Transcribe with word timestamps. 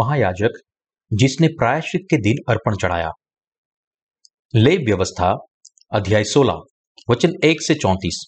महायाजक 0.00 0.60
जिसने 1.10 1.48
प्रायश्चित 1.48 2.02
के 2.10 2.16
दिन 2.16 2.36
अर्पण 2.48 2.76
चढ़ाया। 2.76 3.10
ले 4.54 4.76
व्यवस्था, 4.76 5.32
अध्याय 5.92 6.24
16 6.24 6.62
वचन 7.10 7.32
एक 7.44 7.62
से 7.62 7.74
चौंतीस। 7.74 8.22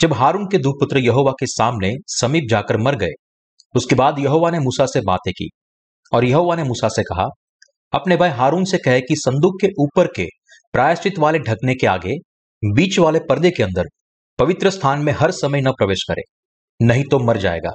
जब 0.00 0.12
हारून 0.12 0.46
के 0.46 0.58
दो 0.58 0.72
पुत्र 0.72 0.98
यहोवा 0.98 1.32
के 1.32 1.46
सामने 1.46 1.92
समीप 2.06 2.44
जाकर 2.50 2.76
मर 2.76 2.96
गए, 2.96 3.12
उसके 3.76 3.94
बाद 3.94 4.18
यहोवा 4.18 4.50
ने 4.50 4.58
मूसा 4.58 4.86
से 4.86 5.00
बातें 5.00 5.32
की 5.32 5.48
और 6.12 6.24
यहोवा 6.24 6.56
ने 6.56 6.64
मूसा 6.64 6.88
से 6.88 7.02
कहा, 7.02 7.26
अपने 7.92 8.16
भाई 8.16 8.30
हारून 8.30 8.64
से 8.64 8.78
कहे 8.78 9.00
कि 9.00 9.14
संदूक 9.16 9.60
के 9.60 9.68
ऊपर 9.80 10.06
के 10.06 10.26
प्रायश्चित 10.72 11.18
वाले 11.18 11.38
ढकने 11.38 11.74
के 11.74 11.86
आगे, 11.86 12.14
बीच 12.62 12.98
वाले 12.98 13.18
पर्दे 13.18 13.50
के 13.50 13.62
अंदर 13.62 13.84
पवित्र 14.38 14.70
स्थान 14.70 15.00
में 15.00 15.12
हर 15.12 15.30
समय 15.30 15.60
न 15.60 15.72
प्रवेश 15.72 16.04
करे, 16.08 16.22
नहीं 16.80 17.04
तो 17.04 17.18
मर 17.18 17.36
जाएगा। 17.36 17.70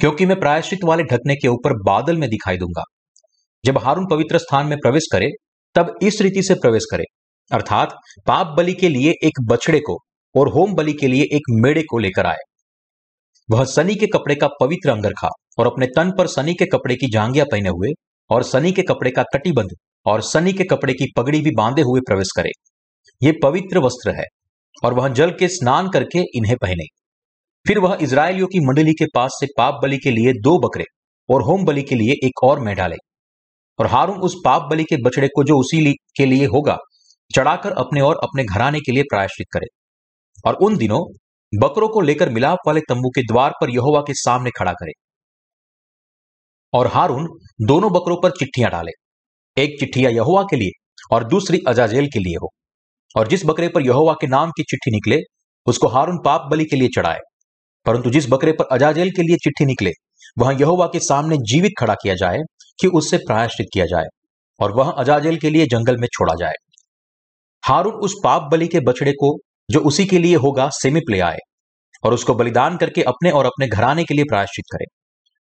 क्योंकि 0.00 0.26
मैं 0.26 0.40
प्रायश्चित 0.40 0.78
वाले 0.84 1.02
ढकने 1.02 1.34
के 1.34 1.48
ऊपर 1.48 1.82
बादल 1.82 2.16
में 2.16 2.30
दिखाई 2.30 2.56
दूँगा। 2.56 2.82
जब 3.64 3.78
हारून 3.78 4.06
पवित्र 4.10 4.38
स्थान 4.38 4.66
में 4.66 4.78
प्रवेश 4.78 5.02
करे, 5.12 5.30
तब 5.74 5.94
इस 6.02 6.20
रीति 6.20 6.42
से 6.42 6.54
प्रवेश 6.54 6.82
करे। 6.90 7.04
अर्थात, 7.52 7.94
पाप 8.26 8.54
बलि 8.56 8.72
के 8.72 8.88
लिए 8.88 9.10
एक 9.10 9.32
बछड़े 9.42 9.80
को 9.80 9.98
और 10.36 10.48
होम 10.48 10.74
बलि 10.74 10.92
के 10.92 11.06
लिए 11.08 11.22
एक 11.22 11.42
मेड़े 11.50 11.82
को 11.82 11.98
लेकर 11.98 12.26
आए। 12.26 12.36
वह 13.50 13.64
सनी 13.64 13.94
के 13.94 14.06
कपड़े 14.06 14.34
का 14.34 14.48
पवित्र 14.60 14.90
अंगरखा 14.90 15.28
और 15.58 15.66
अपने 15.66 15.86
तन 15.86 16.12
पर 16.18 16.26
सनी 16.26 16.54
के 16.54 16.66
कपड़े 16.66 16.94
की 16.94 17.10
जांगिया 17.12 17.44
पहने 17.44 17.68
हुए 17.68 17.88
और 18.30 18.42
सनी 18.42 18.72
के 18.72 18.82
कपड़े 18.82 19.10
का 19.10 19.22
कटिबंध 19.22 19.68
और 20.06 20.20
सनी 20.20 20.52
के 20.52 20.64
कपड़े 20.64 20.92
की 20.92 21.12
पगड़ी 21.16 21.40
भी 21.40 21.50
बांधे 21.56 21.82
हुए 21.82 22.00
प्रवेश 22.00 22.28
करे। 22.36 22.50
ये 23.22 23.32
पवित्र 23.42 23.78
वस्त्र 23.78 24.10
है 24.10 24.24
और 24.84 24.94
वह 24.94 25.08
जल 25.08 25.30
के 25.30 25.48
स्नान 25.48 25.90
करके 25.90 26.18
इन्हें 26.18 26.56
पहने। 26.56 26.84
फिर 27.66 27.78
वह 27.78 27.98
इसराइलियों 28.02 28.46
की 28.46 28.60
मंडली 28.66 28.92
के 28.92 29.04
पास 29.14 29.30
से 29.40 29.46
पाप 29.58 29.80
बलि 29.82 29.96
के 29.96 30.10
लिए 30.10 30.32
दो 30.32 30.58
बकरे 30.58 30.84
और 31.28 31.42
होम 31.42 31.64
बलि 31.64 31.82
के 31.82 31.94
लिए 31.94 32.26
एक 32.26 32.42
और 32.44 32.60
मैं 32.60 32.76
डाले। 32.76 32.96
और 33.78 33.86
हारून 33.86 34.20
उस 34.20 34.34
पाप 34.44 34.62
बलि 34.70 34.84
के 34.84 34.96
बछड़े 34.96 35.28
को 35.28 35.44
जो 35.44 35.58
उसी 35.60 35.92
के 36.16 36.26
लिए 36.26 36.46
होगा, 36.46 36.76
चढ़ाकर 37.34 37.72
अपने 37.72 38.00
और 38.00 38.16
अपने 38.16 38.44
घराने 38.44 38.80
के 38.80 38.92
लिए 38.92 39.02
प्रायश्चित 39.02 39.46
करे। 39.52 39.66
और 40.46 40.54
उन 40.54 40.76
दिनों 40.76 41.00
बकरों 41.52 41.88
को 41.88 42.00
लेकर 42.00 42.28
मिलाप 42.28 42.58
वाले 42.66 42.80
तंबू 42.80 43.08
के 43.08 43.22
द्वार 43.22 43.50
पर 43.50 43.70
यहोवा 43.70 44.00
के 44.00 44.14
सामने 44.14 44.50
खड़ा 44.50 44.72
करे। 44.72 44.92
और 46.72 46.86
हारून 46.86 47.28
दोनों 47.66 47.92
बकरों 47.92 48.16
पर 48.22 48.30
चिट्ठियाँ 48.30 48.70
डाले, 48.70 48.92
एक 49.62 49.80
चिट्ठिया 49.80 50.10
यहोवा 50.10 50.42
के 50.42 50.56
लिए 50.56 50.70
और 51.12 51.24
दूसरी 51.24 51.60
अजाजेल 51.68 52.06
के 52.06 52.18
लिए 52.18 52.36
हो। 52.42 52.48
और 53.16 53.28
जिस 53.28 53.46
बकरे 53.46 53.68
पर 53.68 53.86
यहोवा 53.86 54.12
के 54.12 54.26
नाम 54.26 54.50
की 54.50 54.62
चिट्ठी 54.62 54.90
निकले, 54.90 55.20
उसको 55.66 55.88
हारून 55.88 56.18
पाप 56.24 56.48
बलि 56.50 56.64
के 56.64 56.76
लिए 56.76 56.88
चढ़ाए। 56.88 57.18
परंतु 57.86 58.10
जिस 58.10 58.28
बकरे 58.30 58.52
पर 58.52 58.64
अजाजेल 58.72 59.10
के 59.10 59.22
लिए 59.22 59.36
चिट्ठी 59.36 59.64
निकले, 59.64 59.90
वहाँ 60.38 60.54
यहोवा 60.54 60.86
के 60.86 60.98
सामने 60.98 61.36
जीवित 61.36 61.72
खड़ा 61.80 61.94
किया 61.94 62.14
जाए 62.14 62.38
कि 62.80 62.86
उससे 62.86 63.18
प्रायश्चित 63.18 63.66
किया 63.72 63.86
जाए 63.86 64.06
और 64.60 64.72
वह 64.72 64.90
अजाजेल 64.90 65.36
के 65.36 65.50
लिए 65.50 65.66
जंगल 65.66 65.96
में 65.96 66.08
छोड़ा 66.08 66.34
जाए। 66.34 66.54
हारून 67.62 67.92
उस 67.92 68.14
पाप 68.24 68.48
बलि 68.52 68.66
के 68.66 68.80
बछड़े 68.80 69.12
को, 69.12 69.36
जो 69.70 69.80
उसी 69.80 70.04
के 70.06 70.18
लिए 70.18 70.36
होगा 70.36 70.68
सेमिप 70.72 71.10
ले 71.10 71.20
आए 71.20 71.38
और 72.02 72.14
उसको 72.14 72.34
बलिदान 72.34 72.76
करके 72.76 73.02
अपने 73.02 73.30
और 73.30 73.46
अपने 73.46 73.66
घराने 73.66 74.04
के 74.04 74.14
लिए 74.14 74.24
प्रायश्चित 74.24 74.64
करे। 74.72 74.84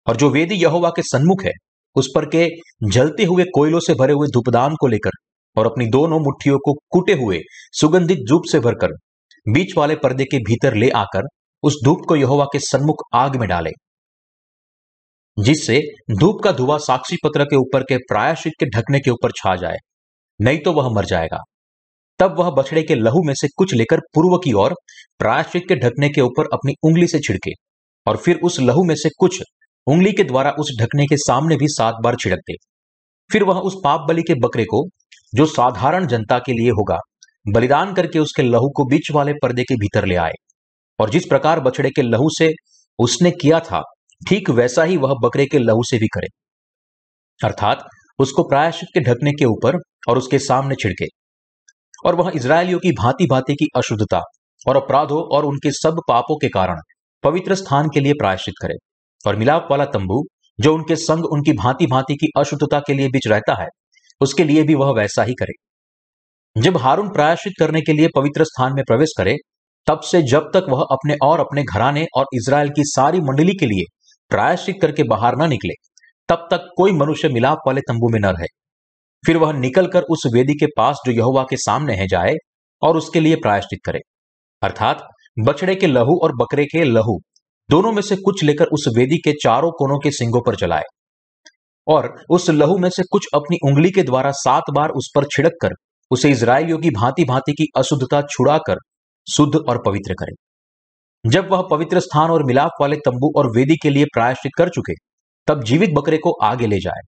और 0.07 0.15
जो 0.15 0.29
वेदी 0.29 0.55
यहोवा 0.55 0.89
के 0.89 1.01
सन्मुख 1.01 1.43
है, 1.45 1.51
उस 1.95 2.07
पर 2.15 2.25
के 2.25 2.47
जलते 2.83 3.25
हुए 3.25 3.43
कोयलों 3.55 3.79
से 3.79 3.93
भरे 3.93 4.13
हुए 4.13 4.27
धूपदान 4.27 4.75
को 4.75 4.87
लेकर 4.87 5.11
और 5.57 5.65
अपनी 5.65 5.85
दोनों 5.85 6.19
मुट्ठियों 6.19 6.57
को 6.57 6.73
कूटे 6.89 7.13
हुए 7.13 7.39
सुगंधित 7.71 8.19
धूप 8.29 8.41
से 8.51 8.59
भरकर, 8.59 8.93
बीच 9.49 9.77
वाले 9.77 9.95
पर्दे 9.95 10.23
के 10.23 10.37
भीतर 10.37 10.75
ले 10.75 10.89
आकर 10.89 11.27
उस 11.63 11.75
धूप 11.85 12.01
को 12.07 12.15
यहोवा 12.15 12.45
के 12.45 12.59
सन्मुख 12.61 13.03
आग 13.15 13.35
में 13.35 13.47
डाले, 13.49 13.69
जिससे 15.37 15.79
धूप 16.11 16.41
का 16.43 16.51
धुआँ 16.51 16.77
साक्षी 16.79 17.17
पत्र 17.23 17.45
के 17.45 17.55
ऊपर 17.55 17.83
के 17.83 17.97
प्रायश्चित 18.05 18.53
के 18.59 18.65
ढकने 18.69 18.99
के 18.99 19.11
ऊपर 19.11 19.31
छा 19.35 19.55
जाए, 19.55 19.77
नहीं 20.39 20.59
तो 20.59 20.73
वह 20.73 20.89
मर 20.95 21.05
जाएगा। 21.05 21.37
तब 22.19 22.35
वह 22.39 22.49
बछड़े 22.51 22.81
के 22.83 22.95
लहू 22.95 23.23
में 23.25 23.33
से 23.33 23.47
कुछ 23.57 23.73
लेकर 23.73 23.99
पूर्व 24.15 24.37
की 24.37 24.53
ओर 24.55 24.73
प्रायश्चित 25.19 25.63
के 25.69 25.75
ढकने 25.77 26.09
के 26.09 26.21
ऊपर 26.21 26.47
अपनी 26.53 26.73
उंगली 26.83 27.07
से 27.07 27.19
छिड़के, 27.19 27.51
और 28.07 28.17
फिर 28.17 28.39
उस 28.43 28.59
लहू 28.59 28.83
में 28.83 28.95
से 28.95 29.09
कुछ 29.19 29.41
उंगली 29.87 30.11
के 30.11 30.23
द्वारा 30.23 30.51
उस 30.59 30.75
ढकने 30.79 31.05
के 31.05 31.17
सामने 31.17 31.55
भी 31.55 31.67
सात 31.69 31.95
बार 32.03 32.15
छिड़क 32.15 32.39
दे। 32.47 32.55
फिर 33.29 33.43
वह 33.43 33.59
उस 33.59 33.75
पाप 33.83 34.05
बलि 34.07 34.21
के 34.21 34.33
बकरे 34.39 34.63
को, 34.65 34.83
जो 35.33 35.45
साधारण 35.47 36.07
जनता 36.07 36.39
के 36.39 36.53
लिए 36.53 36.69
होगा, 36.71 36.97
बलिदान 37.45 37.93
करके 37.93 38.19
उसके 38.19 38.43
लहू 38.43 38.69
को 38.69 38.85
बीच 38.85 39.11
वाले 39.11 39.33
पर्दे 39.33 39.63
के 39.63 39.75
भीतर 39.75 40.05
ले 40.05 40.15
आए। 40.17 40.33
और 41.01 41.09
जिस 41.09 41.25
प्रकार 41.25 41.59
बछड़े 41.59 41.89
के 41.89 42.01
लहू 42.01 42.29
से 42.29 42.53
उसने 42.99 43.31
किया 43.31 43.59
था, 43.59 43.81
ठीक 44.29 44.49
वैसा 44.49 44.83
ही 44.83 44.97
वह 44.97 45.15
बकरे 45.23 45.45
के 45.45 45.59
लहू 45.59 45.83
से 45.83 45.97
भी 45.97 46.07
करे। 46.07 46.27
अर्थात, 47.47 47.87
उसको 48.19 48.43
प्रायश्चित 48.43 48.89
के 48.93 48.99
ढकने 48.99 49.31
के 49.31 49.45
ऊपर 49.45 49.75
और 50.09 50.17
उसके 50.17 50.39
सामने 50.39 50.75
छिड़के। 50.75 51.05
और 52.05 52.15
वह 52.15 52.31
इसराइलियों 52.35 52.79
की 52.79 52.91
भांति 52.91 53.25
भांति 53.25 53.53
की 53.53 53.67
अशुद्धता 53.75 54.21
और 54.67 54.75
अपराधों 54.77 55.23
और 55.23 55.45
उनके 55.45 55.71
सब 55.71 56.01
पापों 56.07 56.35
के 56.35 56.47
कारण 56.49 56.77
पवित्र 57.23 57.55
स्थान 57.55 57.87
के 57.87 57.99
लिए 57.99 58.13
प्रायश्चित 58.13 58.53
करे। 58.61 58.75
और 59.29 59.35
मिलाप 59.35 59.67
वाला 59.71 59.85
तंबू, 59.85 60.23
जो 60.59 60.75
उनके 60.75 60.95
संग 60.95 61.25
उनकी 61.25 61.53
भांति 61.53 61.85
भांति 61.85 62.15
की 62.15 62.27
अशुद्धता 62.37 62.79
के 62.79 62.93
लिए 62.93 63.07
बीच 63.07 63.27
रहता 63.27 63.61
है, 63.61 63.67
उसके 64.21 64.43
लिए 64.43 64.63
भी 64.63 64.75
वह 64.75 64.91
वैसा 64.91 65.23
ही 65.23 65.33
करे। 65.33 65.53
जब 66.61 66.77
हारून 66.77 67.09
प्रायश्चित 67.09 67.53
करने 67.59 67.81
के 67.81 67.93
लिए 67.93 68.07
पवित्र 68.15 68.43
स्थान 68.43 68.73
में 68.73 68.83
प्रवेश 68.87 69.09
करे 69.17 69.35
तब 69.87 69.99
से 70.01 70.21
जब 70.21 70.49
तक 70.53 70.65
वह 70.69 70.81
अपने 70.91 71.15
और 71.23 71.39
अपने 71.39 71.63
घराने 71.63 72.05
और 72.17 72.25
इसराइल 72.33 72.69
की 72.69 72.83
सारी 72.85 73.21
मंडली 73.21 73.53
के 73.53 73.65
लिए 73.65 73.83
प्रायश्चित 74.31 74.75
करके 74.81 75.03
बाहर 75.03 75.35
न 75.35 75.49
निकले, 75.49 75.73
तब 76.29 76.47
तक 76.51 76.67
कोई 76.77 76.91
मनुष्य 76.91 77.29
मिलाप 77.29 77.57
वाले 77.67 77.81
तंबू 77.81 78.09
में 78.09 78.19
न 78.19 78.25
रहे। 78.25 78.47
फिर 79.23 79.37
वह 79.37 79.53
निकलकर 79.53 80.01
उस 80.01 80.23
वेदी 80.33 80.53
के 80.53 80.65
पास 80.77 81.01
जो 81.05 81.11
यहोवा 81.11 81.43
के 81.49 81.57
सामने 81.57 81.95
है 81.95 82.07
जाए 82.07 82.33
और 82.81 82.97
उसके 82.97 83.19
लिए 83.19 83.35
प्रायश्चित 83.35 83.79
करे। 83.85 83.99
अर्थात 84.61 85.07
बछड़े 85.39 85.75
के 85.75 85.87
लहू 85.87 86.17
और 86.23 86.35
बकरे 86.35 86.65
के 86.65 86.83
लहू 86.83 87.19
दोनों 87.69 87.91
में 87.91 88.01
से 88.01 88.15
कुछ 88.15 88.43
लेकर 88.43 88.65
उस 88.65 88.85
वेदी 88.97 89.17
के 89.17 89.31
चारों 89.33 89.71
कोनों 89.71 89.99
के 89.99 90.11
सिंगों 90.11 90.41
पर 90.41 90.55
चलाए 90.55 90.83
और 91.87 92.13
उस 92.29 92.49
लहू 92.49 92.77
में 92.77 92.89
से 92.89 93.03
कुछ 93.11 93.27
अपनी 93.35 93.57
उंगली 93.65 93.91
के 93.91 94.03
द्वारा 94.03 94.31
सात 94.31 94.63
बार 94.75 94.89
उस 94.89 95.11
पर 95.15 95.25
छिड़क 95.25 95.53
कर 95.61 95.69
उसे 96.11 96.29
इसराइलियों 96.29 96.77
की 96.77 96.89
भांति 96.89 97.23
भांति 97.23 97.51
की 97.51 97.65
अशुद्धता 97.77 98.21
छुड़ाकर 98.21 98.75
शुद्ध 99.27 99.55
और 99.69 99.81
पवित्र 99.85 100.13
करे। 100.13 100.33
जब 101.29 101.49
वह 101.51 101.61
पवित्र 101.71 101.99
स्थान 101.99 102.31
और 102.31 102.43
मिलाप 102.43 102.71
वाले 102.81 102.95
तंबू 102.95 103.31
और 103.37 103.47
वेदी 103.47 103.75
के 103.75 103.89
लिए 103.89 104.05
प्रायश्चित 104.05 104.51
कर 104.57 104.69
चुके, 104.69 104.93
तब 105.47 105.63
जीवित 105.63 105.89
बकरे 105.93 106.17
को 106.17 106.31
आगे 106.43 106.67
ले 106.67 106.79
जाए। 106.79 107.01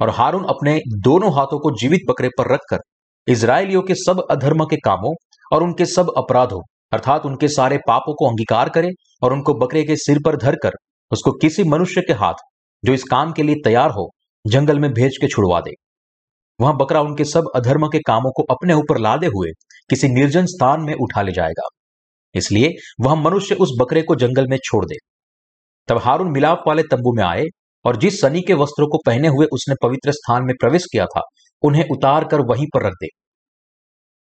और 0.00 0.10
हारून 0.10 0.44
अपने 0.44 0.80
दोनों 0.88 1.32
हाथों 1.34 1.58
को 1.58 1.70
जीवित 1.70 2.00
बकरे 2.08 2.28
पर 2.28 2.52
रखकर 2.54 2.78
इसराइलियों 3.28 3.82
के 3.82 3.94
सब 3.94 4.22
अधर्म 4.30 4.64
के 4.64 4.76
कामों 4.76 5.14
और 5.52 5.62
उनके 5.62 5.86
सब 5.86 6.12
अपराधों, 6.16 6.60
अर्थात 6.92 7.26
उनके 7.26 7.48
सारे 7.48 7.78
पापों 7.78 8.14
को 8.14 8.28
अंगीकार 8.28 8.68
करे 8.68 8.90
और 9.22 9.32
उनको 9.32 9.54
बकरे 9.54 9.82
के 9.84 9.96
सिर 9.96 10.18
पर 10.24 10.36
धरकर 10.36 10.72
उसको 11.12 11.32
किसी 11.32 11.64
मनुष्य 11.64 12.00
के 12.00 12.12
हाथ, 12.12 12.34
जो 12.84 12.92
इस 12.92 13.02
काम 13.02 13.32
के 13.32 13.42
लिए 13.42 13.54
तैयार 13.64 13.90
हो, 13.90 14.10
जंगल 14.46 14.78
में 14.78 14.92
भेज 14.92 15.16
के 15.20 15.28
छुड़वा 15.28 15.60
दे। 15.60 15.70
वहाँ 16.60 16.76
बकरा 16.76 17.00
उनके 17.00 17.24
सब 17.24 17.50
अधर्म 17.56 17.86
के 17.88 17.98
कामों 17.98 18.30
को 18.30 18.42
अपने 18.50 18.74
ऊपर 18.74 18.98
लादे 18.98 19.26
हुए 19.26 19.50
किसी 19.90 20.08
निर्जन 20.08 20.46
स्थान 20.46 20.80
में 20.80 20.94
उठा 20.94 21.22
ले 21.22 21.32
जाएगा। 21.32 21.68
इसलिए 22.34 22.70
वह 23.00 23.14
मनुष्य 23.14 23.54
उस 23.54 23.76
बकरे 23.80 24.02
को 24.02 24.14
जंगल 24.14 24.46
में 24.46 24.56
छोड़ 24.64 24.84
दे। 24.84 24.96
तब 25.88 25.98
हारून 25.98 26.30
मिलाप 26.32 26.62
वाले 26.66 26.82
तंबू 26.82 27.12
में 27.12 27.24
आए 27.24 27.44
और 27.84 27.96
जिस 27.96 28.20
सनी 28.20 28.40
के 28.40 28.54
वस्त्रों 28.54 28.86
को 28.88 28.98
पहने 29.06 29.28
हुए 29.28 29.46
उसने 29.52 29.74
पवित्र 29.82 30.12
स्थान 30.12 30.44
में 30.44 30.54
प्रवेश 30.60 30.84
किया 30.92 31.06
था, 31.06 31.20
उन्हें 31.62 31.84
उतार 31.88 32.24
कर 32.24 32.40
वहीं 32.40 32.66
पर 32.74 32.86
रख 32.86 32.92
दे। 32.92 33.08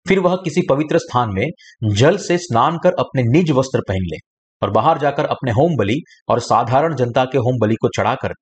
फिर 0.06 0.20
वह 0.20 0.36
किसी 0.36 0.62
पवित्र 0.70 0.98
स्थान 0.98 1.30
में 1.34 1.46
जल 1.94 2.18
से 2.18 2.38
स्नान 2.38 2.78
कर 2.84 2.94
अपने 3.00 3.24
निज 3.24 3.52
वस्त्र 3.52 3.82
पहन 3.88 4.06
ले 4.06 4.18
और 4.62 4.72
बाहर 4.72 4.98
जाकर 4.98 5.26
अपने 5.26 5.52
होम 5.52 5.76
बलि 5.78 5.96
और 6.30 6.40
साधारण 6.40 6.96
जनता 6.96 7.26
के 7.26 7.38
होम 7.38 7.60
बलि 7.62 7.76
को 7.76 7.88
चढ़ाकर 7.98 8.34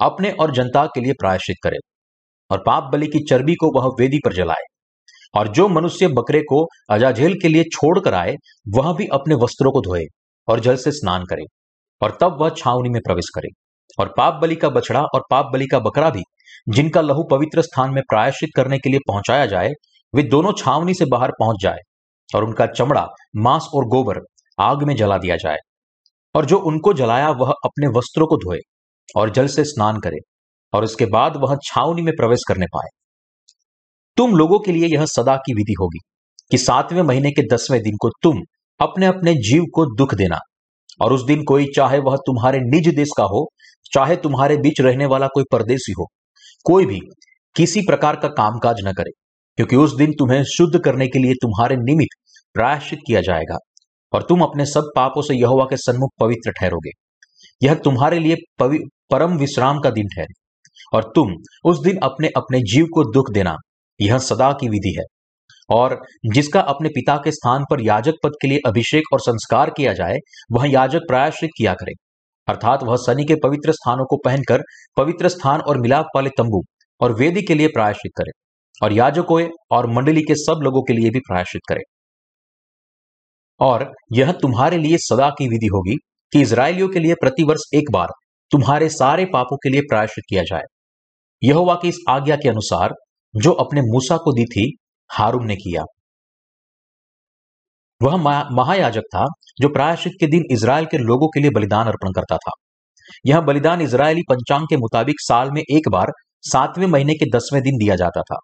अपने 0.00 0.30
और 0.30 0.52
जनता 0.52 0.86
के 0.86 1.00
लिए 1.00 1.12
प्रायश्चित 1.12 1.56
करे 1.62 1.78
और 2.50 2.62
पाप 2.66 2.90
बलि 2.92 3.06
की 3.06 3.24
चर्बी 3.30 3.54
को 3.54 3.70
वह 3.80 3.88
वेदी 4.00 4.18
पर 4.24 4.32
जलाए। 4.32 4.64
और 5.34 5.48
जो 5.48 5.68
मनुष्य 5.68 6.08
बकरे 6.08 6.40
को 6.40 6.66
अजाझेल 6.90 7.34
के 7.34 7.48
लिए 7.48 7.64
छोड़कर 7.64 8.14
आए, 8.14 8.34
वह 8.68 8.92
भी 8.92 9.06
अपने 9.06 9.34
वस्त्रों 9.34 9.72
को 9.72 9.80
धोए 9.80 10.04
और 10.48 10.60
जल 10.60 10.76
से 10.76 10.90
स्नान 10.90 11.24
करे 11.24 11.44
और 12.02 12.18
तब 12.20 12.36
वह 12.40 12.50
छावनी 12.50 12.88
में 12.88 13.00
प्रवेश 13.06 13.28
करे। 13.34 13.48
और 14.00 14.14
पाप 14.16 14.38
बलि 14.42 14.56
का 14.56 14.68
बछड़ा 14.68 15.00
और 15.00 15.22
पाप 15.30 15.50
बलि 15.52 15.66
का 15.66 15.78
बकरा 15.78 16.10
भी, 16.10 16.22
जिनका 16.68 17.00
लहू 17.00 17.22
पवित्र 17.30 17.62
स्थान 17.62 17.90
में 17.90 18.02
प्रायश्चित 18.02 18.50
करने 18.56 18.78
के 18.78 18.90
लिए 18.90 18.98
पहुँचाया 19.08 19.46
जाए, 19.46 19.70
वे 20.14 20.22
दोनों 20.22 20.52
छावनी 20.52 20.94
से 20.94 21.04
बाहर 21.04 21.30
पहुँच 21.30 21.56
जाए 21.62 21.78
और 22.34 22.44
उनका 22.44 22.66
चमड़ा, 22.66 23.06
मांस 23.36 23.68
और 23.74 23.84
गोबर 23.84 24.20
आग 24.60 24.82
में 24.82 24.96
जला 24.96 25.18
दिया 25.18 25.36
जाए। 25.36 25.56
और 26.34 26.44
जो 26.44 26.58
उनको 26.58 26.92
जलाया, 26.92 27.30
वह 27.30 27.52
अपने 27.64 27.86
वस्त्रों 27.86 28.26
को 28.26 28.36
धोए 28.36 28.58
और 29.16 29.30
जल 29.30 29.46
से 29.46 29.64
स्नान 29.64 30.00
करे 30.00 30.18
और 30.72 30.84
उसके 30.84 31.06
बाद 31.06 31.36
वह 31.36 31.56
छावनी 31.64 32.02
में 32.02 32.14
प्रवेश 32.16 32.40
करने 32.48 32.66
पाए। 32.66 32.88
तुम 34.16 34.34
लोगों 34.36 34.58
के 34.58 34.72
लिए 34.72 34.86
यह 34.88 35.04
सदा 35.06 35.36
की 35.36 35.54
विधि 35.54 35.74
होगी 35.80 35.98
कि 36.50 36.58
सातवें 36.58 37.02
महीने 37.02 37.30
के 37.30 37.42
दसवें 37.52 37.80
दिन 37.82 37.96
को 38.00 38.08
तुम 38.22 38.40
अपने 38.80 39.06
अपने 39.06 39.34
जीव 39.42 39.64
को 39.74 39.84
दुख 39.96 40.14
देना। 40.14 40.38
और 41.00 41.12
उस 41.12 41.24
दिन 41.24 41.42
कोई 41.44 41.66
चाहे 41.76 41.98
वह 41.98 42.16
तुम्हारे 42.16 42.58
निज 42.60 42.88
देश 42.94 43.08
का 43.16 43.24
हो, 43.24 43.46
चाहे 43.92 44.16
तुम्हारे 44.16 44.56
बीच 44.56 44.80
रहने 44.80 45.06
वाला 45.06 45.26
कोई 45.26 45.44
परदेसी 45.52 45.92
हो, 45.92 46.06
कोई 46.64 46.86
भी 46.86 47.00
किसी 47.56 47.80
प्रकार 47.80 48.16
का 48.16 48.28
कामकाज 48.28 48.76
न 48.84 48.92
करे, 48.92 49.10
क्योंकि 49.58 49.76
उस 49.76 49.94
दिन 49.96 50.12
तुम्हें 50.12 50.42
शुद्ध 50.44 50.78
करने 50.78 51.06
के 51.06 51.18
लिए 51.18 51.34
तुम्हारे 51.34 51.76
निमित्त 51.76 52.18
प्रायश्चित 52.54 52.98
किया 53.06 53.20
जाएगा 53.20 53.58
और 54.12 54.22
तुम 54.22 54.40
अपने 54.40 54.66
सब 54.66 54.90
पापों 54.96 55.22
से 55.22 55.34
यहोवा 55.34 55.64
के 55.64 55.76
सन्मुख 55.76 56.10
पवित्र 56.20 56.52
ठहरोगे। 56.52 56.90
यह 57.62 57.74
तुम्हारे 57.74 58.18
लिए 58.18 58.36
परम 58.62 59.38
विश्राम 59.38 59.80
का 59.80 59.90
दिन 59.90 60.08
ठहरे। 60.16 60.34
और 60.94 61.12
तुम 61.14 61.32
उस 61.64 61.82
दिन 61.84 61.98
अपने 62.02 62.28
अपने 62.36 62.60
जीव 62.64 62.86
को 62.94 63.04
दुख 63.04 63.30
देना। 63.32 63.56
यह 64.00 64.18
सदा 64.18 64.52
की 64.52 64.68
विधि 64.68 64.94
है। 64.98 65.04
और 65.70 66.02
जिसका 66.34 66.60
अपने 66.60 66.88
पिता 66.88 67.16
के 67.16 67.30
स्थान 67.30 67.64
पर 67.70 67.80
याजक 67.80 68.12
पद 68.24 68.30
के 68.42 68.48
लिए 68.48 68.58
अभिषेक 68.66 69.02
और 69.12 69.20
संस्कार 69.20 69.70
किया 69.70 69.92
जाए, 69.92 70.16
वह 70.52 70.70
याजक 70.70 71.00
प्रायश्चित 71.08 71.50
किया 71.58 71.74
करे। 71.74 71.92
अर्थात 72.48 72.82
वह 72.82 72.96
शनि 72.96 73.24
के 73.24 73.34
पवित्र 73.34 73.72
स्थानों 73.72 74.04
को 74.04 74.16
पहनकर 74.16 74.62
पवित्र 74.96 75.28
स्थान 75.28 75.60
और 75.60 75.80
मिलाप 75.80 76.06
वाले 76.16 76.30
तंबू 76.30 76.62
और 77.00 77.12
वेदी 77.12 77.42
के 77.42 77.54
लिए 77.54 77.68
प्रायश्चित 77.68 78.12
करे 78.16 78.30
और 78.82 78.92
याजकों 78.92 79.48
और 79.70 79.86
मंडली 79.86 80.22
के 80.22 80.34
सब 80.34 80.60
लोगों 80.62 80.82
के 80.82 80.92
लिए 80.92 81.10
भी 81.10 81.18
प्रायश्चित 81.18 81.60
करे। 81.68 81.80
और 83.60 83.92
यह 84.12 84.32
तुम्हारे 84.32 84.76
लिए 84.76 84.96
सदा 84.98 85.30
की 85.30 85.48
विधि 85.48 85.66
होगी 85.66 85.96
कि 86.32 86.40
इसराइलियों 86.40 86.88
के 86.88 86.98
लिए 86.98 87.14
प्रतिवर्ष 87.14 87.60
एक 87.74 87.84
बार 87.92 88.08
तुम्हारे 88.50 88.88
सारे 88.88 89.24
पापों 89.24 89.56
के 89.56 89.68
लिए 89.68 89.80
प्रायश्चित 89.80 90.24
किया 90.28 90.42
जाए। 90.42 90.62
यहोवा 91.42 91.74
की 91.74 91.88
इस 91.88 91.96
आज्ञा 92.08 92.36
के 92.36 92.48
अनुसार 92.48 92.90
जो 93.36 93.52
अपने 93.54 93.80
मूसा 93.84 94.16
को 94.16 94.32
दी 94.32 94.44
थी, 94.46 94.72
हारून 95.10 95.46
ने 95.46 95.56
किया। 95.56 95.82
वह 98.00 98.16
महायाजक 98.52 99.02
था, 99.10 99.26
जो 99.60 99.68
प्रायश्चित 99.68 100.12
के 100.20 100.26
दिन 100.26 100.42
इसराइल 100.50 100.86
के 100.86 100.98
लोगों 101.00 101.28
के 101.28 101.40
लिए 101.40 101.50
बलिदान 101.50 101.86
अर्पण 101.86 102.12
करता 102.12 102.36
था। 102.38 102.52
यह 103.26 103.40
बलिदान 103.42 103.80
इसराइली 103.80 104.22
पंचांग 104.30 104.66
के 104.70 104.76
मुताबिक 104.76 105.20
साल 105.20 105.50
में 105.50 105.62
एक 105.62 105.88
बार, 105.88 106.12
सातवें 106.44 106.86
महीने 106.86 107.14
के 107.14 107.30
दसवें 107.30 107.62
दिन 107.62 107.78
दिया 107.78 107.96
जाता 107.96 108.22
था। 108.22 108.38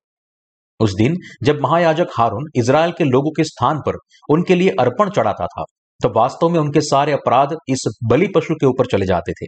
उस 0.81 0.95
दिन, 0.95 1.17
जब 1.43 1.61
महायाजक 1.63 2.07
हारून 2.19 2.49
इसराइल 2.57 2.93
के 2.93 3.05
लोगों 3.05 3.31
के 3.31 3.45
स्थान 3.45 3.79
पर 3.79 3.99
उनके 4.29 4.55
लिए 4.55 4.75
अर्पण 4.81 5.11
चढ़ाता 5.11 5.47
था 5.47 5.65
तो 6.01 6.09
वास्तव 6.11 6.49
में 6.49 6.59
उनके 6.61 6.81
सारे 6.81 7.13
अपराध 7.13 7.55
इस 7.69 7.83
बलि 8.05 8.27
पशु 8.27 8.55
के 8.55 8.67
ऊपर 8.67 8.87
चले 8.87 9.07
जाते 9.07 9.33
थे 9.33 9.47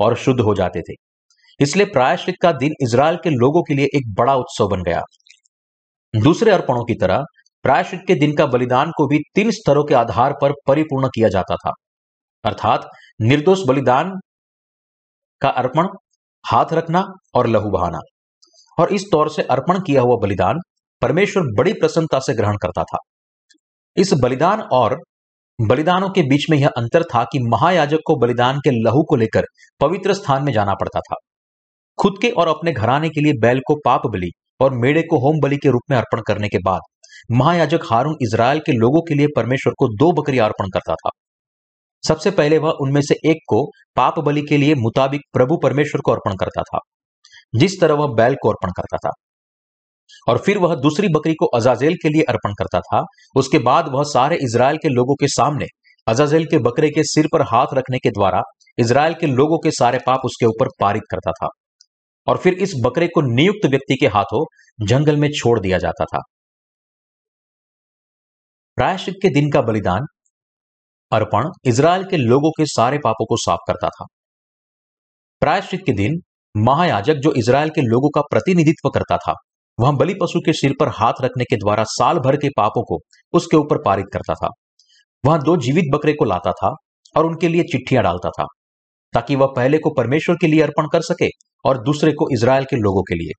और 0.00 0.16
शुद्ध 0.16 0.40
हो 0.40 0.54
जाते 0.54 0.80
थे। 0.80 0.94
इसलिए 1.60 1.86
प्रायश्चित 1.86 2.34
का 2.42 2.52
दिन 2.52 2.72
इसराइल 2.80 3.16
के 3.16 3.30
लोगों 3.30 3.62
के 3.62 3.74
लिए 3.74 3.86
एक 3.86 4.14
बड़ा 4.14 4.34
उत्सव 4.34 4.68
बन 4.68 4.82
गया। 4.82 5.02
दूसरे 6.16 6.50
अर्पणों 6.50 6.84
की 6.84 6.94
तरह, 6.94 7.24
प्रायश्चित 7.62 8.00
के 8.06 8.14
दिन 8.14 8.36
का 8.36 8.46
बलिदान 8.46 8.90
को 8.90 9.06
भी 9.06 9.18
तीन 9.34 9.50
स्तरों 9.50 9.84
के 9.84 9.94
आधार 9.94 10.32
पर 10.42 10.52
परिपूर्ण 10.66 11.08
किया 11.08 11.28
जाता 11.28 11.54
था। 11.54 11.72
अर्थात, 12.44 12.90
निर्दोष 13.20 13.60
बलिदान 13.66 14.12
का 15.40 15.48
अर्पण, 15.48 15.86
हाथ 16.52 16.66
रखना 16.72 17.04
और 17.34 17.46
लहू 17.46 17.70
बहाना। 17.70 17.98
और 18.78 18.92
इस 18.92 19.04
तौर 19.12 19.30
से 19.30 19.42
अर्पण 19.42 19.78
किया 19.78 20.02
हुआ 20.02 20.16
बलिदान 20.22 20.56
परमेश्वर 21.02 21.42
बड़ी 21.42 21.72
प्रसन्नता 21.72 22.18
से 22.18 22.34
ग्रहण 22.34 22.56
करता 22.56 22.82
था। 22.82 22.98
इस 23.96 24.10
बलिदान 24.22 24.60
और 24.60 24.98
बलिदानों 25.60 26.10
के 26.10 26.22
बीच 26.22 26.50
में 26.50 26.58
यह 26.58 26.68
अंतर 26.68 27.02
था 27.02 27.24
कि 27.24 27.38
महायाजक 27.38 27.98
को 28.06 28.16
बलिदान 28.16 28.58
के 28.58 28.70
लहू 28.84 29.02
को 29.02 29.16
लेकर 29.16 29.44
पवित्र 29.80 30.14
स्थान 30.14 30.42
में 30.42 30.52
जाना 30.52 30.74
पड़ता 30.74 31.00
था। 31.00 31.16
खुद 31.98 32.14
के 32.22 32.30
और 32.30 32.48
अपने 32.48 32.72
घराने 32.72 33.08
के 33.08 33.20
लिए 33.20 33.32
बैल 33.40 33.60
को 33.66 33.74
पाप 33.84 34.06
बलि 34.06 34.30
और 34.60 34.74
मेड़े 34.74 35.02
को 35.02 35.18
होम 35.18 35.40
बलि 35.40 35.56
के 35.56 35.68
रूप 35.68 35.82
में 35.90 35.96
अर्पण 35.96 36.20
करने 36.26 36.48
के 36.48 36.58
बाद, 36.58 36.80
महायाजक 37.30 37.84
हारून 37.90 38.16
इसराइल 38.22 38.58
के 38.58 38.72
लोगों 38.72 39.00
के 39.00 39.14
लिए 39.14 39.26
परमेश्वर 39.36 39.72
को 39.78 39.88
दो 39.88 40.12
बकरी 40.12 40.38
अर्पण 40.38 40.68
करता 40.68 40.94
था। 40.94 41.10
सबसे 42.04 42.30
पहले 42.30 42.58
वह 42.58 42.70
उनमें 42.80 43.00
से 43.00 43.14
एक 43.26 43.36
को 43.48 43.64
पाप 43.96 44.18
बलि 44.18 44.42
के 44.42 44.56
लिए 44.56 44.74
मुताबिक 44.74 45.20
प्रभु 45.32 45.56
परमेश्वर 45.56 46.00
को 46.00 46.12
अर्पण 46.12 46.36
करता 46.36 46.62
था, 46.62 46.78
जिस 47.54 47.80
तरह 47.80 47.94
वह 47.94 48.14
बैल 48.14 48.36
को 48.42 48.48
अर्पण 48.48 48.70
करता 48.70 48.96
था। 48.96 49.12
और 50.28 50.38
फिर 50.38 50.58
वह 50.58 50.74
दूसरी 50.74 51.08
बकरी 51.08 51.34
को 51.34 51.46
अजाजेल 51.46 51.94
के 51.94 52.08
लिए 52.08 52.22
अर्पण 52.22 52.52
करता 52.52 52.80
था। 52.80 53.02
उसके 53.34 53.58
बाद 53.58 53.88
वह 53.88 54.02
सारे 54.04 54.36
इसराइल 54.36 54.76
के 54.76 54.88
लोगों 54.88 55.14
के 55.14 55.28
सामने 55.28 55.66
अजाजेल 56.06 56.44
के 56.44 56.58
बकरे 56.58 56.90
के 56.90 57.02
सिर 57.04 57.26
पर 57.32 57.42
हाथ 57.42 57.74
रखने 57.74 57.98
के 57.98 58.10
द्वारा 58.10 58.42
इसराइल 58.78 59.14
के 59.14 59.26
लोगों 59.26 59.58
के 59.58 59.70
सारे 59.70 59.98
पाप 60.06 60.20
उसके 60.24 60.46
ऊपर 60.46 60.68
पारित 60.80 61.02
करता 61.10 61.32
था। 61.32 61.48
और 62.26 62.38
फिर 62.38 62.54
इस 62.54 62.72
बकरे 62.84 63.08
को 63.08 63.20
नियुक्त 63.20 63.66
व्यक्ति 63.66 63.96
के 64.00 64.06
हाथों 64.06 64.44
जंगल 64.86 65.16
में 65.16 65.28
छोड़ 65.28 65.60
दिया 65.60 65.78
जाता 65.78 66.04
था। 66.04 66.18
प्रायश्चित 68.76 69.14
के 69.22 69.28
दिन 69.28 69.50
का 69.50 69.62
बलिदान 69.62 70.06
अर्पण 71.12 71.50
इसराइल 71.64 72.04
के 72.04 72.16
लोगों 72.16 72.50
के 72.50 72.66
सारे 72.66 72.98
पापों 72.98 73.26
को 73.26 73.36
साफ़ 73.36 73.60
करता 73.66 73.88
था। 73.88 74.06
प्रायश्चित 75.40 75.80
के 75.86 75.92
दिन 75.92 76.20
महायाजक 76.56 77.14
जो 77.14 77.32
इसराइल 77.32 77.70
के 77.70 77.80
लोगों 77.80 78.10
का 78.10 78.20
प्रतिनिधित्व 78.20 78.88
करता 78.88 79.16
था, 79.16 79.34
वह 79.80 79.92
बलि 79.92 80.14
पशु 80.14 80.40
के 80.40 80.52
सिर 80.52 80.74
पर 80.80 80.88
हाथ 80.88 81.12
रखने 81.20 81.44
के 81.44 81.56
द्वारा 81.56 81.84
साल 81.84 82.18
भर 82.18 82.36
के 82.36 82.48
पापों 82.48 82.82
को 82.82 82.98
उसके 83.32 83.56
ऊपर 83.56 83.82
पारित 83.82 84.06
करता 84.12 84.34
था। 84.34 84.48
वह 85.24 85.36
दो 85.36 85.56
जीवित 85.56 85.84
बकरे 85.94 86.12
को 86.12 86.24
लाता 86.24 86.52
था 86.52 86.74
और 87.16 87.26
उनके 87.26 87.48
लिए 87.48 87.62
चिट्ठियाँ 87.62 88.04
डालता 88.04 88.30
था। 88.30 88.46
ताकि 89.14 89.36
वह 89.36 89.46
पहले 89.56 89.78
को 89.78 89.90
परमेश्वर 89.90 90.34
के 90.34 90.46
लिए 90.46 90.60
अर्पण 90.60 90.86
कर 90.92 91.00
सके 91.00 91.28
और 91.64 91.82
दूसरे 91.82 92.12
को 92.12 92.28
इसराइल 92.34 92.64
के 92.64 92.76
लोगों 92.76 93.02
के 93.02 93.14
लिए। 93.14 93.32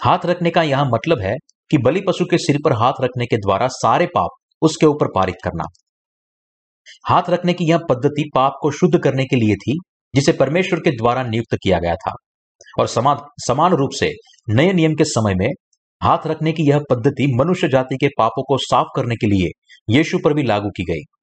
हाथ 0.00 0.26
रखने 0.26 0.50
का 0.50 0.62
यहाँ 0.62 0.90
मतलब 0.94 1.20
है 1.20 1.34
कि 1.70 1.78
बलि 1.78 2.00
पशु 2.00 2.24
के 2.24 2.38
सिर 2.38 2.58
पर 2.64 2.72
हाथ 2.72 2.92
रखने 3.00 3.26
के 3.26 3.36
द्वारा 3.36 3.68
सारे 3.68 4.06
पाप 4.06 4.30
उसके 4.62 4.86
ऊपर 4.86 5.06
पारित 5.06 5.34
करना। 5.44 5.64
हाथ 7.08 7.22
रखने 7.30 7.52
की 7.52 7.70
यह 7.70 7.78
पद्धति 7.78 8.30
पाप 8.34 8.52
को 8.60 8.70
शुद्ध 8.70 8.98
करने 8.98 9.24
के 9.24 9.36
लिए 9.36 9.56
थी, 9.56 9.78
जिसे 10.14 10.32
परमेश्वर 10.32 10.80
के 10.80 10.90
द्वारा 10.90 11.22
नियुक्त 11.22 11.58
किया 11.62 11.78
गया 11.78 11.94
था। 11.94 12.12
और 12.80 12.86
समान 12.86 13.16
समान 13.46 13.72
रूप 13.72 13.90
से 14.00 14.12
नए 14.50 14.72
नियम 14.72 14.94
के 14.94 15.04
समय 15.04 15.34
में 15.34 15.48
हाथ 16.02 16.26
रखने 16.26 16.52
की 16.52 16.62
यह 16.62 16.80
पद्धति 16.90 17.36
मनुष्य 17.36 17.68
जाति 17.68 17.96
के 17.96 18.08
पापों 18.18 18.42
को 18.42 18.56
साफ़ 18.58 18.86
करने 18.96 19.14
के 19.14 19.26
लिए 19.26 19.50
यीशु 19.96 20.18
पर 20.24 20.34
भी 20.34 20.42
लागू 20.42 20.68
की 20.68 20.84
गई। 20.84 21.13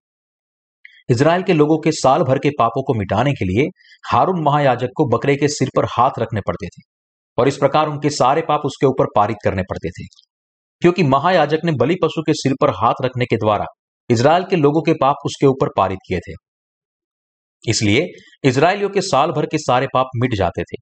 इसराइल 1.11 1.43
के 1.43 1.53
लोगों 1.53 1.77
के 1.77 1.91
साल 1.91 2.23
भर 2.23 2.39
के 2.39 2.49
पापों 2.59 2.81
को 2.83 2.93
मिटाने 2.93 3.31
के 3.33 3.45
लिए 3.45 3.67
हारून 4.11 4.43
महायाजक 4.43 4.89
को 4.95 5.05
बकरे 5.09 5.35
के 5.35 5.47
सिर 5.47 5.69
पर 5.75 5.85
हाथ 5.89 6.19
रखने 6.19 6.41
पड़ते 6.41 6.67
थे 6.67 6.81
और 7.37 7.47
इस 7.47 7.57
प्रकार 7.57 7.87
उनके 7.87 8.09
सारे 8.09 8.41
पाप 8.41 8.61
उसके 8.65 8.85
ऊपर 8.85 9.05
पारित 9.15 9.37
करने 9.43 9.63
पड़ते 9.63 9.89
थे। 9.89 10.05
क्योंकि 10.81 11.03
महायाजक 11.03 11.65
ने 11.65 11.71
बलि 11.71 11.95
पशु 12.03 12.21
के 12.21 12.33
सिर 12.33 12.53
पर 12.61 12.69
हाथ 12.73 13.03
रखने 13.03 13.25
के 13.25 13.37
द्वारा 13.37 13.65
इसराइल 14.09 14.43
के 14.43 14.55
लोगों 14.55 14.81
के 14.81 14.93
पाप 14.93 15.25
उसके 15.25 15.47
ऊपर 15.47 15.69
पारित 15.77 15.99
किए 16.07 16.19
थे। 16.19 16.33
इसलिए 17.63 18.07
इसराइलियों 18.43 18.89
के 18.89 19.01
साल 19.01 19.31
भर 19.31 19.45
के 19.45 19.57
सारे 19.57 19.87
पाप 19.93 20.07
मिट 20.15 20.35
जाते 20.35 20.63
थे। 20.63 20.77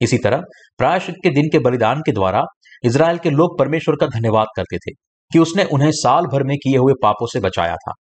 इसी 0.00 0.18
तरह 0.18 0.42
प्रायश्चित 0.78 1.16
के 1.22 1.30
दिन 1.30 1.48
के 1.52 1.58
बलिदान 1.58 2.00
के 2.00 2.12
द्वारा 2.12 2.44
इसराइल 2.84 3.18
के 3.18 3.30
लोग 3.30 3.58
परमेश्वर 3.58 3.96
का 3.96 4.06
धन्यवाद 4.06 4.46
करते 4.56 4.78
थे 4.78 4.92
कि 5.30 5.38
उसने 5.38 5.64
उन्हें 5.72 5.90
साल 5.94 6.26
भर 6.26 6.42
में 6.42 6.56
किए 6.56 6.76
हुए 6.76 6.94
पापों 7.02 7.26
से 7.26 7.40
बचाया 7.40 7.76
था। 7.76 7.92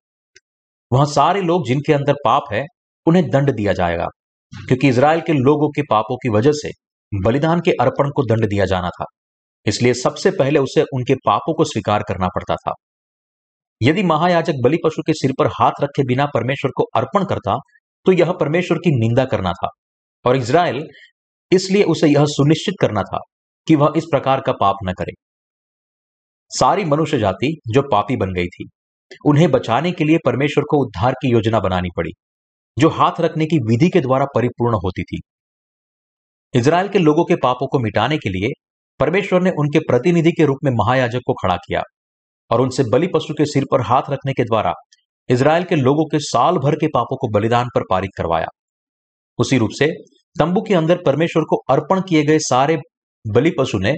वह 0.92 1.04
सारे 1.04 1.40
लोग 1.40 1.66
जिनके 1.66 1.92
अंदर 1.92 2.14
पाप 2.24 2.52
है, 2.52 2.64
उन्हें 3.06 3.28
दंड 3.30 3.50
दिया 3.50 3.72
जाएगा। 3.72 4.06
क्योंकि 4.52 4.88
इसराइल 4.88 5.20
के 5.20 5.32
लोगों 5.32 5.68
के 5.70 5.82
पापों 5.82 6.16
की 6.16 6.28
वजह 6.28 6.52
से 6.52 6.70
बलिदान 7.12 7.60
के 7.60 7.70
अर्पण 7.80 8.10
को 8.10 8.22
दंड 8.24 8.48
दिया 8.48 8.64
जाना 8.64 8.88
था। 8.90 9.04
इसलिए 9.66 9.94
सबसे 9.94 10.30
पहले 10.30 10.58
उसे 10.58 10.82
उनके 10.94 11.14
पापों 11.26 11.54
को 11.54 11.64
स्वीकार 11.64 12.02
करना 12.08 12.28
पड़ता 12.28 12.54
था। 12.56 12.72
यदि 13.80 14.02
महायाजक 14.02 14.54
बलि 14.64 14.78
पशु 14.84 15.02
के 15.02 15.12
सिर 15.12 15.32
पर 15.38 15.46
हाथ 15.46 15.82
रखे 15.82 16.02
बिना 16.04 16.26
परमेश्वर 16.26 16.70
को 16.76 16.84
अर्पण 16.96 17.24
करता 17.24 17.56
तो 18.06 18.12
यह 18.12 18.32
परमेश्वर 18.32 18.78
की 18.78 18.90
निंदा 18.98 19.24
करना 19.24 19.52
था। 19.52 19.68
और 20.24 20.36
इसराइल 20.36 20.82
इसलिए 21.52 21.82
उसे 21.84 22.08
यह 22.08 22.24
सुनिश्चित 22.28 22.74
करना 22.80 23.02
था 23.02 23.18
कि 23.66 23.76
वह 23.76 23.92
इस 23.96 24.04
प्रकार 24.10 24.40
का 24.40 24.52
पाप 24.52 24.76
न 24.84 24.92
करे। 24.92 25.12
सारी 26.50 26.84
मनुष्य 26.84 27.18
जाति 27.18 27.54
जो 27.68 27.82
पापी 27.82 28.16
बन 28.16 28.32
गई 28.34 28.46
थी। 28.46 28.68
उन्हें 29.26 29.50
बचाने 29.50 29.92
के 29.92 30.04
लिए 30.04 30.18
परमेश्वर 30.26 30.64
को 30.64 30.84
उद्धार 30.84 31.12
की 31.12 31.32
योजना 31.32 31.60
बनानी 31.60 31.88
पड़ी, 31.96 32.10
जो 32.76 32.88
हाथ 32.88 33.20
रखने 33.20 33.46
की 33.46 33.58
विधि 33.66 33.88
के 33.88 34.00
द्वारा 34.00 34.26
परिपूर्ण 34.34 34.74
होती 34.74 35.02
थी। 35.02 35.20
इसराइल 36.54 36.88
के 36.88 36.98
लोगों 36.98 37.24
के 37.24 37.36
पापों 37.36 37.66
को 37.66 37.78
मिटाने 37.78 38.18
के 38.18 38.30
लिए 38.30 38.52
परमेश्वर 39.00 39.42
ने 39.42 39.50
उनके 39.58 39.78
प्रतिनिधि 39.78 40.30
के 40.32 40.44
रूप 40.44 40.58
में 40.64 40.70
महायाजक 40.74 41.20
को 41.26 41.32
खड़ा 41.32 41.56
किया 41.56 41.82
और 42.50 42.60
उनसे 42.60 42.82
बलि 42.92 43.06
पशु 43.06 43.34
के 43.34 43.44
सिर 43.44 43.64
पर 43.70 43.80
हाथ 43.80 44.10
रखने 44.10 44.32
के 44.32 44.44
द्वारा 44.44 44.72
इसराइल 45.28 45.64
के 45.64 45.76
लोगों 45.76 46.04
के 46.04 46.18
साल 46.18 46.58
भर 46.58 46.74
के 46.74 46.86
पापों 46.86 47.16
को 47.16 47.28
बलिदान 47.28 47.68
पर 47.74 47.82
पारित 47.90 48.10
करवाया। 48.16 48.46
उसी 49.38 49.58
रूप 49.58 49.70
से 49.70 49.86
तंबू 50.36 50.60
के 50.60 50.74
अंदर 50.74 51.02
परमेश्वर 51.06 51.42
को 51.42 51.56
अर्पण 51.70 52.00
किए 52.00 52.22
गए 52.24 52.38
सारे 52.40 52.76
बलि 53.24 53.50
पशु 53.58 53.78
ने 53.78 53.92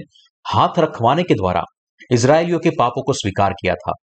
हाथ 0.45 0.79
रखवाने 0.79 1.23
के 1.23 1.33
द्वारा 1.33 1.63
इसराइलियों 2.11 2.59
के 2.59 2.69
पापों 2.69 3.03
को 3.03 3.13
स्वीकार 3.13 3.53
किया 3.53 3.73
था। 3.75 3.93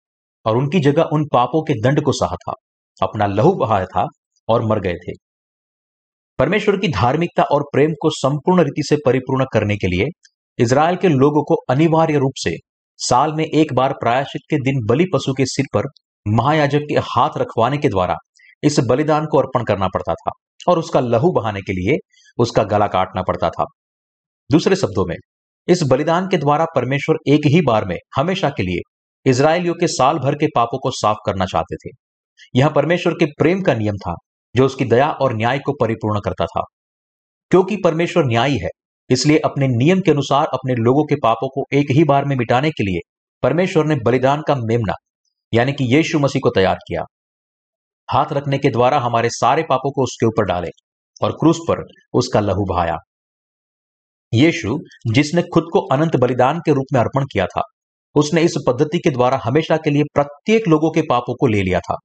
और 0.49 0.57
उनकी 0.57 0.81
जगह 0.81 1.03
उन 1.03 1.25
पापों 1.33 1.63
के 1.63 1.75
दंड 1.81 2.03
को 2.03 2.13
सहा 2.13 2.37
था। 2.37 2.53
अपना 3.03 3.27
लहू 3.27 3.53
बहाया 3.53 3.87
था 3.87 4.07
और 4.49 4.65
मर 4.67 4.81
गए 4.81 4.95
थे। 4.95 5.13
परमेश्वर 6.39 6.77
की 6.77 6.89
धार्मिकता 6.89 7.43
और 7.43 7.63
प्रेम 7.63 7.91
को 8.03 8.11
संपूर्ण 8.11 8.63
रीति 8.63 8.83
से 8.83 8.97
परिपूर्ण 9.07 9.45
करने 9.53 9.77
के 9.77 9.87
लिए 9.87 10.07
इसराइल 10.59 10.97
के 10.97 11.09
लोगों 11.09 11.43
को 11.45 11.55
अनिवार्य 11.71 12.19
रूप 12.19 12.33
से 12.37 12.57
साल 12.97 13.33
में 13.33 13.45
एक 13.45 13.75
बार 13.75 13.93
प्रायश्चित 13.93 14.43
के 14.51 14.57
दिन 14.57 14.87
बलि 14.87 15.05
पशु 15.15 15.33
के 15.33 15.45
सिर 15.47 15.67
पर 15.75 15.83
महायाजक 16.27 16.79
के 16.79 16.95
हाथ 16.95 17.39
रखवाने 17.39 17.79
के 17.79 17.89
द्वारा 17.89 18.15
इस 18.63 18.81
बलिदान 18.89 19.27
को 19.27 19.39
अर्पण 19.39 19.65
करना 19.65 19.87
पड़ता 19.87 20.15
था 20.15 20.31
और 20.69 20.79
उसका 20.79 21.01
लहू 21.01 21.33
बहाने 21.33 21.61
के 21.61 21.73
लिए 21.73 21.97
उसका 22.39 22.63
गला 22.63 22.87
काटना 22.87 23.23
पड़ता 23.23 23.51
था। 23.51 23.65
दूसरे 24.51 24.77
शब्दों 24.77 25.05
में, 25.09 25.17
इस 25.69 25.83
बलिदान 25.83 26.27
के 26.27 26.37
द्वारा 26.37 26.65
परमेश्वर 26.77 27.17
एक 27.29 27.47
ही 27.47 27.61
बार 27.61 27.85
में, 27.85 27.97
हमेशा 28.17 28.51
के 28.51 28.63
लिए 28.63 28.81
इसराइलियों 29.29 29.75
के 29.75 29.87
साल 29.87 30.19
भर 30.19 30.35
के 30.35 30.47
पापों 30.47 30.79
को 30.79 30.91
साफ़ 30.91 31.17
करना 31.27 31.45
चाहते 31.45 31.77
थे। 31.77 31.91
यह 32.57 32.69
परमेश्वर 32.69 33.13
के 33.13 33.27
प्रेम 33.27 33.63
का 33.63 33.75
नियम 33.75 33.95
था, 33.95 34.15
जो 34.57 34.67
उसकी 34.67 34.85
दया 34.85 35.11
और 35.11 35.37
न्याय 35.37 35.59
को 35.59 35.73
परिपूर्ण 35.73 36.21
करता 36.21 36.47
था। 36.47 36.63
क्योंकि 37.51 37.77
परमेश्वर 37.85 38.25
न्यायी 38.25 38.59
है, 38.59 38.69
इसलिए 39.11 39.39
अपने 39.39 39.69
नियम 39.69 40.01
के 40.01 40.11
अनुसार 40.11 40.47
अपने 40.47 40.75
लोगों 40.75 41.05
के 41.05 41.15
पापों 41.23 41.49
को 41.49 41.65
एक 41.73 41.87
ही 41.91 42.05
बार 42.05 42.25
में 42.25 42.37
मिटाने 42.37 42.71
के 42.71 42.85
लिए 42.85 43.01
परमेश्वर 43.43 43.85
ने 43.85 43.97
बलिदान 44.05 44.43
का 44.49 44.55
मेमना, 44.55 44.93
यानी 45.55 45.73
कि 45.73 45.97
यीशु 45.97 46.19
मसीह 46.19 46.41
को 46.43 46.51
तैयार 46.51 46.75
किया। 46.75 47.03
हाथ 48.13 48.27
रखने 48.33 48.59
के 48.59 48.69
द्वारा 48.69 48.99
हमारे 48.99 49.29
सारे 49.31 49.63
पापों 49.63 49.91
को 49.91 50.03
उसके 50.03 50.27
ऊपर 50.27 50.45
डाले 50.45 50.69
और 51.23 51.33
क्रूस 51.33 51.59
पर 51.69 51.85
उसका 52.13 52.41
लहू 52.41 52.65
बहाया। 52.65 52.97
यीशु, 54.35 54.79
जिसने 55.13 55.43
खुद 55.43 55.65
को 55.73 55.87
अनंत 55.87 56.17
बलिदान 56.17 56.59
के 56.59 56.73
रूप 56.73 56.85
में 56.93 57.01
अर्पण 57.01 57.25
किया 57.25 57.47
था 57.47 57.63
उसने 58.19 58.43
इस 58.43 58.55
पद्धति 58.69 58.99
के 58.99 59.11
द्वारा 59.11 59.41
हमेशा 59.45 59.77
के 59.77 59.91
लिए 59.91 60.03
प्रत्येक 60.15 60.69
लोगों 60.69 60.91
के 60.91 61.03
पापों 61.03 61.35
को 61.35 61.47
ले 61.47 61.63
लिया 61.63 61.81
था। 61.81 61.97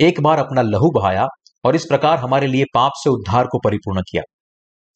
एक 0.00 0.20
बार 0.20 0.38
अपना 0.38 0.62
लहू 0.62 0.90
बहाया 0.90 1.26
और 1.64 1.76
इस 1.76 1.84
प्रकार 1.84 2.18
हमारे 2.18 2.46
लिए 2.46 2.64
पाप 2.74 2.92
से 2.94 3.10
उद्धार 3.10 3.46
को 3.46 3.58
परिपूर्ण 3.58 4.00
किया। 4.00 4.22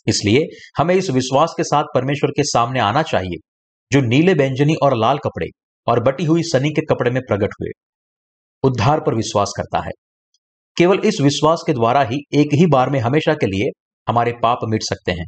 इसलिए 0.07 0.41
हमें 0.79 0.95
इस 0.95 1.11
विश्वास 1.11 1.55
के 1.57 1.65
साथ 1.65 1.85
परमेश्वर 1.95 2.31
के 2.31 2.43
सामने 2.43 2.81
आना 2.81 3.03
चाहिए, 3.03 3.37
जो 3.93 4.01
नीले 4.01 4.35
व्यंजनी 4.35 4.75
और 4.75 4.97
लाल 4.97 5.19
कपड़े 5.19 5.47
और 5.87 6.03
बटी 6.03 6.25
हुई 6.25 6.43
सनी 6.43 6.71
के 6.71 6.83
कपड़े 6.87 7.11
में 7.11 7.23
प्रकट 7.23 7.55
हुए। 7.61 7.71
उद्धार 8.63 9.01
पर 9.01 9.15
विश्वास 9.15 9.53
करता 9.57 9.79
है। 9.79 9.91
केवल 10.77 10.99
इस 10.99 11.21
विश्वास 11.21 11.63
के 11.67 11.73
द्वारा 11.73 12.03
ही 12.03 12.19
एक 12.33 12.55
ही 12.55 12.67
बार 12.67 12.91
में 12.91 13.01
हमेशा 13.01 13.35
के 13.35 13.47
लिए 13.47 13.71
हमारे 14.09 14.33
पाप 14.43 14.59
मिट 14.65 14.83
सकते 14.83 15.13
हैं। 15.13 15.27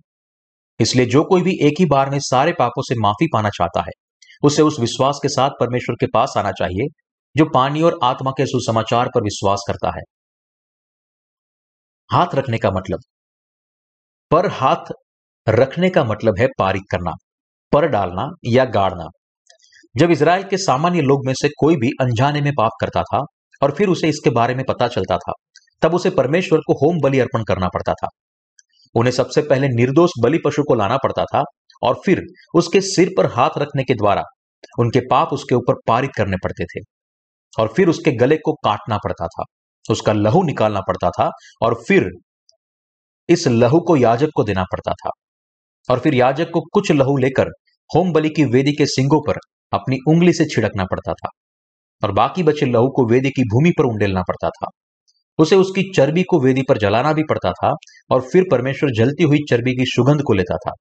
इसलिए 0.80 1.06
जो 1.06 1.24
कोई 1.24 1.42
भी 1.42 1.52
एक 1.62 1.74
ही 1.78 1.86
बार 1.86 2.10
में 2.10 2.18
सारे 2.20 2.52
पापों 2.52 2.82
से 2.82 2.94
माफ़ी 3.02 3.26
पाना 3.32 3.48
चाहता 3.48 3.80
है 3.80 4.07
उसे 4.42 4.62
उस 4.62 4.80
विश्वास 4.80 5.18
के 5.22 5.28
साथ 5.28 5.50
परमेश्वर 5.50 5.96
के 6.00 6.06
पास 6.14 6.34
आना 6.38 6.52
चाहिए, 6.52 6.86
जो 7.36 7.44
पानी 7.44 7.82
और 7.82 7.98
आत्मा 8.04 8.30
के 8.30 8.46
सुसमाचार 8.46 9.08
पर 9.14 9.20
विश्वास 9.20 9.64
करता 9.68 9.88
है। 9.88 10.02
हाथ 12.12 12.34
रखने 12.34 12.58
का 12.58 12.70
मतलब। 12.70 13.00
पर 14.30 14.46
हाथ 14.46 14.92
रखने 15.48 15.90
का 15.90 16.04
मतलब 16.04 16.34
है 16.38 16.48
पारित 16.58 16.82
करना, 16.90 17.10
पर 17.72 17.86
डालना 17.86 18.28
या 18.44 18.64
गाड़ना। 18.64 19.04
जब 19.96 20.10
इसराइल 20.10 20.42
के 20.42 20.56
सामान्य 20.56 21.00
लोग 21.00 21.26
में 21.26 21.34
से 21.34 21.48
कोई 21.48 21.76
भी 21.76 21.90
अनजाने 22.00 22.40
में 22.40 22.52
पाप 22.58 22.70
करता 22.80 23.02
था 23.02 23.24
और 23.62 23.74
फिर 23.74 23.88
उसे 23.88 24.08
इसके 24.08 24.30
बारे 24.30 24.54
में 24.54 24.64
पता 24.68 24.88
चलता 24.88 25.16
था, 25.16 25.32
तब 25.82 25.94
उसे 25.94 26.10
परमेश्वर 26.10 26.58
को 26.58 26.72
होम 26.72 26.98
बलि 27.02 27.18
अर्पण 27.18 27.44
करना 27.44 27.68
पड़ता 27.68 27.92
था। 27.92 28.08
उन्हें 28.94 29.12
सबसे 29.12 29.42
पहले 29.42 29.68
निर्दोष 29.68 30.10
बलि 30.22 30.38
पशु 30.44 30.62
को 30.62 30.74
लाना 30.74 30.96
पड़ता 30.96 31.24
था 31.24 31.42
और 31.82 32.00
फिर 32.06 32.22
उसके 32.54 32.80
सिर 32.80 33.10
पर 33.16 33.26
हाथ 33.26 33.58
रखने 33.58 33.84
के 33.84 33.94
द्वारा 33.94 34.22
उनके 34.78 35.00
पाप 35.00 35.32
उसके 35.32 35.54
ऊपर 35.54 35.74
पारित 35.86 36.10
करने 36.16 36.36
पड़ते 36.36 36.64
थे। 36.64 36.80
और 37.58 37.72
फिर 37.76 37.88
उसके 37.88 38.12
गले 38.12 38.36
को 38.36 38.52
काटना 38.64 38.96
पड़ता 38.96 39.26
था, 39.26 39.44
उसका 39.90 40.12
लहू 40.12 40.42
निकालना 40.42 40.80
पड़ता 40.80 41.10
था 41.10 41.30
और 41.62 41.74
फिर 41.88 42.10
इस 43.28 43.46
लहू 43.48 43.80
को 43.80 43.96
याजक 43.96 44.28
को 44.34 44.44
देना 44.44 44.62
पड़ता 44.62 44.92
था। 44.92 45.10
और 45.88 45.98
फिर 45.98 46.14
याजक 46.14 46.50
को 46.50 46.60
कुछ 46.72 46.92
लहू 46.92 47.16
लेकर 47.16 47.48
होम 47.90 48.12
बलि 48.12 48.28
की 48.28 48.44
वेदी 48.44 48.72
के 48.72 48.86
सिंगों 48.86 49.20
पर 49.26 49.38
अपनी 49.72 49.98
उंगली 50.08 50.32
से 50.32 50.44
छिड़कना 50.44 50.84
पड़ता 50.84 51.12
था 51.12 51.28
और 52.02 52.12
बाकी 52.12 52.42
बचे 52.42 52.66
लहू 52.66 52.88
को 52.88 53.06
वेदी 53.10 53.30
की 53.30 53.42
भूमि 53.42 53.70
पर 53.70 53.84
उंडेलना 53.84 54.22
पड़ता 54.22 54.48
था। 54.48 54.68
उसे 55.38 55.56
उसकी 55.56 55.82
चर्बी 55.96 56.22
को 56.22 56.40
वेदी 56.40 56.62
पर 56.68 56.78
जलाना 56.78 57.12
भी 57.12 57.22
पड़ता 57.22 57.52
था 57.52 57.72
और 58.10 58.20
फिर 58.22 58.44
परमेश्वर 58.50 58.90
जलती 58.90 59.24
हुई 59.24 59.38
चर्बी 59.50 59.72
की 59.72 59.84
सुगंध 59.86 60.22
को 60.22 60.32
लेता 60.32 60.56
था। 60.56 60.72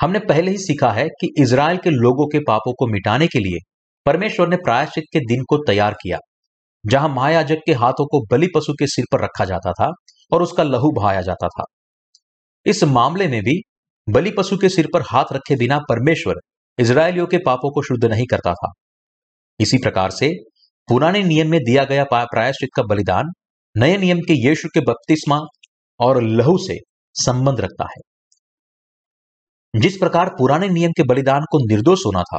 हमने 0.00 0.18
पहले 0.18 0.50
ही 0.50 0.58
सीखा 0.58 0.90
है 0.92 1.06
कि 1.20 1.28
इसराइल 1.38 1.76
के 1.76 1.90
लोगों 1.90 2.26
के 2.28 2.38
पापों 2.38 2.72
को 2.72 2.86
मिटाने 2.86 3.26
के 3.26 3.38
लिए 3.38 3.58
परमेश्वर 4.06 4.48
ने 4.48 4.56
प्रायश्चित 4.56 5.04
के 5.12 5.20
दिन 5.26 5.42
को 5.48 5.56
तैयार 5.66 5.94
किया, 5.94 6.18
जहाँ 6.84 7.08
महायाजक 7.08 7.60
के 7.66 7.72
हाथों 7.74 8.06
को 8.06 8.20
बलि 8.30 8.48
पशु 8.54 8.72
के 8.72 8.86
सिर 8.86 9.04
पर 9.12 9.24
रखा 9.24 9.44
जाता 9.44 9.72
था 9.72 9.90
और 10.32 10.42
उसका 10.42 10.62
लहू 10.62 10.90
बहाया 10.92 11.20
जाता 11.22 11.48
था। 11.48 11.64
इस 12.66 12.82
मामले 12.86 13.28
में 13.28 13.40
भी 13.42 13.60
बलि 14.06 14.30
पशु 14.30 14.56
के 14.56 14.68
सिर 14.68 14.88
पर 14.94 15.02
हाथ 15.02 15.32
रखे 15.32 15.56
बिना 15.56 15.78
परमेश्वर 15.88 16.40
इसराइलियों 16.78 17.26
के 17.26 17.38
पापों 17.38 17.70
को 17.70 17.82
शुद्ध 17.82 18.04
नहीं 18.04 18.26
करता 18.26 18.52
था। 18.54 18.72
इसी 19.60 19.78
प्रकार 19.78 20.10
से 20.10 20.30
पुराने 20.88 21.22
नियम 21.22 21.50
में 21.50 21.60
दिया 21.60 21.84
गया 21.84 22.04
प्रायश्चित 22.12 22.68
का 22.76 22.82
बलिदान 22.84 23.32
नए 23.76 23.96
नियम 23.96 24.18
के 24.20 24.34
यीशु 24.38 24.68
के 24.74 24.80
बपतिस्मा 24.82 25.38
और 26.00 26.22
लहू 26.22 26.56
से 26.58 26.76
संबंध 27.14 27.60
रखता 27.60 27.84
है। 27.86 28.00
जिस 29.74 29.96
प्रकार 29.96 30.28
पुराने 30.28 30.68
नियम 30.68 30.90
के 30.90 31.02
बलिदान 31.02 31.42
को 31.50 31.58
निर्दोष 31.68 32.00
होना 32.06 32.22
था, 32.22 32.38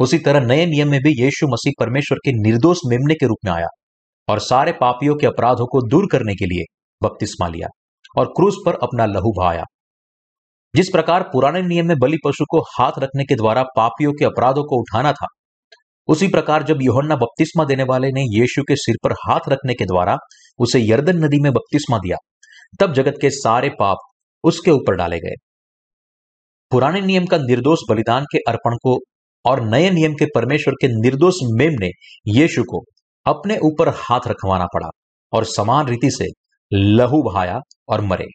उसी 0.00 0.18
तरह 0.18 0.40
नए 0.40 0.66
नियम 0.66 0.90
में 0.90 0.98
भी 1.00 1.10
यीशु 1.22 1.46
मसीह 1.48 1.72
परमेश्वर 1.80 2.18
के 2.24 2.32
निर्दोष 2.32 2.78
मेमने 2.86 3.14
के 3.14 3.26
रूप 3.26 3.38
में 3.44 3.52
आया 3.52 3.66
और 4.28 4.38
सारे 4.38 4.72
पापियों 4.72 5.14
के 5.16 5.26
अपराधों 5.26 5.66
को 5.66 5.80
दूर 5.88 6.06
करने 6.12 6.34
के 6.34 6.46
लिए 6.46 6.64
बपतिस्मा 7.02 7.48
लिया 7.48 7.68
और 8.18 8.26
क्रूस 8.26 8.56
पर 8.66 8.74
अपना 8.82 9.06
लहू 9.06 9.32
बहाया। 9.38 9.64
जिस 10.74 10.88
प्रकार 10.88 11.22
पुराने 11.22 11.62
नियम 11.62 11.88
में 11.88 11.96
बलि 11.98 12.18
पशु 12.26 12.44
को 12.50 12.60
हाथ 12.78 12.98
रखने 12.98 13.24
के 13.24 13.34
द्वारा 13.34 13.62
पापियों 13.76 14.12
के 14.12 14.24
अपराधों 14.24 14.64
को 14.64 14.80
उठाना 14.80 15.12
था, 15.12 15.26
उसी 16.08 16.28
प्रकार 16.28 16.62
जब 16.62 16.78
योहन्ना 16.82 17.16
बपतिस्मा 17.16 17.64
देने 17.64 17.82
वाले 17.82 18.08
ने 18.08 18.22
यीशु 18.38 18.62
के 18.62 18.76
सिर 18.76 18.96
पर 19.04 19.12
हाथ 19.12 19.48
रखने 19.48 19.74
के 19.74 19.84
द्वारा 19.84 20.16
उसे 20.58 20.80
यर्दन 20.80 21.24
नदी 21.24 21.40
में 21.40 21.52
बपतिस्मा 21.52 21.98
दिया, 21.98 22.16
तब 22.80 22.92
जगत 22.92 23.14
के 23.20 23.30
सारे 23.30 23.68
पाप 23.68 23.96
उसके 24.44 24.70
ऊपर 24.70 24.94
डाले 24.94 25.18
गए। 25.18 25.34
पुराने 26.70 27.00
नियम 27.00 27.26
का 27.26 27.36
निर्दोष 27.36 27.78
बलिदान 27.90 28.24
के 28.24 28.38
अर्पण 28.38 28.76
को 28.76 28.98
और 29.44 29.64
नए 29.68 29.90
नियम 29.90 30.12
के 30.12 30.24
परमेश्वर 30.24 30.74
के 30.74 30.88
निर्दोष 31.02 31.34
मेम 31.42 31.72
ने 31.80 31.90
यीशु 32.38 32.62
को 32.62 32.84
अपने 33.26 33.58
ऊपर 33.58 33.88
हाथ 33.88 34.20
रखवाना 34.26 34.64
पड़ा 34.64 34.88
और 35.32 35.44
समान 35.44 35.86
रीति 35.86 36.10
से 36.10 36.26
लहू 36.72 37.22
बहाया 37.22 37.60
और 37.88 38.00
मरे। 38.00 38.26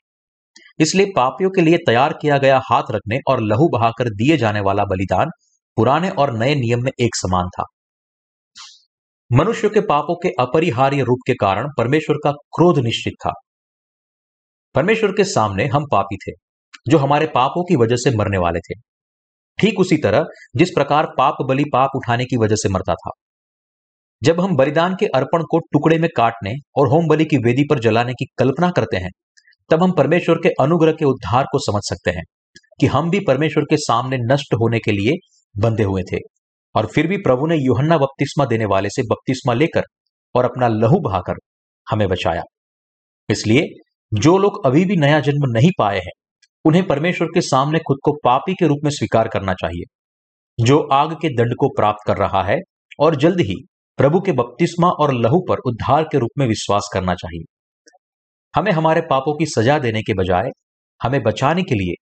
इसलिए 0.79 1.05
पापियों 1.15 1.49
के 1.49 1.61
लिए 1.61 1.77
तैयार 1.77 2.13
किया 2.21 2.37
गया 2.37 2.61
हाथ 2.71 2.83
रखने 2.91 3.17
और 3.27 3.41
लहू 3.41 3.67
बहाकर 3.67 4.09
दिए 4.09 4.37
जाने 4.37 4.59
वाला 4.59 4.83
बलिदान 4.83 5.27
पुराने 5.75 6.09
और 6.09 6.37
नए 6.37 6.55
नियम 6.55 6.79
में 6.83 6.91
एक 6.99 7.15
समान 7.15 7.47
था। 7.47 7.63
मनुष्य 9.31 9.69
के 9.69 9.81
पापों 9.81 10.15
के 10.15 10.29
अपरिहार्य 10.39 11.01
रूप 11.01 11.19
के 11.27 11.33
कारण 11.33 11.67
परमेश्वर 11.77 12.15
का 12.23 12.31
क्रोध 12.31 12.79
निश्चित 12.79 13.13
था। 13.13 13.31
परमेश्वर 14.75 15.11
के 15.11 15.23
सामने 15.23 15.65
हम 15.65 15.85
पापी 15.91 16.15
थे। 16.15 16.42
जो 16.87 16.97
हमारे 16.97 17.27
पापों 17.27 17.63
की 17.63 17.75
वजह 17.75 17.95
से 17.95 18.17
मरने 18.17 18.37
वाले 18.37 18.59
थे। 18.59 18.79
ठीक 19.59 19.79
उसी 19.79 19.97
तरह, 19.97 20.25
जिस 20.55 20.69
प्रकार 20.69 21.07
पाप 21.17 21.35
बलि 21.49 21.63
पाप 21.73 21.89
उठाने 21.95 22.25
की 22.25 22.37
वजह 22.37 22.55
से 22.55 22.69
मरता 22.69 22.93
था। 22.93 23.11
जब 24.23 24.41
हम 24.41 24.55
बलिदान 24.55 24.95
के 24.99 25.05
अर्पण 25.05 25.43
को 25.43 25.59
टुकड़े 25.59 25.97
में 25.97 26.09
काटने 26.17 26.53
और 26.75 26.87
होम 26.87 27.07
बलि 27.07 27.25
की 27.25 27.37
वेदी 27.37 27.63
पर 27.69 27.79
जलाने 27.79 28.13
की 28.13 28.25
कल्पना 28.37 28.69
करते 28.69 28.97
हैं, 28.97 29.09
तब 29.69 29.83
हम 29.83 29.91
परमेश्वर 29.91 30.35
के 30.35 30.49
अनुग्रह 30.49 30.91
के 30.91 31.05
उद्धार 31.05 31.43
को 31.43 31.59
समझ 31.59 31.81
सकते 31.83 32.11
हैं 32.11 32.23
कि 32.79 32.85
हम 32.85 33.09
भी 33.09 33.19
परमेश्वर 33.19 33.63
के 33.63 33.77
सामने 33.77 34.17
नष्ट 34.17 34.53
होने 34.53 34.79
के 34.79 34.91
लिए 34.91 35.11
बंधे 35.61 35.83
हुए 35.83 36.01
थे। 36.01 36.17
और 36.75 36.85
फिर 36.85 37.07
भी 37.07 37.17
प्रभु 37.17 37.47
ने 37.47 37.55
युहन्ना 37.55 37.97
बपतिस्मा 37.97 38.45
देने 38.45 38.65
वाले 38.65 38.89
से 38.89 39.01
बपतिस्मा 39.01 39.53
लेकर 39.53 39.83
और 40.35 40.45
अपना 40.45 40.67
लहू 40.67 40.99
बहाकर 40.99 41.33
हमें 41.91 42.07
बचाया। 42.07 42.41
इसलिए, 43.29 43.67
जो 44.13 44.37
लोग 44.37 44.65
अभी 44.65 44.85
भी 44.85 44.95
नया 44.95 45.19
जन्म 45.19 45.51
नहीं 45.51 45.71
पाए 45.77 45.97
हैं 45.97 46.11
उन्हें 46.65 46.87
परमेश्वर 46.87 47.27
के 47.27 47.41
सामने 47.41 47.79
खुद 47.79 47.97
को 48.03 48.11
पापी 48.23 48.53
के 48.53 48.67
रूप 48.67 48.79
में 48.83 48.91
स्वीकार 48.91 49.27
करना 49.27 49.53
चाहिए, 49.53 49.83
जो 50.65 50.79
आग 50.93 51.13
के 51.13 51.29
दंड 51.29 51.55
को 51.59 51.67
प्राप्त 51.67 52.07
कर 52.07 52.17
रहा 52.17 52.43
है, 52.43 52.57
और 52.99 53.15
जल्द 53.15 53.39
ही 53.39 53.55
प्रभु 53.97 54.19
के 54.19 54.31
बपतिस्मा 54.31 54.87
और 54.87 55.13
लहू 55.13 55.39
पर 55.49 55.57
उद्धार 55.65 56.03
के 56.03 56.17
रूप 56.17 56.29
में 56.37 56.47
विश्वास 56.47 56.89
करना 56.93 57.13
चाहिए। 57.13 57.43
हमें 58.53 58.71
हमारे 58.71 59.01
पापों 59.01 59.37
की 59.37 59.45
सजा 59.45 59.79
देने 59.79 60.01
के 60.01 60.13
बजाय, 60.13 60.49
हमें 61.01 61.21
बचाने 61.23 61.63
के 61.63 61.75
लिए 61.75 61.93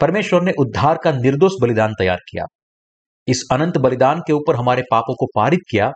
परमेश्वर 0.00 0.42
ने 0.42 0.52
उद्धार 0.58 0.98
का 1.04 1.12
निर्दोष 1.12 1.52
बलिदान 1.62 1.92
तैयार 1.92 2.18
किया। 2.30 2.44
इस 3.28 3.42
अनंत 3.52 3.78
बलिदान 3.78 4.20
के 4.20 4.32
ऊपर 4.32 4.56
हमारे 4.56 4.82
पापों 4.90 5.14
को 5.14 5.26
पारित 5.26 5.60
किया, 5.70 5.90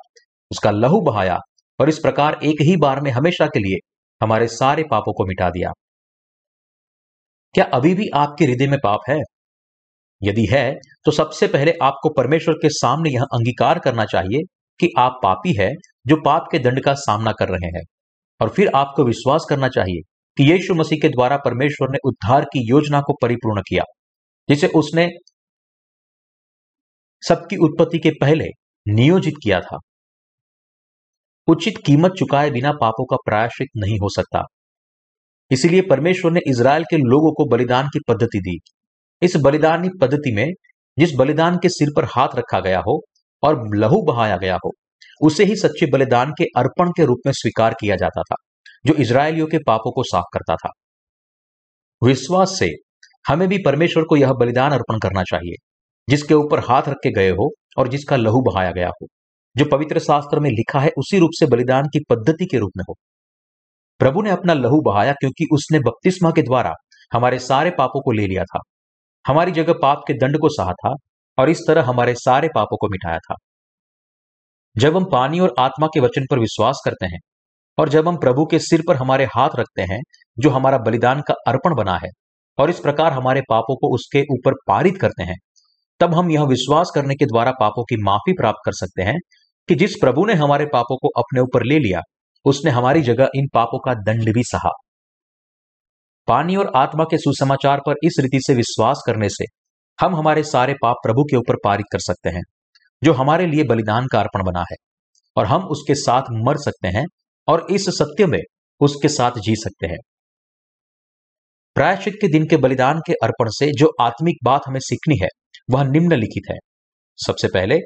उसका 0.51 0.71
लहू 0.71 1.01
बहाया 1.01 1.39
और 1.81 1.89
इस 1.89 1.99
प्रकार 1.99 2.39
एक 2.45 2.63
ही 2.63 2.77
बार 2.77 3.01
में 3.01 3.11
हमेशा 3.11 3.47
के 3.47 3.59
लिए 3.59 3.79
हमारे 4.21 4.49
सारे 4.49 4.85
पापों 4.91 5.13
को 5.13 5.27
मिटा 5.27 5.51
दिया। 5.51 5.71
क्या 7.55 7.65
अभी 7.75 7.95
भी 7.95 8.09
आपके 8.15 8.45
हृदय 8.45 8.67
में 8.67 8.79
पाप 8.85 9.01
है? 9.11 9.19
यदि 10.23 10.47
है 10.53 10.71
तो 11.05 11.11
सबसे 11.11 11.47
पहले 11.49 11.73
आपको 11.83 12.09
परमेश्वर 12.09 12.55
के 12.55 12.69
सामने 12.71 13.11
यह 13.11 13.23
अंगीकार 13.33 13.79
करना 13.79 14.05
चाहिए 14.05 14.43
कि 14.81 14.89
आप 14.99 15.21
पापी 15.23 15.53
है 15.59 15.71
जो 16.07 16.17
पाप 16.25 16.49
के 16.53 16.59
दंड 16.59 16.81
का 16.85 16.95
सामना 16.95 17.33
कर 17.33 17.49
रहे 17.49 17.69
हैं। 17.77 17.83
और 18.41 18.49
फिर 18.49 18.71
आपको 18.75 19.05
विश्वास 19.05 19.47
करना 19.51 19.69
चाहिए 19.69 20.01
कि 20.37 20.51
यीशु 20.53 20.75
मसीह 20.75 20.99
के 21.03 21.09
द्वारा 21.09 21.37
परमेश्वर 21.37 21.89
ने 21.91 21.99
उद्धार 22.05 22.45
की 22.45 22.69
योजना 22.71 23.01
को 23.01 23.15
परिपूर्ण 23.23 23.61
किया, 23.61 23.85
जिसे 24.49 24.69
उसने 24.75 25.09
सबकी 27.23 27.57
उत्पत्ति 27.57 27.99
के 27.99 28.11
पहले 28.21 28.47
नियोजित 28.87 29.35
किया 29.45 29.61
था। 29.61 29.79
उचित 31.49 31.75
कीमत 31.87 32.13
चुकाए 32.19 32.51
बिना 32.51 32.73
पापों 32.73 33.05
का 33.07 33.17
प्रायश्चित 33.17 33.69
नहीं 33.77 33.97
हो 33.97 34.09
सकता। 34.09 34.43
इसीलिए 35.51 35.81
परमेश्वर 35.81 36.33
ने 36.33 36.41
इसराइल 36.47 36.85
के 36.85 36.97
लोगों 36.97 37.33
को 37.33 37.45
बलिदान 37.51 37.87
की 37.87 38.01
पद्धति 38.09 38.39
दी। 38.39 38.59
इस 39.23 39.37
बलिदानी 39.37 39.89
पद्धति 40.01 40.35
में, 40.35 40.53
जिस 40.99 41.11
बलिदान 41.15 41.57
के 41.57 41.69
सिर 41.69 41.89
पर 41.97 42.05
हाथ 42.05 42.29
रखा 42.35 42.61
गया 42.61 42.79
हो 42.79 43.01
और 43.43 43.77
लहू 43.77 44.03
बहाया 44.03 44.37
गया 44.37 44.59
हो, 44.65 44.73
उसे 45.23 45.45
ही 45.45 45.57
सच्चे 45.57 45.87
बलिदान 45.87 46.31
के 46.31 46.45
अर्पण 46.45 46.91
के 46.91 47.05
रूप 47.05 47.19
में 47.27 47.33
स्वीकार 47.33 47.75
किया 47.81 47.97
जाता 47.97 48.23
था, 48.23 48.35
जो 48.87 48.95
इसराइलियों 48.95 49.47
के 49.47 49.59
पापों 49.59 49.93
को 49.93 50.03
साफ़ 50.03 50.25
करता 50.35 50.55
था। 50.55 50.71
विश्वास 52.03 52.59
से 52.59 52.71
हमें 53.29 53.49
भी 53.49 53.59
परमेश्वर 53.59 54.03
को 54.03 54.17
यह 54.17 54.33
बलिदान 54.33 54.73
अर्पण 54.73 54.99
करना 54.99 55.23
चाहिए, 55.23 55.55
जिसके 56.09 56.35
ऊपर 56.35 56.59
हाथ 56.59 56.83
रखे 56.89 57.11
गए 57.11 57.31
हो 57.31 57.51
और 57.79 57.89
जिसका 57.89 58.17
लहू 58.17 58.41
बहाया 58.41 58.71
गया 58.71 58.89
हो, 58.89 59.07
जो 59.57 59.65
पवित्र 59.73 59.99
शास्त्र 59.99 60.41
में 60.41 60.51
लिखा 60.51 60.81
है, 60.81 60.91
उसी 60.99 61.19
रूप 61.19 61.31
से 61.33 61.47
बलिदान 61.47 61.83
की 61.83 62.05
पद्धति 62.11 62.47
के 62.47 62.59
रूप 62.59 62.71
में 62.77 62.85
हो। 62.89 62.95
प्रभु 63.99 64.23
ने 64.23 64.31
अपना 64.31 64.55
लहू 64.55 64.81
बहाया 64.81 65.13
क्योंकि 65.13 65.45
उसने 65.53 65.79
बपतिस्मा 65.79 66.31
के 66.31 66.43
द्वारा 66.43 66.73
हमारे 67.13 67.39
सारे 67.39 67.71
पापों 67.71 68.01
को 68.01 68.13
ले 68.13 68.27
लिया 68.27 68.45
था। 68.45 68.61
हमारी 69.29 69.53
जगह 69.53 69.75
पाप 69.83 70.03
के 70.07 70.15
दंड 70.15 70.39
को 70.39 70.49
सहा 70.49 70.73
था 70.73 70.95
और 71.39 71.51
इस 71.51 71.61
तरह 71.69 71.85
हमारे 71.85 72.15
सारे 72.15 72.49
पापों 72.55 72.77
को 72.77 72.89
मिटाया 72.89 73.19
था। 73.19 73.35
जब 74.77 74.97
हम 74.97 75.05
पानी 75.05 75.41
और 75.41 75.55
आत्मा 75.59 75.87
के 75.87 76.01
वचन 76.01 76.27
पर 76.31 76.39
विश्वास 76.39 76.83
करते 76.85 77.07
हैं 77.07 77.19
और 77.79 77.89
जब 77.89 78.09
हम 78.09 78.17
प्रभु 78.17 78.47
के 78.47 78.59
सिर 78.59 78.83
पर 78.89 78.97
हमारे 78.97 79.25
हाथ 79.25 79.51
रखते 79.57 79.83
हैं, 79.83 80.01
जो 80.39 80.51
हमारा 80.51 80.79
बलिदान 80.79 81.21
का 81.21 81.35
अर्पण 81.47 81.75
बना 81.75 81.99
है 82.05 82.09
और 82.59 82.71
इस 82.71 82.81
प्रकार 82.81 83.13
हमारे 83.13 83.41
पापों 83.41 83.77
को 83.77 83.95
उसके 83.95 84.23
ऊपर 84.23 84.55
पारित 84.69 84.99
करते 85.01 85.23
हैं, 85.23 85.37
तब 86.01 86.15
हम 86.15 86.31
यह 86.31 86.43
विश्वास 86.43 86.91
करने 86.95 87.15
के 87.15 87.25
द्वारा 87.25 87.53
पापों 87.61 87.85
की 87.85 88.03
माफ़ी 88.03 88.33
प्राप्त 88.33 88.59
कर 88.65 88.73
सकते 88.73 89.03
हैं 89.03 89.17
कि 89.69 89.75
जिस 89.75 89.95
प्रभु 90.01 90.27
ने 90.27 90.35
हमारे 90.35 90.67
पापों 90.67 90.97
को 90.97 91.09
अपने 91.09 91.41
ऊपर 91.41 91.65
ले 91.65 91.79
लिया 91.79 92.01
उसने 92.45 92.71
हमारी 92.71 93.03
जगह 93.03 93.29
इन 93.37 93.47
पापों 93.55 93.79
का 93.79 93.95
दंड 93.95 94.33
भी 94.35 94.43
सहा। 94.43 94.71
पानी 96.29 96.57
और 96.57 96.73
आत्मा 96.77 97.05
के 97.05 97.19
सुसमाचार 97.19 97.81
पर 97.87 97.95
इस 98.05 98.17
रीति 98.21 98.39
से 98.47 98.55
विश्वास 98.55 99.03
करने 99.07 99.29
से 99.29 99.45
हम 99.99 100.17
हमारे 100.17 100.43
सारे 100.43 100.75
पाप 100.75 100.97
प्रभु 101.03 101.25
के 101.25 101.37
ऊपर 101.37 101.57
पारित 101.65 101.87
कर 101.93 101.99
सकते 101.99 102.31
हैं, 102.31 102.43
जो 103.05 103.13
हमारे 103.13 103.47
लिए 103.47 103.65
बलिदान 103.65 104.07
का 104.13 104.21
अर्पण 104.21 104.43
बना 104.43 104.61
है, 104.61 104.77
और 105.37 105.47
हम 105.47 105.65
उसके 105.65 105.95
साथ 105.95 106.23
मर 106.31 106.57
सकते 106.57 106.89
हैं 106.89 107.05
और 107.49 107.67
इस 107.71 107.87
सत्य 107.89 108.27
में 108.27 108.41
उसके 108.81 109.09
साथ 109.09 109.31
जी 109.31 109.55
सकते 109.57 109.87
हैं। 109.87 109.99
प्रायश्चित 111.75 112.15
के 112.21 112.29
दिन 112.29 112.47
के 112.47 112.57
बलिदान 112.57 112.99
के 112.99 113.13
अर्पण 113.13 113.49
से 113.49 113.73
जो 113.73 113.93
आत्मिक 114.01 114.37
बात 114.45 114.61
हमें 114.69 114.81
सीखनी 114.81 115.19
है, 115.23 115.29
वह 115.71 115.85
निम्नलिखित 115.85 116.51
है। 116.51 116.57
सबसे 117.27 117.49
पहले, 117.49 117.79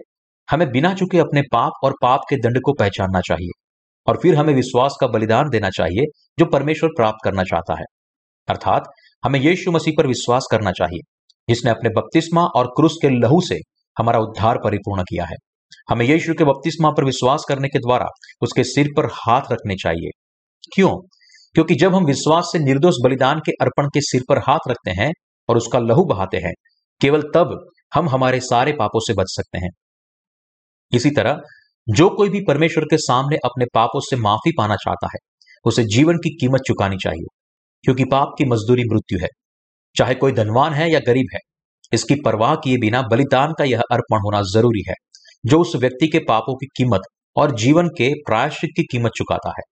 हमें 0.51 0.69
बिना 0.69 0.95
चुके 0.95 1.19
अपने 1.19 1.43
पाप 1.43 1.73
और 1.85 1.95
पाप 2.03 2.21
के 2.31 2.37
दंड 2.37 2.59
को 2.65 2.73
पहचानना 2.73 3.21
चाहिए। 3.21 3.68
और 4.09 4.17
फिर 4.23 4.35
हमें 4.35 4.55
विश्वास 4.55 4.97
का 5.01 5.07
बलिदान 5.07 5.51
देना 5.51 5.71
चाहिए, 5.71 6.21
जो 6.39 6.47
परमेश्वर 6.47 6.91
प्राप्त 6.91 7.19
करना 7.25 7.43
चाहता 7.43 7.75
है। 7.75 7.85
अर्थात, 8.49 8.83
हमें 9.25 9.41
यीशु 9.41 9.73
मसीह 9.73 9.95
पर 9.99 10.07
विश्वास 10.07 10.49
करना 10.51 10.71
चाहिए, 10.71 11.15
जिसने 11.49 11.71
अपने 11.71 11.89
बपतिस्मा 11.89 12.45
और 12.45 12.67
क्रूस 12.67 12.97
के 13.03 13.09
लहू 13.09 13.41
से 13.41 13.57
हमारा 13.99 14.19
उद्धार 14.19 14.59
परिपूर्ण 14.65 15.03
किया 15.03 15.25
है। 15.25 15.37
हमें 15.91 16.07
यीशु 16.07 16.35
के 16.35 16.45
बपतिस्मा 16.45 16.91
पर 16.91 17.05
विश्वास 17.05 17.45
करने 17.49 17.69
के 17.69 17.79
द्वारा 17.79 18.07
उसके 18.41 18.65
सिर 18.65 18.89
पर 18.97 19.07
हाथ 19.07 19.43
रखने 19.53 19.75
चाहिए। 19.75 20.11
क्यों? 20.75 20.97
क्योंकि 21.55 21.75
जब 21.75 21.95
हम 21.95 22.05
विश्वास 22.05 22.45
से 22.53 22.59
निर्दोष 22.59 22.95
बलिदान 23.05 23.39
के 23.39 23.53
अर्पण 23.53 23.87
के 23.87 24.01
सिर 24.01 24.23
पर 24.29 24.39
हाथ 24.39 24.59
रखते 24.69 24.91
हैं 24.91 25.11
और 25.49 25.57
उसका 25.57 25.79
लहू 25.79 26.05
बहाते 26.05 26.37
हैं, 26.37 26.53
केवल 27.01 27.23
तब 27.23 27.71
हम 27.95 28.09
हमारे 28.09 28.41
सारे 28.41 28.73
पापों 28.73 29.01
से 29.01 29.15
बच 29.15 29.27
सकते 29.29 29.59
हैं। 29.59 29.71
इसी 30.93 31.11
तरह 31.11 31.41
जो 31.91 32.11
कोई 32.11 32.29
भी 32.29 32.41
परमेश्वर 32.41 32.85
के 32.85 32.97
सामने 32.97 33.37
अपने 33.37 33.65
पापों 33.75 34.01
से 34.01 34.17
माफ़ी 34.17 34.53
पाना 34.59 34.77
चाहता 34.77 35.07
है, 35.07 35.19
उसे 35.65 35.85
जीवन 35.85 36.17
की 36.17 36.37
कीमत 36.41 36.61
चुकानी 36.67 36.97
चाहिए, 36.97 37.27
क्योंकि 37.85 38.05
पाप 38.05 38.35
की 38.39 38.45
मजदूरी 38.45 38.83
मृत्यु 38.85 39.19
है। 39.23 39.29
चाहे 39.97 40.15
कोई 40.15 40.33
धनवान 40.33 40.73
है 40.73 40.93
या 40.93 40.99
गरीब 40.99 41.27
है, 41.35 41.39
इसकी 41.93 42.15
परवाह 42.25 42.55
किए 42.55 42.77
बिना 42.77 43.03
बलिदान 43.03 43.53
का 43.59 43.65
यह 43.65 43.81
अर्पण 43.81 44.17
होना 44.17 44.43
ज़रूरी 44.43 44.83
है, 44.89 44.95
जो 45.47 45.61
उस 45.61 45.77
व्यक्ति 45.77 46.09
के 46.09 46.19
पापों 46.19 46.55
की 46.55 46.67
कीमत 46.67 47.01
और 47.37 47.55
जीवन 47.55 47.89
के 47.89 48.15
प्रायश्चित 48.15 48.71
की 48.77 48.83
कीमत 48.83 49.11
चुकाता 49.17 49.49
है। 49.49 49.63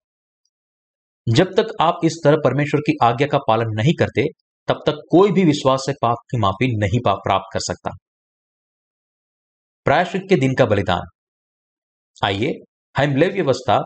जब 1.34 1.46
तक 1.46 1.66
आप 1.80 2.00
इस 2.04 2.12
तरह 2.24 2.36
परमेश्वर 2.44 2.80
की 2.80 2.96
आज्ञा 3.02 3.28
का 3.28 3.38
पालन 3.38 3.66
नहीं 3.68 3.92
करते, 3.98 4.24
तब 4.68 4.82
तक 4.86 4.92
कोई 5.10 5.30
भी 5.30 5.44
विश्वास 5.44 5.82
से 5.86 5.92
पाप 5.92 6.16
की 6.30 6.38
माफ़ी 6.38 6.76
नहीं 6.76 7.00
प्राप्त 7.06 7.50
कर 7.52 7.60
सकता। 7.60 7.90
प्रायश्चित 9.84 10.22
के 10.28 10.36
दिन 10.36 10.54
का 10.54 10.66
बलिदान। 10.66 11.00
आइए 12.24 12.52
हम 12.96 13.16
ले 13.16 13.28
व्यवस्था 13.28 13.80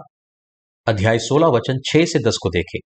अध्याय 0.86 1.18
16 1.18 1.46
वचन 1.46 1.78
6 1.78 2.04
से 2.04 2.18
10 2.18 2.36
को 2.42 2.48
देखें। 2.48 2.78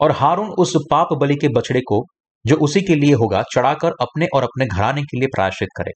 और 0.00 0.10
हारून 0.10 0.48
उस 0.48 0.72
पाप 0.90 1.08
बलि 1.12 1.34
के 1.36 1.48
बछड़े 1.48 1.80
को, 1.80 2.06
जो 2.46 2.56
उसी 2.56 2.80
के 2.80 2.94
लिए 2.94 3.14
होगा, 3.14 3.42
चढ़ाकर 3.42 3.92
अपने 4.00 4.26
और 4.34 4.42
अपने 4.42 4.66
घराने 4.66 5.02
के 5.02 5.20
लिए 5.20 5.26
प्रायश्चित 5.26 5.68
करे 5.76 5.90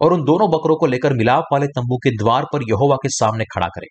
और 0.00 0.12
उन 0.12 0.24
दोनों 0.24 0.50
बकरों 0.50 0.76
को 0.76 0.86
लेकर 0.86 1.12
मिलाप 1.12 1.44
वाले 1.52 1.66
तंबू 1.66 1.96
के 1.96 2.10
द्वार 2.16 2.44
पर 2.52 2.62
यहोवा 2.62 2.96
के 2.96 3.08
सामने 3.08 3.44
खड़ा 3.44 3.66
करे 3.66 3.86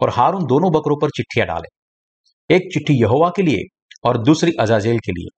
और 0.00 0.10
हारून 0.10 0.46
दोनों 0.46 0.72
बकरों 0.72 0.96
पर 0.96 1.08
चिट्ठियाँ 1.08 1.46
डाले। 1.46 1.74
एक 2.54 2.62
चिट्ठी 2.74 3.02
यहोवा 3.02 3.32
के 3.36 3.42
लिए 3.42 3.68
और 4.04 4.24
दूसरी 4.24 4.52
अजाजेल 4.60 4.98
के 4.98 5.12
लिए। 5.12 5.28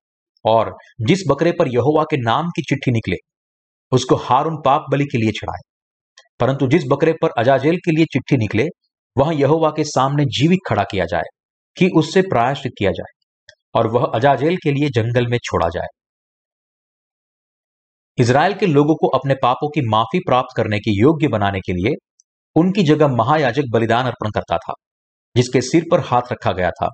और 0.50 0.76
जिस 1.06 1.18
बकरे 1.30 1.52
पर 1.52 1.68
यहोवा 1.68 2.04
के 2.04 2.16
नाम 2.16 2.48
की 2.48 2.62
चिट्ठी 2.62 2.90
निकले, 2.90 3.16
उसको 3.92 4.16
हारून 4.16 4.56
पाप 4.64 4.84
बलि 4.90 5.04
के 5.04 5.18
लिए 5.18 5.30
चढ़ाए। 5.30 5.71
परंतु 6.42 6.66
जिस 6.66 6.82
बकरे 6.86 7.12
पर 7.22 7.30
अजाजेल 7.38 7.76
के 7.76 7.90
लिए 7.90 8.04
चिट्ठी 8.04 8.36
निकले, 8.36 8.66
वह 9.18 9.34
यहोवा 9.34 9.70
के 9.70 9.84
सामने 9.84 10.24
जीवित 10.24 10.58
खड़ा 10.68 10.84
किया 10.84 11.04
जाए, 11.04 11.22
कि 11.76 11.88
उससे 11.88 12.22
प्रायश्चित 12.22 12.72
किया 12.78 12.90
जाए, 12.90 13.26
और 13.74 13.86
वह 13.86 14.12
अजाजेल 14.14 14.56
के 14.56 14.72
लिए 14.72 14.88
जंगल 14.88 15.26
में 15.26 15.38
छोड़ा 15.38 15.68
जाए। 15.68 15.86
इसराइल 18.18 18.54
के 18.54 18.66
लोगों 18.66 18.94
को 18.94 19.08
अपने 19.08 19.34
पापों 19.42 19.68
की 19.68 19.88
माफ़ी 19.88 20.18
प्राप्त 20.18 20.48
करने 20.56 20.78
के 20.78 21.00
योग्य 21.00 21.28
बनाने 21.28 21.60
के 21.60 21.72
लिए, 21.72 21.94
उनकी 22.56 22.82
जगह 22.82 23.08
महायाजक 23.08 23.62
बलिदान 23.70 24.04
अर्पण 24.04 24.30
करता 24.30 24.56
था, 24.56 24.72
जिसके 25.36 25.60
सिर 25.60 25.84
पर 25.90 26.00
हाथ 26.00 26.22
रखा 26.32 26.52
गया 26.52 26.70
था, 26.70 26.88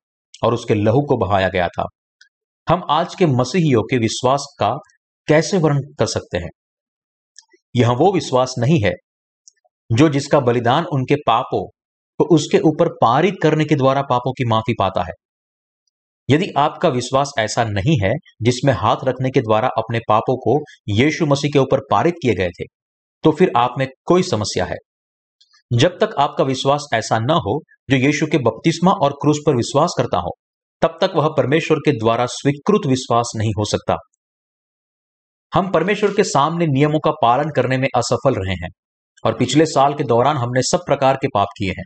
और 0.45 0.55
उसके 0.55 0.75
लहू 0.75 1.01
को 1.01 1.27
बहाया 1.27 1.49
गया 1.49 1.69
था। 1.69 1.87
हम 2.69 2.83
आज 2.91 3.15
के 3.15 3.27
मसीहियों 3.27 3.83
के 3.83 3.99
विश्वास 3.99 4.57
का 4.61 4.75
कैसे 5.27 5.59
वर्णन 5.59 5.95
कर 5.99 6.07
सकते 6.07 6.39
हैं? 6.39 6.51
यह 7.77 7.91
वो 7.91 8.13
विश्वास 8.13 8.55
नहीं 8.59 8.81
है 8.85 8.93
जो 9.91 10.09
जिसका 10.09 10.41
बलिदान 10.41 10.85
उनके 10.85 11.15
पापों, 11.27 11.67
को 12.21 12.25
उसके 12.35 12.59
ऊपर 12.59 12.89
पारित 12.93 13.35
करने 13.43 13.65
के 13.65 13.75
द्वारा 13.75 14.03
पापों 14.03 14.33
की 14.33 14.45
माफ़ी 14.45 14.75
पाता 14.79 15.03
है। 15.03 15.13
यदि 16.29 16.51
आपका 16.59 16.89
विश्वास 16.89 17.33
ऐसा 17.39 17.65
नहीं 17.65 17.97
है, 18.03 18.13
जिसमें 18.43 18.73
हाथ 18.73 19.05
रखने 19.05 19.31
के 19.31 19.41
द्वारा 19.41 19.69
अपने 19.79 19.99
पापों 20.09 20.37
को 20.37 20.59
यीशु 20.89 21.27
मसीह 21.27 21.51
के 21.53 21.59
ऊपर 21.59 21.81
पारित 21.91 22.15
किए 22.23 22.35
गए 22.35 22.49
थे 22.49 22.65
तो 23.25 23.31
फिर 23.33 23.53
आप 23.57 23.75
में 23.79 23.87
कोई 24.05 24.23
समस्या 24.23 24.65
है। 24.65 24.77
जब 25.71 25.99
तक 26.01 26.15
आपका 26.19 26.45
विश्वास 26.45 26.85
ऐसा 26.95 27.19
न 27.19 27.31
हो, 27.31 27.59
जो 27.91 27.97
यीशु 27.97 28.27
के 28.27 28.39
बपतिस्मा 28.39 28.93
और 28.93 29.13
क्रूस 29.13 29.39
पर 29.47 29.57
विश्वास 29.57 29.95
करता 29.99 30.19
हो, 30.19 30.31
तब 30.83 30.99
तक 31.01 31.13
वह 31.17 31.29
परमेश्वर 31.37 31.79
के 31.79 31.93
द्वारा 31.93 32.27
स्वीकृत 32.27 32.87
विश्वास 32.87 33.33
नहीं 33.37 33.51
हो 33.59 33.65
सकता। 33.65 33.97
हम 35.55 35.71
परमेश्वर 35.73 36.15
के 36.15 36.25
सामने 36.25 36.67
नियमों 36.67 37.01
का 37.01 37.11
पालन 37.23 37.51
करने 37.57 37.79
में 37.79 37.89
असफल 37.97 38.35
रहे 38.35 38.55
हैं। 38.55 38.71
और 39.25 39.37
पिछले 39.39 39.67
साल 39.67 39.95
के 39.95 40.05
दौरान 40.05 40.37
हमने 40.37 40.63
सब 40.63 40.81
प्रकार 40.87 41.17
के 41.17 41.29
पाप 41.29 41.49
किए 41.59 41.71
हैं। 41.71 41.85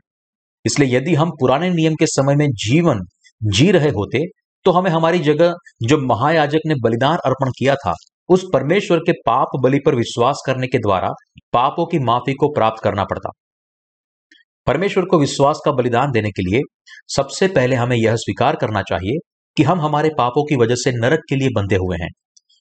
इसलिए 0.64 0.97
यदि 0.97 1.14
हम 1.14 1.31
पुराने 1.40 1.71
नियम 1.71 1.95
के 1.95 2.07
समय 2.07 2.35
में 2.37 2.47
जीवन 2.66 3.01
जी 3.40 3.71
रहे 3.71 3.90
होते 3.90 4.25
तो 4.64 4.71
हमें 4.71 4.90
हमारी 4.90 5.18
जगह 5.18 5.55
जो 5.83 5.99
महायाजक 5.99 6.66
ने 6.66 6.75
बलिदान 6.75 7.16
अर्पण 7.16 7.51
किया 7.51 7.75
था, 7.77 7.92
उस 8.29 8.45
परमेश्वर 8.53 8.99
के 8.99 9.12
पाप 9.27 9.57
बलि 9.62 9.79
पर 9.87 9.95
विश्वास 9.95 10.42
करने 10.47 10.66
के 10.66 10.79
द्वारा 10.79 11.09
पापों 11.53 11.87
की 11.87 11.99
माफ़ी 11.99 12.35
को 12.35 12.49
प्राप्त 12.49 12.83
करना 12.85 13.05
पड़ता। 13.05 13.31
परमेश्वर 14.66 15.05
को 15.05 15.18
विश्वास 15.18 15.61
का 15.64 15.73
बलिदान 15.73 16.11
देने 16.11 16.31
के 16.31 16.42
लिए 16.42 16.61
सबसे 17.14 17.49
पहले 17.49 17.77
हमें 17.77 17.97
यह 17.97 18.16
स्वीकार 18.16 18.57
करना 18.57 18.83
चाहिए 18.83 19.18
कि 19.57 19.62
हम 19.62 19.81
हमारे 19.81 20.11
पापों 20.18 20.45
की 20.45 20.57
वजह 20.57 20.75
से 20.75 20.92
नरक 20.92 21.21
के 21.29 21.37
लिए 21.37 21.49
बंधे 21.57 21.77
हुए 21.77 21.97
हैं 21.97 22.11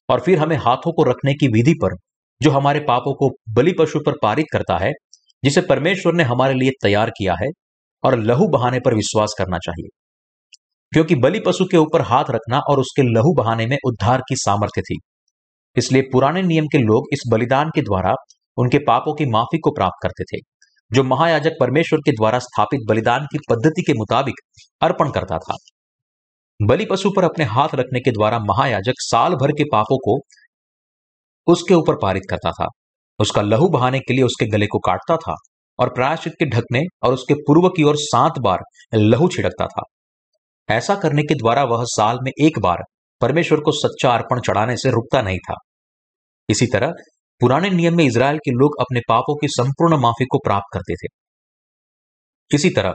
और 0.10 0.20
फिर 0.20 0.40
हमें 0.40 0.56
हाथों 0.58 0.92
को 0.94 1.04
रखने 1.04 1.34
की 1.34 1.48
विधि 1.48 1.74
पर 1.74 1.96
जो 2.42 2.52
हमारे 2.52 2.80
पापों 2.80 3.14
को 3.14 3.30
बलि 3.50 3.74
पशु 3.80 4.00
पर 4.06 4.14
पारित 4.22 4.46
करता 4.54 4.78
है, 4.78 4.92
जिसे 5.44 5.62
परमेश्वर 5.62 6.14
ने 6.14 6.24
हमारे 6.24 6.54
लिए 6.54 6.72
तैयार 6.84 7.10
किया 7.10 7.34
है 7.34 7.48
और 8.04 8.20
लहू 8.20 8.48
बहाने 8.48 8.80
पर 8.80 8.96
विश्वास 8.96 9.36
करना 9.38 9.58
चाहिए। 9.58 9.88
क्योंकि 10.92 11.16
बलि 11.16 11.40
पशु 11.40 11.66
के 11.66 11.78
ऊपर 11.78 12.02
हाथ 12.02 12.24
रखना 12.30 12.60
और 12.70 12.80
उसके 12.80 13.02
लहू 13.02 13.34
बहाने 13.34 13.66
में 13.66 13.78
उद्धार 13.86 14.22
की 14.30 14.36
सामर्थ्य 14.36 14.82
थी। 14.82 15.00
इसलिए 15.78 16.02
पुराने 16.02 16.42
नियम 16.42 16.66
के 16.66 16.78
लोग 16.78 17.06
इस 17.14 17.20
बलिदान 17.32 17.70
के 17.70 17.82
द्वारा 17.82 18.14
उनके 18.58 18.78
पापों 18.78 19.16
की 19.16 19.26
माफ़ी 19.26 19.60
को 19.60 19.72
प्राप्त 19.72 20.08
करते 20.08 20.24
थे, 20.24 20.42
जो 20.94 21.04
महायाजक 21.04 21.52
परमेश्वर 21.60 22.00
के 22.00 22.12
द्वारा 22.12 22.40
स्थापित 22.40 22.80
बलिदान 22.88 23.26
की 23.26 23.38
पद्धति 23.50 23.82
के 23.82 23.94
मुताबिक 23.94 24.36
अर्पण 24.82 25.12
करता 25.12 25.38
था। 25.38 25.56
बलि 26.62 26.86
पशु 26.86 27.12
पर 27.16 27.24
अपने 27.24 27.46
हाथ 27.46 27.70
रखने 27.74 28.00
के 28.00 28.12
द्वारा 28.12 28.40
महायाजक 28.40 28.94
साल 28.98 29.34
भर 29.34 29.52
के 29.52 29.64
पापों 29.64 29.98
को 29.98 30.20
उसके 31.52 31.74
ऊपर 31.74 31.96
पारित 32.02 32.24
करता 32.30 32.52
था। 32.52 32.68
उसका 33.20 33.42
लहू 33.42 33.68
बहाने 33.70 34.00
के 34.00 34.14
लिए 34.14 34.24
उसके 34.24 34.46
गले 34.46 34.68
को 34.68 34.80
काटता 34.80 35.16
था 35.16 35.36
और 35.80 35.90
प्रायश्चित 35.90 36.34
के 36.40 36.46
ढकने 36.46 36.82
और 37.04 37.14
उसके 37.14 37.34
पूर्व 37.34 37.68
की 37.70 37.84
ओर 37.84 37.96
सात 37.98 38.40
बार 38.40 38.60
लहू 38.94 39.28
छिड़कता 39.28 39.66
था। 39.66 39.84
ऐसा 40.70 40.96
करने 40.96 41.22
के 41.22 41.36
द्वारा 41.36 41.64
वह 41.64 41.84
साल 41.88 42.20
में 42.24 42.32
एक 42.42 42.60
बार 42.60 42.84
परमेश्वर 43.22 43.60
को 43.60 43.72
सच्चा 43.72 44.12
अर्पण 44.12 44.40
चढ़ाने 44.40 44.78
से 44.78 44.92
रुकता 44.92 45.22
नहीं 45.22 45.38
था। 45.38 45.56
इसी 46.50 46.66
तरह 46.66 46.94
पुराने 47.42 47.70
नियम 47.70 47.98
में 47.98 48.04
इसराइल 48.06 48.38
के 48.38 48.52
लोग 48.52 48.80
अपने 48.80 49.00
पापों 49.10 49.36
की 49.36 49.48
संपूर्ण 49.48 49.98
माफ़ी 49.98 50.26
को 50.26 50.38
प्राप्त 50.38 50.74
करते 50.74 50.96
थे। 50.96 51.08
इसी 52.52 52.70
तरह 52.70 52.94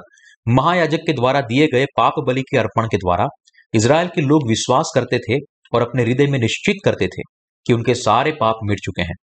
महायाजक 0.48 0.98
के 1.06 1.12
द्वारा 1.12 1.40
दिए 1.40 1.66
गए 1.66 1.84
पाप 1.96 2.12
बलि 2.26 2.42
के 2.42 2.58
अर्पण 2.58 2.86
के 2.86 2.96
द्वारा 2.96 3.26
इसराइल 3.74 4.08
के 4.08 4.20
लोग 4.20 4.48
विश्वास 4.48 4.92
करते 4.94 5.18
थे 5.18 5.38
और 5.74 5.82
अपने 5.82 6.02
हृदय 6.02 6.26
में 6.26 6.38
निश्चित 6.38 6.76
करते 6.84 7.06
थे। 7.06 7.22
कि 7.66 7.72
उनके 7.72 7.94
सारे 7.94 8.32
पाप 8.32 8.54
मिट 8.64 8.78
चुके 8.84 9.02
हैं। 9.02 9.14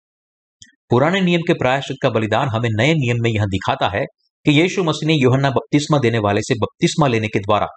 पुराने 0.89 1.21
नियम 1.21 1.41
के 1.41 1.53
प्रायश्चित 1.53 1.97
का 2.03 2.09
बलिदान 2.09 2.49
हमें 2.49 2.69
नए 2.73 2.93
नियम 2.93 3.17
में 3.21 3.29
यह 3.29 3.45
दिखाता 3.45 3.87
है 3.87 4.05
कि 4.45 4.51
यीशु 4.51 4.83
मसीह 4.83 5.07
ने 5.07 5.13
योहन्ना 5.13 5.49
बपतिस्मा 5.49 5.97
देने 5.97 6.19
वाले 6.19 6.41
से 6.41 6.53
बपतिस्मा 6.53 7.07
लेने 7.07 7.27
के 7.27 7.39
द्वारा 7.39 7.67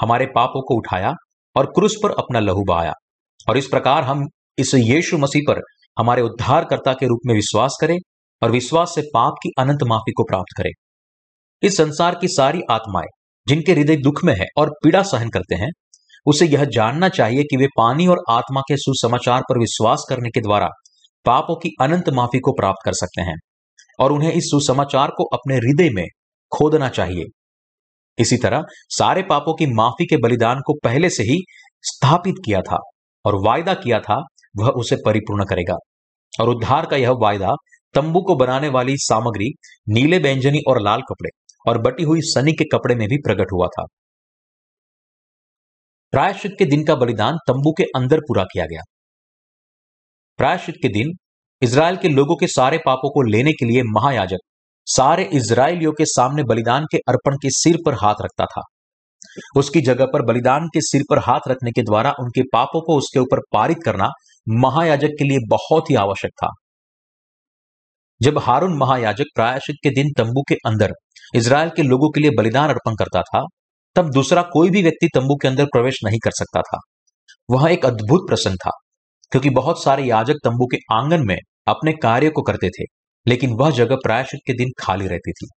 हमारे 0.00 0.26
पापों 0.26 0.62
को 0.62 0.76
उठाया 0.76 1.12
और 1.56 1.66
क्रूस 1.66 1.96
पर 2.02 2.10
अपना 2.10 2.40
लहू 2.40 2.64
बहाया। 2.64 2.92
और 3.48 3.58
इस 3.58 3.66
प्रकार 3.66 4.02
हम 4.02 4.26
इस 4.58 4.74
यीशु 4.74 5.18
मसीह 5.18 5.42
पर 5.48 5.60
हमारे 5.98 6.22
उद्धारकर्ता 6.22 6.92
के 6.92 7.06
रूप 7.06 7.20
में 7.26 7.34
विश्वास 7.34 7.78
करें 7.80 7.96
और 8.42 8.50
विश्वास 8.50 8.92
से 8.94 9.02
पाप 9.02 9.32
की 9.42 9.50
अनंत 9.58 9.82
माफ़ी 9.82 10.12
को 10.12 10.22
प्राप्त 10.22 10.56
करें। 10.56 10.70
इस 11.62 11.76
संसार 11.76 12.14
की 12.14 12.28
सारी 12.28 12.60
आत्माएँ, 12.70 13.06
जिनके 13.46 13.72
हृदय 13.72 13.96
दुख 13.96 14.24
में 14.24 14.34
है 14.34 14.46
और 14.56 14.70
पीड़ा 14.70 15.02
सहन 15.02 15.28
करते 15.28 15.54
हैं 15.54 15.70
उसे 16.26 16.46
यह 16.46 16.64
जानना 16.64 17.08
चाहिए 17.08 17.42
कि 17.42 17.56
वे 17.56 17.66
पानी 17.66 18.06
और 18.06 18.18
आत्मा 18.30 18.60
के 18.60 18.76
सुसमाचार 18.76 19.40
पर 19.40 19.58
विश्वास 19.58 20.04
करने 20.08 20.30
के 20.30 20.40
द्वारा 20.40 20.68
पापों 21.24 21.56
की 21.56 21.70
अनंत 21.80 22.08
माफ़ी 22.08 22.38
को 22.38 22.52
प्राप्त 22.52 22.84
कर 22.84 22.92
सकते 22.92 23.22
हैं 23.22 23.36
और 24.00 24.12
उन्हें 24.12 24.32
इस 24.32 24.44
सुसमाचार 24.44 25.08
को 25.08 25.24
अपने 25.24 25.54
हृदय 25.54 25.90
में 25.90 26.04
खोदना 26.52 26.88
चाहिए। 26.88 27.24
इसी 28.18 28.36
तरह 28.36 28.62
सारे 28.88 29.22
पापों 29.22 29.54
की 29.54 29.66
माफ़ी 29.66 30.06
के 30.06 30.16
बलिदान 30.16 30.60
को 30.66 30.74
पहले 30.84 31.10
से 31.10 31.22
ही 31.22 31.38
स्थापित 31.82 32.34
किया 32.44 32.60
था 32.60 32.78
और 33.24 33.34
वायदा 33.46 33.74
किया 33.74 34.00
था, 34.00 34.22
वह 34.56 34.68
उसे 34.68 34.96
परिपूर्ण 34.96 35.44
करेगा। 35.44 35.74
और 36.40 36.48
उद्धार 36.48 36.86
का 36.86 36.96
यह 36.96 37.10
वायदा 37.10 37.50
तंबू 37.94 38.20
को 38.20 38.36
बनाने 38.36 38.68
वाली 38.68 38.94
सामग्री, 38.96 39.52
नीले 39.88 40.18
बैंजनी 40.18 40.58
और 40.68 40.82
लाल 40.82 41.00
कपड़े 41.00 41.30
और 41.68 41.78
बटी 41.78 42.02
हुई 42.02 42.20
सनी 42.22 42.52
के 42.52 42.64
कपड़े 42.64 42.94
में 42.94 43.08
भी 43.08 43.16
प्रकट 43.16 43.46
हुआ 43.52 43.66
था। 43.66 43.84
प्रायश्चित 46.12 46.52
के 46.58 46.64
दिन 46.64 46.84
का 46.84 46.94
बलिदान 46.94 47.36
तंबू 47.48 47.72
के 47.72 47.84
अंदर 47.96 48.20
पूरा 48.20 48.44
किया 48.44 48.64
गया। 48.64 48.82
प्रायश्चित 50.38 50.74
के 50.82 50.88
दिन 50.88 51.12
इसराइल 51.62 51.96
के 51.96 52.08
लोगों 52.08 52.36
के 52.36 52.46
सारे 52.46 52.78
पापों 52.78 53.10
को 53.10 53.22
लेने 53.22 53.52
के 53.52 53.66
लिए 53.66 53.82
महायाजक 53.86 54.38
सारे 54.86 55.24
इसराइलियों 55.32 55.92
के 55.92 56.04
सामने 56.04 56.42
बलिदान 56.42 56.84
के 56.92 56.98
अर्पण 57.08 57.36
के 57.36 57.50
सिर 57.50 57.76
पर 57.86 57.94
हाथ 57.94 58.22
रखता 58.22 58.44
था। 58.44 58.62
उसकी 59.56 59.80
जगह 59.80 60.06
पर 60.06 60.22
बलिदान 60.22 60.66
के 60.66 60.80
सिर 60.80 61.02
पर 61.10 61.18
हाथ 61.18 61.48
रखने 61.48 61.72
के 61.72 61.82
द्वारा 61.82 62.12
उनके 62.20 62.42
पापों 62.52 62.80
को 62.80 62.96
उसके 62.98 63.20
ऊपर 63.20 63.40
पारित 63.52 63.78
करना 63.84 64.08
महायाजक 64.46 65.14
के 65.18 65.24
लिए 65.24 65.38
बहुत 65.48 65.90
ही 65.90 65.94
आवश्यक 65.96 66.32
था। 66.32 66.48
जब 68.20 68.38
हारून 68.38 68.76
महायाजक 68.78 69.24
प्रायश्चित 69.34 69.76
के 69.82 69.90
दिन 69.90 70.12
तंबू 70.18 70.42
के 70.48 70.54
अंदर 70.66 70.92
इसराइल 71.34 71.70
के 71.70 71.82
लोगों 71.82 72.10
के 72.10 72.20
लिए 72.20 72.30
बलिदान 72.38 72.68
अर्पण 72.68 72.94
करता 72.94 73.22
था 73.22 73.44
तब 73.96 74.10
दूसरा 74.10 74.42
कोई 74.42 74.70
भी 74.70 74.82
व्यक्ति 74.82 75.08
तंबू 75.14 75.36
के 75.36 75.48
अंदर 75.48 75.64
प्रवेश 75.64 75.98
नहीं 76.04 76.18
कर 76.24 76.30
सकता 76.30 76.60
था। 76.60 76.78
वह 77.50 77.70
एक 77.70 77.86
अद्भुत 77.86 78.28
प्रसंग 78.28 78.56
था, 78.56 78.70
क्योंकि 79.32 79.50
बहुत 79.50 79.82
सारे 79.82 80.02
याजक 80.02 80.34
तंबू 80.44 80.66
के 80.66 80.76
आँगन 80.92 81.26
में 81.26 81.36
अपने 81.68 81.92
कार्य 81.92 82.30
को 82.30 82.42
करते 82.42 82.68
थे, 82.68 82.84
लेकिन 83.26 83.54
वह 83.54 83.70
जगह 83.70 83.96
प्रायश्चित 84.04 84.40
के 84.46 84.52
दिन 84.52 84.68
खाली 84.78 85.06
रहती 85.06 85.32
थी। 85.32 85.48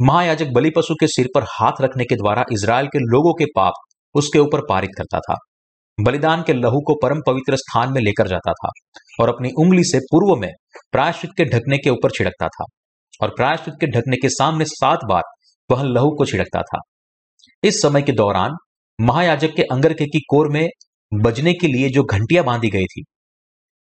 महायाजक 0.00 0.46
बलि 0.46 0.70
पशु 0.70 0.94
के 0.94 1.06
सिर 1.06 1.28
पर 1.34 1.44
हाथ 1.50 1.80
रखने 1.80 2.04
के 2.04 2.16
द्वारा 2.16 2.44
इसराइल 2.52 2.86
के 2.86 2.98
लोगों 3.06 3.32
के 3.34 3.44
पाप 3.56 3.72
उसके 4.14 4.38
ऊपर 4.38 4.60
पारित 4.68 4.90
करता 4.96 5.18
था। 5.20 5.36
बलिदान 5.98 6.42
के 6.42 6.52
लहू 6.52 6.80
को 6.80 6.94
परम 7.02 7.20
पवित्र 7.26 7.56
स्थान 7.56 7.92
में 7.92 8.00
लेकर 8.00 8.28
जाता 8.28 8.52
था 8.52 8.68
और 9.20 9.28
अपनी 9.28 9.50
उंगली 9.58 9.84
से 9.84 9.98
पूर्व 10.12 10.34
में 10.40 10.48
प्रायश्चित 10.92 11.30
के 11.36 11.44
ढकने 11.44 11.78
के 11.78 11.90
ऊपर 11.90 12.10
छिड़कता 12.10 12.48
था 12.48 12.64
और 13.22 13.34
प्रायश्चित 13.36 13.74
के 13.80 13.86
ढकने 13.86 14.16
के 14.16 14.28
सामने 14.28 14.64
सात 14.64 15.04
बार 15.08 15.22
वह 15.70 15.82
लहू 15.84 16.10
को 16.10 16.24
छिड़कता 16.24 16.62
था। 16.62 16.78
इस 17.62 17.80
समय 17.82 18.02
के 18.02 18.12
दौरान 18.12 18.56
महायाजक 18.98 19.54
के 19.56 19.62
अंगरखे 19.62 20.06
की 20.06 20.20
कोर 20.30 20.48
में 20.48 20.68
बजने 21.12 21.52
के 21.52 21.66
लिए 21.66 21.88
जो 21.88 22.02
घंटियाँ 22.04 22.44
बांधी 22.44 22.68
गई 22.70 22.84
थी, 22.84 23.02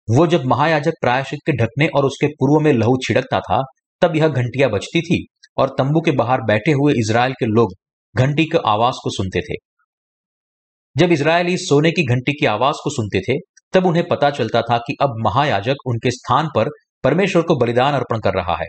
वो 0.07 0.27
जब 0.27 0.45
महायाजक 0.45 0.93
प्रायश्चित 1.01 1.39
के 1.45 1.51
ढकने 1.57 1.87
और 1.87 2.05
उसके 2.05 2.27
पूर्व 2.27 2.63
में 2.63 2.71
लहू 2.73 2.97
छिड़कता 2.97 3.39
था, 3.39 3.61
तब 4.01 4.15
यह 4.15 4.27
घंटियाँ 4.27 4.69
बजती 4.69 5.01
थी 5.01 5.25
और 5.57 5.75
तंबू 5.77 6.01
के 6.01 6.11
बाहर 6.11 6.41
बैठे 6.41 6.71
हुए 6.71 6.93
इसराइल 6.93 7.33
के 7.33 7.45
लोग 7.45 7.73
घंटी 8.15 8.45
के 8.45 8.57
आवाज़ 8.67 8.95
को 9.03 9.09
सुनते 9.09 9.41
थे। 9.41 9.55
जब 10.95 11.11
इसराइली 11.11 11.57
सोने 11.57 11.91
की 11.91 12.03
घंटी 12.05 12.33
की 12.33 12.45
आवाज़ 12.45 12.75
को 12.83 12.89
सुनते 12.89 13.19
थे, 13.19 13.37
तब 13.73 13.85
उन्हें 13.85 14.07
पता 14.07 14.29
चलता 14.29 14.61
था 14.61 14.77
कि 14.77 14.95
अब 15.01 15.15
महायाजक 15.25 15.87
उनके 15.87 16.11
स्थान 16.11 16.47
पर 16.55 16.69
परमेश्वर 17.03 17.41
को 17.41 17.55
बलिदान 17.55 17.93
अर्पण 17.93 18.19
कर 18.19 18.33
रहा 18.33 18.55
है 18.55 18.67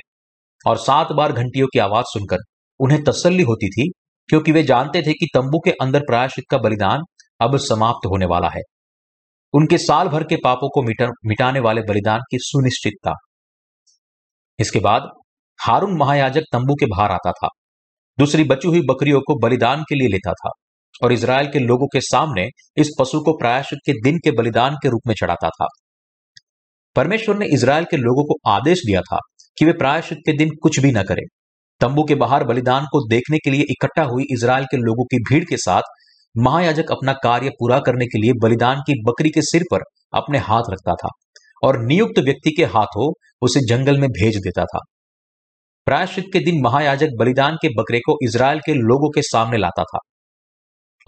और 0.66 0.76
सात 0.76 1.12
बार 1.12 1.32
घंटियों 1.32 1.66
की 1.72 1.78
आवाज़ 1.78 2.04
सुनकर 2.04 2.38
उन्हें 2.80 3.02
तसल्ली 3.04 3.42
होती 3.42 3.68
थी 3.68 3.90
क्योंकि 4.28 4.52
वे 4.52 4.62
जानते 4.62 5.02
थे 5.02 5.12
कि 5.12 5.26
तंबू 5.34 5.58
के 5.58 5.70
अंदर 5.70 6.00
प्रायश्चित 6.00 6.44
का 6.50 6.58
बलिदान 6.58 7.00
अब 7.40 7.56
समाप्त 7.56 8.06
होने 8.06 8.26
वाला 8.26 8.48
है। 8.48 8.60
उनके 9.54 9.78
साल 9.78 10.08
भर 10.08 10.22
के 10.22 10.36
पापों 10.36 10.68
को 10.68 10.82
मिटा, 10.82 11.08
मिटाने 11.26 11.60
वाले 11.60 11.80
बलिदान 11.80 12.20
की 12.20 12.38
सुनिश्चितता। 12.40 13.12
इसके 14.58 14.80
बाद 14.80 15.02
हारून 15.58 15.98
महायाजक 15.98 16.42
तंबू 16.52 16.74
के 16.74 16.86
बाहर 16.86 17.10
आता 17.10 17.32
था। 17.32 17.48
दूसरी 18.18 18.44
बची 18.44 18.68
हुई 18.68 18.80
बकरियों 18.80 19.20
को 19.20 19.38
बलिदान 19.38 19.82
के 19.82 19.94
लिए 19.94 20.08
लेता 20.08 20.32
था 20.32 20.50
और 21.04 21.12
इसराइल 21.12 21.46
के 21.46 21.58
लोगों 21.58 21.86
के 21.86 22.00
सामने 22.00 22.48
इस 22.76 22.90
पशु 23.00 23.20
को 23.20 23.38
प्रायश्चित 23.38 23.78
के 23.86 23.92
दिन 23.92 24.18
के 24.18 24.30
बलिदान 24.30 24.74
के 24.74 24.88
रूप 24.88 25.00
में 25.06 25.14
चढ़ाता 25.14 25.48
था। 25.48 25.66
परमेश्वर 26.96 27.36
ने 27.36 27.46
इसराइल 27.46 27.84
के 27.84 27.96
लोगों 27.96 28.24
को 28.24 28.50
आदेश 28.50 28.78
दिया 28.78 29.00
था 29.00 29.18
कि 29.58 29.64
वे 29.64 29.72
प्रायश्चित 29.72 30.18
के 30.18 30.36
दिन 30.36 30.50
कुछ 30.62 30.80
भी 30.80 30.92
न 30.92 31.02
करें। 31.02 31.24
तंबू 31.84 32.02
के 32.04 32.14
बाहर 32.14 32.44
बलिदान 32.44 32.84
को 32.84 33.00
देखने 33.08 33.38
के 33.38 33.50
लिए 33.50 33.64
इकट्ठा 33.70 34.02
हुई 34.02 34.24
इसराइल 34.32 34.64
के 34.64 34.76
लोगों 34.76 35.04
की 35.04 35.18
भीड़ 35.18 35.44
के 35.44 35.56
साथ 35.56 35.82
महायाजक 36.34 36.90
अपना 36.90 37.12
कार्य 37.12 37.48
पूरा 37.48 37.78
करने 37.78 38.06
के 38.06 38.18
लिए 38.18 38.32
बलिदान 38.42 38.80
की 38.80 38.94
बकरी 39.02 39.30
के 39.30 39.42
सिर 39.42 39.62
पर 39.72 39.80
अपने 40.14 40.38
हाथ 40.38 40.70
रखता 40.70 40.94
था 40.94 41.08
और 41.64 41.78
नियुक्त 41.84 42.18
व्यक्ति 42.18 42.50
के 42.50 42.64
हाथों 42.64 43.12
उसे 43.42 43.60
जंगल 43.66 43.98
में 44.00 44.08
भेज 44.10 44.36
देता 44.36 44.64
था। 44.64 44.78
प्रायश्चित 45.86 46.24
के 46.32 46.40
दिन 46.40 46.62
महायाजक 46.64 47.08
बलिदान 47.18 47.56
के 47.62 47.68
बकरे 47.68 47.98
को 47.98 48.16
इसराइल 48.22 48.60
के 48.60 48.74
लोगों 48.74 49.10
के 49.10 49.22
सामने 49.22 49.58
लाता 49.58 49.84
था। 49.84 49.98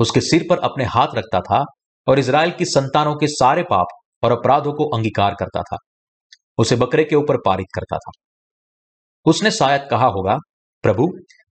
उसके 0.00 0.20
सिर 0.20 0.44
पर 0.50 0.58
अपने 0.58 0.84
हाथ 0.84 1.14
रखता 1.14 1.40
था 1.40 1.62
और 2.06 2.18
इसराइल 2.18 2.50
की 2.50 2.64
संतानों 2.64 3.14
के 3.14 3.26
सारे 3.26 3.62
पाप 3.62 3.86
और 4.22 4.32
अपराधों 4.32 4.72
को 4.72 4.88
अंगीकार 4.96 5.34
करता 5.40 5.62
था। 5.62 5.76
उसे 6.58 6.76
बकरे 6.76 7.04
के 7.04 7.16
ऊपर 7.16 7.36
पारित 7.46 7.66
करता 7.74 7.96
था। 7.96 8.10
उसने 9.26 9.50
शायद 9.50 9.88
कहा 9.90 10.06
होगा 10.06 10.36
प्रभु, 10.86 11.06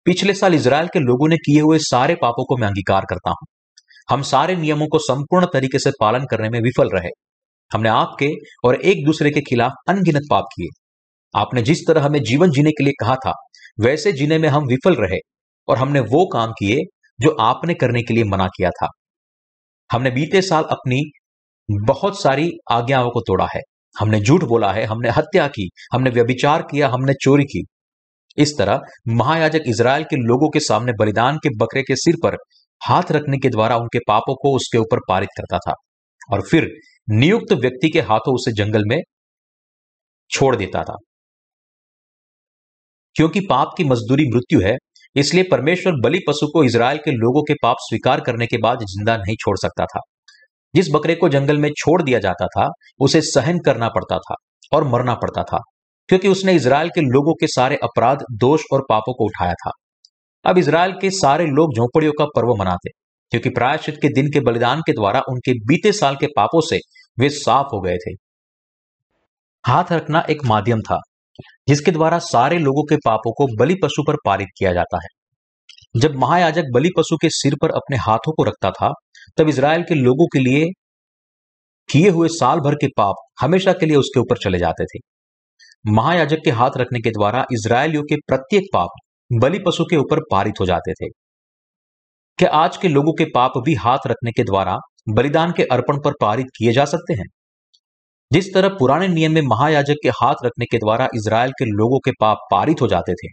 पिछले 0.06 0.34
साल 0.34 0.54
इसराइल 0.54 0.88
के 0.88 1.00
लोगों 1.00 1.28
ने 1.28 1.36
किए 1.36 1.62
हुए 1.62 1.78
सारे 1.80 2.16
पापों 2.16 2.46
को 2.46 2.58
मैं 2.58 2.68
अंगीकार 2.68 3.06
करता 3.10 3.30
हूँ। 3.30 3.46
हम 4.10 4.22
सारे 4.22 4.56
नियमों 4.56 4.88
को 4.88 5.00
संपूर्ण 5.00 5.46
तरीके 5.46 5.80
से 5.80 5.92
पालन 6.02 6.26
करने 6.32 6.50
में 6.50 6.60
विफल 6.60 6.90
रहे। 6.94 7.10
हमने 7.74 7.90
आपके 7.90 8.30
और 8.66 8.76
एक 8.76 9.06
दूसरे 9.06 9.32
के 9.32 9.42
खिलाफ 9.42 9.72
अनगिनत 9.90 10.22
पाप 10.32 10.44
किए। 10.44 10.68
आपने 11.40 11.62
जिस 11.62 11.78
तरह 11.88 12.02
हमें 12.02 12.20
जीवन 12.24 12.52
जीने 12.52 12.72
के 12.72 12.84
लिए 12.84 12.94
कहा 13.00 13.16
था, 13.16 13.34
वैसे 13.80 14.12
जीने 14.12 14.38
में 14.38 14.50
हम 14.50 14.64
विफल 14.64 14.96
रहे 14.96 15.18
और 15.68 15.78
हमने 15.78 16.00
वो 16.00 16.26
काम 16.26 16.52
किए 16.52 16.78
जो 17.22 17.36
आपने 17.40 17.74
करने 17.74 18.02
के 18.02 18.14
लिए 18.14 18.24
मना 18.24 18.48
किया 18.48 18.70
था। 18.70 18.88
हमने 19.92 20.12
बीते 20.12 20.42
साल 20.42 20.64
अपनी 20.64 21.12
बहुत 21.86 22.24
सारी 22.24 22.52
आज्ञाओं 22.72 23.10
को 23.10 23.22
तोड़ा 23.22 23.48
है। 23.56 23.62
हमने 24.00 24.20
झूठ 24.20 24.44
बोला 24.44 24.72
है, 24.74 24.86
हमने 24.86 25.10
हत्या 25.10 25.48
की, 25.48 25.70
हमने 25.94 26.10
व्यभिचार 26.10 26.62
किया, 26.62 26.88
हमने 26.88 27.14
चोरी 27.14 27.44
की। 27.44 27.64
इस 28.38 28.54
तरह 28.58 28.82
महायाजक 29.08 29.64
इसराइल 29.68 30.04
के 30.04 30.16
लोगों 30.16 30.50
के 30.50 30.60
सामने 30.60 30.92
बलिदान 31.00 31.38
के 31.38 31.50
बकरे 31.58 31.82
के 31.82 31.96
सिर 31.96 32.16
पर 32.24 32.38
हाथ 32.82 33.12
रखने 33.12 33.38
के 33.38 33.50
द्वारा 33.50 33.78
उनके 33.78 34.00
पापों 34.08 34.36
को 34.36 34.56
उसके 34.56 34.78
ऊपर 34.78 35.00
पारित 35.10 35.30
करता 35.38 35.58
था 35.58 35.74
और 36.32 36.42
फिर 36.42 36.70
नियुक्त 37.10 37.54
व्यक्ति 37.54 37.90
के 37.90 38.02
हाथों 38.02 38.34
उसे 38.36 38.52
जंगल 38.52 38.84
में 38.86 39.02
छोड़ 40.32 40.56
देता 40.56 40.84
था। 40.84 40.96
क्योंकि 43.16 43.40
पाप 43.40 43.74
की 43.78 43.84
मजदूरी 43.84 44.24
मृत्यु 44.36 44.62
है, 44.62 44.76
इसलिए 45.16 45.44
परमेश्वर 45.52 45.94
बलि 46.04 46.20
पशु 46.28 46.48
को 46.48 46.64
इसराइल 46.64 46.98
के 46.98 47.12
लोगों 47.12 47.44
के 47.44 47.54
पाप 47.54 47.76
स्वीकार 47.80 48.22
करने 48.22 48.48
के 48.48 48.58
बाद 48.58 48.80
ज़िंदा 48.80 49.18
नहीं 49.18 49.36
छोड़ 49.36 49.58
सकता 49.58 49.86
था। 49.86 50.00
जिस 50.74 50.90
बकरे 50.94 51.16
को 51.16 51.30
जंगल 51.30 51.58
में 51.58 51.70
छोड़ 51.78 52.02
दिया 52.02 52.20
जाता 52.20 52.48
था, 52.48 52.68
उसे 53.00 53.22
सहन 53.22 53.60
करना 53.60 53.90
पड़ता 53.90 54.18
था 54.18 54.36
और 54.74 54.84
मरना 54.84 55.14
पड़ता 55.14 55.44
था। 55.44 55.60
क्योंकि 56.10 56.28
उसने 56.28 56.54
इसराइल 56.54 56.90
के 56.90 57.02
लोगों 57.02 57.34
के 57.34 57.48
सारे 57.48 57.76
अपराध, 57.84 58.24
दोष 58.32 58.64
और 58.74 58.86
पापों 58.90 59.14
को 59.14 59.26
उठाया 59.26 59.54
था। 59.54 59.72
अब 60.46 60.58
इसराइल 60.58 60.94
के 60.94 61.10
सारे 61.10 61.46
लोग 61.46 61.76
झोंपड़ियों 61.76 62.14
का 62.20 62.26
पर्व 62.26 62.56
मनाते 62.56 62.90
क्योंकि 63.32 63.50
प्रायश्चित 63.50 63.96
के 64.02 64.10
दिन 64.10 64.28
के 64.28 64.40
बलिदान 64.40 64.82
के 64.82 64.92
द्वारा 64.92 65.20
उनके 65.30 65.54
बीते 65.66 65.92
साल 65.92 66.16
के 66.16 66.28
पापों 66.28 66.62
से 66.62 66.80
वे 67.20 67.30
साफ़ 67.30 67.68
हो 67.74 67.80
गए 67.82 67.96
थे। 67.98 68.12
हाथ 69.64 69.92
रखना 69.92 70.24
एक 70.30 70.44
माध्यम 70.46 70.82
था, 70.82 71.00
जिसके 71.68 71.92
द्वारा 71.92 72.20
सारे 72.20 72.58
लोगों 72.58 72.84
के 72.84 72.96
पापों 72.96 73.32
को 73.34 73.48
बलि 73.60 73.76
पशु 73.84 74.04
पर 74.08 74.16
पारित 74.26 74.48
किया 74.58 74.74
जाता 74.74 74.98
है। 74.98 75.08
जब 76.00 76.16
महायाजक 76.16 76.64
बलि 76.74 76.90
पशु 76.98 77.18
के 77.18 77.30
सिर 77.30 77.56
पर 77.62 77.70
अपने 77.70 77.98
हाथों 77.98 78.34
को 78.34 78.44
रखता 78.44 78.72
था, 78.72 78.92
तब 79.38 79.50
इसराइल 79.50 79.84
के 79.84 79.96
लोगों 79.96 80.28
के 80.28 80.40
लिए 80.40 80.66
किए 81.90 82.10
हुए 82.10 82.28
साल 82.28 82.60
भर 82.60 82.76
के 82.76 82.88
पाप 82.98 83.16
हमेशा 83.42 83.74
के 83.74 83.86
लिए 83.86 83.96
उसके 83.96 84.20
ऊपर 84.20 84.38
चले 84.38 84.58
जाते 84.58 84.86
थे। 84.86 85.13
महायाजक 85.86 86.40
के 86.46 86.52
हाथ 86.52 86.78
रखने 86.78 87.00
के 87.00 87.10
द्वारा 87.10 87.44
इसराइलियों 87.52 88.04
के 88.04 88.16
प्रत्येक 88.28 88.64
पाप 88.74 88.90
बलि 89.32 89.60
पशु 89.60 89.84
के 89.84 89.98
ऊपर 89.98 90.20
पारित 90.32 90.60
हो 90.60 90.66
जाते 90.66 90.94
थे। 90.94 91.08
क्या 92.40 92.50
आज 92.56 92.78
के 92.78 92.88
लोगों 92.88 93.14
के 93.14 93.26
पाप 93.26 93.58
भी 93.66 93.74
हाथ 93.76 94.08
रखने 94.08 94.32
के 94.32 94.44
द्वारा 94.44 94.78
बलिदान 95.10 95.52
के 95.52 95.64
अर्पण 95.72 95.98
पर 95.98 96.14
पारित 96.22 96.48
किए 96.58 96.72
जा 96.74 96.86
सकते 96.86 97.14
हैं? 97.14 97.26
जिस 98.32 98.54
तरह 98.54 98.70
पुराने 98.70 99.08
नियम 99.08 99.32
में 99.32 99.42
महायाजक 99.42 99.96
के 100.04 100.10
हाथ 100.22 100.46
रखने 100.46 100.66
के 100.66 100.78
द्वारा 100.78 101.08
इसराइल 101.16 101.52
के 101.52 101.66
लोगों 101.68 102.00
के 102.00 102.12
पाप 102.22 102.48
पारित 102.52 102.82
हो 102.82 102.88
जाते 102.88 103.14
थे, 103.14 103.28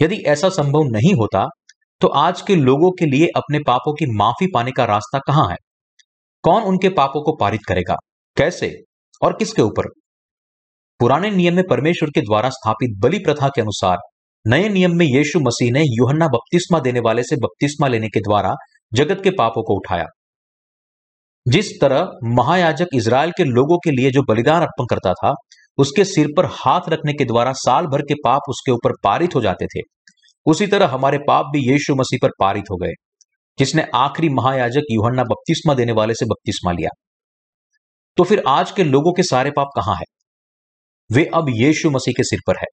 यदि 0.00 0.16
ऐसा 0.26 0.48
संभव 0.48 0.84
नहीं 0.88 1.14
होता 1.14 1.46
तो 2.00 2.08
आज 2.08 2.40
के 2.42 2.56
लोगों 2.56 2.90
के 2.90 3.06
लिए 3.06 3.26
अपने 3.36 3.58
पापों 3.58 3.94
की 3.94 4.06
माफ़ी 4.16 4.46
पाने 4.54 4.72
का 4.72 4.84
रास्ता 4.84 5.18
कहाँ 5.18 5.48
है? 5.48 5.56
कौन 6.44 6.62
उनके 6.62 6.88
पापों 6.90 7.22
को 7.22 7.36
पारित 7.36 7.60
करेगा? 7.68 7.96
कैसे? 8.36 8.74
और 9.22 9.32
किसके 9.32 9.62
ऊपर? 9.62 9.88
पुराने 11.00 11.30
नियम 11.30 11.54
में 11.54 11.64
परमेश्वर 11.70 12.10
के 12.10 12.20
द्वारा 12.20 12.48
स्थापित 12.50 12.98
बलि 12.98 13.18
प्रथा 13.18 13.48
के 13.48 13.60
अनुसार, 13.60 13.98
नए 14.46 14.68
नियम 14.68 14.96
में 14.96 15.06
यीशु 15.06 15.40
मसीह 15.40 15.72
ने 15.72 15.80
यूहन्ना 15.80 16.26
बपतिस्मा 16.26 16.78
देने 16.78 17.00
वाले 17.00 17.22
से 17.22 17.36
बपतिस्मा 17.36 17.88
लेने 17.88 18.08
के 18.08 18.20
द्वारा 18.20 18.54
जगत 18.92 19.20
के 19.24 19.30
पापों 19.30 19.62
को 19.62 19.76
उठाया। 19.76 20.04
जिस 21.46 21.70
तरह 21.80 22.10
महायाजक 22.24 22.86
इसराइल 22.94 23.30
के 23.30 23.44
लोगों 23.44 23.78
के 23.78 23.90
लिए 23.90 24.10
जो 24.10 24.22
बलिदान 24.22 24.60
अर्पण 24.60 24.84
करता 24.84 25.12
था, 25.12 25.32
उसके 25.78 26.04
सिर 26.04 26.26
पर 26.36 26.46
हाथ 26.46 26.88
रखने 26.88 27.12
के 27.12 27.24
द्वारा 27.24 27.52
साल 27.52 27.86
भर 27.86 28.02
के 28.02 28.14
पाप 28.14 28.40
उसके 28.48 28.72
ऊपर 28.72 28.92
पारित 29.04 29.34
हो 29.34 29.40
जाते 29.40 29.66
थे, 29.66 29.80
उसी 30.46 30.66
तरह 30.66 30.86
हमारे 30.86 31.18
पाप 31.18 31.46
भी 31.52 31.72
यीशु 31.72 31.94
मसीह 31.94 32.18
पर 32.22 32.30
पारित 32.40 32.64
हो 32.70 32.76
गए, 32.76 32.92
जिसने 33.58 33.86
आखिरी 33.94 34.28
महायाजक 34.28 34.82
यूहन्ना 34.90 35.22
बपतिस्मा 35.22 35.74
देने 35.74 35.92
वाले 35.92 36.14
से 36.14 36.26
बपतिस्मा 36.26 36.72
लिया। 36.72 36.90
तो 38.16 38.24
फिर 38.24 38.42
आज 38.48 38.70
के 38.70 38.84
लोगों 38.84 39.12
के 39.12 39.22
सारे 39.22 39.50
पाप 39.50 39.68
कहाँ 39.76 39.94
है? 39.94 40.17
वे 41.12 41.24
अब 41.34 41.46
यीशु 41.48 41.90
मसीह 41.90 42.12
के 42.12 42.24
सिर 42.24 42.38
पर 42.46 42.54
है। 42.56 42.66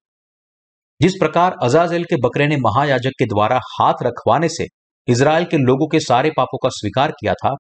जिस 1.02 1.13
प्रकार 1.13 1.56
अजाजेल 1.63 2.04
के 2.04 2.15
बकरे 2.15 2.48
ने 2.48 2.58
महायाजक 2.58 3.10
के 3.10 3.26
द्वारा 3.26 3.60
हाथ 3.80 3.93
रखवाने 4.04 4.50
से 4.50 4.65
इसराइल 5.08 5.45
के 5.45 5.58
लोगों 5.58 5.88
के 5.88 6.00
सारे 6.00 6.32
पापों 6.38 6.58
का 6.58 6.69
स्वीकार 6.69 7.12
किया 7.12 7.34
था, 7.34 7.56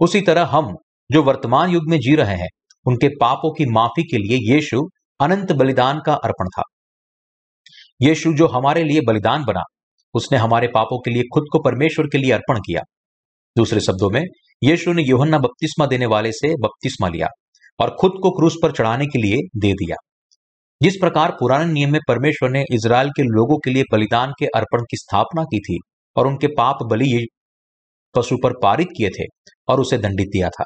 उसी 0.00 0.20
तरह 0.20 0.44
हम, 0.44 0.74
जो 1.12 1.22
वर्तमान 1.22 1.70
युग 1.70 1.82
में 1.88 1.98
जी 1.98 2.14
रहे 2.14 2.36
हैं, 2.36 2.48
उनके 2.86 3.08
पापों 3.08 3.54
की 3.54 3.66
माफ़ी 3.66 4.02
के 4.02 4.16
लिए 4.16 4.54
यीशु 4.54 4.88
अनंत 5.20 5.52
बलिदान 5.52 6.00
का 6.06 6.14
अर्पण 6.14 6.48
था। 6.48 6.62
यीशु 8.02 8.32
जो 8.32 8.46
हमारे 8.46 8.84
लिए 8.84 9.00
बलिदान 9.06 9.44
बना, 9.44 9.62
उसने 10.14 10.38
हमारे 10.38 10.68
पापों 10.68 10.98
के 10.98 11.10
लिए 11.10 11.22
खुद 11.22 11.44
को 11.52 11.62
परमेश्वर 11.62 12.06
के 12.06 12.18
लिए 12.18 12.32
अर्पण 12.32 12.58
किया। 12.58 12.80
दूसरे 13.56 13.80
शब्दों 13.80 14.10
में, 14.10 14.22
यीशु 14.64 14.92
ने 14.92 15.02
योहन्ना 15.02 15.38
बपतिस्मा 15.38 15.86
देने 15.86 16.06
वाले 16.06 16.32
से 16.32 16.54
बपतिस्मा 16.54 17.08
लिया 17.08 17.26
और 17.80 17.96
खुद 18.00 18.12
को 18.22 18.30
क्रूस 18.30 18.56
पर 18.62 18.72
चढ़ाने 18.72 19.06
के 19.06 19.18
लिए 19.18 19.36
दे 19.36 19.72
दिया। 19.72 19.96
जिस 20.80 20.94
प्रकार 20.96 21.30
पुराने 21.30 21.72
नियम 21.72 21.92
में 21.92 22.00
परमेश्वर 22.08 22.50
ने 22.50 22.62
इसराइल 22.72 23.08
के 23.10 23.22
लोगों 23.24 23.58
के 23.58 23.70
लिए 23.70 23.84
बलिदान 23.92 24.32
के 24.38 24.46
अर्पण 24.56 24.84
की 24.90 24.96
स्थापना 24.96 25.42
की 25.44 25.58
थी 25.60 25.78
और 26.16 26.26
उनके 26.26 26.46
पाप 26.58 26.78
बलि 26.90 27.26
पशु 28.14 28.36
पर 28.42 28.52
पारित 28.62 28.88
किए 28.96 29.08
थे 29.10 29.26
और 29.68 29.80
उसे 29.80 29.98
दंडित 29.98 30.28
दिया 30.28 30.48
था। 30.50 30.64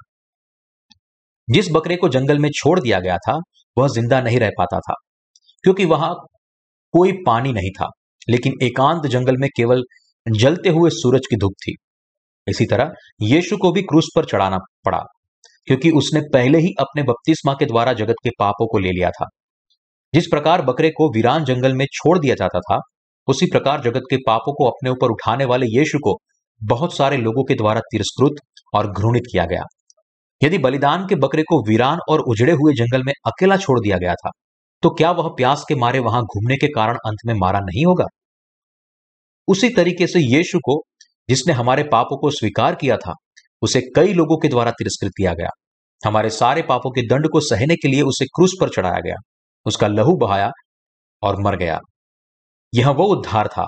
जिस 1.49 1.71
बकरे 1.73 1.97
को 1.97 2.09
जंगल 2.09 2.39
में 2.39 2.49
छोड़ 2.55 2.79
दिया 2.81 3.01
गया 3.01 3.17
था, 3.19 3.39
वह 3.77 3.89
ज़िंदा 3.89 4.21
नहीं 4.21 4.39
रह 4.39 4.51
पाता 4.59 4.79
था, 4.81 4.95
क्योंकि 5.65 5.85
वहाँ 5.85 6.15
कोई 6.95 7.13
पानी 7.27 7.53
नहीं 7.53 7.71
था, 7.71 7.89
लेकिन 8.29 8.53
एकांत 8.63 9.07
जंगल 9.07 9.37
में 9.37 9.49
केवल 9.57 9.83
जलते 10.27 10.69
हुए 10.69 10.91
सूरज 10.93 11.27
की 11.31 11.37
धूप 11.37 11.53
थी। 11.59 11.75
इसी 12.47 12.67
तरह 12.67 12.93
यीशु 13.23 13.57
को 13.57 13.73
भी 13.73 13.83
क्रूस 13.83 14.09
पर 14.17 14.25
चढ़ाना 14.25 14.59
पड़ा, 14.85 15.03
क्योंकि 15.69 15.91
उसने 15.93 16.21
पहले 16.33 16.59
ही 16.59 16.75
अपने 16.81 17.03
बपतिस्मा 17.03 17.55
के 17.55 17.67
द्वारा 17.67 17.93
जगत 17.95 18.17
के 18.25 18.31
पापों 18.39 18.67
को 18.67 18.79
ले 18.79 18.91
लिया 18.91 19.11
था। 19.11 19.29
जिस 20.15 20.27
प्रकार 20.31 20.63
बकरे 20.63 20.91
को 20.91 21.09
वीरान 21.13 21.45
जंगल 21.45 21.73
में 21.75 21.85
छोड़ 21.93 22.19
दिया 22.19 22.35
जाता 22.35 22.61
था, 22.61 22.79
उसी 23.29 23.47
प्रकार 23.47 23.81
जगत 23.83 24.03
के 24.11 24.17
पापों 24.17 24.53
को 24.55 24.65
अपने 24.65 24.91
ऊपर 24.91 25.11
उठाने 25.11 25.45
वाले 25.45 25.67
यीशु 25.69 25.99
को 25.99 26.17
बहुत 26.61 26.97
सारे 26.97 27.17
लोगों 27.17 27.45
के 27.45 27.55
द्वारा 27.55 27.81
तिरस्कृत 27.93 28.41
और 28.75 28.91
घृणित 28.93 29.23
किया 29.33 29.45
गया। 29.45 29.63
यदि 30.43 30.59
बलिदान 30.59 31.07
के 31.09 31.15
बकरे 31.15 31.43
को 31.43 31.61
वीरान 31.69 31.99
और 32.09 32.21
उजड़े 32.21 32.53
हुए 32.53 32.73
जंगल 32.75 33.03
में 33.03 33.13
अकेला 33.27 33.57
छोड़ 33.57 33.79
दिया 33.81 33.99
गया 33.99 34.15
था 34.15 34.31
तो 34.83 34.91
क्या 34.91 35.11
वह 35.11 35.29
प्यास 35.29 35.65
के 35.69 35.75
मारे 35.75 35.99
वहाँ 35.99 36.23
घूमने 36.23 36.57
के 36.57 36.69
कारण 36.69 36.97
अंत 37.07 37.19
में 37.27 37.35
मारा 37.35 37.61
नहीं 37.61 37.85
होगा? 37.87 38.05
उसी 39.49 39.69
तरीके 39.69 40.07
से 40.07 40.21
यीशु 40.21 40.59
को, 40.59 40.81
जिसने 41.29 41.53
हमारे 41.53 41.83
पापों 41.83 42.17
को 42.17 42.31
स्वीकार 42.31 42.75
किया 42.75 42.97
था, 42.97 43.13
उसे 43.63 43.81
कई 43.97 44.13
लोगों 44.13 44.39
के 44.39 44.49
द्वारा 44.49 44.71
तिरस्कृत 44.71 45.13
किया 45.17 45.33
गया। 45.33 45.49
हमारे 46.07 46.31
सारे 46.31 46.63
पापों 46.63 46.91
के 46.91 47.07
दंड 47.09 47.29
को 47.29 47.41
सहने 47.41 47.77
के 47.77 47.89
लिए 47.89 48.03
उसे 48.03 48.25
क्रूस 48.27 48.57
पर 48.61 48.69
चढ़ाया 48.69 49.01
गया। 49.01 49.15
उसका 49.67 49.87
लहू 49.87 50.17
बहाया 50.17 50.51
और 51.23 51.43
मर 51.43 51.57
गया। 51.57 51.79
यह 52.75 52.91
वो 52.91 53.05
उद्धार 53.05 53.49
था, 53.49 53.67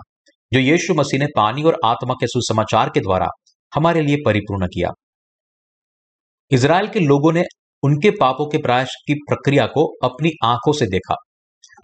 जो 0.53 0.61
यीशु 0.61 0.95
मसीह 0.95 1.21
ने 1.21 1.27
पानी 1.37 1.63
और 1.63 1.79
आत्मा 1.85 2.15
के 2.15 2.27
सुसमाचार 2.27 2.91
के 2.91 3.01
द्वारा 3.01 3.27
हमारे 3.75 4.03
लिए 4.03 4.17
परिपूर्ण 4.27 4.67
किया। 4.67 4.89
इसराइल 6.51 6.89
के 6.89 7.01
लोगों 7.01 7.33
ने 7.33 7.45
उनके 7.83 8.11
पापों 8.11 8.47
के 8.47 8.59
प्रायश 8.59 8.89
की 9.07 9.15
प्रक्रिया 9.15 9.67
को 9.67 9.95
अपनी 10.05 10.31
आँखों 10.45 10.73
से 10.73 10.87
देखा 10.87 11.15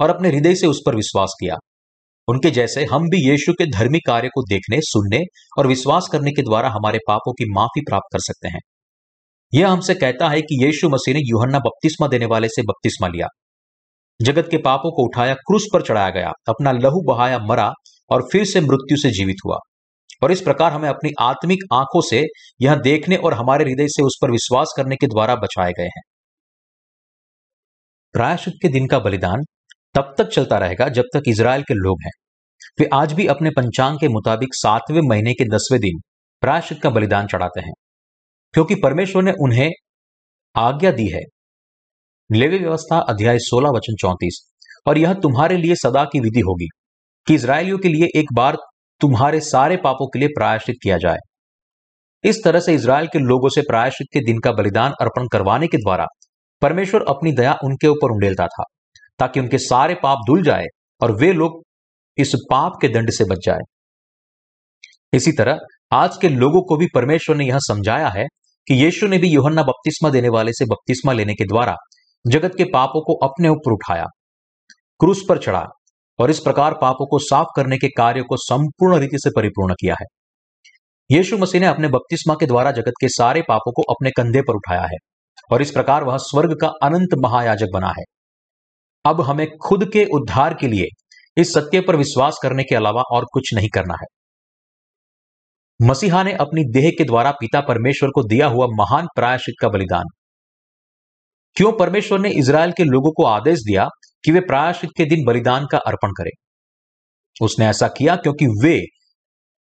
और 0.00 0.10
अपने 0.10 0.28
हृदय 0.28 0.54
से 0.54 0.66
उस 0.66 0.80
पर 0.86 0.96
विश्वास 0.96 1.36
किया। 1.40 1.54
उनके 2.28 2.50
जैसे 2.50 2.84
हम 2.84 3.02
भी 3.02 3.30
यीशु 3.30 3.52
के 3.52 3.66
धर्मी 3.66 3.98
कार्य 3.98 4.28
को 4.28 4.42
देखने, 4.42 4.76
सुनने 4.80 5.20
और 5.58 5.66
विश्वास 5.66 6.08
करने 6.12 6.30
के 6.30 6.42
द्वारा 6.42 6.68
हमारे 6.68 6.98
पापों 7.08 7.32
की 7.32 7.52
माफ़ी 7.52 7.80
प्राप्त 7.80 8.12
कर 8.12 8.18
सकते 8.18 8.48
हैं। 8.48 8.60
यह 9.54 9.70
हमसे 9.70 9.94
कहता 9.94 10.28
है 10.28 10.40
कि 10.40 10.64
यीशु 10.64 10.88
मसीह 10.88 11.14
ने 11.14 11.20
यूहन्ना 11.20 11.58
बपतिस्मा 11.58 12.08
देने 12.08 12.26
वाले 12.26 12.48
से 12.48 12.62
बपतिस्मा 12.62 13.08
लिया। 13.08 13.26
जगत 14.22 14.48
के 14.50 14.58
पापों 14.58 14.90
को 14.92 15.04
उठाया, 15.04 15.34
क्रूस 15.36 15.66
पर 15.72 15.82
चढ़ाया 15.82 16.10
गया। 16.10 16.30
अपना 16.48 16.72
लहू 16.72 17.02
बहाया, 17.04 17.38
मरा 17.40 17.72
और 18.10 18.28
फिर 18.32 18.44
से 18.44 18.60
मृत्यु 18.60 18.96
से 18.96 19.10
जीवित 19.10 19.36
हुआ। 19.46 19.58
और 20.22 20.32
इस 20.32 20.40
प्रकार 20.40 20.72
हमें 20.72 20.88
अपनी 20.88 21.10
आत्मिक 21.20 21.58
आँखों 21.72 22.00
से 22.00 22.22
यह 22.60 22.74
देखने 22.80 23.16
और 23.18 23.34
हमारे 23.34 23.64
हृदय 23.64 23.88
से 23.88 24.02
उस 24.02 24.18
पर 24.22 24.30
विश्वास 24.30 24.74
करने 24.76 24.96
के 24.96 25.06
द्वारा 25.06 25.34
बचाए 25.36 25.72
गए 25.72 25.86
हैं। 25.86 26.02
प्रायश्चित 28.14 28.54
के 28.62 28.68
दिन 28.68 28.86
का 28.86 28.98
बलिदान 29.00 29.44
तब 29.94 30.14
तक 30.18 30.28
चलता 30.28 30.58
रहेगा 30.58 30.88
जब 30.90 31.04
तक 31.14 31.22
इसराइल 31.28 31.62
के 31.62 31.74
लोग 31.74 32.02
हैं। 32.04 32.10
वे 32.80 32.88
आज 32.94 33.12
भी 33.12 33.26
अपने 33.26 33.50
पंचांग 33.50 33.98
के 33.98 34.08
मुताबिक 34.08 34.54
सातवें 34.54 35.00
महीने 35.00 35.32
के 35.32 35.44
दसवें 35.46 35.80
दिन 35.80 36.00
प्रायश्चित 36.42 36.80
का 36.82 36.90
बलिदान 36.90 37.26
चढ़ाते 37.26 37.60
हैं, 37.60 37.72
क्योंकि 38.54 38.74
परमेश्वर 38.74 39.22
ने 39.22 39.32
उन्हें 39.40 39.70
आज्ञा 40.54 40.90
दी 40.92 41.08
है 41.08 41.20
लेवी 42.32 42.58
व्यवस्था 42.58 42.98
अध्याय 43.08 43.38
16 43.38 43.70
वचन 43.70 43.94
34 43.96 44.36
और 44.86 44.98
यह 44.98 45.12
तुम्हारे 45.14 45.56
लिए 45.56 45.74
सदा 45.74 46.04
की 46.04 46.20
विधि 46.20 46.40
होगी, 46.40 46.68
कि 47.26 47.34
इसराइलियों 47.34 47.78
के 47.78 47.88
लिए 47.88 48.06
एक 48.16 48.32
बार 48.34 48.56
तुम्हारे 49.00 49.40
सारे 49.40 49.76
पापों 49.76 50.06
के 50.06 50.18
लिए 50.18 50.28
प्रायश्चित 50.28 50.76
किया 50.82 50.96
जाए। 50.98 51.18
इस 52.24 52.40
तरह 52.44 52.60
से 52.60 52.74
इसराइल 52.74 53.06
के 53.06 53.18
लोगों 53.18 53.48
से 53.48 53.62
प्रायश्चित 53.62 54.06
के 54.12 54.24
दिन 54.24 54.38
का 54.38 54.52
बलिदान 54.52 54.92
अर्पण 55.00 55.28
करवाने 55.32 55.66
के 55.66 55.76
द्वारा 55.76 56.06
परमेश्वर 56.62 57.04
अपनी 57.08 57.32
दया 57.32 57.58
उनके 57.64 57.88
ऊपर 57.88 58.14
उंडेलता 58.14 58.46
था, 58.46 58.64
ताकि 59.18 59.40
उनके 59.40 59.58
सारे 59.58 59.94
पाप 60.02 60.26
धुल 60.26 60.42
जाए 60.42 60.66
और 61.00 61.16
वे 61.16 61.32
लोग 61.32 61.62
इस 62.18 62.34
पाप 62.50 62.78
के 62.82 62.88
दंड 62.88 63.10
से 63.10 63.24
बच 63.24 63.46
जाए। 63.46 63.70
इसी 65.12 65.32
तरह 65.32 65.58
आज 65.94 66.16
के 66.16 66.28
लोगों 66.30 66.62
को 66.62 66.76
भी 66.76 66.86
परमेश्वर 66.94 67.36
ने 67.36 67.46
यह 67.46 67.58
समझाया 67.62 68.08
है 68.08 68.26
कि 68.66 68.82
यीशु 68.84 69.06
ने 69.06 69.18
भी 69.18 69.28
योहन्ना 69.28 69.62
बपतिस्मा 69.62 70.10
देने 70.10 70.28
वाले 70.28 70.52
से 70.52 70.64
बपतिस्मा 70.64 71.12
लेने 71.12 71.34
के 71.34 71.44
द्वारा 71.44 71.76
जगत 72.26 72.52
के 72.56 72.64
पापों 72.64 73.00
को 73.04 73.14
अपने 73.26 73.48
ऊपर 73.48 73.72
उठाया, 73.72 74.04
क्रूस 75.00 75.22
पर 75.28 75.38
चढ़ा 75.38 75.64
और 76.18 76.30
इस 76.30 76.40
प्रकार 76.40 76.74
पापों 76.80 77.06
को 77.06 77.18
साफ़ 77.18 77.46
करने 77.56 77.76
के 77.76 77.88
कार्य 77.88 78.22
को 78.22 78.36
संपूर्ण 78.36 78.98
रीति 78.98 79.18
से 79.18 79.30
परिपूर्ण 79.36 79.74
किया 79.74 79.94
है। 80.00 80.06
यीशु 81.10 81.38
मसीह 81.38 81.60
ने 81.60 81.66
अपने 81.66 81.88
बपतिस्मा 81.88 82.34
के 82.34 82.46
द्वारा 82.46 82.70
जगत 82.70 82.92
के 83.00 83.08
सारे 83.08 83.42
पापों 83.42 83.72
को 83.72 83.82
अपने 83.82 84.10
कंधे 84.10 84.40
पर 84.40 84.54
उठाया 84.54 84.82
है 84.82 84.98
और 85.52 85.62
इस 85.62 85.70
प्रकार 85.70 86.04
वह 86.04 86.16
स्वर्ग 86.16 86.56
का 86.60 86.68
अनंत 86.82 87.14
महायाजक 87.18 87.66
बना 87.74 87.88
है। 87.88 88.04
अब 89.04 89.20
हमें 89.20 89.46
खुद 89.66 89.88
के 89.92 90.04
उद्धार 90.04 90.54
के 90.54 90.68
लिए 90.68 90.86
इस 91.36 91.52
सत्य 91.54 91.80
पर 91.80 91.96
विश्वास 91.96 92.38
करने 92.42 92.62
के 92.62 92.74
अलावा 92.74 93.02
और 93.12 93.24
कुछ 93.32 93.54
नहीं 93.54 93.68
करना 93.74 93.94
है। 93.94 94.06
मसीहा 95.80 96.22
ने 96.22 96.32
अपनी 96.32 96.64
देह 96.72 96.90
के 96.98 97.04
द्वारा 97.04 97.30
पिता 97.30 97.60
परमेश्वर 97.60 98.08
को 98.08 98.22
दिया 98.22 98.46
हुआ 98.46 98.66
महान 98.70 99.06
प्रायश्चित 99.16 99.54
का 99.60 99.68
बलिदान। 99.68 100.04
क्यों 101.56 101.72
परमेश्वर 101.72 102.18
ने 102.18 102.30
इसराइल 102.30 102.72
के 102.72 102.84
लोगों 102.84 103.10
को 103.12 103.24
आदेश 103.24 103.58
दिया 103.58 103.86
कि 104.24 104.32
वे 104.32 104.40
प्रायश्चित 104.40 104.90
के 104.96 105.04
दिन 105.04 105.24
बलिदान 105.24 105.66
का 105.72 105.78
अर्पण 105.78 106.08
करें? 106.08 106.30
उसने 107.42 107.66
ऐसा 107.66 107.88
किया 107.88 108.16
क्योंकि 108.16 108.46
वे 108.62 108.78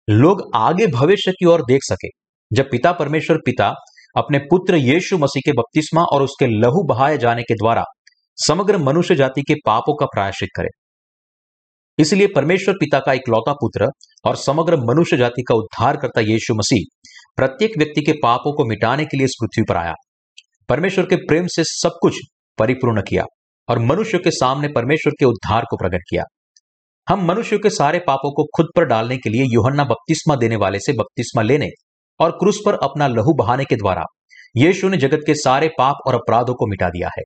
लोग 0.09 0.42
आगे 0.55 0.87
भविष्य 0.87 1.33
की 1.33 1.46
ओर 1.46 1.62
देख 1.62 1.81
सके। 1.83 2.09
जब 2.51 2.70
पिता 2.70 2.92
परमेश्वर 2.92 3.37
पिता 3.37 3.72
अपने 4.16 4.38
पुत्र 4.38 4.77
यीशु 4.77 5.18
मसीह 5.18 5.40
के 5.40 5.53
बपतिस्मा 5.53 6.03
और 6.03 6.22
उसके 6.22 6.46
लहू 6.46 6.83
बहाए 6.85 7.18
जाने 7.18 7.42
के 7.42 7.55
द्वारा 7.55 7.85
समग्र 8.38 8.79
मनुष्य 8.79 9.14
जाति 9.14 9.42
के 9.42 9.55
पापों 9.66 9.94
का 9.94 10.07
प्रायश्चित 10.07 10.48
करे। 10.57 10.68
इसलिए 11.98 12.27
परमेश्वर 12.27 12.74
पिता 12.74 12.98
का 12.98 13.12
इकलौता 13.12 13.53
पुत्र 13.53 13.88
और 14.24 14.37
समग्र 14.37 14.77
मनुष्य 14.77 15.16
जाति 15.16 15.42
का 15.42 15.55
उद्धार 15.55 15.96
करता 15.96 16.20
यीशु 16.20 16.55
मसीह 16.55 17.09
प्रत्येक 17.37 17.70
व्यक्ति 17.79 18.01
के 18.01 18.12
पापों 18.12 18.53
को 18.53 18.64
मिटाने 18.64 19.05
के 19.05 19.16
लिए 19.16 19.24
इस 19.24 19.37
पृथ्वी 19.42 19.64
पर 19.68 19.77
आया। 19.77 19.94
परमेश्वर 20.68 21.04
के 21.07 21.16
प्रेम 21.16 21.46
से 21.46 21.62
सब 21.64 21.90
कुछ 22.02 22.16
परिपूर्ण 22.59 23.02
किया 23.02 23.24
और 23.68 23.78
मनुष्य 23.78 24.18
के 24.18 24.31
सामने 24.31 24.68
परमेश्वर 24.68 25.12
के 25.18 25.24
उद्धार 25.24 25.64
को 25.70 25.76
प्रकट 25.76 26.02
किया। 26.11 26.22
हम 27.09 27.24
मनुष्य 27.24 27.59
के 27.59 27.70
सारे 27.70 27.98
पापों 27.98 28.33
को 28.33 28.44
खुद 28.57 28.66
पर 28.76 28.85
डालने 28.85 29.16
के 29.16 29.31
लिए 29.31 29.44
योहन्ना 29.44 29.85
बपतिस्मा 29.85 30.37
देने 30.37 30.57
वाले 30.57 30.78
से 30.78 30.92
बपतिस्मा 30.92 31.42
लेने 31.42 31.68
और 32.20 32.31
क्रूस 32.31 32.61
पर 32.66 32.74
अपना 32.74 33.07
लहू 33.07 33.35
बहाने 33.35 33.64
के 33.64 33.76
द्वारा 33.76 34.04
यीशु 34.57 34.88
ने 34.88 34.96
जगत 34.96 35.20
के 35.26 35.35
सारे 35.35 35.68
पाप 35.68 35.96
और 36.07 36.14
अपराधों 36.14 36.54
को 36.54 36.66
मिटा 36.66 36.88
दिया 36.88 37.09
है। 37.18 37.22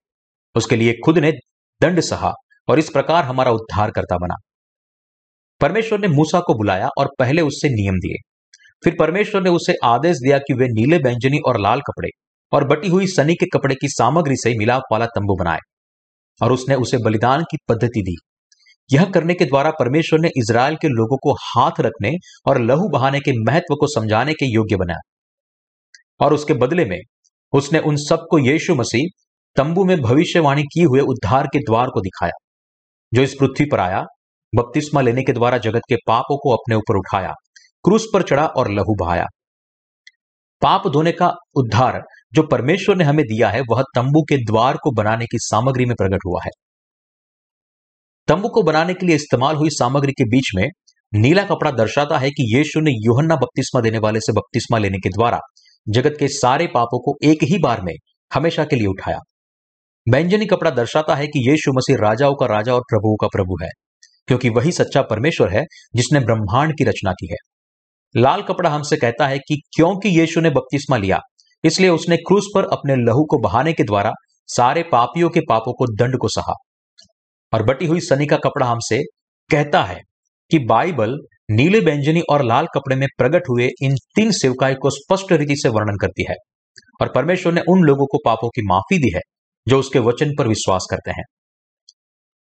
उसके 0.54 0.76
लिए 0.76 0.94
खुद 1.04 1.18
ने 1.18 1.32
दंड 1.80 2.00
सहा 2.00 2.32
और 2.68 2.78
इस 2.78 2.90
प्रकार 2.90 3.24
हमारा 3.24 3.50
उद्धार 3.50 3.90
करता 3.90 4.16
बना। 4.16 4.34
परमेश्वर 5.60 6.00
ने 6.00 6.08
मूसा 6.08 6.40
को 6.40 6.54
बुलाया 6.54 6.88
और 6.98 7.10
पहले 7.18 7.42
उससे 7.42 7.68
नियम 7.68 7.94
दिए। 7.94 8.28
फिर 8.84 8.96
परमेश्वर 8.98 9.42
ने 9.42 9.50
उसे 9.50 9.74
आदेश 9.84 10.16
दिया 10.16 10.38
कि 10.38 10.54
वे 10.54 10.66
नीले 10.66 10.98
बैंजनी 10.98 11.38
और 11.48 11.60
लाल 11.60 11.80
कपड़े 11.80 12.08
और 12.52 12.66
बटी 12.68 12.88
हुई 12.88 13.06
सनी 13.06 13.34
के 13.34 13.46
कपड़े 13.48 13.74
की 13.74 13.88
सामग्री 13.88 14.36
से 14.36 14.54
मिलाप 14.58 14.82
वाला 14.92 15.06
तंबू 15.06 15.36
बनाए, 15.36 15.58
और 16.40 16.52
उसने 16.52 16.74
उसे 16.74 16.98
बलिदान 17.04 17.42
की 17.42 17.58
पद्धति 17.68 18.02
दी। 18.02 18.16
यह 18.90 19.04
करने 19.04 19.34
के 19.34 19.44
द्वारा 19.44 19.70
परमेश्वर 19.70 20.20
ने 20.20 20.28
इज़राइल 20.36 20.76
के 20.76 20.88
लोगों 20.88 21.16
को 21.16 21.32
हाथ 21.42 21.80
रखने 21.80 22.10
और 22.46 22.60
लहू 22.60 22.88
बहाने 22.88 23.20
के 23.20 23.32
महत्व 23.42 23.74
को 23.74 23.86
समझाने 23.90 24.32
के 24.32 24.46
योग्य 24.46 24.76
बनाया। 24.76 25.00
और 26.20 26.34
उसके 26.34 26.54
बदले 26.54 26.84
में, 26.84 26.98
उसने 27.52 27.78
उन 27.78 27.96
सबको 27.98 28.38
यीशु 28.38 28.74
मसीह, 28.74 29.08
तंबू 29.56 29.84
में 29.84 30.00
भविष्यवाणी 30.00 30.62
किए 30.64 30.84
हुए 30.84 31.00
उद्धार 31.06 31.46
के 31.46 31.58
द्वार 31.60 31.88
को 31.88 32.00
दिखाया, 32.00 32.32
जो 33.12 33.22
इस 33.22 33.34
पृथ्वी 33.40 33.66
पर 33.66 33.80
आया, 33.80 34.02
बपतिस्मा 34.52 35.00
लेने 35.00 35.22
के 35.22 35.32
द्वारा 35.32 35.58
जगत 35.58 35.82
के 35.88 35.96
पापों 36.06 36.36
को 36.38 36.50
अपने 36.50 36.74
ऊपर 36.74 36.96
उठाया, 36.96 37.32
क्रूस 37.84 38.06
पर 38.14 38.22
चढ़ा 38.22 38.46
और 38.46 38.70
लहू 38.70 38.94
बहाया। 38.98 39.26
पाप 40.62 40.86
धोने 40.88 41.12
का 41.12 41.32
उद्धार 41.56 42.00
जो 42.32 42.42
परमेश्वर 42.42 42.96
ने 42.96 43.04
हमें 43.04 43.24
दिया 43.24 43.48
है, 43.50 43.60
वह 43.60 43.82
तंबू 43.96 44.22
के 44.22 44.36
द्वार 44.44 44.76
को 44.76 44.90
बनाने 44.92 45.24
की 45.24 45.38
सामग्री 45.40 45.84
में 45.84 45.94
प्रकट 45.94 46.26
हुआ 46.26 46.40
है। 46.44 46.50
तंबू 48.28 48.48
को 48.48 48.62
बनाने 48.62 48.94
के 48.94 49.06
लिए 49.06 49.16
इस्तेमाल 49.16 49.56
हुई 49.56 49.68
सामग्री 49.70 50.12
के 50.12 50.24
बीच 50.24 50.50
में 50.56 50.68
नीला 51.12 51.42
कपड़ा 51.44 51.70
दर्शाता 51.70 52.18
है 52.18 52.30
कि 52.30 52.56
यीशु 52.56 52.80
ने 52.80 52.90
योहन्ना 52.96 53.36
बपतिस्मा 53.36 53.80
देने 53.80 53.98
वाले 53.98 54.20
से 54.20 54.32
बपतिस्मा 54.32 54.78
लेने 54.78 54.98
के 54.98 55.08
द्वारा 55.08 55.38
जगत 55.86 56.16
के 56.18 56.28
सारे 56.28 56.66
पापों 56.66 56.98
को 56.98 57.14
एक 57.24 57.42
ही 57.42 57.58
बार 57.58 57.80
में 57.82 57.92
हमेशा 58.30 58.64
के 58.64 58.76
लिए 58.76 58.86
उठाया। 58.86 59.18
बैंजनी 60.06 60.46
कपड़ा 60.46 60.70
दर्शाता 60.70 61.14
है 61.14 61.26
कि 61.26 61.50
यीशु 61.50 61.72
मसीह 61.72 61.96
राजाओं 61.96 62.34
का 62.34 62.46
राजा 62.46 62.74
और 62.74 62.80
प्रभुओं 62.80 63.16
का 63.16 63.26
प्रभु 63.26 63.56
है, 63.62 63.68
क्योंकि 64.28 64.48
वही 64.48 64.72
सच्चा 64.72 65.02
परमेश्वर 65.02 65.48
है 65.48 65.64
जिसने 65.96 66.20
ब्रह्मांड 66.20 66.72
की 66.78 66.84
रचना 66.84 67.12
की 67.12 67.28
है। 67.32 67.36
लाल 68.14 68.42
कपड़ा 68.42 68.70
हमसे 68.70 68.96
कहता 68.96 69.26
है 69.26 69.38
कि 69.38 69.60
क्योंकि 69.76 70.08
यीशु 70.20 70.40
ने 70.40 70.50
बपतिस्मा 70.50 70.96
लिया 70.96 71.18
इसलिए 71.64 71.90
उसने 71.90 72.16
क्रूस 72.16 72.46
पर 72.54 72.64
अपने 72.64 72.94
लहू 72.96 73.24
को 73.24 73.38
बहाने 73.38 73.72
के 73.72 73.82
द्वारा 73.82 74.12
सारे 74.48 74.82
पापियों 74.82 75.30
के 75.30 75.40
पापों 75.40 75.72
को 75.72 75.86
दंड 75.94 76.16
को 76.18 76.28
सहा। 76.28 76.54
और 77.52 77.62
बटी 77.62 77.86
हुई 77.86 78.00
सनी 78.00 78.26
का 78.26 78.36
कपड़ा 78.36 78.66
हमसे 78.66 79.02
कहता 79.50 79.82
है 79.82 80.00
कि 80.50 80.58
बाइबल 80.58 81.18
नीले 81.50 81.80
व्यंजनी 81.80 82.20
और 82.30 82.44
लाल 82.44 82.66
कपड़े 82.66 82.96
में 82.96 83.06
प्रकट 83.18 83.42
हुए 83.50 83.68
इन 83.82 83.94
तीन 84.14 84.30
सेवकाई 84.30 84.74
को 84.74 84.90
स्पष्ट 84.90 85.32
रीति 85.32 85.56
से 85.56 85.68
वर्णन 85.68 85.96
करती 85.96 86.26
है 86.30 86.34
और 87.00 87.12
परमेश्वर 87.14 87.52
ने 87.52 87.60
उन 87.68 87.82
लोगों 87.82 88.06
को 88.06 88.18
पापों 88.24 88.48
की 88.48 88.62
माफ़ी 88.66 88.98
दी 88.98 89.10
है 89.14 89.20
जो 89.68 89.78
उसके 89.78 89.98
वचन 89.98 90.32
पर 90.38 90.48
विश्वास 90.48 90.86
करते 90.90 91.10
हैं। 91.10 91.24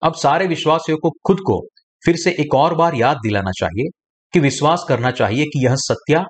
अब 0.02 0.14
सारे 0.14 0.46
विश्वासियों 0.46 0.98
को 0.98 1.10
खुद 1.26 1.40
को 1.40 1.60
फिर 2.06 2.16
से 2.16 2.30
एक 2.30 2.54
और 2.54 2.74
बार 2.74 2.94
याद 2.94 3.16
दिलाना 3.16 3.50
चाहिए 3.50 3.90
कि 4.34 4.40
विश्वास 4.40 4.84
करना 4.88 5.10
चाहिए 5.10 5.44
कि 5.44 5.66
यह 5.66 5.74
सत्या 5.74 6.24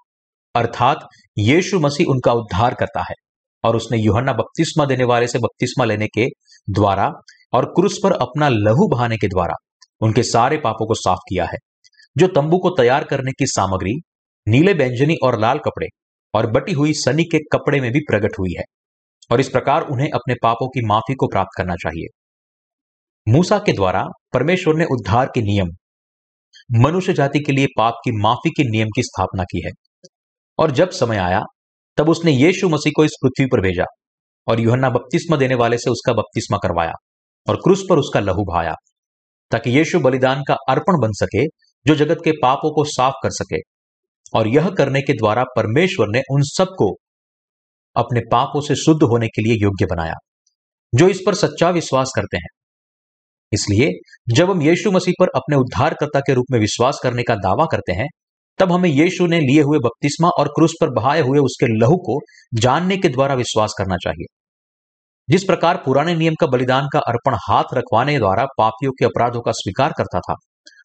अर्थात 0.55 0.97
यीशु 1.39 1.79
मसीह 1.81 2.07
उनका 2.07 2.33
उद्धार 2.33 2.75
करता 2.75 3.01
है 3.01 3.15
और 3.65 3.77
उसने 3.77 3.99
युहन्ना 3.99 4.33
बपतिस्मा 4.33 4.85
देने 4.85 5.05
वाले 5.05 5.29
से 5.29 5.39
बपतिस्मा 5.39 5.85
लेने 5.85 6.07
के 6.07 6.27
द्वारा 6.71 7.11
और 7.53 7.65
क्रूस 7.67 7.99
पर 8.05 8.13
अपना 8.13 8.49
लहू 8.49 8.89
बहाने 8.89 9.17
के 9.17 9.29
द्वारा 9.29 9.55
उनके 10.01 10.23
सारे 10.23 10.57
पापों 10.57 10.87
को 10.87 10.95
साफ़ 10.95 11.19
किया 11.19 11.45
है। 11.45 11.59
जो 12.17 12.27
तंबू 12.27 12.59
को 12.59 12.71
तैयार 12.71 13.05
करने 13.05 13.33
की 13.33 13.47
सामग्री, 13.47 13.95
नीले 14.47 14.73
व्यंजनी 14.73 15.17
और 15.25 15.41
लाल 15.41 15.59
कपड़े 15.59 15.87
और 16.35 16.51
बटी 16.51 16.73
हुई 16.73 16.93
सनी 16.93 17.25
के 17.25 17.39
कपड़े 17.53 17.81
में 17.81 17.91
भी 17.93 18.01
प्रकट 18.01 18.39
हुई 18.39 18.55
है 18.59 18.65
और 19.31 19.41
इस 19.41 19.49
प्रकार 19.49 19.83
उन्हें 19.83 20.11
अपने 20.11 20.35
पापों 20.43 20.69
की 20.69 20.87
माफ़ी 20.87 21.15
को 21.15 21.27
प्राप्त 21.27 21.57
करना 21.57 21.75
चाहिए। 21.75 22.07
मूसा 23.27 23.59
के 23.59 23.73
द्वारा 23.73 24.05
परमेश्वर 24.33 24.75
ने 24.75 24.85
उद्धार 24.85 25.27
के 25.27 25.43
नियम, 25.43 25.69
मनुष्य 26.81 27.13
जाति 27.13 27.41
के 27.41 27.53
लिए 27.53 27.67
पाप 27.79 27.95
की 28.05 28.13
माफ़ी 28.23 28.51
के 28.51 28.71
नियम 28.71 28.89
की 28.89 29.03
स्थापना 29.03 29.45
की 29.45 29.63
है। 29.67 29.71
और 30.59 30.71
जब 30.71 30.91
समय 30.91 31.17
आया, 31.17 31.41
तब 31.97 32.09
उसने 32.09 32.33
यीशु 32.33 32.69
मसीह 32.69 32.93
को 32.97 33.05
इस 33.05 33.11
पृथ्वी 33.23 33.47
पर 33.47 33.61
भेजा 33.61 33.85
और 34.49 34.61
युहन्ना 34.61 34.91
बपतिस्मा 34.91 35.37
देने 35.37 35.55
वाले 35.55 35.79
से 35.79 35.91
उसका 35.91 36.13
बपतिस्मा 36.13 36.59
करवाया 36.63 36.93
और 37.49 37.57
क्रूस 37.57 37.83
पर 37.91 37.99
उसका 37.99 38.21
लहू 38.21 38.45
भाया 38.45 38.75
ताकि 39.51 39.71
यीशु 39.71 40.01
बलिदान 40.01 40.43
का 40.49 40.55
अर्पण 40.69 41.01
बन 41.01 41.13
सके, 41.13 41.47
जो 41.87 41.95
जगत 41.95 42.19
के 42.25 42.33
पापों 42.33 42.75
को 42.75 42.85
साफ़ 42.85 43.15
कर 43.23 43.31
सके। 43.31 43.57
और 44.35 44.49
यह 44.49 44.71
करने 44.71 45.01
के 45.01 45.13
द्वारा 45.13 45.43
परमेश्वर 45.43 46.07
ने 46.11 46.23
उन 46.31 46.43
सबको 46.43 46.97
अपने 47.97 48.21
पापों 48.33 48.61
से 48.61 48.75
शुद्ध 48.75 49.03
होने 49.03 49.27
के 49.27 49.43
लिए 49.43 49.57
योग्य 49.63 49.87
बनाया, 49.87 50.15
जो 50.95 51.09
इस 51.09 51.21
पर 51.27 51.35
सच्चा 51.35 51.71
विश्वास 51.71 52.13
करते 52.17 52.37
हैं। 52.37 52.49
इसलिए, 53.53 53.91
जब 54.35 54.51
हम 54.51 54.63
यीशु 54.63 54.91
मसीह 54.91 55.15
पर 55.21 55.27
अपने 55.37 55.57
उद्धारकर्ता 55.57 56.21
के 56.21 56.35
रूप 56.35 56.45
में 56.51 56.59
विश्वास 56.61 57.01
करने 57.03 57.23
का 57.23 57.35
दावा 57.35 57.67
करते 57.73 57.93
हैं 57.93 58.07
तब 58.59 58.73
हमें 58.73 58.89
यीशु 58.91 59.27
ने 59.27 59.41
लिए 59.41 59.63
हुए 59.63 59.79
बपतिस्मा 59.79 60.29
और 60.39 60.49
क्रूस 60.49 60.75
पर 60.81 60.91
बहाए 60.95 61.21
हुए 61.21 61.39
उसके 61.41 61.67
लहू 61.81 61.97
को 62.07 62.19
जानने 62.61 62.97
के 62.97 63.09
द्वारा 63.09 63.35
विश्वास 63.35 63.75
करना 63.79 63.97
चाहिए। 63.97 64.27
जिस 65.29 65.45
प्रकार 65.45 65.77
पुराने 65.77 66.15
नियम 66.15 66.35
का 66.41 66.47
बलिदान 66.47 66.89
का 66.93 66.99
अर्पण 67.09 67.35
हाथ 67.41 67.75
रखवाने 67.75 68.19
द्वारा 68.19 68.45
पापियों 68.59 68.93
के 68.93 69.05
अपराधों 69.05 69.41
का 69.41 69.53
स्वीकार 69.53 69.93
करता 69.99 70.21
था 70.21 70.35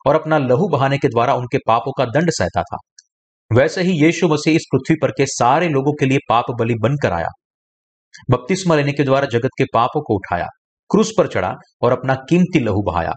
और 0.08 0.16
अपना 0.16 0.38
लहू 0.38 0.68
बहाने 0.68 0.98
के 0.98 1.08
द्वारा 1.08 1.34
उनके 1.34 1.58
पापों 1.68 1.92
का 1.92 2.06
दंड 2.10 2.32
सहता 2.32 2.62
था, 2.64 2.78
वैसे 3.52 3.82
ही 3.82 3.94
यीशु 3.96 4.28
मसीह 4.28 4.56
इस 4.56 4.66
पृथ्वी 4.72 4.96
पर 5.02 5.12
के 5.12 5.26
सारे 5.28 5.68
लोगों 5.70 5.94
के 5.94 6.06
लिए 6.06 6.18
पाप 6.30 6.52
बलि 6.60 6.76
बनकर 6.82 7.14
आया। 7.14 7.30
बपतिस्मा 8.32 8.76
लेने 8.76 8.92
के 8.92 9.04
द्वारा 9.04 9.28
जगत 9.28 9.50
के 9.58 9.66
पापों 9.74 10.02
को 10.02 10.16
उठाया, 10.16 10.46
क्रूस 10.90 11.12
पर 11.18 11.28
चढ़ा 11.28 11.54
और 11.82 11.92
अपना 11.92 12.16
कीमती 12.30 12.60
लहू 12.60 12.82
बहाया 12.84 13.12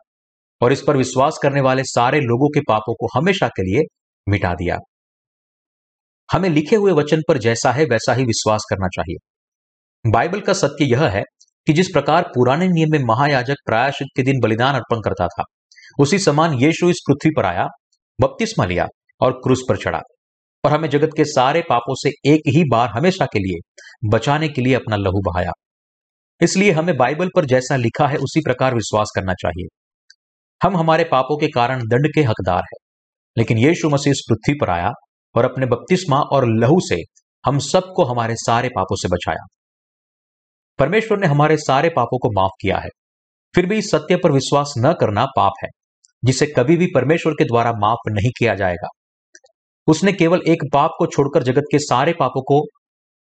और 0.60 0.72
इस 0.72 0.82
पर 0.86 0.96
विश्वास 0.96 1.38
करने 1.42 1.60
वाले 1.60 1.82
सारे 1.86 2.20
लोगों 2.20 2.48
के 2.48 2.60
पापों 2.68 2.94
को 2.94 3.08
हमेशा 3.14 3.48
के 3.48 3.62
लिए 3.62 3.84
मिटा 4.28 4.54
दिया। 4.54 4.76
हमें 6.32 6.48
लिखे 6.48 6.76
हुए 6.76 6.92
वचन 6.92 7.22
पर 7.28 7.38
जैसा 7.38 7.72
है, 7.72 7.84
वैसा 7.84 8.14
ही 8.14 8.24
विश्वास 8.24 8.66
करना 8.70 8.88
चाहिए। 8.88 9.16
बाइबल 10.10 10.40
का 10.40 10.52
सत्य 10.52 10.84
यह 10.84 11.06
है 11.06 11.22
कि 11.66 11.72
जिस 11.72 11.88
प्रकार 11.88 12.22
पुराने 12.22 12.68
नियम 12.68 12.88
में 12.90 12.98
महायाजक 12.98 13.54
प्रायश्चित 13.66 14.08
के 14.16 14.22
दिन 14.22 14.40
बलिदान 14.42 14.74
अर्पण 14.74 15.00
करता 15.00 15.26
था, 15.26 15.44
उसी 15.98 16.18
समान 16.18 16.54
यीशु 16.54 16.90
इस 16.90 17.00
पृथ्वी 17.08 17.30
पर 17.36 17.44
आया, 17.44 17.66
बपतिस्मा 18.20 18.64
लिया 18.64 18.86
और 19.20 19.32
क्रूस 19.32 19.62
पर 19.68 19.76
चढ़ा 19.76 20.00
और 20.64 20.72
हमें 20.72 20.88
जगत 20.88 21.10
के 21.16 21.24
सारे 21.24 21.62
पापों 21.68 21.94
से 21.94 22.32
एक 22.32 22.40
ही 22.48 22.64
बार 22.64 22.88
हमेशा 22.88 23.26
के 23.26 23.38
लिए, 23.38 23.58
बचाने 24.08 24.48
के 24.48 24.62
लिए 24.62 24.74
अपना 24.74 24.96
लहू 24.96 25.20
बहाया। 25.20 25.50
इसलिए 26.40 26.70
हमें 26.70 26.96
बाइबल 26.96 27.28
पर 27.36 27.44
जैसा 27.44 27.76
लिखा 27.76 28.06
है, 28.06 28.16
उसी 28.16 28.40
प्रकार 28.40 28.74
विश्वास 28.74 29.12
करना 29.14 29.32
चाहिए। 29.32 29.66
हम 30.62 30.76
हमारे 30.76 31.04
पापों 31.04 31.38
के 31.38 31.48
कारण 31.48 31.78
दंड 31.78 32.14
के 32.14 32.22
हकदार 32.22 32.62
है। 32.62 32.81
लेकिन 33.36 33.58
यीशु 33.58 33.88
मसीह 33.88 34.10
इस 34.10 34.26
पृथ्वी 34.28 34.54
पर 34.60 34.70
आया 34.70 34.90
और 35.34 35.44
अपने 35.44 35.66
बपतिस्मा 35.66 36.20
और 36.32 36.46
लहू 36.48 36.76
से 36.80 37.02
हम 37.44 37.58
सबको 37.58 38.04
हमारे 38.04 38.34
सारे 38.36 38.68
पापों 38.68 38.96
से 38.96 39.08
बचाया। 39.08 39.44
परमेश्वर 40.78 41.18
ने 41.18 41.26
हमारे 41.26 41.56
सारे 41.56 41.88
पापों 41.88 42.18
को 42.18 42.28
माफ़ 42.40 42.52
किया 42.60 42.78
है। 42.78 42.88
फिर 43.54 43.66
भी 43.66 43.78
इस 43.78 43.90
सत्य 43.90 44.16
पर 44.16 44.32
विश्वास 44.32 44.74
न 44.78 44.92
करना 44.92 45.24
पाप 45.36 45.52
है, 45.64 45.68
जिसे 46.24 46.46
कभी 46.46 46.76
भी 46.76 46.86
परमेश्वर 46.94 47.32
के 47.32 47.44
द्वारा 47.44 47.72
माफ़ 47.72 48.10
नहीं 48.10 48.30
किया 48.38 48.54
जाएगा। 48.54 48.88
उसने 49.88 50.12
केवल 50.12 50.42
एक 50.48 50.62
पाप 50.72 50.90
को 50.98 51.06
छोड़कर 51.06 51.42
जगत 51.42 51.62
के 51.72 51.78
सारे 51.78 52.12
पापों 52.12 52.42
को 52.42 52.62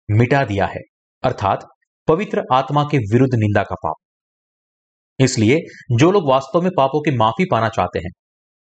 मिटा 0.10 0.44
दिया 0.46 0.66
है, 0.66 0.80
अर्थात 1.24 1.66
पवित्र 2.08 2.44
आत्मा 2.54 2.84
के 2.84 2.98
विरुद्ध 2.98 3.34
निंदा 3.36 3.64
का 3.64 3.76
पाप। 3.76 3.96
इसलिए 5.20 5.60
जो 5.92 6.12
लोग 6.12 6.30
वास्तव 6.30 6.62
में 6.62 6.72
पापों 6.78 7.02
की 7.02 7.18
माफ़ी 7.18 7.46
पाना 7.52 7.70
चाहते 7.70 8.00
हैं 8.00 8.12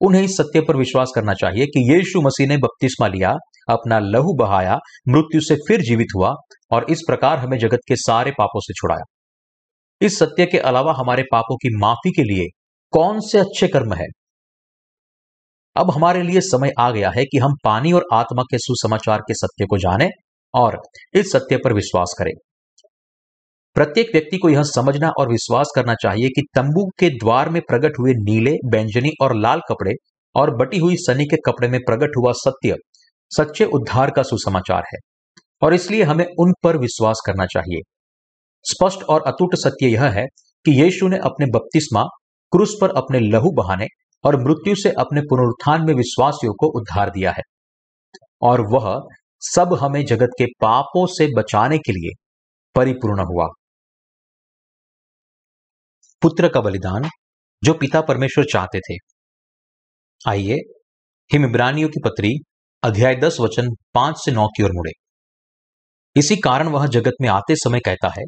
उन्हें 0.01 0.23
इस 0.23 0.37
सत्य 0.37 0.61
पर 0.61 0.77
विश्वास 0.77 1.11
करना 1.15 1.33
चाहिए 1.33 1.65
कि 1.65 1.93
यीशु 1.93 2.21
मसीह 2.21 2.47
ने 2.47 2.57
बपतिस्मा 2.57 3.07
लिया, 3.07 3.35
अपना 3.69 3.99
लहू 3.99 4.33
बहाया, 4.33 4.77
मृत्यु 5.09 5.41
से 5.41 5.55
फिर 5.55 5.81
जीवित 5.81 6.07
हुआ 6.15 6.33
और 6.71 6.85
इस 6.89 7.01
प्रकार 7.07 7.37
हमें 7.37 7.57
जगत 7.57 7.79
के 7.87 7.95
सारे 7.95 8.31
पापों 8.31 8.59
से 8.59 8.73
छुड़ाया। 8.73 9.03
इस 10.01 10.19
सत्य 10.19 10.45
के 10.45 10.57
अलावा 10.57 10.93
हमारे 10.97 11.23
पापों 11.31 11.55
की 11.55 11.77
माफ़ी 11.77 12.11
के 12.11 12.23
लिए 12.23 12.45
कौन 12.91 13.19
से 13.19 13.39
अच्छे 13.39 13.67
कर्म 13.67 13.93
है? 13.93 14.05
अब 15.75 15.91
हमारे 15.91 16.23
लिए 16.23 16.41
समय 16.41 16.71
आ 16.79 16.91
गया 16.91 17.09
है 17.09 17.25
कि 17.25 17.37
हम 17.37 17.53
पानी 17.63 17.91
और 17.91 18.05
आत्मा 18.13 18.43
के 18.43 18.57
सुसमाचार 18.57 19.19
के 19.19 19.33
सत्य 19.33 19.65
को 19.65 19.77
जानें 19.77 20.09
और 20.53 20.81
इस 21.13 21.31
सत्य 21.31 21.57
पर 21.57 21.73
विश्वास 21.73 22.15
करें। 22.19 22.31
प्रत्येक 23.73 24.09
व्यक्ति 24.13 24.37
को 24.37 24.49
यह 24.49 24.63
समझना 24.63 25.11
और 25.19 25.29
विश्वास 25.29 25.71
करना 25.75 25.93
चाहिए 25.93 26.27
कि 26.27 26.41
तंबू 26.55 26.89
के 26.99 27.09
द्वार 27.09 27.49
में 27.49 27.61
प्रकट 27.61 27.91
हुए 27.99 28.11
नीले 28.11 28.57
बैंजनी 28.65 29.09
और 29.21 29.35
लाल 29.35 29.59
कपड़े 29.69 29.91
और 30.35 30.55
बटी 30.55 30.77
हुई 30.77 30.95
सनी 30.95 31.25
के 31.25 31.37
कपड़े 31.37 31.67
में 31.67 31.79
प्रकट 31.79 32.09
हुआ 32.17 32.31
सत्य, 32.31 32.75
सच्चे 33.29 33.65
उद्धार 33.65 34.11
का 34.11 34.23
सुसमाचार 34.23 34.83
है। 34.93 34.99
और 35.61 35.73
इसलिए 35.73 36.03
हमें 36.03 36.25
उन 36.39 36.53
पर 36.63 36.77
विश्वास 36.77 37.21
करना 37.25 37.45
चाहिए। 37.45 37.79
स्पष्ट 38.63 39.03
और 39.03 39.23
अतुट 39.27 39.55
सत्य 39.55 39.87
यह 39.87 40.05
है 40.05 40.25
कि 40.65 40.81
यीशु 40.81 41.07
ने 41.07 41.17
अपने 41.17 41.45
बपतिस्मा, 41.45 42.03
क्रूस 42.51 42.77
पर 42.81 42.89
अपने 42.89 43.19
लहू 43.19 43.51
बहाने 43.51 43.87
और 44.25 44.47
मृत्यु 44.47 44.75
से 44.75 44.89
अपने 44.89 45.21
पुनरुत्थान 45.21 45.85
में 45.85 45.93
विश्वासियों 45.93 46.53
को 46.53 46.67
उद्धार 46.67 47.09
दिया 47.09 47.31
है। 47.31 47.41
और 48.41 48.61
वह 48.71 49.01
सब 49.39 49.77
हमें 49.81 50.05
जगत 50.05 50.29
के 50.37 50.45
पापों 50.45 51.05
से 51.05 51.27
बचाने 51.37 51.77
के 51.77 51.91
लिए 51.91 52.25
परिपूर्ण 52.75 53.23
हुआ। 53.23 53.47
पुत्र 56.21 56.47
का 56.49 56.61
बलिदान 56.61 57.09
जो 57.63 57.73
पिता 57.73 58.01
परमेश्वर 58.01 58.45
चाहते 58.53 58.79
थे। 58.79 58.95
आइए, 60.29 60.55
हिम 61.31 61.45
इब्रानियों 61.45 61.89
की 61.89 62.01
पत्री, 62.05 62.29
अध्याय 62.83 63.15
दस, 63.15 63.37
वचन 63.39 63.69
पाँच 63.93 64.15
से 64.25 64.31
नौ 64.31 64.47
की 64.47 64.63
ओर 64.63 64.71
मुड़े। 64.71 64.91
इसी 66.15 66.35
कारण 66.35 66.67
वह 66.67 66.87
जगत 66.87 67.13
में 67.21 67.29
आते 67.29 67.55
समय 67.55 67.79
कहता 67.79 68.07
है, 68.07 68.23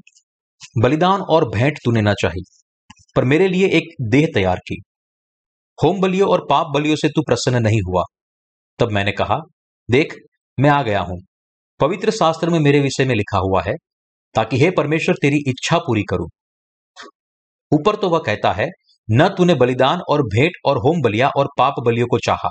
बलिदान 0.84 1.22
और 1.22 1.50
भेंट 1.50 1.78
तूने 1.86 2.02
न 2.02 2.14
चाहिए 2.14 2.60
पर 3.16 3.24
मेरे 3.24 3.48
लिए 3.48 3.68
एक 3.68 3.96
देह 4.10 4.28
तैयार 4.34 4.58
की। 4.58 4.82
होम 5.84 6.02
बलियों 6.02 6.30
और 6.30 6.48
पाप 6.50 6.68
बलियों 6.76 6.96
से 6.96 7.10
तू 7.10 7.22
प्रसन्न 7.22 7.64
नहीं 7.64 7.80
हुआ। 7.82 8.04
तब 8.80 8.92
मैंने 8.92 9.12
कहा, 9.12 9.38
देख, 9.90 10.16
मैं 10.60 10.70
आ 10.70 10.82
गया 10.82 11.00
हूँ। 11.00 11.20
पवित्र 11.80 12.12
शास्त्र 12.12 12.50
में 12.50 12.60
मेरे 12.60 12.80
विषय 12.80 13.06
में 13.06 13.16
लिखा 13.16 13.38
हुआ 13.38 13.62
है, 13.62 13.74
ताकि 14.36 14.60
हे 14.60 14.72
परमेश्वर, 14.72 15.16
तेरी 15.16 15.38
इच्छा 15.48 15.78
पूरी 15.78 16.04
करूँ। 16.04 16.28
ऊपर 17.74 17.96
तो 17.96 18.10
वह 18.10 18.20
कहता 18.26 18.52
है, 18.52 18.68
न 19.10 19.28
तूने 19.28 19.54
बलिदान 19.56 20.02
और 20.10 20.22
भेंट 20.28 20.54
और 20.66 20.78
होम 20.78 21.02
बलिया 21.02 21.30
और 21.38 21.48
पाप 21.58 21.76
बलियों 21.86 22.08
को 22.08 22.18
चाहा 22.20 22.50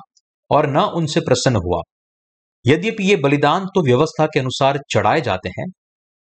और 0.51 0.67
न 0.69 0.81
उनसे 0.95 1.21
प्रसन्न 1.21 1.57
हुआ। 1.65 1.81
यद्यपि 2.65 3.05
ये 3.05 3.17
बलिदान 3.17 3.67
तो 3.67 3.83
व्यवस्था 3.85 4.27
के 4.27 4.41
अनुसार 4.41 4.79
चढ़ाए 4.91 5.21
जाते 5.21 5.49
हैं, 5.49 5.67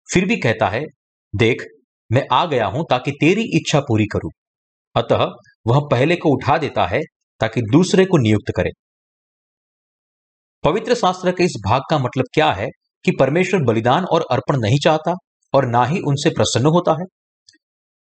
फिर 0.09 0.25
भी 0.25 0.37
कहता 0.37 0.69
है, 0.69 0.83
देख, 1.35 1.65
मैं 2.11 2.27
आ 2.33 2.45
गया 2.47 2.67
हूँ 2.67 2.85
ताकि 2.91 3.11
तेरी 3.21 3.43
इच्छा 3.57 3.81
पूरी 3.81 4.07
करूँ। 4.13 4.31
अतः 4.97 5.25
वह 5.67 5.81
पहले 5.91 6.17
को 6.17 6.29
उठा 6.29 6.57
देता 6.59 6.87
है 6.87 7.01
ताकि 7.41 7.63
दूसरे 7.63 8.05
को 8.05 8.19
नियुक्त 8.19 8.53
करे। 8.57 8.71
पवित्र 10.65 10.95
शास्त्र 10.95 11.33
के 11.33 11.45
इस 11.45 11.53
भाग 11.67 11.83
का 11.91 11.99
मतलब 11.99 12.25
क्या 12.35 12.51
है 12.53 12.69
कि 13.05 13.13
परमेश्वर 13.21 13.63
बलिदान 13.65 14.05
और 14.05 14.25
अर्पण 14.31 14.61
नहीं 14.61 14.79
चाहता 14.85 15.15
और 15.55 15.67
ना 15.67 15.85
ही 15.85 16.01
उनसे 16.03 16.31
प्रसन्न 16.31 16.67
होता 16.69 16.93
है? 16.93 17.05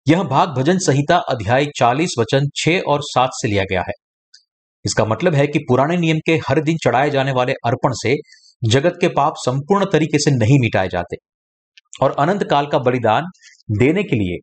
यह 0.07 0.23
भाग 0.23 0.49
भजन 0.49 0.79
संहिता 0.79 1.17
अध्याय 1.17 1.67
40 1.77 2.15
वचन 2.19 2.49
6 2.57 2.81
और 2.89 3.03
7 3.03 3.31
से 3.33 3.49
लिया 3.49 3.63
गया 3.65 3.81
है। 3.81 3.93
इसका 4.85 5.05
मतलब 5.05 5.35
है 5.35 5.47
कि 5.47 5.59
पुराने 5.59 5.97
नियम 5.97 6.19
के 6.27 6.33
हर 6.49 6.61
दिन 6.61 6.77
चढ़ाए 6.77 7.11
जाने 7.11 7.33
वाले 7.33 7.53
अर्पण 7.67 7.93
से 7.93 8.15
जगत 8.63 8.99
के 9.01 9.09
पाप 9.09 9.35
संपूर्ण 9.37 9.85
तरीके 9.85 10.19
से 10.19 10.31
नहीं 10.31 10.59
मिटाए 10.61 10.89
जाते 10.89 11.17
और 12.03 12.17
अनंत 12.19 12.45
काल 12.51 12.67
का 12.67 12.79
बलिदान 12.79 13.27
देने 13.79 14.03
के 14.03 14.17
लिए 14.17 14.39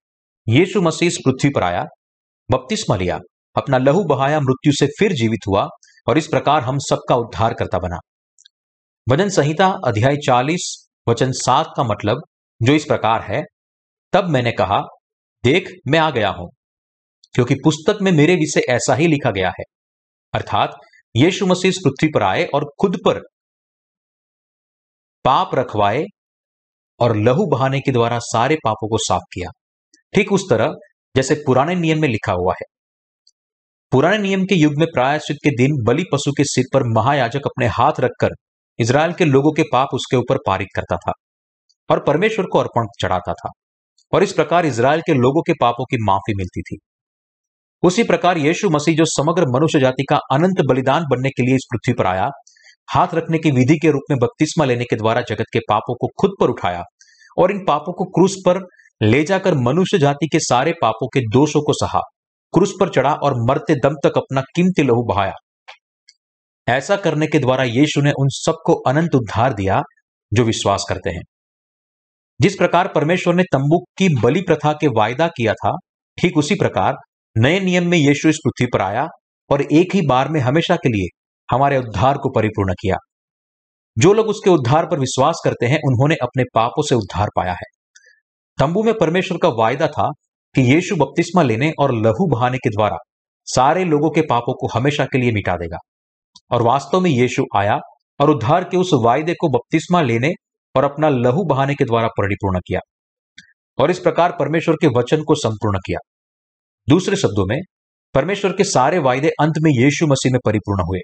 यीशु 0.47 0.81
मसीह 0.81 1.09
पृथ्वी 1.25 1.49
पर 1.49 1.63
आया, 1.63 1.83
बपतिस्मा 2.49 2.95
लिया, 2.95 3.19
अपना 3.55 3.77
लहू 3.77 4.03
बहाया, 4.03 4.39
मृत्यु 4.39 4.73
से 4.73 4.87
फिर 4.99 5.13
जीवित 5.13 5.47
हुआ 5.47 5.67
और 6.07 6.17
इस 6.17 6.27
प्रकार 6.27 6.61
हम 6.61 6.77
सबका 6.79 7.15
उद्धार 7.15 7.53
करता 7.53 7.79
बना। 7.79 7.99
भजन 9.07 9.29
संहिता 9.29 9.67
अध्याय 9.87 10.17
40 10.17 10.65
वचन 11.09 11.31
सात 11.31 11.69
का 11.77 11.83
मतलब 11.83 12.23
जो 12.61 12.73
इस 12.73 12.85
प्रकार 12.85 13.21
है, 13.21 13.43
तब 14.13 14.29
मैंने 14.29 14.51
कहा 14.51 14.81
देख, 15.45 15.69
मैं 15.87 15.99
आ 15.99 16.09
गया 16.09 16.29
हूँ। 16.29 16.49
क्योंकि 17.33 17.55
पुस्तक 17.55 17.97
में 18.01 18.11
मेरे 18.11 18.35
विषय 18.35 18.61
ऐसा 18.69 18.95
ही 18.95 19.07
लिखा 19.07 19.31
गया 19.31 19.49
है। 19.49 19.63
अर्थात, 20.33 20.69
यीशु 21.15 21.45
मसीह 21.45 21.71
पृथ्वी 21.71 22.09
पर 22.15 22.23
आए 22.23 22.45
और 22.45 22.71
खुद 22.81 22.97
पर 23.05 23.19
पाप 25.25 25.55
रखवाए 25.55 26.03
और 26.99 27.15
लहू 27.15 27.45
बहाने 27.45 27.79
के 27.79 27.91
द्वारा 27.91 28.19
सारे 28.19 28.55
पापों 28.55 28.87
को 28.87 28.97
साफ़ 28.97 29.23
किया। 29.33 29.49
ठीक 30.13 30.31
उस 30.31 30.43
तरह, 30.49 30.73
जैसे 31.15 31.35
पुराने 31.35 31.75
नियम 31.75 32.01
में 32.01 32.09
लिखा 32.09 32.31
हुआ 32.31 32.53
है। 32.53 32.65
पुराने 33.91 34.17
नियम 34.17 34.43
के 34.43 34.55
युग 34.55 34.73
में 34.77 34.87
प्रायश्चित 34.93 35.37
के 35.37 35.49
दिन 35.49 35.83
बलि 35.83 36.03
पशु 36.13 36.31
के 36.31 36.43
सिर 36.43 36.65
पर 36.73 36.83
महायाजक 36.83 37.41
अपने 37.45 37.67
हाथ 37.67 37.93
रखकर 37.99 38.29
इसराइल 38.79 39.13
के 39.13 39.25
लोगों 39.25 39.51
के 39.51 39.63
पाप 39.63 39.87
उसके 39.93 40.17
ऊपर 40.17 40.37
पारित 40.37 40.67
करता 40.75 40.95
था 40.95 41.11
और 41.89 42.03
परमेश्वर 42.03 42.45
को 42.45 42.59
अर्पण 42.59 42.85
चढ़ाता 43.01 43.33
था। 43.33 43.49
और 44.13 44.23
इस 44.23 44.33
प्रकार 44.33 44.65
इसराइल 44.65 45.01
के 45.01 45.13
लोगों 45.13 45.41
के 45.41 45.53
पापों 45.53 45.85
की 45.85 45.97
माफ़ी 46.03 46.33
मिलती 46.37 46.61
थी। 46.61 46.77
उसी 47.83 48.03
प्रकार 48.03 48.37
यीशु 48.37 48.69
मसीह 48.69 48.95
जो 48.95 49.05
समग्र 49.05 49.45
मनुष्य 49.47 49.79
जाति 49.79 50.03
का 50.09 50.17
अनंत 50.31 50.61
बलिदान 50.69 51.03
बनने 51.11 51.29
के 51.29 51.43
लिए 51.43 51.55
इस 51.55 51.67
पृथ्वी 51.71 51.93
पर 51.93 52.07
आया, 52.07 52.27
हाथ 52.93 53.13
रखने 53.13 53.37
की 53.37 53.51
विधि 53.51 53.77
के 53.77 53.91
रूप 53.91 54.11
में 54.11 54.17
बपतिस्मा 54.19 54.65
लेने 54.65 54.85
के 54.85 54.95
द्वारा 54.95 55.21
जगत 55.21 55.45
के 55.53 55.59
पापों 55.59 55.95
को 55.95 56.07
खुद 56.21 56.31
पर 56.39 56.49
उठाया 56.49 56.83
और 57.37 57.51
इन 57.51 57.63
पापों 57.67 57.93
को 57.93 58.05
क्रूस 58.05 58.35
पर 58.45 58.59
ले 59.01 59.23
जाकर 59.23 59.55
मनुष्य 59.57 59.97
जाति 59.97 60.27
के 60.27 60.39
सारे 60.39 60.73
पापों 60.81 61.07
के 61.07 61.19
दोषों 61.27 61.61
को 61.61 61.73
सहा, 61.73 61.99
क्रूस 62.53 62.73
पर 62.79 62.89
चढ़ा 62.89 63.13
और 63.13 63.33
मरते 63.49 63.75
दम 63.75 63.95
तक 64.03 64.17
अपना 64.17 64.41
कीमती 64.55 64.83
लहू 64.83 65.03
बहाया। 65.03 65.33
ऐसा 66.67 66.95
करने 66.95 67.27
के 67.27 67.39
द्वारा 67.39 67.63
यीशु 67.63 68.01
ने 68.01 68.11
उन 68.11 68.27
सबको 68.31 68.73
अनंत 68.89 69.15
उद्धार 69.15 69.53
दिया 69.53 69.81
जो 70.31 70.43
विश्वास 70.43 70.85
करते 70.89 71.09
हैं। 71.09 71.21
जिस 72.41 72.55
प्रकार 72.55 72.87
परमेश्वर 72.87 73.33
ने 73.33 73.43
तंबू 73.43 73.77
की 73.97 74.21
बलि 74.21 74.41
प्रथा 74.41 74.73
के 74.73 74.87
वायदा 74.87 75.27
किया 75.27 75.53
था, 75.53 75.75
ठीक 76.21 76.37
उसी 76.37 76.55
प्रकार 76.55 76.95
नए 77.37 77.59
नियम 77.59 77.87
में 77.87 77.97
यीशु 77.97 78.29
इस 78.29 78.37
पृथ्वी 78.45 78.67
पर 78.73 78.81
आया 78.81 79.07
और 79.49 79.61
एक 79.61 79.95
ही 79.95 80.01
बार 80.07 80.29
में 80.29 80.39
हमेशा 80.39 80.75
के 80.75 80.89
लिए 80.89 81.07
हमारे 81.51 81.77
उद्धार 81.77 82.17
को 82.17 82.29
परिपूर्ण 82.29 82.73
किया। 82.73 82.95
जो 83.97 84.13
लोग 84.13 84.27
उसके 84.27 84.49
उद्धार 84.49 84.85
पर 84.85 84.99
विश्वास 84.99 85.41
करते 85.43 85.65
हैं, 85.65 85.77
उन्होंने 85.77 86.15
अपने 86.15 86.43
पापों 86.43 86.83
से 86.83 86.95
उद्धार 86.95 87.27
पाया 87.35 87.51
है। 87.51 87.69
तंबू 88.59 88.83
में 88.83 88.93
परमेश्वर 88.93 89.37
का 89.37 89.49
वायदा 89.49 89.87
था 89.87 90.09
कि 90.55 90.61
यीशु 90.61 90.95
बपतिस्मा 90.95 91.43
लेने 91.43 91.71
और 91.79 91.95
लहू 91.95 92.27
बहाने 92.27 92.57
के 92.57 92.69
द्वारा 92.69 92.97
सारे 93.45 93.83
लोगों 93.85 94.09
के 94.09 94.21
पापों 94.21 94.53
को 94.53 94.79
हमेशा 94.79 95.05
के 95.05 95.17
लिए 95.17 95.31
मिटा 95.31 95.55
देगा। 95.55 95.77
और 96.51 96.61
वास्तव 96.61 97.01
में 97.01 97.11
यीशु 97.11 97.43
आया 97.55 97.79
और 98.19 98.29
उद्धार 98.29 98.63
के 98.63 98.77
उस 98.77 98.89
वायदे 98.93 99.33
को 99.33 99.49
बपतिस्मा 99.49 100.01
लेने 100.01 100.31
और 100.75 100.83
अपना 100.83 101.09
लहू 101.09 101.43
बहाने 101.43 101.75
के 101.75 101.85
द्वारा 101.85 102.07
परिपूर्ण 102.07 102.59
किया 102.59 102.79
और 103.77 103.91
इस 103.91 103.99
प्रकार 103.99 104.31
परमेश्वर 104.31 104.75
के 104.75 104.87
वचन 104.87 105.23
को 105.23 105.35
संपूर्ण 105.35 105.77
किया। 105.77 105.99
दूसरे 106.89 107.15
शब्दों 107.15 107.45
में, 107.45 107.57
परमेश्वर 108.13 108.51
के 108.51 108.63
सारे 108.63 108.99
वायदे 108.99 109.29
अंत 109.29 109.53
में 109.61 109.71
यीशु 109.71 110.07
मसीह 110.07 110.31
में 110.31 110.39
परिपूर्ण 110.45 110.83
हुए। 110.83 110.99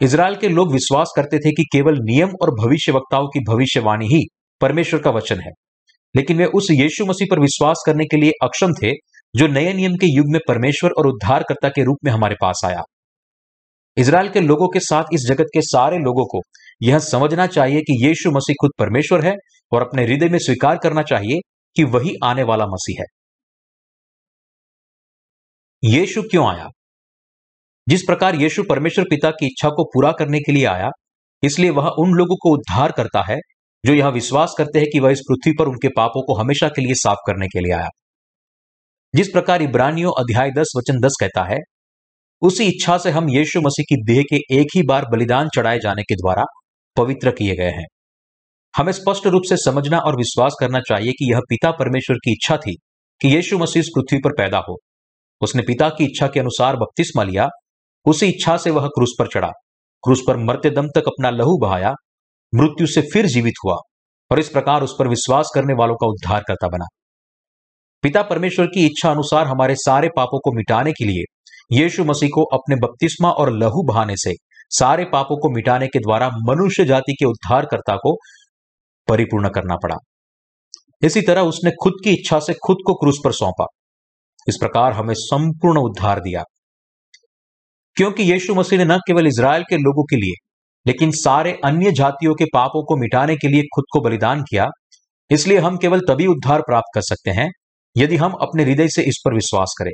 इसराइल 0.00 0.36
के 0.36 0.48
लोग 0.48 0.72
विश्वास 0.72 1.12
करते 1.16 1.38
थे 1.38 1.50
कि 1.50 1.64
केवल 1.72 1.94
नियम 1.94 2.28
और 2.42 2.50
भविष्य 2.50 2.92
वक्ताओं 2.92 3.26
की 3.26 3.40
भविष्यवाणी 3.40 4.06
ही 4.06 4.26
परमेश्वर 4.60 5.00
का 5.00 5.10
वचन 5.10 5.40
है। 5.40 5.50
लेकिन 6.16 6.38
वे 6.38 6.44
उस 6.44 6.68
यीशु 6.70 7.06
मसीह 7.06 7.28
पर 7.30 7.40
विश्वास 7.40 7.82
करने 7.86 8.04
के 8.04 8.16
लिए 8.16 8.32
अक्षम 8.42 8.72
थे, 8.82 8.92
जो 9.36 9.46
नए 9.46 9.72
नियम 9.72 9.92
के 9.92 10.16
युग 10.16 10.26
में 10.28 10.40
परमेश्वर 10.48 10.90
और 10.98 11.06
उद्धारकर्ता 11.06 11.68
के 11.68 11.84
रूप 11.84 11.96
में 12.04 12.12
हमारे 12.12 12.34
पास 12.40 12.60
आया। 12.64 12.80
इसराइल 13.96 14.28
के 14.28 14.40
लोगों 14.40 14.68
के 14.68 14.80
साथ, 14.80 15.04
इस 15.12 15.20
जगत 15.28 15.46
के 15.54 15.60
सारे 15.62 15.98
लोगों 15.98 16.24
को 16.26 16.40
यह 16.82 16.98
समझना 16.98 17.46
चाहिए 17.46 17.80
कि 17.80 18.06
यीशु 18.06 18.30
मसीह 18.30 18.54
खुद 18.60 18.70
परमेश्वर 18.78 19.24
है 19.26 19.34
और 19.72 19.82
अपने 19.82 20.04
हृदय 20.04 20.28
में 20.28 20.38
स्वीकार 20.38 20.78
करना 20.78 21.02
चाहिए 21.02 21.40
कि 21.76 21.84
वही 21.84 22.14
आने 22.24 22.42
वाला 22.42 22.66
मसीह 22.66 23.00
है। 23.00 23.06
यीशु 25.82 26.22
क्यों 26.22 26.46
आया? 26.48 26.68
जिस 27.88 28.02
प्रकार 28.02 28.34
यीशु 28.34 28.62
परमेश्वर 28.62 29.04
पिता 29.04 29.30
की 29.30 29.46
इच्छा 29.46 29.68
को 29.68 29.84
पूरा 29.84 30.12
करने 30.12 30.38
के 30.38 30.52
लिए 30.52 30.64
आया, 30.64 30.90
इसलिए 31.42 31.70
वह 31.70 31.88
उन 31.98 32.12
लोगों 32.12 32.36
को 32.36 32.52
उद्धार 32.54 32.92
करता 32.92 33.22
है 33.32 33.36
जो 33.84 33.94
यह 33.94 34.08
विश्वास 34.08 34.54
करते 34.58 34.78
हैं 34.78 34.88
कि 34.92 35.00
वह 35.00 35.10
इस 35.10 35.20
पृथ्वी 35.20 35.52
पर 35.58 35.68
उनके 35.68 35.88
पापों 35.88 36.22
को 36.22 36.34
हमेशा 36.34 36.68
के 36.68 36.82
लिए 36.82 36.94
साफ़ 36.94 37.18
करने 37.26 37.46
के 37.46 37.60
लिए 37.60 37.72
आया। 37.72 37.88
जिस 39.14 39.28
प्रकार 39.28 39.62
इब्रानियों 39.62 40.12
अध्याय 40.18 40.50
दस, 40.50 40.72
वचन 40.76 41.00
दस 41.00 41.16
कहता 41.20 41.44
है 41.44 41.58
उसी 42.44 42.64
इच्छा 42.64 42.98
से 42.98 43.10
हम 43.10 43.28
यीशु 43.28 43.60
मसीह 43.60 43.82
की 43.82 43.96
देह 44.04 44.22
के 44.22 44.36
एक 44.36 44.66
ही 44.76 44.82
बार 44.82 45.04
बलिदान 45.12 45.48
चढ़ाए 45.48 45.78
जाने 45.78 46.02
के 46.02 46.14
द्वारा 46.14 46.44
पवित्र 46.96 47.30
किए 47.30 47.54
गए 47.54 47.70
हैं। 47.70 47.84
हमें 48.76 48.92
स्पष्ट 48.92 49.26
रूप 49.26 49.42
से 49.48 49.56
समझना 49.56 49.98
और 49.98 50.16
विश्वास 50.16 50.56
करना 50.60 50.80
चाहिए 50.80 51.12
कि 51.12 51.32
यह 51.32 51.38
पिता 51.38 51.70
परमेश्वर 51.70 52.16
की 52.16 52.32
इच्छा 52.32 52.56
थी 52.56 52.76
कि 53.20 53.28
यीशु 53.28 53.58
मसीह 53.58 53.82
पृथ्वी 53.82 54.18
पर 54.18 54.30
पैदा 54.30 54.58
हो। 54.58 54.76
उसने 55.40 55.62
पिता 55.62 55.88
की 55.88 56.04
इच्छा 56.04 56.26
के 56.26 56.40
अनुसार 56.40 56.76
बपतिस्मा 56.76 57.22
लिया, 57.22 57.48
उसी 58.06 58.26
इच्छा 58.26 58.56
से 58.56 58.70
वह 58.70 58.86
क्रूस 58.86 59.16
पर 59.18 59.26
चढ़ा। 59.26 59.48
क्रूस 60.04 60.22
पर 60.26 60.36
मरते 60.36 60.70
दम 60.70 60.86
तक 60.86 61.02
अपना 61.06 61.30
लहू 61.30 61.58
बहाया, 61.58 61.92
मृत्यु 62.54 62.86
से 62.86 63.00
फिर 63.00 63.26
जीवित 63.26 63.54
हुआ 63.64 63.76
और 64.30 64.38
इस 64.38 64.48
प्रकार 64.48 64.82
उस 64.82 64.96
पर 64.98 65.08
विश्वास 65.08 65.50
करने 65.54 65.74
वालों 65.74 65.94
का 65.94 66.06
उद्धार 66.06 66.42
करता 66.48 66.68
बना। 66.68 66.84
पिता 68.02 68.22
परमेश्वर 68.22 68.66
की 68.66 68.86
इच्छा 68.86 69.10
अनुसार 69.10 69.46
हमारे 69.46 69.74
सारे 69.74 70.08
पापों 70.16 70.38
को 70.38 70.52
मिटाने 70.52 70.92
के 70.92 71.04
लिए 71.04 71.22
यीशु 71.72 72.04
मसीह 72.04 72.28
को 72.34 72.44
अपने 72.44 72.76
बपतिस्मा 72.76 73.30
और 73.30 73.52
लहू 73.52 73.82
बहाने 73.82 74.14
से, 74.16 74.32
सारे 74.70 75.04
पापों 75.04 75.36
को 75.36 75.50
मिटाने 75.50 75.86
के 75.86 75.98
द्वारा 75.98 76.28
मनुष्य 76.28 76.84
जाति 76.84 77.12
के 77.12 77.24
उद्धारकर्ता 77.24 77.96
को 77.96 78.16
परिपूर्ण 79.08 79.48
करना 79.48 79.76
पड़ा। 79.76 79.96
इसी 81.02 81.22
तरह 81.22 81.40
उसने 81.40 81.70
खुद 81.70 81.92
की 82.04 82.10
इच्छा 82.10 82.38
से 82.38 82.54
खुद 82.54 82.76
को 82.86 82.94
क्रूस 82.94 83.18
पर 83.24 83.32
सौंपा। 83.32 83.66
इस 84.48 84.56
प्रकार 84.60 84.92
हमें 84.92 85.14
संपूर्ण 85.14 85.80
उद्धार 85.80 86.20
दिया। 86.20 86.42
क्योंकि 87.94 88.22
यीशु 88.22 88.54
मसीह 88.54 88.78
ने 88.78 88.84
न 88.84 88.98
केवल 88.98 89.26
इसराइल 89.26 89.62
के 89.62 89.76
लोगों 89.76 90.04
के 90.04 90.16
लिए, 90.16 90.46
लेकिन 90.86 91.10
सारे 91.10 91.60
अन्य 91.64 91.92
जातियों 91.92 92.34
के 92.34 92.44
पापों 92.44 92.84
को 92.84 92.96
मिटाने 92.96 93.36
के 93.36 93.48
लिए 93.48 93.62
खुद 93.62 93.84
को 93.92 94.00
बलिदान 94.00 94.42
किया, 94.42 94.66
इसलिए 95.30 95.58
हम 95.58 95.76
केवल 95.76 96.00
तभी 96.00 96.26
उद्धार 96.26 96.60
प्राप्त 96.60 96.90
कर 96.94 97.00
सकते 97.00 97.30
हैं, 97.30 97.50
यदि 97.96 98.16
हम 98.16 98.32
अपने 98.32 98.64
हृदय 98.64 98.88
से 98.88 99.02
इस 99.02 99.22
पर 99.24 99.34
विश्वास 99.34 99.74
करें। 99.78 99.92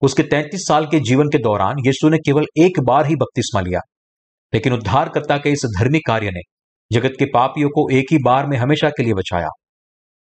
उसके 0.00 0.22
33 0.22 0.66
साल 0.68 0.86
के 0.86 1.00
जीवन 1.00 1.26
के 1.26 1.38
दौरान 1.38 1.76
यीशु 1.86 2.08
ने 2.08 2.18
केवल 2.18 2.44
एक 2.58 2.80
बार 2.80 3.06
ही 3.06 3.16
बपतिस्मा 3.16 3.60
लिया। 3.60 3.80
लेकिन 4.54 4.72
उद्धारकर्ता 4.72 5.38
के 5.38 5.50
इस 5.50 5.62
धर्मी 5.78 5.98
कार्य 6.06 6.30
ने 6.30 6.40
जगत 6.92 7.12
के 7.18 7.24
पापियों 7.24 7.68
को 7.68 7.90
एक 7.90 8.04
ही 8.12 8.18
बार 8.18 8.46
में 8.46 8.56
हमेशा 8.56 8.90
के 8.90 9.02
लिए 9.02 9.14
बचाया। 9.14 9.48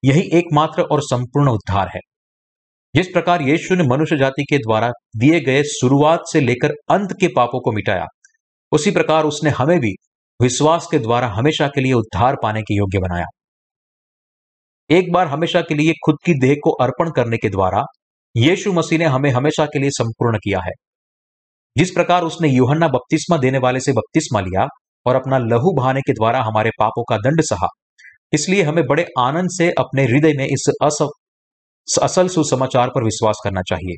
यही 0.04 0.20
एकमात्र 0.20 0.82
और 0.82 1.02
संपूर्ण 1.02 1.50
उद्धार 1.50 1.88
है। 1.88 2.00
जिस 2.94 3.07
प्रकार 3.07 3.42
यीशु 3.42 3.74
ने 3.74 3.84
मनुष्य 3.84 4.16
जाति 4.16 4.42
के 4.42 4.59
द्वारा 4.59 4.90
दिए 5.16 5.40
गए 5.40 5.62
शुरुआत 5.62 6.20
से 6.32 6.40
लेकर 6.40 6.70
अंत 6.90 7.12
के 7.12 7.28
पापों 7.28 7.61
को 7.61 7.72
मिटाया, 7.72 8.07
उसी 8.72 8.90
प्रकार 8.90 9.24
उसने 9.24 9.50
हमें 9.50 9.80
भी 9.80 9.94
विश्वास 10.42 10.88
के 10.90 10.98
द्वारा 10.98 11.26
हमेशा 11.26 11.68
के 11.68 11.80
लिए 11.80 11.92
उद्धार 11.92 12.36
पाने 12.42 12.62
के 12.62 12.74
योग्य 12.74 12.98
बनाया। 12.98 13.24
एक 14.90 15.12
बार 15.12 15.26
हमेशा 15.26 15.61
के 15.61 15.74
लिए 15.74 15.92
खुद 15.92 16.16
की 16.24 16.34
देह 16.34 16.57
को 16.64 16.70
अर्पण 16.70 17.11
करने 17.11 17.36
के 17.36 17.48
द्वारा 17.48 17.84
यीशु 18.37 18.72
मसीह 18.72 18.99
ने 18.99 19.05
हमें 19.05 19.30
हमेशा 19.30 19.64
के 19.64 19.78
लिए 19.78 19.91
संपूर्ण 19.91 20.39
किया 20.39 20.59
है। 20.64 20.72
जिस 21.76 21.91
प्रकार 21.91 22.22
उसने 22.22 22.49
यूहन्ना 22.49 22.89
बपतिस्मा 22.89 23.37
देने 23.37 23.59
वाले 23.59 23.80
से 23.80 23.93
बपतिस्मा 23.93 24.41
लिया 24.41 24.66
और 25.07 25.16
अपना 25.16 25.39
लहू 25.41 25.72
बहाने 25.76 26.01
के 26.01 26.12
द्वारा 26.12 26.43
हमारे 26.43 26.70
पापों 26.80 27.03
का 27.03 27.16
दंड 27.18 27.41
सहा, 27.43 27.68
इसलिए 28.32 28.62
हमें 28.62 28.84
बड़े 28.87 29.05
आनंद 29.18 29.51
से 29.51 29.70
अपने 29.78 30.05
हृदय 30.05 30.32
में 30.32 30.45
इस 30.47 30.64
असल 31.87 32.28
सुसमाचार 32.28 32.89
पर 32.89 33.05
विश्वास 33.05 33.41
करना 33.45 33.62
चाहिए 33.62 33.95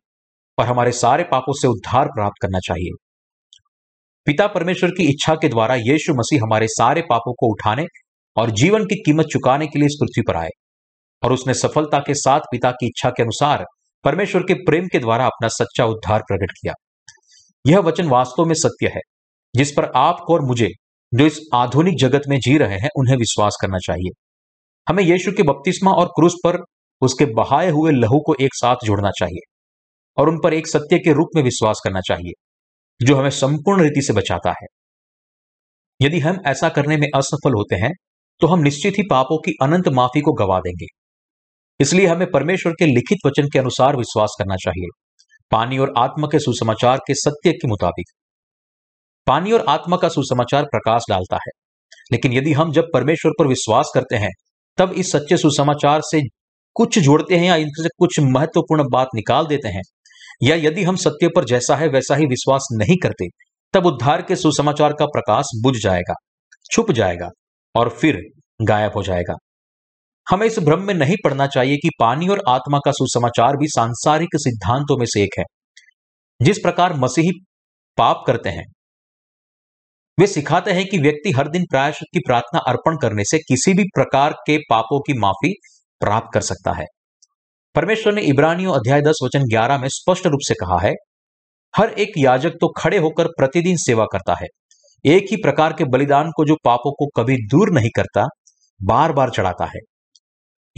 और 0.58 0.66
हमारे 0.66 0.92
सारे 0.92 1.24
पापों 1.30 1.52
से 1.52 1.68
उद्धार 1.68 2.08
प्राप्त 2.08 2.42
करना 2.42 2.58
चाहिए। 2.58 2.90
पिता 4.26 4.46
परमेश्वर 4.46 4.90
की 4.90 5.04
इच्छा 5.04 5.34
के 5.34 5.48
द्वारा 5.48 5.74
यीशु 5.82 6.14
मसीह 6.14 6.40
हमारे 6.42 6.66
सारे 6.68 7.02
पापों 7.02 7.32
को 7.32 7.50
उठाने 7.52 7.84
और 8.36 8.50
जीवन 8.52 8.84
की 8.84 9.02
कीमत 9.02 9.26
चुकाने 9.32 9.66
के 9.66 9.78
लिए 9.78 9.86
इस 9.86 9.96
पृथ्वी 10.02 10.22
पर 10.22 10.36
आए 10.36 10.50
और 11.22 11.32
उसने 11.32 11.54
सफलता 11.54 11.98
के 11.98 12.14
साथ 12.16 12.40
पिता 12.50 12.70
की 12.70 12.86
इच्छा 12.86 13.10
के 13.10 13.22
अनुसार 13.22 13.64
परमेश्वर 14.04 14.42
के 14.42 14.54
प्रेम 14.64 14.86
के 14.86 14.98
द्वारा 14.98 15.26
अपना 15.26 15.48
सच्चा 15.48 15.84
उद्धार 15.86 16.22
प्रकट 16.22 16.52
किया। 16.52 16.72
यह 17.64 17.78
वचन 17.80 18.08
वास्तव 18.08 18.44
में 18.44 18.54
सत्य 18.54 18.88
है, 18.88 19.00
जिस 19.54 19.72
पर 19.72 19.90
आपको 19.96 20.34
और 20.34 20.44
मुझे, 20.46 20.68
जो 21.12 21.26
इस 21.26 21.40
आधुनिक 21.54 21.98
जगत 21.98 22.22
में 22.28 22.38
जी 22.38 22.56
रहे 22.58 22.78
हैं, 22.78 22.88
उन्हें 22.96 23.16
विश्वास 23.16 23.56
करना 23.62 23.78
चाहिए। 23.78 24.10
हमें 24.86 25.02
यीशु 25.04 25.32
के 25.32 25.42
बपतिस्मा 25.42 25.92
और 25.92 26.06
क्रूस 26.08 26.34
पर 26.44 26.58
उसके 27.02 27.24
बहाए 27.34 27.70
हुए 27.70 27.92
लहू 27.92 28.20
को 28.26 28.34
एक 28.40 28.54
साथ 28.54 28.84
जोड़ना 28.84 29.10
चाहिए 29.18 29.40
और 30.16 30.28
उन 30.28 30.38
पर 30.44 30.54
एक 30.54 30.66
सत्य 30.66 30.98
के 30.98 31.12
रूप 31.12 31.36
में 31.36 31.42
विश्वास 31.42 31.80
करना 31.84 32.00
चाहिए, 32.00 32.32
जो 33.00 33.16
हमें 33.16 33.30
संपूर्ण 33.32 33.82
रीति 33.82 34.02
से 34.02 34.12
बचाता 34.12 34.50
है। 34.52 34.66
यदि 36.00 36.20
हम 36.20 36.38
ऐसा 36.46 36.68
करने 36.68 36.96
में 36.96 37.06
असफल 37.14 37.54
होते 37.54 37.76
हैं 37.76 37.92
तो 38.40 38.46
हम 38.46 38.60
निश्चित 38.60 38.98
ही 38.98 39.02
पापों 39.10 39.38
की 39.38 39.52
अनंत 39.62 39.88
माफ़ी 39.90 40.20
को 40.20 40.32
गवा 40.34 40.58
देंगे। 40.60 40.86
इसलिए 41.80 42.06
हमें 42.06 42.30
परमेश्वर 42.30 42.72
के 42.72 42.86
लिखित 42.86 43.18
वचन 43.26 43.46
के 43.46 43.58
अनुसार 43.58 43.96
विश्वास 43.96 44.36
करना 44.38 44.56
चाहिए। 44.56 44.86
पानी 45.50 45.78
और 45.78 45.94
आत्मा 45.98 46.28
के 46.32 46.38
सुसमाचार 46.38 46.98
के 46.98 47.14
सत्य 47.14 47.52
के 47.52 47.68
मुताबिक। 47.68 48.06
पानी 49.26 49.52
और 49.52 49.64
आत्मा 49.68 49.96
का 49.96 50.08
सुसमाचार 50.08 50.64
प्रकाश 50.64 51.02
डालता 51.10 51.36
है। 51.36 51.50
लेकिन 52.12 52.32
यदि 52.32 52.52
हम 52.52 52.72
जब 52.72 52.84
परमेश्वर 52.94 53.32
पर 53.38 53.46
विश्वास 53.46 53.90
करते 53.94 54.16
हैं, 54.16 54.30
तब 54.76 54.92
इस 54.92 55.12
सच्चे 55.12 55.36
सुसमाचार 55.36 56.00
से 56.00 56.22
कुछ 56.74 56.98
जोड़ते 56.98 57.36
हैं 57.36 57.46
या 57.46 57.56
इनसे 57.56 57.88
कुछ 57.98 58.20
महत्वपूर्ण 58.20 58.84
बात 58.90 59.08
निकाल 59.14 59.46
देते 59.46 59.68
हैं, 59.68 59.82
या 60.42 60.56
यदि 60.56 60.82
हम 60.82 60.96
सत्य 60.96 61.28
पर 61.28 61.44
जैसा 61.44 61.76
है 61.76 61.88
वैसा 61.88 62.16
ही 62.16 62.26
विश्वास 62.26 62.68
नहीं 62.72 62.96
करते, 63.02 63.26
तब 63.72 63.86
उद्धार 63.86 64.22
के 64.22 64.36
सुसमाचार 64.36 64.92
का 64.92 65.06
प्रकाश 65.06 65.44
बुझ 65.62 65.74
जाएगा, 65.82 66.14
छुप 66.72 66.90
जाएगा 66.90 67.28
और 67.74 67.88
फिर 67.88 68.20
गायब 68.62 68.92
हो 68.96 69.02
जाएगा। 69.02 69.34
हमें 70.28 70.46
इस 70.46 70.58
भ्रम 70.58 70.82
में 70.82 70.94
नहीं 70.94 71.16
पड़ना 71.24 71.46
चाहिए 71.46 71.76
कि 71.76 71.90
पानी 72.00 72.28
और 72.28 72.42
आत्मा 72.48 72.78
का 72.78 72.90
सुसमाचार 72.90 73.56
भी 73.56 73.66
सांसारिक 73.68 74.36
सिद्धांतों 74.36 74.96
में 74.98 75.06
से 75.06 75.22
एक 75.22 75.38
है। 75.38 75.44
जिस 76.40 76.58
प्रकार 76.58 76.94
मसीही 76.94 77.30
पाप 77.98 78.22
करते 78.26 78.48
हैं, 78.48 78.64
वे 80.18 80.26
सिखाते 80.26 80.72
हैं 80.72 80.84
कि 80.86 80.98
व्यक्ति 80.98 81.32
हर 81.32 81.48
दिन 81.48 81.64
प्रायश्चित 81.70 82.08
की 82.12 82.20
प्रार्थना 82.20 82.60
अर्पण 82.68 82.96
करने 82.96 83.24
से 83.24 83.38
किसी 83.38 83.74
भी 83.74 83.84
प्रकार 83.94 84.32
के 84.46 84.58
पापों 84.70 85.00
की 85.00 85.18
माफ़ी 85.18 85.52
प्राप्त 86.00 86.28
कर 86.34 86.40
सकता 86.40 86.72
है। 86.72 86.84
परमेश्वर 87.74 88.14
ने 88.14 88.22
इब्रानियों 88.22 88.72
अध्याय 88.72 89.00
दस 89.00 89.18
वचन 89.24 89.44
ग्यारह 89.50 89.78
में 89.78 89.88
स्पष्ट 89.88 90.26
रूप 90.26 90.40
से 90.42 90.54
कहा 90.54 90.78
है, 90.82 90.92
हर 91.74 91.90
एक 91.98 92.12
याजक 92.18 92.50
तो 92.50 92.72
खड़े 92.72 92.98
होकर 92.98 93.28
प्रतिदिन 93.28 93.76
सेवा 93.76 94.04
करता 94.04 94.34
है। 94.40 94.46
एक 95.04 95.26
ही 95.30 95.36
प्रकार 95.36 95.72
के 95.72 95.84
बलिदान 95.84 96.30
को 96.36 96.44
जो 96.44 96.56
पापों 96.64 96.92
को 96.92 97.06
कभी 97.16 97.36
दूर 97.46 97.72
नहीं 97.72 97.90
करता 97.96 98.26
बार 98.80 99.12
बार 99.12 99.30
चढ़ाता 99.30 99.64
है। 99.64 99.80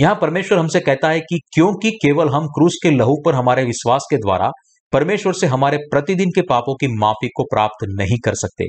यहाँ 0.01 0.19
परमेश्वर 0.21 0.59
हमसे 0.59 0.81
कहता 0.81 1.09
है 1.09 1.21
कि 1.21 1.41
क्योंकि 1.55 1.91
केवल 1.91 2.29
हम 2.29 2.47
क्रूस 2.47 2.81
के 2.83 2.91
लहू 2.91 3.17
पर 3.25 3.35
हमारे 3.35 3.65
विश्वास 3.65 4.07
के 4.11 4.17
द्वारा 4.17 4.51
परमेश्वर 4.93 5.33
से 5.33 5.47
हमारे 5.47 5.77
प्रतिदिन 5.77 6.29
के 6.29 6.43
पापों 6.43 6.75
की 6.75 6.99
माफ़ी 6.99 7.29
को 7.29 7.43
प्राप्त 7.43 7.87
नहीं 7.89 8.19
कर 8.25 8.35
सकते। 8.35 8.65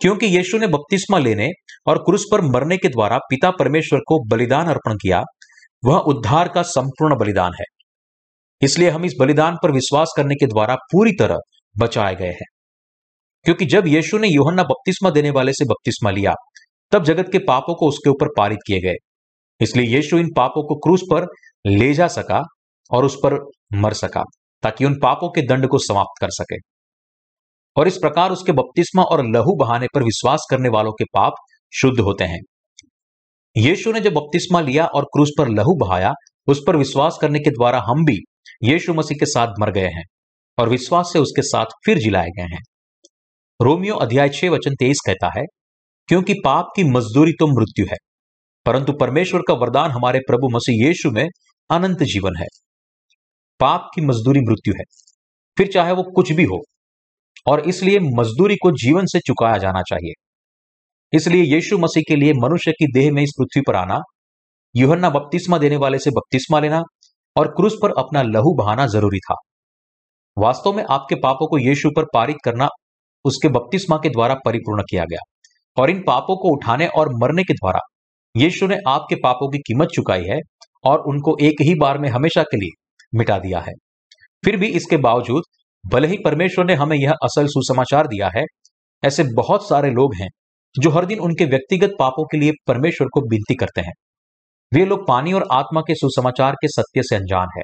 क्योंकि 0.00 0.26
यीशु 0.26 0.58
ने 0.58 0.66
बपतिस्मा 0.66 1.18
लेने 1.18 1.48
और 1.86 1.98
क्रूस 1.98 2.24
पर 2.32 2.40
मरने 2.40 2.76
के 2.76 2.88
द्वारा 2.88 3.18
पिता 3.18 3.50
परमेश्वर 3.50 3.98
को 3.98 4.24
बलिदान 4.28 4.66
अर्पण 4.66 4.94
किया, 4.94 5.22
वह 5.84 5.98
उद्धार 5.98 6.48
का 6.48 6.62
संपूर्ण 6.62 7.16
बलिदान 7.16 7.52
है। 7.60 7.64
इसलिए 8.62 8.90
हम 8.90 9.04
इस 9.04 9.14
बलिदान 9.20 9.56
पर 9.62 9.72
विश्वास 9.72 10.14
करने 10.16 10.34
के 10.34 10.46
द्वारा 10.46 10.74
पूरी 10.74 11.12
तरह 11.12 11.36
बचाए 11.78 12.14
गए 12.14 12.30
हैं। 12.30 12.46
क्योंकि 13.44 13.64
जब 13.64 13.86
यीशु 13.86 14.18
ने 14.18 14.28
योहन्ना 14.28 14.62
बपतिस्मा 14.62 15.10
देने 15.10 15.30
वाले 15.30 15.52
से 15.52 15.64
बपतिस्मा 15.64 16.10
लिया, 16.10 16.32
तब 16.92 17.04
जगत 17.04 17.28
के 17.32 17.38
पापों 17.38 17.74
को 17.74 17.88
उसके 17.88 18.10
ऊपर 18.10 18.26
पारित 18.36 18.58
किए 18.66 18.80
गए। 18.80 18.94
इसलिए 19.60 19.86
यीशु 19.86 20.18
इन 20.18 20.28
पापों 20.36 20.62
को 20.68 20.74
क्रूस 20.74 21.02
पर 21.12 21.26
ले 21.66 21.92
जा 21.94 22.08
सका 22.08 22.42
और 22.90 23.04
उस 23.04 23.16
पर 23.24 23.34
मर 23.74 23.92
सका, 23.92 24.22
ताकि 24.62 24.84
उन 24.84 24.94
पापों 24.94 25.30
के 25.30 25.42
दंड 25.42 25.66
को 25.66 25.78
समाप्त 25.78 26.20
कर 26.20 26.30
सके। 26.30 26.56
और 27.76 27.88
इस 27.88 27.96
प्रकार 27.96 28.30
उसके 28.30 28.52
बपतिस्मा 28.52 29.02
और 29.02 29.24
लहू 29.26 29.56
बहाने 29.56 29.86
पर 29.94 30.02
विश्वास 30.02 30.46
करने 30.50 30.68
वालों 30.68 30.92
के 30.92 31.04
पाप 31.04 31.32
शुद्ध 31.72 32.00
होते 32.00 32.24
हैं। 32.24 32.40
यीशु 33.56 33.92
ने 33.92 34.00
जब 34.00 34.12
बपतिस्मा 34.12 34.60
लिया 34.60 34.86
और 34.86 35.04
क्रूस 35.04 35.30
पर 35.38 35.48
लहू 35.48 35.74
बहाया, 35.76 36.12
उस 36.46 36.62
पर 36.66 36.76
विश्वास 36.76 37.18
करने 37.20 37.38
के 37.38 37.50
द्वारा 37.50 37.82
हम 37.86 38.04
भी 38.04 38.18
यीशु 38.64 38.94
मसीह 38.94 39.18
के 39.18 39.26
साथ 39.26 39.52
मर 39.60 39.70
गए 39.70 39.88
हैं 39.88 40.04
और 40.58 40.68
विश्वास 40.68 41.10
से 41.12 41.18
उसके 41.18 41.42
साथ 41.42 41.64
फिर 41.86 41.98
जिलाए 41.98 42.28
गए 42.36 42.54
हैं। 42.54 42.60
रोमियो 43.60 43.94
अध्याय 43.94 44.28
छह 44.28 44.50
वचन 44.50 44.74
तेईस 44.74 45.00
कहता 45.06 45.30
है, 45.38 45.44
क्योंकि 46.08 46.34
पाप 46.44 46.68
की 46.76 46.84
मजदूरी 46.84 47.32
तो 47.32 47.46
मृत्यु 47.46 47.86
है 47.90 47.96
परंतु 48.68 48.92
परमेश्वर 48.92 49.40
का 49.48 49.54
वरदान 49.54 49.90
हमारे 49.90 50.18
प्रभु 50.18 50.48
मसीह 50.48 50.86
यीशु 50.86 51.10
में 51.10 51.28
अनंत 51.70 52.02
जीवन 52.02 52.36
है। 52.38 52.46
पाप 53.60 53.88
की 53.94 54.00
मजदूरी 54.00 54.40
मृत्यु 54.40 54.74
है। 54.78 54.84
फिर 55.56 55.66
चाहे 55.66 55.92
वो 55.92 56.02
कुछ 56.02 56.32
भी 56.32 56.44
हो, 56.44 56.60
और 57.46 57.60
इसलिए 57.60 57.98
मजदूरी 57.98 58.56
को 58.56 58.70
जीवन 58.70 59.06
से 59.06 59.18
चुकाया 59.18 59.58
जाना 59.58 59.82
चाहिए। 59.82 60.12
इसलिए 61.12 61.42
यीशु 61.44 61.78
मसीह 61.78 62.02
के 62.08 62.16
लिए 62.16 62.32
मनुष्य 62.32 62.72
की 62.72 62.92
देह 62.92 63.12
में 63.12 63.22
इस 63.22 63.32
पृथ्वी 63.38 63.62
पर 63.68 63.76
आना, 63.76 63.98
युहन्ना 64.76 65.10
बपतिस्मा 65.10 65.58
देने 65.58 65.76
वाले 65.76 65.98
से 65.98 66.10
बपतिस्मा 66.10 66.60
लेना, 66.60 66.82
और 67.36 67.48
क्रूस 67.48 67.78
पर 67.82 67.90
अपना 67.98 68.22
लहू 68.22 68.54
बहाना 68.54 68.86
ज़रूरी 68.86 69.18
था। 69.18 69.34
वास्तव 70.38 70.72
में 70.72 70.84
आपके 70.90 71.14
पापों 71.14 71.48
को 71.48 71.58
यीशु 71.58 71.90
पर 71.96 72.04
पारित 72.04 72.36
करना, 72.44 72.68
उसके 73.24 73.48
बपतिस्मा 73.48 73.96
के 73.96 74.08
द्वारा 74.08 74.34
परिपूर्ण 74.34 74.82
किया 74.82 75.04
गया, 75.04 75.20
और 75.76 75.90
इन 75.90 76.02
पापों 76.06 76.36
को 76.36 76.56
उठाने 76.56 76.86
और 76.86 77.08
मरने 77.22 77.44
के 77.44 77.54
द्वारा 77.54 77.80
यीशु 78.38 78.66
ने 78.66 78.76
आपके 78.88 79.14
पापों 79.14 79.48
की 79.50 79.58
कीमत 79.58 79.88
चुकाई 79.88 80.24
है 80.24 80.38
और 80.84 81.00
उनको 81.00 81.36
एक 81.40 81.62
ही 81.62 81.74
बार 81.74 81.98
में 81.98 82.08
हमेशा 82.08 82.42
के 82.42 82.56
लिए 82.56 82.70
मिटा 83.18 83.38
दिया 83.38 83.60
है। 83.60 83.72
फिर 84.44 84.56
भी 84.56 84.66
इसके 84.66 84.96
बावजूद, 84.96 85.42
भले 85.92 86.08
ही 86.08 86.16
परमेश्वर 86.24 86.64
ने 86.64 86.74
हमें 86.74 86.96
यह 86.96 87.12
असल 87.12 87.46
सुसमाचार 87.46 88.06
दिया 88.06 88.30
है, 88.36 88.44
ऐसे 89.04 89.24
बहुत 89.24 89.68
सारे 89.68 89.90
लोग 89.90 90.14
हैं 90.14 90.28
जो 90.80 90.90
हर 90.90 91.06
दिन 91.06 91.18
उनके 91.18 91.44
व्यक्तिगत 91.44 91.90
पापों 91.98 92.24
के 92.24 92.38
लिए 92.38 92.52
परमेश्वर 92.66 93.08
को 93.12 93.20
विनती 93.20 93.54
करते 93.54 93.80
हैं। 93.80 93.92
वे 94.74 94.84
लोग 94.84 95.06
पानी 95.08 95.32
और 95.32 95.48
आत्मा 95.52 95.80
के 95.80 95.94
सुसमाचार 95.94 96.52
के 96.52 96.68
सत्य 96.68 97.02
से 97.02 97.16
अनजान 97.16 97.48
है। 97.56 97.62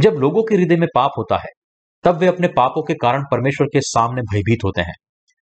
जब 0.00 0.10
लोगों 0.10 0.42
के 0.42 0.54
हृदय 0.54 0.76
में 0.76 0.88
पाप 0.94 1.10
होता 1.18 1.36
है, 1.36 1.48
तब 2.04 2.16
वे 2.16 2.26
अपने 2.26 2.48
पापों 2.48 2.82
के 2.82 2.94
कारण 2.94 3.22
परमेश्वर 3.22 3.66
के 3.66 3.80
सामने 3.80 4.22
भयभीत 4.22 4.58
होते 4.64 4.80
हैं। 4.80 4.94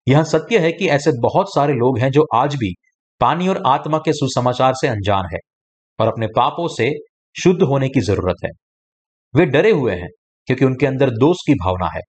यह 0.07 0.23
सत्य 0.23 0.59
है 0.59 0.71
कि 0.71 0.87
ऐसे 0.87 1.11
बहुत 1.21 1.45
सारे 1.55 1.73
लोग 1.73 1.99
हैं 1.99 2.11
जो 2.11 2.25
आज 2.35 2.55
भी 2.55 2.73
पानी 3.19 3.47
और 3.47 3.63
आत्मा 3.67 3.97
के 3.97 4.13
सुसमाचार 4.13 4.73
से 4.73 4.87
अनजान 4.87 5.25
है 5.33 5.39
और 5.99 6.07
अपने 6.07 6.27
पापों 6.27 6.67
से 6.67 6.91
शुद्ध 7.35 7.61
होने 7.61 7.89
की 7.89 7.99
ज़रूरत 7.99 8.35
है। 8.45 8.49
वे 9.35 9.45
डरे 9.45 9.71
हुए 9.71 9.93
हैं, 9.93 10.07
क्योंकि 10.45 10.65
उनके 10.65 10.85
अंदर 10.85 11.09
दोष 11.09 11.37
की 11.47 11.53
भावना 11.53 11.89
है। 11.95 12.01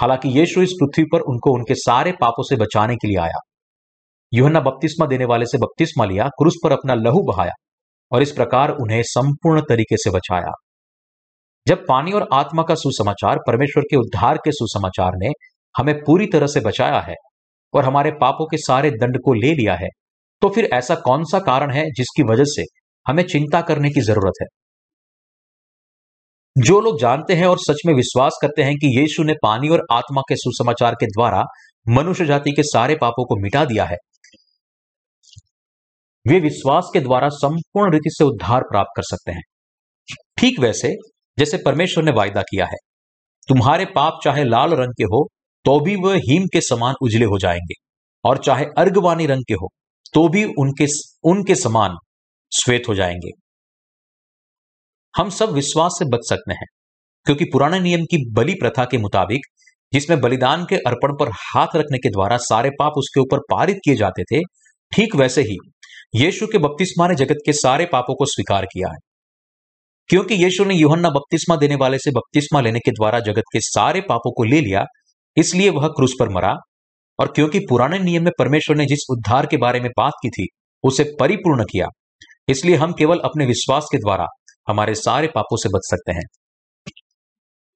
हालाँकि 0.00 0.28
यीशु 0.28 0.62
इस 0.62 0.72
पृथ्वी 0.82 1.04
पर 1.04 1.20
उनको 1.20 1.54
उनके 1.54 1.74
सारे 1.74 2.12
पापों 2.12 2.42
से 2.42 2.56
बचाने 2.56 2.96
के 2.96 3.08
लिए 3.08 3.18
आया। 3.18 3.40
युहन्ना 4.32 4.60
बपतिस्मा 4.60 5.06
देने 5.06 5.24
वाले 5.24 5.46
से 5.46 5.58
बपतिस्मा 5.58 6.04
लिया, 6.04 6.24
क्रूस 6.28 6.54
पर 6.64 6.72
अपना 6.72 6.94
लहू 6.94 7.22
बहाया 7.22 7.52
और 8.12 8.22
इस 8.22 8.32
प्रकार 8.32 8.70
उन्हें 8.70 9.02
संपूर्ण 9.02 9.60
तरीके 9.60 9.96
से 9.96 10.10
बचाया। 10.10 10.52
जब 11.68 11.84
पानी 11.88 12.12
और 12.12 12.28
आत्मा 12.32 12.62
का 12.62 12.74
सुसमाचार, 12.74 13.38
परमेश्वर 13.46 13.82
के 13.82 13.96
उद्धार 13.96 14.36
के 14.36 14.52
सुसमाचार 14.52 15.12
ने 15.16 15.28
हमें 15.78 15.94
पूरी 15.98 16.26
तरह 16.26 16.46
से 16.46 16.60
बचाया 16.60 17.00
है 17.00 17.14
और 17.74 17.84
हमारे 17.84 18.10
पापों 18.10 18.46
के 18.46 18.56
सारे 18.56 18.90
दंड 18.90 19.18
को 19.24 19.34
ले 19.34 19.54
लिया 19.54 19.74
है 19.74 19.88
तो 20.44 20.48
फिर 20.50 20.68
ऐसा 20.74 20.94
कौन 20.94 21.24
सा 21.24 21.38
कारण 21.40 21.70
है 21.72 21.84
जिसकी 21.96 22.22
वजह 22.22 22.44
से 22.46 22.62
हमें 23.06 23.22
चिंता 23.24 23.60
करने 23.60 23.90
की 23.90 24.00
ज़रूरत 24.00 24.40
है? 24.42 24.46
जो 26.56 26.80
लोग 26.80 26.98
जानते 27.00 27.34
हैं 27.34 27.46
और 27.46 27.58
सच 27.58 27.80
में 27.86 27.92
विश्वास 27.94 28.38
करते 28.42 28.62
हैं 28.62 28.74
कि 28.74 28.86
यीशु 29.00 29.22
ने 29.22 29.34
पानी 29.42 29.68
और 29.68 29.82
आत्मा 29.92 30.22
के 30.28 30.36
सुसमाचार 30.36 30.94
के 30.94 31.06
द्वारा 31.06 31.42
मनुष्य 31.86 32.26
जाति 32.26 32.50
के 32.50 32.62
सारे 32.62 32.96
पापों 32.96 33.24
को 33.24 33.36
मिटा 33.42 33.64
दिया 33.64 33.84
है, 33.84 33.96
वे 36.26 36.40
विश्वास 36.40 36.90
के 36.92 37.00
द्वारा 37.00 37.28
संपूर्ण 37.28 37.92
रीति 37.92 38.10
से 38.10 38.24
उद्धार 38.24 38.62
प्राप्त 38.62 38.90
कर 38.96 39.02
सकते 39.02 39.32
हैं। 39.32 39.42
ठीक 40.38 40.60
वैसे 40.60 40.94
जैसे 41.38 41.58
परमेश्वर 41.58 42.04
ने 42.04 42.12
वायदा 42.12 42.42
किया 42.42 42.66
है, 42.66 42.76
तुम्हारे 43.48 43.84
पाप 43.94 44.18
चाहे 44.24 44.44
लाल 44.44 44.74
रंग 44.74 44.92
के 44.92 45.04
हो 45.04 45.26
तो 45.64 45.78
भी 45.80 45.96
वह 45.96 46.16
हिम 46.28 46.46
के 46.46 46.60
समान 46.60 46.94
उजले 47.02 47.24
हो 47.24 47.38
जाएँगे, 47.38 47.74
और 48.24 48.38
चाहे 48.38 48.64
अर्गवानी 48.78 49.26
रंग 49.26 49.44
के 49.48 49.54
हो 49.54 49.68
तो 50.14 50.28
भी 50.28 50.44
उनके 50.58 50.86
उनके 51.24 51.54
समान 51.54 51.96
श्वेत 52.52 52.82
हो 52.88 52.94
जाएँगे। 52.94 53.30
हम 55.14 55.30
सब 55.30 55.52
विश्वास 55.52 55.96
से 55.98 56.04
बच 56.08 56.28
सकते 56.28 56.52
हैं, 56.52 56.66
क्योंकि 57.26 57.44
पुराने 57.44 57.80
नियम 57.80 58.04
की 58.04 58.24
बलि 58.32 58.54
प्रथा 58.54 58.84
के 58.84 58.98
मुताबिक 58.98 59.46
जिसमें 59.92 60.20
बलिदान 60.20 60.64
के 60.64 60.76
अर्पण 60.78 61.12
पर 61.16 61.30
हाथ 61.34 61.76
रखने 61.76 61.98
के 61.98 62.10
द्वारा 62.10 62.36
सारे 62.40 62.70
पाप 62.70 62.92
उसके 62.96 63.20
ऊपर 63.20 63.38
पारित 63.50 63.76
किए 63.84 63.94
जाते 63.96 64.22
थे, 64.24 64.40
ठीक 64.92 65.14
वैसे 65.16 65.42
ही 65.42 65.56
यीशु 66.14 66.46
के 66.46 66.58
बपतिस्मा 66.58 67.08
ने 67.08 67.14
जगत 67.14 67.38
के 67.46 67.52
सारे 67.52 67.86
पापों 67.86 68.14
को 68.14 68.24
स्वीकार 68.24 68.64
किया 68.64 68.88
है। 68.88 68.98
क्योंकि 70.10 70.34
यीशु 70.34 70.64
ने 70.64 70.74
यूहन्ना 70.74 71.10
बपतिस्मा 71.10 71.56
देने 71.56 71.74
वाले 71.74 71.98
से 71.98 72.10
बपतिस्मा 72.10 72.60
लेने 72.60 72.78
के 72.78 72.90
द्वारा 72.90 73.20
जगत 73.20 73.42
के 73.52 73.60
सारे 73.60 74.00
पापों 74.00 74.32
को 74.32 74.44
ले 74.44 74.60
लिया, 74.60 74.84
इसलिए 75.36 75.70
वह 75.70 75.88
क्रूस 75.88 76.14
पर 76.20 76.28
मरा 76.28 76.54
और 77.18 77.32
क्योंकि 77.32 77.58
पुराने 77.58 77.98
नियम 77.98 78.24
में 78.24 78.32
परमेश्वर 78.38 78.76
ने 78.76 78.84
जिस 78.84 79.06
उद्धार 79.10 79.46
के 79.46 79.56
बारे 79.56 79.80
में 79.80 79.90
बात 79.98 80.12
की 80.22 80.28
थी, 80.28 80.46
उसे 80.84 81.04
परिपूर्ण 81.20 81.64
किया। 81.64 81.86
इसलिए 82.48 82.76
हम 82.76 82.92
केवल 82.92 83.18
अपने 83.18 83.46
विश्वास 83.46 83.88
के 83.92 83.98
द्वारा 83.98 84.26
हमारे 84.68 84.94
सारे 84.94 85.28
पापों 85.34 85.56
से 85.56 85.68
बच 85.68 85.90
सकते 85.90 86.12
हैं। 86.12 86.24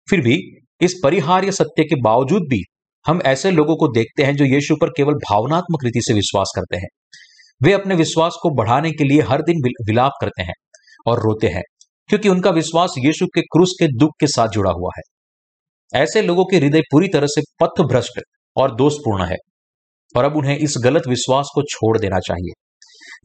फिर 0.08 0.20
भी, 0.20 0.36
इस 0.80 0.94
परिहार्य 1.04 1.52
सत्य 1.52 1.84
के 1.84 2.00
बावजूद 2.02 2.42
भी, 2.42 2.62
हम 3.06 3.20
ऐसे 3.22 3.50
लोगों 3.50 3.76
को 3.76 3.88
देखते 3.88 4.22
हैं 4.22 4.36
जो 4.36 4.44
यीशु 4.44 4.76
पर 4.76 4.88
केवल 4.88 5.14
भावनात्मक 5.14 5.84
रीति 5.84 6.00
से 6.00 6.14
विश्वास 6.14 6.52
करते 6.56 6.76
हैं। 6.76 6.88
वे 7.62 7.72
अपने 7.72 7.94
विश्वास 7.94 8.36
को 8.42 8.50
बढ़ाने 8.54 8.90
के 8.90 9.04
लिए 9.04 9.20
हर 9.20 9.42
दिन 9.42 9.56
विलाप 9.86 10.12
करते 10.20 10.42
हैं 10.42 10.54
और 11.06 11.18
रोते 11.18 11.46
हैं, 11.46 11.62
क्योंकि 12.08 12.28
उनका 12.28 12.50
विश्वास 12.50 12.94
यीशु 12.98 13.26
के 13.26 13.40
क्रूस 13.40 13.76
के 13.80 13.86
दुख 13.98 14.10
के 14.20 14.26
साथ 14.26 14.48
जुड़ा 14.48 14.70
हुआ 14.70 14.90
है। 14.98 15.02
ऐसे 16.02 16.22
लोगों 16.22 16.44
के 16.44 16.56
हृदय 16.56 16.80
पूरी 16.80 17.08
तरह 17.08 17.26
से 17.26 17.42
पथ 17.62 17.82
भ्रष्ट 17.82 18.20
और 18.58 18.74
दोषपूर्ण 18.74 19.24
है। 19.24 19.36
और 20.16 20.24
अब 20.24 20.36
उन्हें 20.36 20.58
इस 20.58 20.74
गलत 20.84 21.02
विश्वास 21.08 21.48
को 21.54 21.62
छोड़ 21.62 21.98
देना 21.98 22.18
चाहिए। 22.18 22.52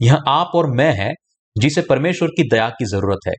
यह 0.06 0.14
आप 0.28 0.50
और 0.54 0.66
मैं 0.66 0.92
है, 0.92 1.12
जिसे 1.58 1.82
परमेश्वर 1.82 2.28
की 2.28 2.48
दया 2.48 2.68
की 2.68 2.84
ज़रूरत 2.84 3.18
है, 3.28 3.32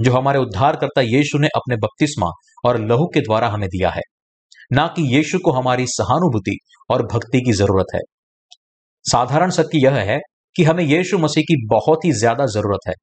जो 0.00 0.12
हमारे 0.12 0.38
उद्धारकर्ता 0.38 1.00
यीशु 1.00 1.38
ने 1.38 1.46
अपने 1.46 1.76
बपतिस्मा 1.76 2.26
और 2.64 2.80
लहू 2.80 3.06
के 3.06 3.20
द्वारा 3.20 3.48
हमें 3.48 3.68
दिया 3.68 3.90
है। 3.90 4.02
ना 4.72 4.86
कि 4.86 5.16
यीशु 5.16 5.38
को 5.38 5.52
हमारी 5.52 5.86
सहानुभूति 5.86 6.56
और 6.90 7.02
भक्ति 7.02 7.40
की 7.40 7.52
ज़रूरत 7.52 7.86
है। 7.94 8.00
साधारण 9.04 9.50
सत्य 9.50 9.78
यह 9.78 9.94
है 9.94 10.18
कि 10.56 10.64
हमें 10.64 10.84
यीशु 10.84 11.18
मसीह 11.18 11.42
की 11.42 11.66
बहुत 11.66 12.04
ही 12.04 12.12
ज़्यादा 12.12 12.46
ज़रूरत 12.46 12.78
है। 12.88 12.94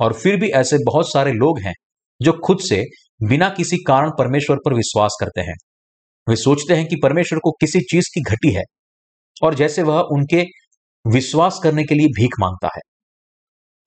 और 0.00 0.12
फिर 0.12 0.36
भी 0.36 0.48
ऐसे 0.48 0.76
बहुत 0.86 1.12
सारे 1.12 1.32
लोग 1.32 1.60
हैं, 1.60 1.74
जो 2.22 2.32
खुद 2.44 2.58
से 2.60 2.82
बिना 3.28 3.48
किसी 3.48 3.76
कारण 3.76 4.10
परमेश्वर 4.10 4.56
पर 4.56 4.74
विश्वास 4.74 5.16
करते 5.20 5.40
हैं। 5.40 5.54
वे 6.28 6.36
सोचते 6.36 6.74
हैं 6.74 6.86
कि 6.86 6.96
परमेश्वर 7.02 7.38
को 7.38 7.50
किसी 7.50 7.80
चीज़ 7.80 8.04
की 8.14 8.22
घटी 8.22 8.52
है 8.52 8.62
और 9.42 9.54
जैसे 9.54 9.82
वह 9.82 10.00
उनके 10.00 10.44
विश्वास 11.06 11.60
करने 11.62 11.84
के 11.84 11.94
लिए 11.94 12.06
भीख 12.06 12.30
माँगता 12.40 12.68
है। 12.76 12.80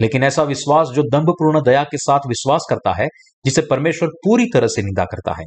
लेकिन 0.01 0.23
ऐसा 0.23 0.43
विश्वास 0.43 0.87
जो 0.87 1.03
दंभपूर्ण 1.03 1.63
दया 1.63 1.83
के 1.83 1.97
साथ 1.97 2.19
विश्वास 2.27 2.61
करता 2.69 3.01
है, 3.01 3.07
जिसे 3.45 3.61
परमेश्वर 3.61 4.09
पूरी 4.09 4.45
तरह 4.53 4.67
से 4.67 4.81
निंदा 4.81 5.05
करता 5.05 5.33
है। 5.39 5.45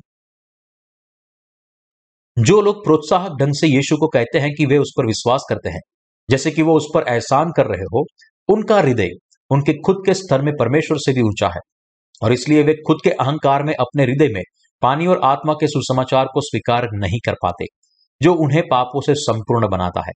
जो 2.39 2.61
लोग 2.61 2.85
प्रोत्साहक 2.85 3.33
ढंग 3.33 3.53
से 3.55 3.67
यीशु 3.67 3.97
को 3.97 4.09
कहते 4.09 4.39
हैं 4.39 4.51
कि 4.55 4.67
वे 4.67 4.79
उस 4.79 4.93
पर 4.97 5.07
विश्वास 5.07 5.43
करते 5.49 5.69
हैं, 5.69 5.81
जैसे 6.31 6.51
कि 6.51 6.63
वो 6.63 6.77
उस 6.77 6.87
पर 6.95 7.05
एहसान 7.09 7.53
कर 7.57 7.67
रहे 7.67 7.83
हो, 7.83 8.07
उनका 8.49 8.81
हृदय, 8.81 9.09
उनके 9.51 9.73
खुद 9.73 9.97
के 10.07 10.15
स्तर 10.15 10.43
में 10.43 10.55
परमेश्वर 10.61 10.99
से 10.99 11.13
भी 11.13 11.21
ऊँचा 11.21 11.49
है। 11.49 11.61
और 12.23 12.33
इसलिए 12.33 12.63
वे 12.63 12.75
खुद 12.75 12.97
के 13.05 13.11
अहंकार 13.11 13.63
में 13.63 13.75
अपने 13.75 14.03
हृदय 14.03 14.29
में 14.29 14.43
पानी 14.83 15.07
और 15.07 15.21
आत्मा 15.25 15.53
के 15.53 15.67
सुसमाचार 15.67 16.27
को 16.27 16.41
स्वीकार 16.41 16.89
नहीं 16.95 17.19
कर 17.25 17.33
पाते, 17.33 17.65
जो 18.23 18.35
उन्हें 18.35 18.63
पापों 18.71 19.01
से 19.01 19.15
संपूर्ण 19.15 19.69
बनाता 19.69 20.01
है। 20.01 20.13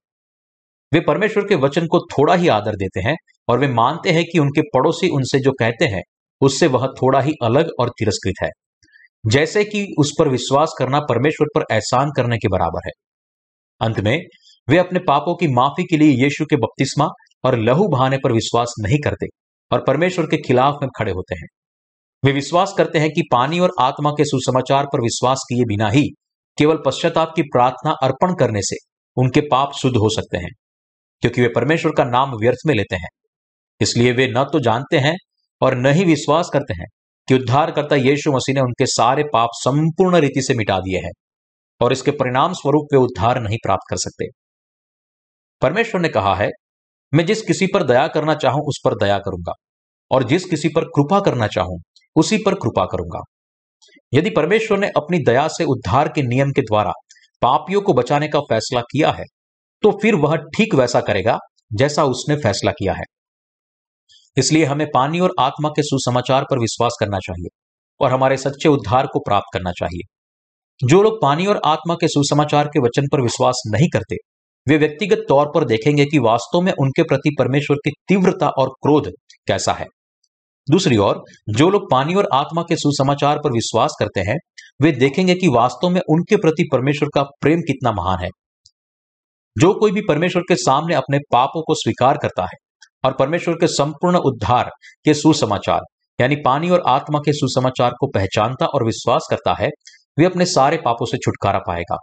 वे 0.93 0.99
परमेश्वर 0.99 1.43
के 1.43 1.55
वचन 1.55 1.87
को 1.87 1.99
थोड़ा 1.99 2.33
ही 2.33 2.47
आदर 2.47 2.75
देते 2.75 2.99
हैं 2.99 3.15
और 3.47 3.59
वे 3.59 3.67
मानते 3.67 4.11
हैं 4.11 4.23
कि 4.23 4.39
उनके 4.39 4.61
पड़ोसी 4.61 5.09
उनसे 5.09 5.39
जो 5.39 5.51
कहते 5.51 5.85
हैं, 5.85 6.01
उससे 6.41 6.67
वह 6.67 6.87
थोड़ा 6.87 7.21
ही 7.21 7.31
अलग 7.43 7.69
और 7.79 7.89
तिरस्कृत 7.89 8.33
है। 8.43 8.49
जैसे 9.25 9.63
कि 9.63 9.95
उस 9.99 10.11
पर 10.19 10.27
विश्वास 10.27 10.73
करना 10.79 10.99
परमेश्वर 10.99 11.47
पर 11.55 11.75
एहसान 11.75 12.09
करने 12.15 12.37
के 12.37 12.47
बराबर 12.47 12.79
है। 12.85 12.91
अंत 13.81 13.99
में, 13.99 14.21
वे 14.69 14.77
अपने 14.77 14.99
पापों 14.99 15.35
की 15.35 15.47
माफ़ी 15.47 15.83
के 15.83 15.97
लिए 15.97 16.23
यीशु 16.23 16.45
के 16.45 16.55
बपतिस्मा 16.55 17.07
और 17.43 17.59
लहू 17.59 17.87
बहाने 17.87 18.17
पर 18.17 18.31
विश्वास 18.31 18.73
नहीं 18.79 18.97
करते 19.03 19.25
और 19.71 19.83
परमेश्वर 19.87 20.25
के 20.25 20.37
खिलाफ 20.37 20.75
में 20.81 20.89
खड़े 20.97 21.11
होते 21.11 21.35
हैं। 21.35 21.47
वे 22.23 22.31
विश्वास 22.31 22.73
करते 22.77 22.99
हैं 22.99 23.09
कि 23.09 23.21
पानी 23.31 23.59
और 23.59 23.71
आत्मा 23.79 24.11
के 24.11 24.23
सुसमाचार 24.25 24.85
पर 24.85 25.01
विश्वास 25.01 25.43
किए 25.49 25.65
बिना 25.65 25.89
ही 25.89 26.03
केवल 26.57 26.77
पश्चाताप 26.85 27.33
की 27.35 27.41
प्रार्थना 27.43 27.91
अर्पण 28.03 28.33
करने 28.35 28.61
से 28.61 28.75
उनके 29.17 29.41
पाप 29.41 29.73
शुद्ध 29.73 29.95
हो 29.97 30.09
सकते 30.09 30.37
हैं, 30.37 30.49
क्योंकि 31.23 31.41
वे 31.41 31.47
परमेश्वर 31.47 31.91
का 31.91 32.03
नाम 32.05 32.35
व्यर्थ 32.35 32.65
में 32.67 32.73
लेते 32.75 32.95
हैं। 32.95 33.09
इसलिए 33.81 34.11
वे 34.11 34.27
न 34.27 34.43
तो 34.43 34.59
जानते 34.59 34.97
हैं 34.97 35.15
और 35.61 35.75
न 35.77 35.93
ही 35.93 36.05
विश्वास 36.05 36.49
करते 36.53 36.73
हैं 36.73 36.87
कि 37.27 37.35
उद्धारकर्ता 37.35 37.95
यीशु 37.95 38.31
मसीह 38.31 38.55
ने 38.55 38.61
उनके 38.61 38.85
सारे 38.85 39.23
पाप 39.33 39.49
संपूर्ण 39.53 40.19
रीति 40.19 40.41
से 40.41 40.53
मिटा 40.53 40.79
दिए 40.79 40.99
हैं 40.99 41.11
और 41.81 41.93
इसके 41.93 42.11
परिणाम 42.13 42.53
स्वरूप 42.53 42.87
वे 42.93 42.99
उद्धार 42.99 43.39
नहीं 43.41 43.57
प्राप्त 43.63 43.89
कर 43.89 43.97
सकते। 43.99 44.27
परमेश्वर 45.61 46.01
ने 46.01 46.09
कहा 46.09 46.35
है, 46.35 46.49
मैं 47.13 47.25
जिस 47.25 47.41
किसी 47.41 47.67
पर 47.67 47.83
दया 47.83 48.07
करना 48.07 48.35
चाहूँ, 48.35 48.61
उस 48.61 48.81
पर 48.85 48.95
दया 48.95 49.17
करूँगा, 49.19 49.53
और 50.11 50.23
जिस 50.23 50.45
किसी 50.45 50.69
पर 50.69 50.85
कृपा 50.89 51.19
करना 51.21 51.47
चाहूँ 51.49 51.79
उसी 52.17 52.37
पर 52.37 52.55
कृपा 52.55 52.85
करूँगा। 52.85 53.21
यदि 54.13 54.29
परमेश्वर 54.29 54.77
ने 54.79 54.87
अपनी 54.97 55.17
दया 55.23 55.47
से 55.47 55.63
उद्धार 55.65 56.07
के 56.07 56.21
नियम 56.23 56.51
के 56.51 56.61
द्वारा 56.61 56.91
पापियों 57.41 57.81
को 57.81 57.93
बचाने 57.93 58.27
का 58.27 58.39
फैसला 58.49 58.81
किया 58.91 59.11
है 59.11 59.23
तो 59.83 59.91
फिर 60.01 60.15
वह 60.15 60.35
ठीक 60.55 60.73
वैसा 60.75 61.01
करेगा 61.01 61.37
जैसा 61.73 62.03
उसने 62.05 62.35
फैसला 62.35 62.71
किया 62.71 62.93
है। 62.93 63.03
इसलिए 64.37 64.65
हमें 64.65 64.85
पानी 64.93 65.19
और 65.19 65.33
आत्मा 65.39 65.69
के 65.69 65.83
सुसमाचार 65.83 66.43
पर 66.43 66.59
विश्वास 66.59 66.97
करना 66.99 67.17
चाहिए 67.19 67.49
और 67.99 68.11
हमारे 68.11 68.37
सच्चे 68.37 68.69
उद्धार 68.69 69.07
को 69.07 69.19
प्राप्त 69.19 69.53
करना 69.53 69.71
चाहिए। 69.71 70.87
जो 70.87 71.01
लोग 71.01 71.21
पानी 71.21 71.45
और 71.45 71.61
आत्मा 71.65 71.95
के 71.95 72.07
सुसमाचार 72.07 72.67
के 72.67 72.79
वचन 72.79 73.07
पर 73.11 73.21
विश्वास 73.21 73.61
नहीं 73.67 73.89
करते, 73.89 74.15
वे 74.67 74.77
व्यक्तिगत 74.77 75.25
तौर 75.29 75.51
पर 75.55 75.65
देखेंगे 75.65 76.05
कि 76.05 76.19
वास्तव 76.19 76.61
में 76.61 76.71
उनके 76.73 77.03
प्रति 77.03 77.35
परमेश्वर 77.39 77.77
की 77.77 77.91
तीव्रता 78.07 78.49
और 78.49 78.69
क्रोध 78.81 79.11
कैसा 79.47 79.73
है। 79.73 79.85
दूसरी 80.71 80.97
ओर, 80.97 81.23
जो 81.49 81.69
लोग 81.69 81.91
पानी 81.91 82.15
और 82.15 82.27
आत्मा 82.33 82.61
के 82.61 82.75
सुसमाचार 82.75 83.37
पर 83.37 83.51
विश्वास 83.51 83.95
करते 83.99 84.19
हैं, 84.19 84.37
वे 84.81 84.91
देखेंगे 84.91 85.35
कि 85.35 85.47
वास्तव 85.47 85.89
में 85.89 86.01
उनके 86.09 86.35
प्रति 86.35 86.69
परमेश्वर 86.71 87.09
का 87.15 87.23
प्रेम 87.23 87.59
कितना 87.59 87.91
महान 87.91 88.23
है। 88.23 88.29
जो 89.57 89.73
कोई 89.73 89.91
भी 89.91 90.01
परमेश्वर 90.01 90.41
के 90.41 90.55
सामने 90.55 90.95
अपने 90.95 91.17
पापों 91.17 91.61
को 91.61 91.73
स्वीकार 91.73 92.17
करता 92.17 92.43
है 92.43 92.57
और 93.05 93.13
परमेश्वर 93.13 93.53
के 93.53 93.67
संपूर्ण 93.67 94.17
उद्धार 94.17 94.69
के 95.05 95.13
सुसमाचार, 95.13 95.81
यानी 96.21 96.35
पानी 96.35 96.69
और 96.69 96.83
आत्मा 96.87 97.19
के 97.19 97.33
सुसमाचार 97.33 97.91
को 97.99 98.07
पहचानता 98.07 98.65
और 98.65 98.85
विश्वास 98.85 99.27
करता 99.29 99.55
है, 99.63 99.69
वे 100.19 100.25
अपने 100.25 100.45
सारे 100.45 100.77
पापों 100.77 101.05
से 101.05 101.17
छुटकारा 101.17 101.59
पाएगा। 101.59 101.97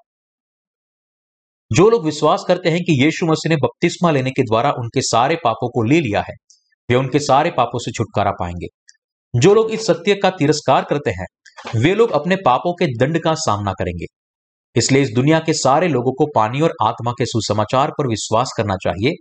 जो 1.73 1.91
लोग 1.91 2.05
विश्वास 2.05 2.45
करते 2.49 2.71
हैं 2.71 2.81
कि 2.81 3.05
यीशु 3.05 3.27
मसीह 3.27 3.51
ने 3.51 3.57
बपतिस्मा 3.57 4.11
लेने 4.11 4.31
के 4.31 4.43
द्वारा 4.43 4.71
उनके 4.71 5.01
सारे 5.01 5.37
पापों 5.45 5.69
को 5.69 5.83
ले 5.83 6.01
लिया 6.01 6.21
है 6.21 6.35
वे 6.91 6.97
उनके 6.97 7.19
सारे 7.19 7.51
पापों 7.51 7.79
से 7.79 7.93
छुटकारा 7.93 8.31
पाएँगे। 8.31 8.67
जो 9.39 9.55
लोग 9.55 9.71
इस 9.71 9.87
सत्य 9.87 10.15
का 10.15 10.31
तिरस्कार 10.31 10.85
करते 10.85 11.11
हैं, 11.11 11.27
वे 11.81 11.95
लोग 11.95 12.11
अपने 12.11 12.37
पापों 12.37 12.73
के 12.73 12.87
दंड 12.87 13.19
का 13.19 13.35
सामना 13.35 13.73
करेंगे। 13.73 14.05
इसलिए 14.77 15.03
इस 15.03 15.11
दुनिया 15.15 15.39
के 15.39 15.53
सारे 15.53 15.89
लोगों 15.89 16.13
को 16.13 16.27
पानी 16.35 16.61
और 16.61 16.73
आत्मा 16.83 17.11
के 17.11 17.27
सुसमाचार 17.27 17.91
पर 17.91 18.09
विश्वास 18.09 18.51
करना 18.57 18.75
चाहिए, 18.75 19.13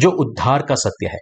जो 0.00 0.10
उद्धार 0.10 0.62
का 0.62 0.74
सत्य 0.74 1.06
है। 1.06 1.18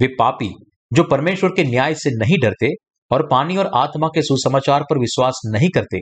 वे 0.00 0.06
पापी, 0.06 0.50
जो 0.92 1.04
परमेश्वर 1.04 1.50
के 1.50 1.64
न्याय 1.64 1.94
से 1.94 2.10
नहीं 2.10 2.36
डरते 2.42 2.68
और 3.10 3.28
पानी 3.30 3.56
और 3.56 3.70
आत्मा 3.74 4.06
के 4.06 4.22
सुसमाचार 4.22 4.82
पर 4.82 4.98
विश्वास 4.98 5.40
नहीं 5.46 5.68
करते, 5.68 5.98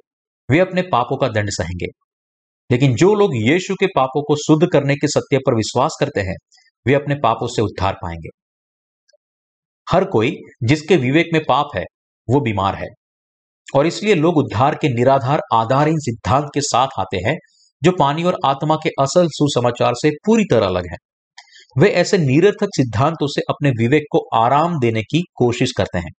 वे 0.50 0.60
अपने 0.60 0.82
पापों 0.82 1.16
का 1.16 1.28
दंड 1.28 1.48
सहेंगे। 1.50 1.86
लेकिन 2.70 2.94
जो 2.94 3.14
लोग 3.14 3.30
यीशु 3.34 3.74
के 3.74 3.86
पापों 3.86 4.22
को 4.22 4.36
शुद्ध 4.36 4.66
करने 4.72 4.94
के 4.94 5.08
सत्य 5.08 5.38
पर 5.38 5.54
विश्वास 5.54 5.96
करते 6.00 6.20
हैं, 6.20 6.36
वे 6.86 6.94
अपने 6.94 7.14
पापों 7.14 7.46
से 7.46 7.62
उद्धार 7.62 7.94
पाएँगे। 7.94 8.28
हर 9.92 10.04
कोई 10.04 10.36
जिसके 10.62 10.96
विवेक 10.96 11.26
में 11.32 11.42
पाप 11.48 11.68
है, 11.76 11.84
वो 12.30 12.40
बीमार 12.40 12.74
है। 12.74 12.88
और 13.76 13.86
इसलिए 13.86 14.14
लोग 14.14 14.36
उद्धार 14.36 14.74
के 14.74 14.88
निराधार, 14.88 15.40
आधारहीन 15.54 15.98
सिद्धांत 15.98 16.44
के 16.54 16.60
साथ 16.60 16.88
आते 16.98 17.16
हैं, 17.16 17.36
जो 17.82 17.92
पानी 17.92 18.24
और 18.24 18.38
आत्मा 18.46 18.76
के 18.76 18.88
असल 18.88 19.28
सुसमाचार 19.28 19.92
से 19.94 20.10
पूरी 20.10 20.44
तरह 20.44 20.66
अलग 20.66 20.82
है। 20.92 20.96
वे 21.78 21.88
ऐसे 21.88 22.18
निरर्थक 22.18 22.68
सिद्धांतों 22.76 23.26
से 23.26 23.40
अपने 23.40 23.70
विवेक 23.70 24.02
को 24.10 24.18
आराम 24.34 24.80
देने 24.80 25.02
की 25.02 25.24
कोशिश 25.34 25.72
करते 25.72 25.98
हैं। 25.98 26.10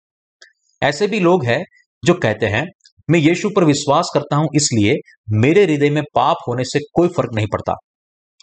ऐसे 0.83 1.07
भी 1.07 1.19
लोग 1.19 1.45
हैं, 1.45 1.65
जो 2.05 2.13
कहते 2.13 2.45
हैं, 2.45 2.67
मैं 3.09 3.19
यीशु 3.19 3.49
पर 3.49 3.63
विश्वास 3.63 4.11
करता 4.13 4.35
हूँ, 4.35 4.47
इसलिए 4.55 4.95
मेरे 5.29 5.63
हृदय 5.63 5.89
में 5.89 6.03
पाप 6.15 6.37
होने 6.47 6.63
से 6.63 6.79
कोई 6.79 7.07
फ़र्क 7.07 7.29
नहीं 7.35 7.47
पड़ता। 7.53 7.73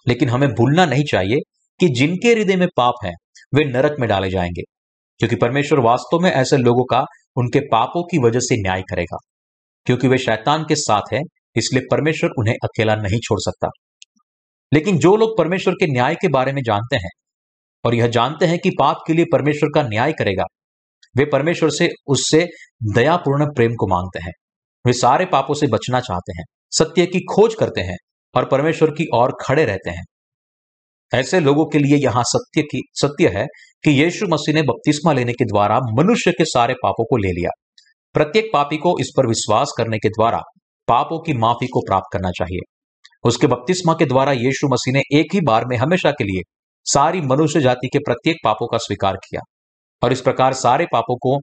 लेकिन 0.08 0.28
हमें 0.28 0.48
भूलना 0.48 0.86
नहीं 0.86 1.04
चाहिए 1.04 1.36
कि 1.80 1.88
जिनके 1.88 2.28
हृदय 2.28 2.56
में 2.56 2.68
पाप 2.76 2.94
है, 3.04 3.12
वे 3.54 3.64
नरक 3.64 3.96
में 4.00 4.08
डाले 4.08 4.30
जाएँगे। 4.30 4.62
क्योंकि 5.18 5.36
परमेश्वर 5.36 5.78
वास्तव 5.80 6.18
में 6.18 6.30
ऐसे 6.30 6.56
लोगों 6.56 6.84
का, 6.84 7.04
उनके 7.36 7.60
पापों 7.60 8.02
की 8.02 8.18
वजह 8.18 8.38
से 8.38 8.62
न्याय 8.62 8.82
करेगा। 8.82 9.16
क्योंकि 9.84 10.08
वे 10.08 10.18
शैतान 10.18 10.62
के 10.62 10.74
साथ 10.74 11.02
है, 11.12 11.20
इसलिए 11.56 11.82
परमेश्वर 11.90 12.30
उन्हें 12.38 12.54
अकेला 12.64 12.94
नहीं 12.94 13.18
छोड़ 13.18 13.38
सकता। 13.40 13.68
लेकिन 14.72 14.98
जो 14.98 15.16
लोग 15.16 15.38
परमेश्वर 15.38 15.74
के 15.74 15.92
न्याय 15.92 16.14
के 16.14 16.28
बारे 16.28 16.52
में 16.52 16.62
जानते 16.62 16.96
हैं, 16.96 17.10
और 17.84 17.94
यह 17.94 18.06
जानते 18.06 18.46
हैं 18.46 18.58
कि 18.58 18.70
पाप 18.70 18.96
के 19.06 19.12
लिए 19.12 19.24
परमेश्वर 19.32 19.68
का 19.74 19.88
न्याय 19.88 20.12
करेगा, 20.12 20.44
वे 21.16 21.24
परमेश्वर 21.24 21.70
से, 21.70 21.88
उससे 22.06 22.48
दयापूर्ण 22.94 23.46
प्रेम 23.46 23.70
को 23.70 23.86
मांगते 23.86 24.24
हैं। 24.24 24.32
वे 24.86 24.92
सारे 24.92 25.26
पापों 25.26 25.54
से 25.54 25.66
बचना 25.66 26.00
चाहते 26.00 26.32
हैं, 26.38 26.44
सत्य 26.70 27.06
की 27.06 27.20
खोज 27.20 27.54
करते 27.54 27.80
हैं, 27.80 27.96
और 28.34 28.48
परमेश्वर 28.48 28.90
की 28.90 29.06
ओर 29.14 29.32
खड़े 29.46 29.64
रहते 29.64 29.90
हैं। 29.90 30.04
ऐसे 31.14 31.40
लोगों 31.40 31.66
के 31.66 31.78
लिए 31.78 31.96
यहाँ 31.96 32.22
सत्य 32.26 32.62
की, 32.62 32.82
सत्य 32.92 33.28
है 33.28 33.46
कि 33.84 33.90
यीशु 33.90 34.26
मसीह 34.26 34.54
ने 34.54 34.62
बपतिस्मा 34.62 35.12
लेने 35.12 35.32
के 35.32 35.44
द्वारा 35.44 35.78
मनुष्य 35.78 36.30
के 36.30 36.44
सारे 36.44 36.74
पापों 36.74 37.04
को 37.04 37.16
ले 37.16 37.28
लिया। 37.28 37.50
प्रत्येक 38.14 38.50
पापी 38.52 38.76
को 38.76 39.00
इस 39.00 39.10
पर 39.16 39.26
विश्वास 39.26 39.72
करने 39.78 39.98
के 39.98 40.08
द्वारा 40.08 40.38
पापों 40.88 41.18
की 41.20 41.32
माफ़ी 41.32 41.66
को 41.66 41.80
प्राप्त 41.80 42.06
करना 42.12 42.30
चाहिए। 42.30 42.60
उसके 43.24 43.46
बपतिस्मा 43.46 43.92
के 43.92 44.06
द्वारा 44.06 44.32
यीशु 44.32 44.68
मसीह 44.68 44.94
ने 44.94 45.00
एक 45.20 45.34
ही 45.34 45.40
बार 45.40 45.64
में 45.66 45.76
हमेशा 45.76 46.10
के 46.10 46.24
लिए 46.24 46.42
सारी 46.84 47.20
मनुष्य 47.20 47.60
जाति 47.60 47.88
के 47.92 47.98
प्रत्येक 47.98 48.36
पापों 48.44 48.66
का 48.66 48.78
स्वीकार 48.78 49.16
किया 49.16 49.40
और 50.02 50.12
इस 50.12 50.20
प्रकार 50.20 50.52
सारे 50.52 50.86
पापों 50.92 51.16
को 51.16 51.38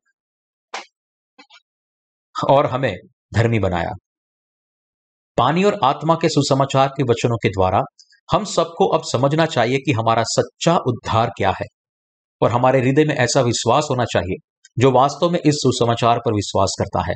और 2.49 2.65
हमें 2.65 2.95
धर्मी 3.33 3.59
बनाया। 3.59 3.91
पानी 5.37 5.63
और 5.63 5.79
आत्मा 5.83 6.15
के 6.15 6.29
सुसमाचार 6.29 6.87
के 6.87 7.03
वचनों 7.03 7.37
के 7.37 7.49
द्वारा 7.49 7.81
हम 8.33 8.43
सबको 8.45 8.87
अब 8.87 9.01
समझना 9.03 9.45
चाहिए 9.45 9.77
कि 9.77 9.91
हमारा 9.91 10.23
सच्चा 10.23 10.77
उद्धार 10.87 11.29
क्या 11.37 11.49
है। 11.49 11.65
और 12.41 12.51
हमारे 12.51 12.79
हृदय 12.79 13.05
में 13.05 13.15
ऐसा 13.15 13.41
विश्वास 13.41 13.87
होना 13.91 14.05
चाहिए, 14.05 14.35
जो 14.79 14.91
वास्तव 14.91 15.29
में 15.29 15.39
इस 15.39 15.55
सुसमाचार 15.55 16.19
पर 16.19 16.33
विश्वास 16.33 16.75
करता 16.79 17.01
है। 17.07 17.13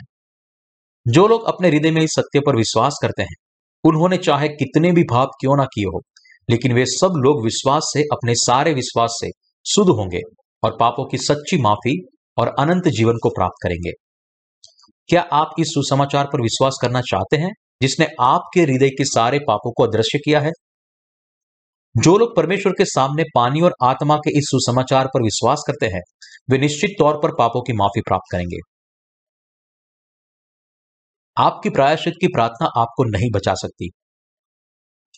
जो 1.07 1.27
लोग 1.27 1.43
अपने 1.43 1.69
हृदय 1.69 1.91
में 1.91 2.01
इस 2.01 2.09
सत्य 2.09 2.39
पर 2.39 2.55
विश्वास 2.55 2.99
करते 3.01 3.21
हैं, 3.21 3.35
उन्होंने 3.83 4.17
चाहे 4.17 4.47
कितने 4.47 4.91
भी 4.91 5.03
भाव 5.03 5.25
क्यों 5.25 5.57
ना 5.57 5.63
किए 5.63 5.85
हो, 5.85 6.01
लेकिन 6.49 6.73
वे 6.73 6.85
सब 6.85 7.13
लोग 7.17 7.43
विश्वास 7.43 7.81
से, 7.93 8.01
अपने 8.01 8.33
सारे 8.35 8.73
विश्वास 8.73 9.09
से 9.11 9.29
शुद्ध 9.65 9.89
होंगे 9.89 10.19
और 10.63 10.77
पापों 10.79 11.05
की 11.05 11.17
सच्ची 11.17 11.61
माफ़ी 11.61 12.05
और 12.37 12.47
अनंत 12.59 12.87
जीवन 12.87 13.13
को 13.23 13.29
प्राप्त 13.29 13.63
करेंगे। 13.63 13.91
क्या 15.07 15.21
आप 15.21 15.49
इस 15.59 15.67
सुसमाचार 15.67 16.25
पर 16.25 16.41
विश्वास 16.41 16.79
करना 16.81 17.01
चाहते 17.01 17.37
हैं, 17.37 17.51
जिसने 17.81 18.07
आपके 18.21 18.61
हृदय 18.61 18.89
के 18.89 19.05
सारे 19.05 19.39
पापों 19.39 19.71
को 19.71 19.83
अदृश्य 19.83 20.17
किया 20.17 20.39
है? 20.39 20.51
जो 21.97 22.17
लोग 22.17 22.35
परमेश्वर 22.35 22.73
के 22.73 22.85
सामने 22.85 23.23
पानी 23.35 23.61
और 23.61 23.73
आत्मा 23.83 24.15
के 24.15 24.37
इस 24.37 24.43
सुसमाचार 24.47 25.07
पर 25.07 25.21
विश्वास 25.21 25.63
करते 25.67 25.85
हैं, 25.85 26.01
वे 26.49 26.57
निश्चित 26.57 26.89
तौर 26.99 27.19
पर 27.23 27.31
पापों 27.31 27.61
की 27.61 27.73
माफ़ी 27.73 28.01
प्राप्त 28.01 28.31
करेंगे। 28.31 28.57
आपकी 31.37 31.69
प्रायश्चित 31.69 32.13
की 32.21 32.27
प्रार्थना 32.27 32.69
आपको 32.77 33.03
नहीं 33.03 33.29
बचा 33.35 33.53
सकती। 33.53 33.91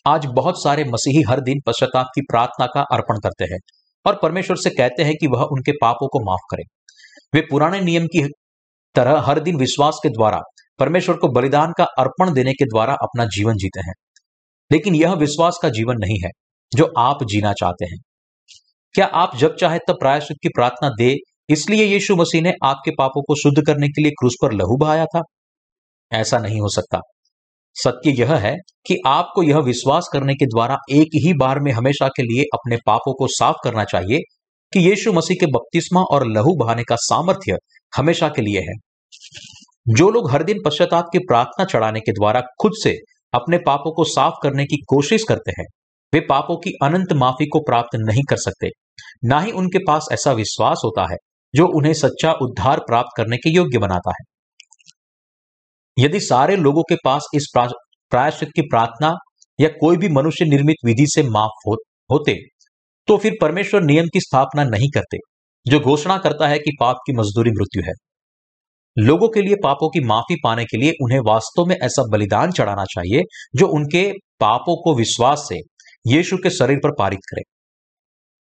आज 0.06 0.26
बहुत 0.26 0.62
सारे 0.62 0.84
मसीही 0.84 1.22
हर 1.22 1.40
दिन 1.40 1.54
पश्चाताप 1.66 2.06
की 2.14 2.20
प्रार्थना 2.20 2.66
का 2.66 2.80
अर्पण 2.80 3.14
करते 3.14 3.44
हैं 3.44 3.58
और 4.06 4.18
परमेश्वर 4.22 4.56
से 4.56 4.70
कहते 4.70 5.02
हैं 5.02 5.14
कि 5.20 5.26
वह 5.26 5.42
उनके 5.42 5.72
पापों 5.72 6.08
को 6.08 6.30
माफ़ 6.30 6.56
करे। 6.56 6.62
वे 7.34 7.46
पुराने 7.50 7.80
नियम 7.80 8.06
की 8.06 8.28
तरह 8.94 9.20
हर 9.20 9.40
दिन 9.40 9.56
विश्वास 9.56 10.00
के 10.02 10.08
द्वारा, 10.08 10.40
परमेश्वर 10.78 11.16
को 11.16 11.28
बलिदान 11.28 11.72
का 11.78 11.84
अर्पण 11.84 12.32
देने 12.32 12.52
के 12.52 12.64
द्वारा 12.64 12.94
अपना 12.94 13.24
जीवन 13.24 13.54
जीते 13.54 13.80
हैं। 13.80 13.94
लेकिन 14.72 14.94
यह 14.94 15.12
विश्वास 15.12 15.58
का 15.62 15.68
जीवन 15.68 15.94
नहीं 15.94 16.18
है। 16.24 16.30
जो 16.76 16.92
आप 16.98 17.18
जीना 17.24 17.52
चाहते 17.52 17.84
हैं। 17.84 17.96
क्या 18.94 19.06
आप 19.06 19.36
जब 19.36 19.56
चाहे 19.56 19.78
तब 19.78 19.94
प्रायश्चित 19.94 20.36
की 20.42 20.48
प्रार्थना 20.48 20.88
दे, 20.88 21.16
इसलिए 21.48 21.84
यीशु 21.84 22.16
मसीह 22.16 22.42
ने 22.42 22.52
आपके 22.64 22.90
पापों 22.90 23.22
को 23.22 23.34
शुद्ध 23.34 23.66
करने 23.66 23.88
के 23.88 24.02
लिए 24.02 24.10
क्रूस 24.10 24.34
पर 24.42 24.52
लहू 24.52 24.76
बहाया 24.76 25.04
था? 25.04 25.22
ऐसा 26.12 26.38
नहीं 26.38 26.60
हो 26.60 26.68
सकता। 26.68 27.00
सत्य 27.74 28.10
यह 28.10 28.34
है 28.34 28.56
कि 28.86 28.96
आपको 29.06 29.42
यह 29.42 29.58
विश्वास 29.58 30.08
करने 30.12 30.34
के 30.34 30.46
द्वारा 30.46 30.76
एक 30.90 31.08
ही 31.14 31.32
बार 31.34 31.60
में 31.60 31.72
हमेशा 31.72 32.08
के 32.08 32.22
लिए 32.22 32.42
अपने 32.42 32.76
पापों 32.86 33.14
को 33.14 33.26
साफ़ 33.26 33.56
करना 33.64 33.84
चाहिए 33.84 34.18
कि 34.72 34.90
यीशु 34.90 35.12
मसीह 35.12 35.36
के 35.40 35.46
बपतिस्मा 35.46 36.00
और 36.00 36.26
लहू 36.26 36.56
बहाने 36.56 36.82
का 36.82 36.96
सामर्थ्य 36.96 37.56
हमेशा 37.96 38.28
के 38.28 38.42
लिए 38.42 38.60
है। 38.60 38.74
जो 39.94 40.10
लोग 40.10 40.30
हर 40.30 40.42
दिन 40.42 40.56
पश्चाताप 40.64 41.04
की 41.12 41.18
प्रार्थना 41.18 41.64
चढ़ाने 41.64 42.00
के 42.00 42.12
द्वारा 42.12 42.40
खुद 42.40 42.72
से 42.82 42.96
अपने 43.34 43.58
पापों 43.58 43.92
को 43.94 44.04
साफ़ 44.04 44.34
करने 44.42 44.64
की 44.64 44.76
कोशिश 44.88 45.24
करते 45.28 45.50
हैं 45.50 45.64
वे 46.12 46.20
पापों 46.28 46.56
की 46.56 46.70
अनंत 46.82 47.12
माफ़ी 47.14 47.46
को 47.46 47.60
प्राप्त 47.60 47.96
नहीं 47.98 48.22
कर 48.30 48.36
सकते। 48.38 48.68
ना 49.24 49.40
ही 49.40 49.50
उनके 49.52 49.78
पास 49.78 50.06
ऐसा 50.12 50.32
विश्वास 50.34 50.82
होता 50.84 51.02
है 51.02 51.16
जो 51.54 51.66
उन्हें 51.78 51.92
सच्चा 51.94 52.32
उद्धार 52.42 52.78
प्राप्त 52.80 53.16
करने 53.16 53.36
के 53.36 53.50
योग्य 53.50 53.78
बनाता 53.78 54.12
है। 54.12 54.24
यदि 55.96 56.20
सारे 56.20 56.56
लोगों 56.58 56.82
के 56.82 56.94
पास 57.04 57.26
इस 57.34 57.46
प्रायश्चित 57.56 58.48
की 58.56 58.62
प्रार्थना 58.62 59.12
या 59.58 59.68
कोई 59.80 59.96
भी 59.96 60.08
मनुष्य 60.08 60.44
निर्मित 60.44 60.76
विधि 60.84 61.06
से 61.06 61.22
माफ़ 61.22 61.68
हो, 61.68 61.76
होते 62.10 62.34
तो 63.08 63.16
फिर 63.16 63.36
परमेश्वर 63.40 63.82
नियम 63.82 64.06
की 64.06 64.20
स्थापना 64.20 64.64
नहीं 64.64 64.88
करते 64.90 65.18
जो 65.66 65.80
घोषणा 65.80 66.16
करता 66.18 66.48
है 66.48 66.58
कि 66.58 66.76
पाप 66.80 66.96
की 67.06 67.12
मजदूरी 67.12 67.50
मृत्यु 67.50 67.82
है। 67.86 67.92
लोगों 68.96 69.28
के 69.28 69.42
लिए 69.42 69.54
पापों 69.64 69.88
की 69.88 70.00
माफ़ी 70.04 70.36
पाने 70.44 70.64
के 70.64 70.76
लिए 70.76 70.92
उन्हें 71.02 71.20
वास्तव 71.26 71.66
में 71.66 71.74
ऐसा 71.76 72.02
बलिदान 72.12 72.50
चढ़ाना 72.50 72.84
चाहिए 72.84 73.22
जो 73.56 73.66
उनके 73.68 74.10
पापों 74.40 74.76
को 74.82 74.94
विश्वास 74.96 75.46
से 75.48 75.58
यीशु 76.08 76.36
के 76.36 76.50
शरीर 76.50 76.78
पर 76.78 76.92
पारित 76.98 77.20
करे। 77.30 77.42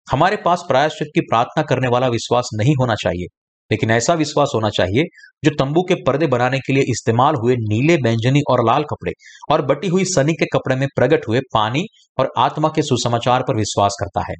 हमारे 0.08 0.38
पास 0.46 0.64
प्रायश्चित 0.68 1.08
की 1.16 1.22
प्रार्थना 1.22 1.64
करने 1.64 1.88
वाला 1.88 2.08
विश्वास 2.08 2.50
नहीं 2.54 2.74
होना 2.80 2.96
चाहिए, 2.96 3.26
लेकिन 3.72 3.92
ऐसा 3.92 4.14
विश्वास 4.16 4.52
होना 4.56 4.70
चाहिए 4.70 5.04
जो 5.44 5.52
तंबू 5.56 5.82
के 5.82 5.96
पर्दे 6.04 6.28
बनाने 6.28 6.60
के 6.60 6.74
लिए 6.74 6.84
इस्तेमाल 6.90 7.36
हुए 7.36 7.56
नीले 7.62 7.98
बैंजनी 7.98 8.42
और 8.50 8.66
लाल 8.66 8.84
कपड़े 8.84 9.12
और 9.52 9.62
बटी 9.66 9.88
हुई 9.88 10.06
सनी 10.06 10.34
के 10.34 10.46
कपड़े 10.54 10.76
में 10.76 10.88
प्रकट 10.96 11.28
हुए 11.28 11.40
पानी 11.54 11.84
और 12.18 12.32
आत्मा 12.38 12.70
के 12.76 12.82
सुसमाचार 12.82 13.44
पर 13.48 13.58
विश्वास 13.58 13.98
करता 14.00 14.24
है। 14.30 14.36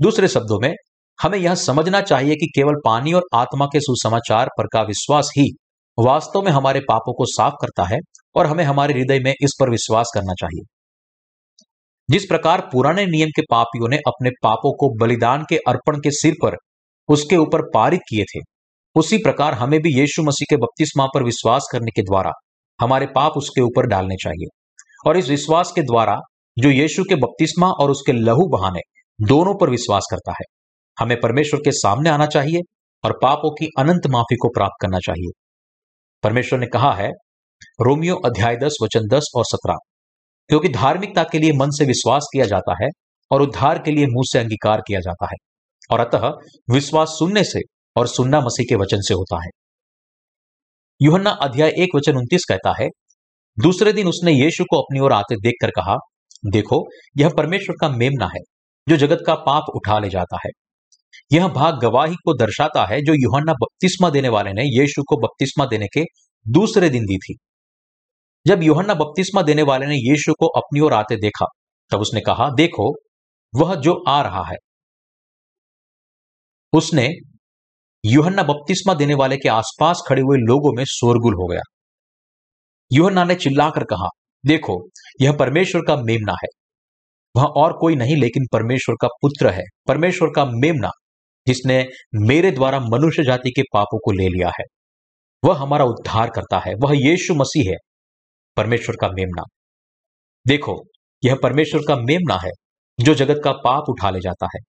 दूसरे 0.00 0.28
शब्दों 0.28 0.60
में, 0.60 0.74
हमें 1.18 1.38
यह 1.38 1.54
समझना 1.54 2.00
चाहिए 2.02 2.34
कि 2.34 2.46
केवल 2.56 2.80
पानी 2.84 3.12
और 3.12 3.26
आत्मा 3.34 3.66
के 3.66 3.80
सुसमाचार 3.80 4.48
पर 4.58 4.66
का 4.66 4.82
विश्वास 4.82 5.32
ही 5.38 5.50
वास्तव 5.98 6.42
में 6.42 6.52
हमारे 6.52 6.80
पापों 6.80 7.14
को 7.14 7.24
साफ़ 7.28 7.54
करता 7.60 7.84
है 7.84 7.98
और 8.34 8.46
हमें 8.46 8.64
हमारे 8.64 8.94
हृदय 8.94 9.20
में 9.20 9.32
इस 9.32 9.56
पर 9.60 9.70
विश्वास 9.70 10.10
करना 10.14 10.34
चाहिए। 10.34 10.62
जिस 12.08 12.24
प्रकार 12.24 12.60
पुराने 12.72 13.04
नियम 13.06 13.28
के 13.28 13.42
पापियों 13.50 13.88
ने 13.88 13.96
अपने 13.96 14.30
पापों 14.42 14.72
को 14.72 14.88
बलिदान 14.96 15.44
के 15.48 15.56
अर्पण 15.68 15.98
के 15.98 16.10
सिर 16.10 16.34
पर 16.42 16.56
उसके 17.08 17.36
ऊपर 17.36 17.62
पारित 17.74 18.00
किए 18.00 18.24
थे, 18.24 18.40
उसी 18.96 19.18
प्रकार 19.18 19.54
हमें 19.54 19.80
भी 19.80 19.98
यीशु 20.00 20.22
मसीह 20.22 20.46
के 20.50 20.56
बपतिस्मा 20.56 21.06
पर 21.14 21.22
विश्वास 21.22 21.68
करने 21.72 21.90
के 21.90 22.02
द्वारा 22.02 22.30
हमारे 22.80 23.06
पाप 23.06 23.32
उसके 23.36 23.60
ऊपर 23.60 23.86
डालने 23.86 24.14
चाहिए। 24.14 24.48
और 25.08 25.16
इस 25.16 25.28
विश्वास 25.28 25.72
के 25.74 25.82
द्वारा 25.82 26.16
जो 26.56 26.70
यीशु 26.70 27.02
के 27.02 27.14
बपतिस्मा 27.14 27.70
और 27.70 27.90
उसके 27.90 28.12
लहू 28.12 28.46
बहाने 28.48 28.80
दोनों 29.18 29.54
पर 29.58 29.70
विश्वास 29.70 30.08
करता 30.10 30.32
है, 30.32 30.44
हमें 30.96 31.16
परमेश्वर 31.20 31.60
के 31.60 31.72
सामने 31.72 32.10
आना 32.10 32.26
चाहिए 32.26 32.60
और 33.04 33.18
पापों 33.22 33.50
की 33.50 33.68
अनंत 33.78 34.06
माफ़ी 34.06 34.36
को 34.36 34.48
प्राप्त 34.48 34.82
करना 34.82 34.98
चाहिए। 34.98 35.30
परमेश्वर 36.22 36.58
ने 36.58 36.66
कहा 36.66 36.92
है, 36.92 37.08
रोमियो 37.80 38.16
अध्याय 38.16 38.56
दस, 38.56 38.76
वचन 38.82 39.08
दस 39.08 39.32
और 39.36 39.44
सत्रह। 39.44 39.74
क्योंकि 40.48 40.68
धार्मिकता 40.68 41.24
के 41.24 41.38
लिए 41.38 41.52
मन 41.52 41.70
से 41.70 41.84
विश्वास 41.84 42.26
किया 42.32 42.46
जाता 42.46 42.84
है 42.84 42.88
और 43.30 43.42
उद्धार 43.42 43.78
के 43.78 43.90
लिए 43.90 44.06
मुँह 44.06 44.22
से 44.32 44.38
अंगीकार 44.38 44.80
किया 44.80 45.00
जाता 45.00 45.26
है। 45.26 45.36
और 45.90 46.00
अतः 46.00 46.28
विश्वास 46.70 47.08
सुनने 47.08 47.44
से 47.44 47.60
और 47.96 48.06
सुनना 48.06 48.40
मसीह 48.40 48.66
के 48.68 48.74
वचन 48.74 49.00
से 49.00 49.14
होता 49.14 49.44
है। 49.44 49.50
युहन्ना 51.02 51.30
अध्याय 51.30 51.68
एक 51.68 51.96
वचन 51.96 52.16
उन्तीस 52.16 52.44
कहता 52.48 52.82
है, 52.82 52.88
दूसरे 53.60 53.92
दिन 53.92 54.06
उसने 54.06 54.32
यीशु 54.32 54.64
को 54.64 54.78
अपनी 54.78 55.00
ओर 55.00 55.12
आते 55.12 55.36
देखकर 55.36 55.70
कहा, 55.70 55.96
देखो, 56.46 56.88
यह 57.18 57.30
परमेश्वर 57.36 57.76
का 57.80 57.88
मेमना 57.88 58.26
है, 58.26 58.40
जो 58.88 58.96
जगत 58.96 59.18
का 59.26 59.34
पाप 59.34 59.62
उठा 59.74 59.98
ले 59.98 60.08
जाता 60.08 60.36
है। 60.36 60.50
यह 61.32 61.48
भाग 61.48 61.78
गवाही 61.78 62.14
को 62.14 62.36
दर्शाता 62.36 62.86
है 62.86 63.00
जो 63.00 63.14
युहन्ना 63.14 63.52
बपतिस्मा 63.52 64.10
देने 64.10 64.28
वाले 64.28 64.50
ने 64.50 64.62
यीशु 64.80 65.02
को 65.02 65.16
बपतिस्मा 65.16 65.66
देने 65.66 65.86
के 65.86 66.04
दूसरे 66.48 66.90
दिन 66.90 67.02
दी 67.02 67.16
थी। 67.16 67.38
जब 68.46 68.62
योहन्ना 68.62 68.94
बपतिस्मा 68.94 69.42
देने 69.42 69.62
वाले 69.62 69.86
ने 69.86 69.94
यीशु 69.94 70.32
को 70.32 70.46
अपनी 70.46 70.80
ओर 70.80 70.92
आते 70.92 71.16
देखा, 71.16 71.46
तब 71.90 72.00
उसने 72.00 72.20
कहा, 72.20 72.50
देखो, 72.50 72.94
वह 73.54 73.74
जो 73.74 74.04
आ 74.08 74.22
रहा 74.22 74.44
है। 74.44 74.56
उसने 76.72 77.10
यूहन्ना 78.06 78.42
बपतिस्मा 78.42 78.94
देने 78.94 79.14
वाले 79.14 79.36
के 79.36 79.48
आसपास 79.48 80.02
खड़े 80.08 80.22
हुए 80.22 80.36
लोगों 80.36 80.76
में 80.76 80.84
शोरगुल 80.84 81.34
हो 81.34 81.46
गया। 81.46 81.60
यूहन्ना 82.92 83.24
ने 83.24 83.34
चिल्लाकर 83.34 83.84
कहा, 83.84 84.08
देखो, 84.46 84.88
यह 85.20 85.36
परमेश्वर 85.36 85.80
का 85.86 85.96
मेमना 85.96 86.32
है। 86.32 86.48
वह 87.36 87.44
और 87.44 87.78
कोई 87.80 87.96
नहीं, 87.96 88.16
लेकिन 88.16 88.42
परमेश्वर 88.52 88.94
का 89.00 89.08
पुत्र 89.08 89.48
है। 89.50 89.62
परमेश्वर 89.86 90.28
का 90.36 90.44
मेमना, 90.44 90.90
जिसने 91.46 91.88
मेरे 92.14 92.50
द्वारा 92.50 92.80
मनुष्य 92.80 93.24
जाति 93.24 93.50
के 93.50 93.62
पापों 93.62 93.98
को 93.98 94.10
ले 94.10 94.28
लिया 94.28 94.48
है। 94.48 94.64
वह 95.44 95.56
हमारा 95.56 95.84
उद्धार 95.84 96.30
करता 96.30 96.58
है। 96.58 96.74
वह 96.74 96.92
यीशु 96.92 97.34
मसीह 97.34 97.70
है। 97.70 97.76
परमेश्वर 98.56 98.96
का 99.00 99.08
मेमना। 99.08 99.42
देखो, 100.46 100.84
यह 101.24 101.36
परमेश्वर 101.42 101.80
का 101.88 101.96
मेमना 101.96 102.38
है, 102.44 102.50
जो 103.00 103.14
जगत 103.14 103.40
का 103.44 103.52
पाप 103.52 103.84
उठा 103.88 104.10
ले 104.10 104.20
जाता 104.20 104.46
है। 104.46 104.60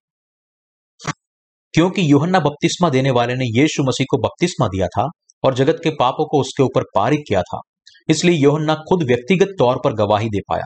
क्योंकि 1.74 2.12
यूहन्ना 2.12 2.40
बपतिस्मा 2.40 2.90
देने 2.90 3.10
वाले 3.10 3.34
ने 3.34 3.44
यीशु 3.44 3.82
मसीह 3.82 4.06
को 4.10 4.18
बपतिस्मा 4.18 4.66
दिया 4.66 4.86
था 4.86 5.08
और 5.44 5.54
जगत 5.54 5.80
के 5.84 5.90
पापों 5.90 6.26
को 6.28 6.40
उसके 6.40 6.62
ऊपर 6.62 6.82
पारित 6.82 7.20
किया 7.28 7.42
था, 7.42 7.60
इसलिए 8.08 8.36
योहन्ना 8.36 8.74
खुद 8.74 9.02
व्यक्तिगत 9.02 9.48
तौर 9.58 9.76
पर 9.84 9.92
गवाही 9.92 10.28
दे 10.28 10.40
पाया। 10.48 10.64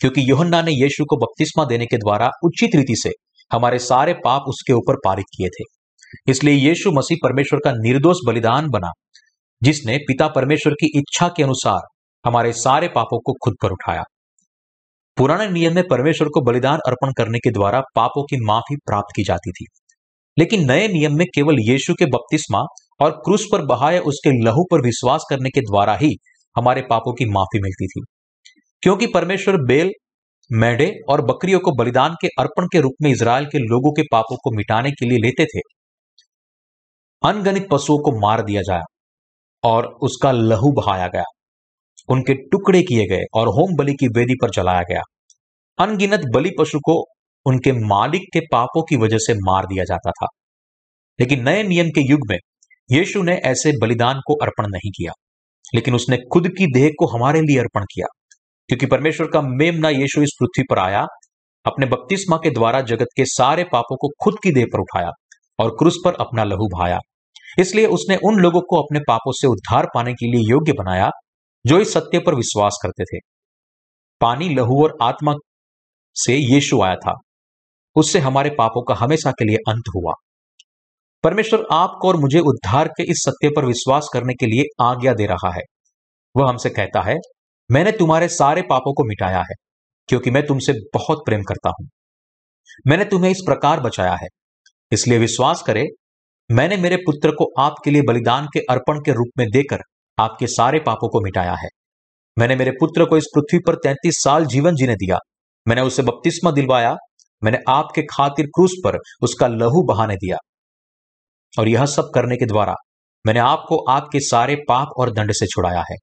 क्योंकि 0.00 0.30
योहन्ना 0.30 0.62
ने 0.62 0.72
यीशु 0.72 1.04
को 1.04 1.16
बपतिस्मा 1.16 1.64
देने 1.64 1.86
के 1.86 1.96
द्वारा 1.96 2.30
उचित 2.44 2.76
रीति 2.76 2.96
से 2.96 3.10
हमारे 3.52 3.78
सारे 3.78 4.14
पाप 4.14 4.42
उसके 4.48 4.72
ऊपर 4.72 4.94
पारित 4.94 5.24
किए 5.36 5.48
थे। 5.48 5.64
इसलिए 6.30 6.54
यीशु 6.54 6.92
मसीह 6.92 7.16
परमेश्वर 7.22 7.60
का 7.64 7.72
निर्दोष 7.72 8.16
बलिदान 8.26 8.68
बना, 8.68 8.90
जिसने 9.62 9.98
पिता 9.98 10.28
परमेश्वर 10.28 10.72
की 10.72 10.98
इच्छा 10.98 11.28
के 11.28 11.42
अनुसार 11.42 11.80
हमारे 12.24 12.52
सारे 12.52 12.88
पापों 12.88 13.18
को 13.18 13.32
खुद 13.44 13.54
पर 13.62 13.72
उठाया। 13.72 14.02
पुराने 15.16 15.48
नियम 15.48 15.74
में 15.74 15.82
परमेश्वर 15.88 16.28
को 16.28 16.40
बलिदान 16.40 16.78
अर्पण 16.86 17.12
करने 17.12 17.38
के 17.38 17.50
द्वारा 17.50 17.80
पापों 17.96 18.24
की 18.24 18.36
माफ़ी 18.44 18.76
प्राप्त 18.76 19.12
की 19.16 19.24
जाती 19.24 19.50
थी। 19.50 19.66
लेकिन 20.38 20.66
नए 20.70 20.88
नियम 20.88 21.16
में 21.16 21.26
केवल 21.34 21.56
यीशु 21.60 21.94
के 21.94 22.06
बपतिस्मा 22.06 22.62
और 23.00 23.10
क्रूस 23.10 23.46
पर 23.52 23.62
बहाए 23.66 23.98
उसके 23.98 24.30
लहू 24.44 24.64
पर 24.70 24.80
विश्वास 24.80 25.24
करने 25.30 25.50
के 25.50 25.60
द्वारा 25.60 25.96
ही 25.96 26.10
हमारे 26.56 26.82
पापों 26.90 27.12
की 27.12 27.24
माफ़ी 27.24 27.60
मिलती 27.60 27.86
थी। 27.86 28.02
क्योंकि 28.82 29.06
परमेश्वर 29.06 29.56
बेल 29.56 29.92
मेढे 30.50 30.90
और 31.08 31.20
बकरियों 31.22 31.60
को 31.60 31.72
बलिदान 31.72 32.14
के 32.20 32.28
अर्पण 32.38 32.66
के 32.72 32.80
रूप 32.80 32.94
में 33.02 33.10
इसराइल 33.10 33.46
के 33.46 33.58
लोगों 33.58 33.92
के 33.92 34.02
पापों 34.12 34.36
को 34.36 34.56
मिटाने 34.56 34.90
के 34.90 35.08
लिए 35.08 35.18
लेते 35.18 35.44
थे, 35.44 35.60
अनगणित 37.22 37.68
पशुओं 37.70 37.98
को 37.98 38.20
मार 38.20 38.42
दिया 38.42 38.62
जाया 38.62 38.82
और 39.64 39.86
उसका 40.02 40.32
लहू 40.32 40.72
बहाया 40.72 41.06
गया। 41.06 41.24
उनके 42.08 42.34
टुकड़े 42.44 42.82
किए 42.82 43.06
गए 43.06 43.22
और 43.34 43.48
होम 43.48 43.76
बलि 43.76 43.92
की 43.92 44.08
वेदी 44.08 44.34
पर 44.42 44.50
जलाया 44.50 44.82
गया। 44.82 45.02
अनगिनत 45.78 46.20
बलि 46.34 46.50
पशु 46.60 46.78
को 46.78 46.94
उनके 47.46 47.72
मालिक 47.86 48.22
के 48.32 48.40
पापों 48.52 48.82
की 48.82 48.96
वजह 48.96 49.18
से 49.18 49.34
मार 49.40 49.66
दिया 49.66 49.84
जाता 49.84 50.10
था। 50.10 50.26
लेकिन 51.18 51.44
नए 51.44 51.62
नियम 51.62 51.88
के 51.88 52.00
युग 52.10 52.20
में 52.30 52.38
यीशु 52.90 53.22
ने 53.22 53.34
ऐसे 53.44 53.72
बलिदान 53.82 54.20
को 54.26 54.34
अर्पण 54.44 54.66
नहीं 54.66 54.90
किया, 54.90 55.12
लेकिन 55.74 55.94
उसने 55.94 56.16
खुद 56.32 56.48
की 56.48 56.66
देह 56.72 56.90
को 56.98 57.06
हमारे 57.06 57.40
लिए 57.40 57.58
अर्पण 57.58 57.84
किया, 57.84 58.06
क्योंकि 58.68 58.86
परमेश्वर 58.86 59.26
का 59.26 59.40
मेमना 59.42 59.88
यीशु 59.88 60.22
इस 60.22 60.36
पृथ्वी 60.40 60.64
पर 60.70 60.78
आया, 60.78 61.06
अपने 61.66 61.86
बपतिस्मा 61.86 62.36
के 62.36 62.50
द्वारा 62.50 62.80
जगत 62.80 63.06
के 63.16 63.24
सारे 63.24 63.64
पापों 63.64 63.96
को 63.96 64.08
खुद 64.22 64.34
की 64.42 64.50
देह 64.52 64.66
पर 64.72 64.80
उठाया 64.80 65.10
और 65.58 65.70
क्रूस 65.70 65.96
पर 66.04 66.14
अपना 66.20 66.44
लहू 66.44 66.66
भाया 66.68 66.98
इसलिए 67.58 67.86
उसने 67.86 68.16
उन 68.24 68.38
लोगों 68.38 68.60
को 68.60 68.80
अपने 68.82 69.00
पापों 69.08 69.32
से 69.32 69.46
उद्धार 69.46 69.86
पाने 69.94 70.12
के 70.12 70.26
लिए 70.26 70.50
योग्य 70.50 70.72
बनाया 70.72 71.10
जो 71.66 71.78
इस 71.78 71.92
सत्य 71.92 72.18
पर 72.18 72.34
विश्वास 72.34 72.78
करते 72.82 73.04
थे। 73.04 73.18
पानी, 74.20 74.48
लहू 74.48 74.82
और 74.82 74.98
आत्मा 75.02 75.34
से 76.14 76.36
यीशु 76.36 76.82
आया 76.82 76.96
था। 76.96 77.14
उससे 77.96 78.18
हमारे 78.18 78.50
पापों 78.50 78.82
का 78.82 78.94
हमेशा 78.94 79.30
के 79.30 79.44
लिए 79.44 79.56
अंत 79.56 79.84
हुआ। 79.96 80.12
परमेश्वर 81.24 81.66
आपको 81.72 82.08
और 82.08 82.16
मुझे 82.16 82.38
उद्धार 82.38 82.88
के 82.88 83.02
इस 83.02 83.16
सत्य 83.18 83.48
पर 83.48 83.64
विश्वास 83.64 84.08
करने 84.12 84.34
के 84.34 84.46
लिए 84.46 84.84
आज्ञा 84.84 85.14
दे 85.14 85.26
रहा 85.26 85.52
है। 85.54 85.62
वह 86.36 86.48
हमसे 86.48 86.70
कहता 86.70 87.02
है, 87.02 87.14
मैंने 87.70 87.92
तुम्हारे 87.92 88.28
सारे 88.28 88.62
पापों 88.62 88.92
को 88.94 89.04
मिटाया 89.04 89.38
है, 89.38 89.54
क्योंकि 90.08 90.30
मैं 90.30 90.46
तुमसे 90.46 90.72
बहुत 90.94 91.18
प्रेम 91.26 91.42
करता 91.42 91.68
हूँ। 91.68 91.88
मैंने 92.86 93.04
तुम्हें 93.04 93.30
इस 93.30 93.42
प्रकार 93.46 93.80
बचाया 93.80 94.14
है। 94.14 94.26
इसलिए 94.92 95.18
विश्वास 95.18 95.62
करे, 95.62 95.84
मैंने 96.50 96.76
मेरे 96.76 96.96
पुत्र 96.96 97.30
को 97.30 97.62
आपके 97.62 97.90
लिए 97.90 98.02
बलिदान 98.02 98.46
के 98.46 98.60
अर्पण 98.60 98.98
के 98.98 99.12
रूप 99.12 99.28
में 99.38 99.46
देकर 99.50 99.78
आपके 100.18 100.46
सारे 100.46 100.78
पापों 100.78 101.08
को 101.08 101.20
मिटाया 101.20 101.54
है। 101.54 101.68
मैंने 102.38 102.56
मेरे 102.56 102.70
पुत्र 102.70 103.04
को 103.04 103.16
इस 103.16 103.24
पृथ्वी 103.34 103.58
पर 103.58 103.74
तैंतीस 103.74 104.14
साल 104.14 104.46
जीवन 104.46 104.74
जीने 104.74 104.94
दिया। 104.94 105.18
मैंने 105.68 105.82
उसे 105.82 106.02
बपतिस्मा 106.02 106.50
दिलवाया। 106.50 106.96
मैंने 107.42 107.58
आपके 107.68 108.02
खातिर 108.02 108.46
क्रूस 108.46 108.72
पर 108.84 108.98
उसका 109.22 109.46
लहू 109.46 109.82
बहाने 109.82 110.16
दिया। 110.16 110.36
और 111.58 111.68
यह 111.68 111.86
सब 111.86 112.10
करने 112.14 112.36
के 112.36 112.46
द्वारा 112.46 112.74
मैंने 113.26 113.40
आपको 113.40 113.76
आपके 113.90 114.20
सारे 114.20 114.56
पाप 114.56 114.88
और 114.98 115.10
दंड 115.10 115.32
से 115.32 115.46
छुड़ाया 115.46 115.82
है। 115.90 115.96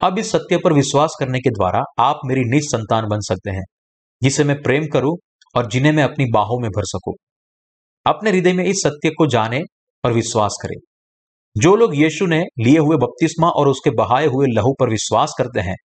अब 0.00 0.18
इस 0.18 0.30
सत्य 0.32 0.58
पर 0.58 0.72
विश्वास 0.72 1.16
करने 1.20 1.38
के 1.38 1.50
द्वारा 1.50 1.82
आप 1.98 2.20
मेरी 2.24 2.40
निज 2.40 2.62
संतान 2.62 3.06
बन 3.06 3.20
सकते 3.20 3.50
हैं, 3.50 3.62
जिसे 4.22 4.44
मैं 4.44 4.62
प्रेम 4.62 4.86
करूँ 4.92 5.16
और 5.54 5.66
जिन्हें 5.66 5.92
मैं 5.92 6.04
अपनी 6.04 6.24
बाहों 6.32 6.60
में 6.60 6.70
भर 6.70 6.84
सकूँ। 6.84 7.14
अपने 8.06 8.30
हृदय 8.30 8.52
में 8.52 8.64
इस 8.64 8.76
सत्य 8.76 9.10
को 9.10 9.26
जाने 9.26 9.60
और 10.04 10.12
विश्वास 10.12 10.58
करें। 10.62 10.76
जो 11.56 11.76
लोग 11.76 11.96
यीशु 11.96 12.26
ने 12.26 12.40
लिए 12.40 12.78
हुए 12.78 12.96
बपतिस्मा 12.96 13.48
और 13.48 13.68
उसके 13.68 13.90
बहाए 13.90 14.26
हुए 14.26 14.46
लहू 14.50 14.74
पर 14.80 14.90
विश्वास 14.90 15.34
करते 15.38 15.60
हैं, 15.60 15.76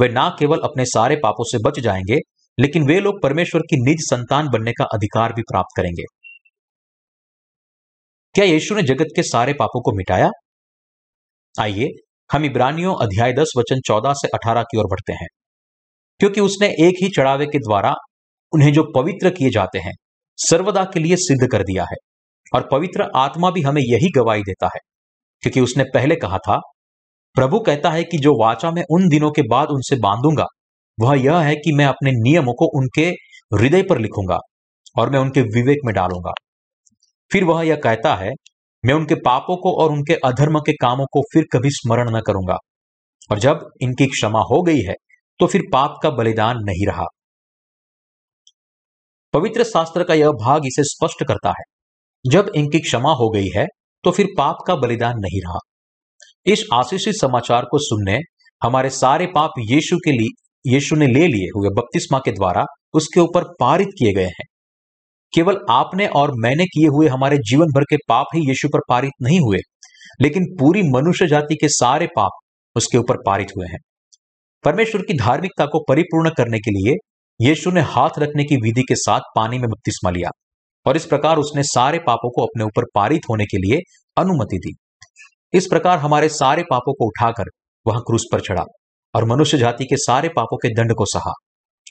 वे 0.00 0.08
ना 0.08 0.36
केवल 0.38 0.58
अपने 0.58 0.84
सारे 0.84 1.16
पापों 1.16 1.44
से 1.44 1.58
बच 1.58 1.80
जाएँगे, 1.80 2.18
लेकिन 2.60 2.86
वे 2.86 3.00
लोग 3.00 3.22
परमेश्वर 3.22 3.60
की 3.60 3.84
निज 3.84 3.96
संतान 4.00 4.48
बनने 4.48 4.72
का 4.72 4.84
अधिकार 4.84 5.32
भी 5.32 5.42
प्राप्त 5.42 5.76
करेंगे। 5.76 6.02
क्या 8.34 8.44
यीशु 8.44 8.74
ने 8.74 8.82
जगत 8.82 9.06
के 9.16 9.22
सारे 9.22 9.52
पापों 9.52 9.80
को 9.80 9.92
मिटाया? 9.92 10.30
आइए, 11.60 11.86
हम 12.32 12.44
इब्रानियों 12.44 12.94
अध्याय 12.94 13.32
दस 13.32 13.52
वचन 13.58 13.80
चौदह 13.86 14.12
से 14.12 14.28
अठारह 14.28 14.62
की 14.62 14.78
ओर 14.78 14.84
बढ़ते 14.84 15.12
हैं। 15.12 15.26
क्योंकि 16.18 16.40
उसने 16.40 16.68
एक 16.68 16.94
ही 17.02 17.08
चढ़ावे 17.08 17.46
के 17.46 17.58
द्वारा 17.58 17.94
उन्हें 18.54 18.72
जो 18.72 18.84
पवित्र 18.96 19.30
किए 19.30 19.50
जाते 19.50 19.78
हैं, 19.78 19.92
सर्वदा 20.36 20.84
के 20.84 21.00
लिए 21.00 21.16
सिद्ध 21.16 21.50
कर 21.52 21.62
दिया 21.62 21.82
है, 21.82 21.96
और 22.54 22.68
पवित्र 22.72 23.10
आत्मा 23.16 23.50
भी 23.50 23.60
हमें 23.60 23.82
यही 23.82 24.10
गवाही 24.16 24.42
देता 24.42 24.66
है। 24.66 24.80
क्योंकि 25.42 25.60
उसने 25.60 25.84
पहले 25.94 26.16
कहा 26.16 26.38
था, 26.38 26.58
प्रभु 27.36 27.58
कहता 27.60 27.90
है 27.90 28.04
कि 28.04 28.18
जो 28.18 28.32
वाचा 28.40 28.70
मैं 28.70 28.82
उन 28.90 29.08
दिनों 29.08 29.30
के 29.30 29.42
बाद 29.48 29.68
उनसे 29.70 29.96
बांधूँगा, 30.00 30.46
वह 30.98 31.14
यह 31.16 31.38
है 31.38 31.54
कि 31.56 31.72
मैं 31.72 31.86
अपने 31.86 32.10
नियमों 32.12 32.52
को 32.54 32.66
उनके 32.78 33.06
हृदय 33.52 33.82
पर 33.82 33.98
लिखूँगा 33.98 34.38
और 34.96 35.10
मैं 35.10 35.18
उनके 35.18 35.42
विवेक 35.50 35.78
में 35.84 35.94
डालूँगा। 35.94 36.32
फिर 37.30 37.44
वह 37.44 37.62
यह 37.62 37.76
कहता 37.76 38.14
है, 38.16 38.30
मैं 38.84 38.94
उनके 38.94 39.14
पापों 39.22 39.56
को 39.56 39.72
और 39.82 39.92
उनके 39.92 40.14
अधर्म 40.24 40.58
के 40.60 40.72
कामों 40.76 41.06
को 41.12 41.22
फिर 41.32 41.44
कभी 41.52 41.70
स्मरण 41.72 42.10
न 42.10 42.20
करूँगा। 42.26 42.56
और 43.30 43.38
जब 43.38 43.68
इनकी 43.82 44.06
क्षमा 44.08 44.40
हो 44.50 44.62
गई 44.62 44.80
है 44.80 44.94
तो 45.40 45.46
फिर 45.46 45.62
पाप 45.72 45.98
का 46.02 46.10
बलिदान 46.12 46.58
नहीं 46.62 46.86
रहा। 46.86 47.04
पवित्र 49.34 49.64
शास्त्र 49.64 50.04
का 50.04 50.14
यह 50.14 50.30
भाग 50.40 50.66
इसे 50.66 50.82
स्पष्ट 50.86 51.24
करता 51.24 51.50
है, 51.50 51.64
जब 52.24 52.50
इनकी 52.56 52.78
क्षमा 52.80 53.12
हो 53.14 53.28
गई 53.30 53.48
है 53.56 53.66
तो 54.04 54.10
फिर 54.10 54.26
पाप 54.38 54.56
का 54.66 54.74
बलिदान 54.74 55.14
नहीं 55.16 55.40
रहा। 55.40 55.58
इस 56.46 56.64
आशीषित 56.72 57.14
समाचार 57.14 57.62
को 57.62 57.78
सुनने, 57.78 58.18
हमारे 58.62 58.90
सारे 58.90 59.26
पाप 59.26 59.50
यीशु 59.58 59.96
के 59.96 60.12
लिए, 60.12 60.44
यीशु 60.66 60.96
ने 60.96 61.06
ले 61.06 61.26
लिए 61.26 61.48
हुए 61.56 61.68
बपतिस्मा 61.68 62.18
के 62.18 62.32
द्वारा 62.32 62.64
उसके 62.94 63.20
ऊपर 63.20 63.44
पारित 63.60 63.88
किए 63.98 64.12
गए 64.12 64.24
हैं। 64.24 64.44
केवल 65.34 65.58
आपने 65.70 66.06
और 66.06 66.32
मैंने 66.34 66.64
किए 66.64 66.86
हुए 66.86 67.08
हमारे 67.08 67.38
जीवन 67.38 67.66
भर 67.66 67.82
के 67.82 67.96
पाप 68.08 68.26
ही 68.34 68.48
यीशु 68.48 68.68
पर 68.68 68.80
पारित 68.88 69.12
नहीं 69.22 69.40
हुए, 69.40 69.58
लेकिन 70.20 70.44
पूरी 70.44 70.82
मनुष्य 70.82 71.26
जाति 71.26 71.54
के 71.54 71.68
सारे 71.68 72.06
पाप 72.06 72.30
उसके 72.76 72.98
ऊपर 72.98 73.16
पारित 73.16 73.48
हुए 73.56 73.66
हैं। 73.66 73.78
परमेश्वर 74.64 75.02
की 75.02 75.18
धार्मिकता 75.18 75.66
को 75.66 75.84
परिपूर्ण 75.88 76.30
करने 76.30 76.58
के 76.58 76.70
लिए 76.70 76.94
यीशु 77.40 77.70
ने 77.70 77.80
हाथ 77.80 78.18
रखने 78.18 78.44
की 78.44 78.56
विधि 78.56 78.82
के 78.82 78.94
साथ 78.94 79.20
पानी 79.36 79.58
में 79.58 79.68
बपतिस्मा 79.68 80.10
लिया। 80.10 80.30
और 80.88 80.96
इस 80.96 81.06
प्रकार 81.06 81.36
उसने 81.36 81.62
सारे 81.62 81.98
पापों 81.98 82.30
को 82.30 82.42
अपने 82.42 82.64
ऊपर 82.64 82.84
पारित 82.94 83.22
होने 83.30 83.44
के 83.44 83.56
लिए 83.56 83.80
अनुमति 84.16 84.58
दी। 84.58 84.74
इस 85.54 85.66
प्रकार 85.66 85.98
हमारे 85.98 86.28
सारे 86.28 86.62
पापों 86.62 86.92
को 86.92 87.06
उठाकर 87.06 87.50
वह 87.86 87.98
क्रूस 87.98 88.24
पर 88.32 88.40
चढ़ा 88.40 88.64
और 89.14 89.24
मनुष्य 89.24 89.58
जाति 89.58 89.84
के 89.84 89.96
सारे 89.96 90.28
पापों 90.28 90.56
के 90.56 90.68
दंड 90.74 90.94
को 90.94 91.04
सहा। 91.04 91.32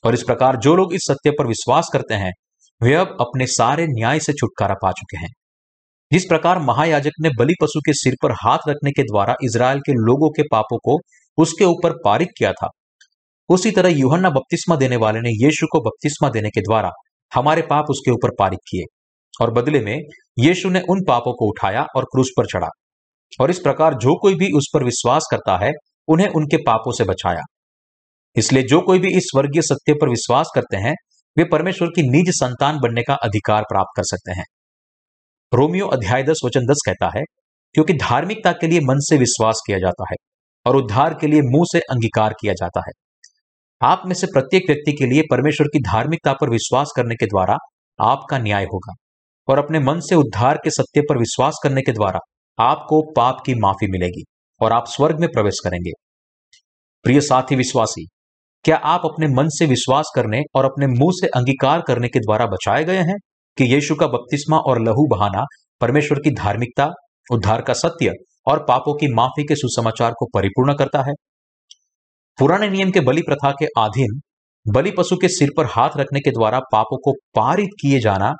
और 0.06 0.14
इस 0.14 0.24
प्रकार 0.24 0.58
जो 0.58 0.76
लोग 0.76 0.93
इस 0.93 1.02
सत्य 1.02 1.32
पर 1.32 1.48
विश्वास 1.48 1.89
करते 1.93 2.14
हैं, 2.14 2.32
वे 2.82 2.93
अब 2.93 3.16
अपने 3.22 3.45
सारे 3.48 3.86
न्याय 3.88 4.20
से 4.20 4.34
छुटकारा 4.34 4.76
पा 4.82 4.91
चुके 4.91 5.18
हैं। 5.18 5.30
जिस 6.12 6.26
प्रकार 6.26 6.60
महायाजक 6.60 7.12
ने 7.22 7.30
बलि 7.30 7.54
पशु 7.62 7.80
के 7.80 7.93
सिर 7.93 8.16
पर 8.24 8.32
हाथ 8.32 8.70
रखने 8.70 8.91
के 8.91 9.04
द्वारा 9.04 9.36
इसराइल 9.43 9.80
के 9.80 9.91
लोगों 9.91 10.30
के 10.30 10.43
पापों 10.52 10.78
को 10.78 10.98
उसके 11.38 11.66
ऊपर 11.66 11.93
पारित 12.06 12.28
किया 12.38 12.52
था, 12.52 12.68
उसी 13.50 13.72
तरह 13.72 13.89
यूहन्ना 13.89 14.30
बपतिस्मा 14.30 14.76
देने 14.76 14.95
वाले 14.95 15.20
ने 15.20 15.30
यीशु 15.45 15.68
को 15.72 15.80
बपतिस्मा 15.80 16.30
देने 16.30 16.50
के 16.50 16.62
द्वारा 16.62 16.91
हमारे 17.36 17.62
पाप 17.62 17.86
उसके 17.90 18.12
ऊपर 18.12 18.30
पारित 18.40 18.60
किए 18.60 18.84
और 19.42 19.52
बदले 19.52 19.80
में 19.80 19.98
यीशु 20.40 20.70
ने 20.70 20.82
उन 20.90 21.06
पापों 21.08 21.34
को 21.34 21.50
उठाया 21.50 21.86
और 21.96 22.04
क्रूस 22.04 22.30
पर 22.38 22.46
चढ़ा 22.46 22.68
और 23.42 23.50
इस 23.50 23.60
प्रकार 23.60 23.94
जो 23.94 24.20
कोई 24.20 24.36
भी 24.36 24.58
उस 24.58 24.72
पर 24.74 24.84
विश्वास 24.84 25.28
करता 25.32 25.66
है, 25.66 25.72
उन्हें 26.08 26.28
उनके 26.28 26.58
पापों 26.58 26.92
से 26.92 27.04
बचाया। 27.04 27.42
इसलिए 28.36 28.64
जो 28.64 28.82
कोई 28.82 29.00
भी 29.00 29.08
इस 29.08 29.24
स्वर्गीय 29.24 29.62
सत्य 29.62 29.94
पर 29.94 30.10
विश्वास 30.10 30.52
करते 30.56 30.78
हैं, 30.78 30.94
वे 31.38 31.44
परमेश्वर 31.44 31.88
की 31.88 32.02
निज 32.02 32.30
संतान 32.30 32.80
बनने 32.80 33.02
का 33.02 33.14
अधिकार 33.14 33.62
प्राप्त 33.62 33.98
कर 33.98 34.04
सकते 34.04 34.32
हैं। 34.32 34.46
रोमियो 35.54 35.88
अध्याय 35.88 36.24
दस 36.24 36.42
वचन 36.46 36.60
दस 36.60 36.84
कहता 36.86 37.18
है, 37.18 37.24
क्योंकि 37.74 37.94
धार्मिकता 37.94 38.52
के 38.52 38.68
लिए 38.68 38.80
मन 38.80 38.96
से 39.00 39.18
विश्वास 39.18 39.62
किया 39.68 39.78
जाता 39.78 40.06
है 40.12 40.16
और 40.66 40.76
उद्धार 40.76 41.14
के 41.14 41.28
लिए 41.28 41.42
मुँह 41.42 41.66
से 41.72 41.80
अंगीकार 41.80 42.34
किया 42.42 42.54
जाता 42.54 42.80
है। 42.80 43.07
आप 43.82 44.02
में 44.06 44.14
से 44.16 44.28
प्रत्येक 44.28 44.64
व्यक्ति 44.70 44.92
के 44.94 45.06
लिए 45.06 45.22
परमेश्वर 45.32 45.68
की 45.68 45.80
धार्मिकता 45.80 46.34
पर 46.34 46.50
विश्वास 46.50 46.94
करने 46.96 47.16
के 47.16 47.26
द्वारा 47.26 47.58
आपका 48.00 48.38
न्याय 48.38 48.64
होगा 48.64 48.94
और 49.48 49.58
अपने 49.58 49.80
मन 49.80 50.00
से 50.00 50.16
उद्धार 50.16 50.58
के 50.64 50.70
सत्य 50.70 51.02
पर 51.02 51.18
विश्वास 51.18 51.60
करने 51.64 51.82
के 51.82 51.92
द्वारा 51.92 52.20
आपको 52.60 53.02
पाप 53.16 53.38
की 53.46 53.56
माफ़ी 53.56 53.88
मिलेगी 53.88 54.24
और 54.62 54.74
आप 54.74 54.88
स्वर्ग 54.88 55.20
में 55.20 55.30
प्रवेश 55.30 55.60
करेंगे। 55.64 55.92
प्रिय 57.04 57.22
साथी 57.22 57.56
विश्वासी, 57.56 58.06
क्या 58.64 58.76
आप 58.76 59.02
अपने 59.06 59.28
मन 59.28 59.50
से 59.50 59.66
विश्वास 59.66 60.12
करने 60.16 60.42
और 60.56 60.66
अपने 60.66 60.88
मुँह 60.88 61.12
से 61.12 61.28
अंगीकार 61.28 61.82
करने 61.82 62.08
के 62.08 62.20
द्वारा 62.20 62.46
बचाए 62.46 62.84
गए 62.84 62.98
हैं 62.98 63.18
कि 63.58 63.64
यीशु 63.64 63.96
का 63.96 64.08
बपतिस्मा 64.08 64.58
और 64.58 64.82
लहू 64.82 65.08
बहाना 65.08 65.46
परमेश्वर 65.82 66.20
की 66.20 66.32
धार्मिकता, 66.32 66.90
उद्धार 67.32 67.62
का 67.62 67.74
सत्य 67.74 68.14
और 68.48 68.66
पापों 68.68 68.94
की 68.94 69.14
माफ़ी 69.14 69.44
के 69.44 69.56
सुसमाचार 69.56 70.12
को 70.12 70.26
परिपूर्ण 70.34 70.74
करता 70.74 71.00
है? 71.00 71.14
पुराने 72.38 72.68
नियम 72.70 72.92
के 72.92 73.00
बलि 73.02 73.22
प्रथा 73.22 73.52
के 73.52 73.66
अधीन, 73.80 74.20
बलि 74.66 74.92
पशु 74.92 75.16
के 75.18 75.28
सिर 75.30 75.50
पर 75.58 75.66
हाथ 75.68 75.98
रखने 75.98 76.20
के 76.20 76.32
द्वारा 76.32 76.60
पापों 76.72 76.98
को 76.98 77.14
पारित 77.36 77.70
किए 77.82 78.00
जाना 78.00 78.32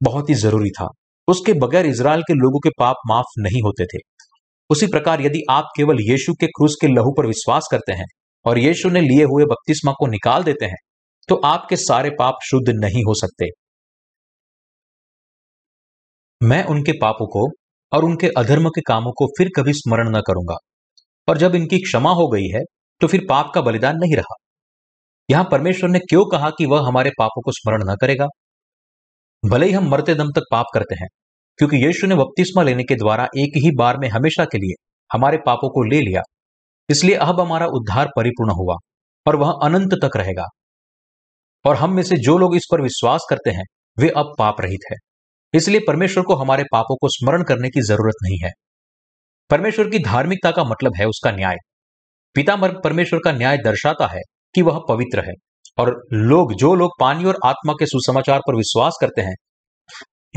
बहुत 0.00 0.30
ही 0.30 0.34
ज़रूरी 0.36 0.70
था। 0.70 0.86
उसके 1.28 1.52
बगैर 1.60 1.86
इसराइल 1.86 2.22
के 2.22 2.34
लोगों 2.34 2.58
के 2.58 2.70
पाप 2.78 2.96
माफ़ 3.06 3.32
नहीं 3.38 3.60
होते 3.62 3.84
थे। 3.86 3.98
उसी 4.70 4.86
प्रकार 4.86 5.22
यदि 5.22 5.42
आप 5.50 5.68
केवल 5.76 6.00
यीशु 6.02 6.32
के 6.32 6.46
क्रूस 6.48 6.76
के 6.80 6.86
लहू 6.88 7.12
पर 7.12 7.26
विश्वास 7.26 7.68
करते 7.70 7.92
हैं 7.92 8.06
और 8.46 8.58
यीशु 8.58 8.90
ने 8.90 9.00
लिए 9.00 9.24
हुए 9.24 9.44
बपतिस्मा 9.44 9.92
को 9.92 10.06
निकाल 10.06 10.44
देते 10.44 10.66
हैं 10.66 10.76
तो 11.28 11.34
आपके 11.46 11.76
सारे 11.76 12.10
पाप 12.10 12.38
शुद्ध 12.44 12.68
नहीं 12.74 13.02
हो 13.02 13.14
सकते। 13.14 13.48
मैं 16.40 16.62
उनके 16.66 16.92
पापों 16.92 17.26
को 17.28 17.46
और 17.92 18.04
उनके 18.04 18.28
अधर्म 18.38 18.68
के 18.68 18.80
कामों 18.80 19.12
को 19.12 19.26
फिर 19.38 19.50
कभी 19.56 19.72
स्मरण 19.72 20.16
न 20.16 20.20
करूँगा। 20.26 20.56
और 21.28 21.38
जब 21.38 21.54
इनकी 21.54 21.78
क्षमा 21.80 22.10
हो 22.12 22.28
गई 22.28 22.48
है 22.48 22.60
तो 23.00 23.06
फिर 23.06 23.20
पाप 23.28 23.50
का 23.54 23.60
बलिदान 23.62 23.96
नहीं 23.96 24.16
रहा। 24.16 24.34
यहाँ 25.28 25.44
परमेश्वर 25.50 25.90
ने 25.90 25.98
क्यों 26.00 26.24
कहा 26.28 26.50
कि 26.50 26.66
वह 26.66 26.86
हमारे 26.86 27.10
पापों 27.18 27.42
को 27.42 27.52
स्मरण 27.52 27.82
न 27.84 27.94
करेगा? 27.96 28.26
भले 29.42 29.66
ही 29.66 29.72
हम 29.72 29.88
मरते 29.90 30.14
दम 30.14 30.30
तक 30.30 30.48
पाप 30.50 30.66
करते 30.74 30.94
हैं, 30.94 31.06
क्योंकि 31.58 31.76
यीशु 31.76 32.06
ने 32.06 32.14
बपतिस्मा 32.14 32.62
लेने 32.62 32.84
के 32.84 32.94
द्वारा 32.94 33.24
एक 33.38 33.56
ही 33.56 33.70
बार 33.76 33.98
में 33.98 34.08
हमेशा 34.08 34.44
के 34.44 34.58
लिए 34.58 34.74
हमारे 35.10 35.38
पापों 35.46 35.68
को 35.70 35.82
ले 35.84 36.00
लिया। 36.00 36.22
इसलिए 36.88 37.14
अब 37.16 37.40
हमारा 37.40 37.66
उद्धार 37.72 38.08
परिपूर्ण 38.16 38.52
हुआ 38.52 38.76
और 39.26 39.36
वह 39.36 39.52
अनंत 39.64 39.94
तक 40.04 40.16
रहेगा। 40.16 40.44
और 41.64 41.76
हम 41.76 41.94
में 41.94 42.02
से 42.02 42.16
जो 42.18 42.36
लोग 42.38 42.56
इस 42.56 42.66
पर 42.72 42.82
विश्वास 42.82 43.26
करते 43.30 43.50
हैं, 43.50 43.64
वे 43.98 44.08
अब 44.16 44.34
पाप 44.38 44.60
रहित 44.60 44.90
है। 44.92 44.96
इसलिए 45.54 45.80
परमेश्वर 45.86 46.24
को 46.24 46.34
हमारे 46.34 46.64
पापों 46.72 46.96
को 46.96 47.08
स्मरण 47.10 47.42
करने 47.44 47.68
की 47.68 47.80
ज़रूरत 47.82 48.14
नहीं 48.22 48.38
है। 48.44 48.50
परमेश्वर 49.50 49.90
की 49.90 49.98
धार्मिकता 49.98 50.50
का 50.50 50.64
मतलब 50.64 50.92
है 50.96 51.06
उसका 51.06 51.30
न्याय। 51.30 51.54
पिता 52.34 52.56
परमेश्वर 52.56 53.20
का 53.24 53.32
न्याय 53.32 53.56
दर्शाता 53.56 54.06
है 54.06 54.20
कि 54.54 54.62
वह 54.62 54.80
पवित्र 54.88 55.20
है। 55.20 55.32
और 55.78 56.04
लोग, 56.12 56.54
जो 56.54 56.74
लोग 56.74 56.90
पानी 57.00 57.24
और 57.24 57.38
आत्मा 57.44 57.72
के 57.72 57.86
सुसमाचार 57.86 58.38
पर 58.38 58.56
विश्वास 58.56 58.98
करते 59.00 59.22
हैं, 59.22 59.34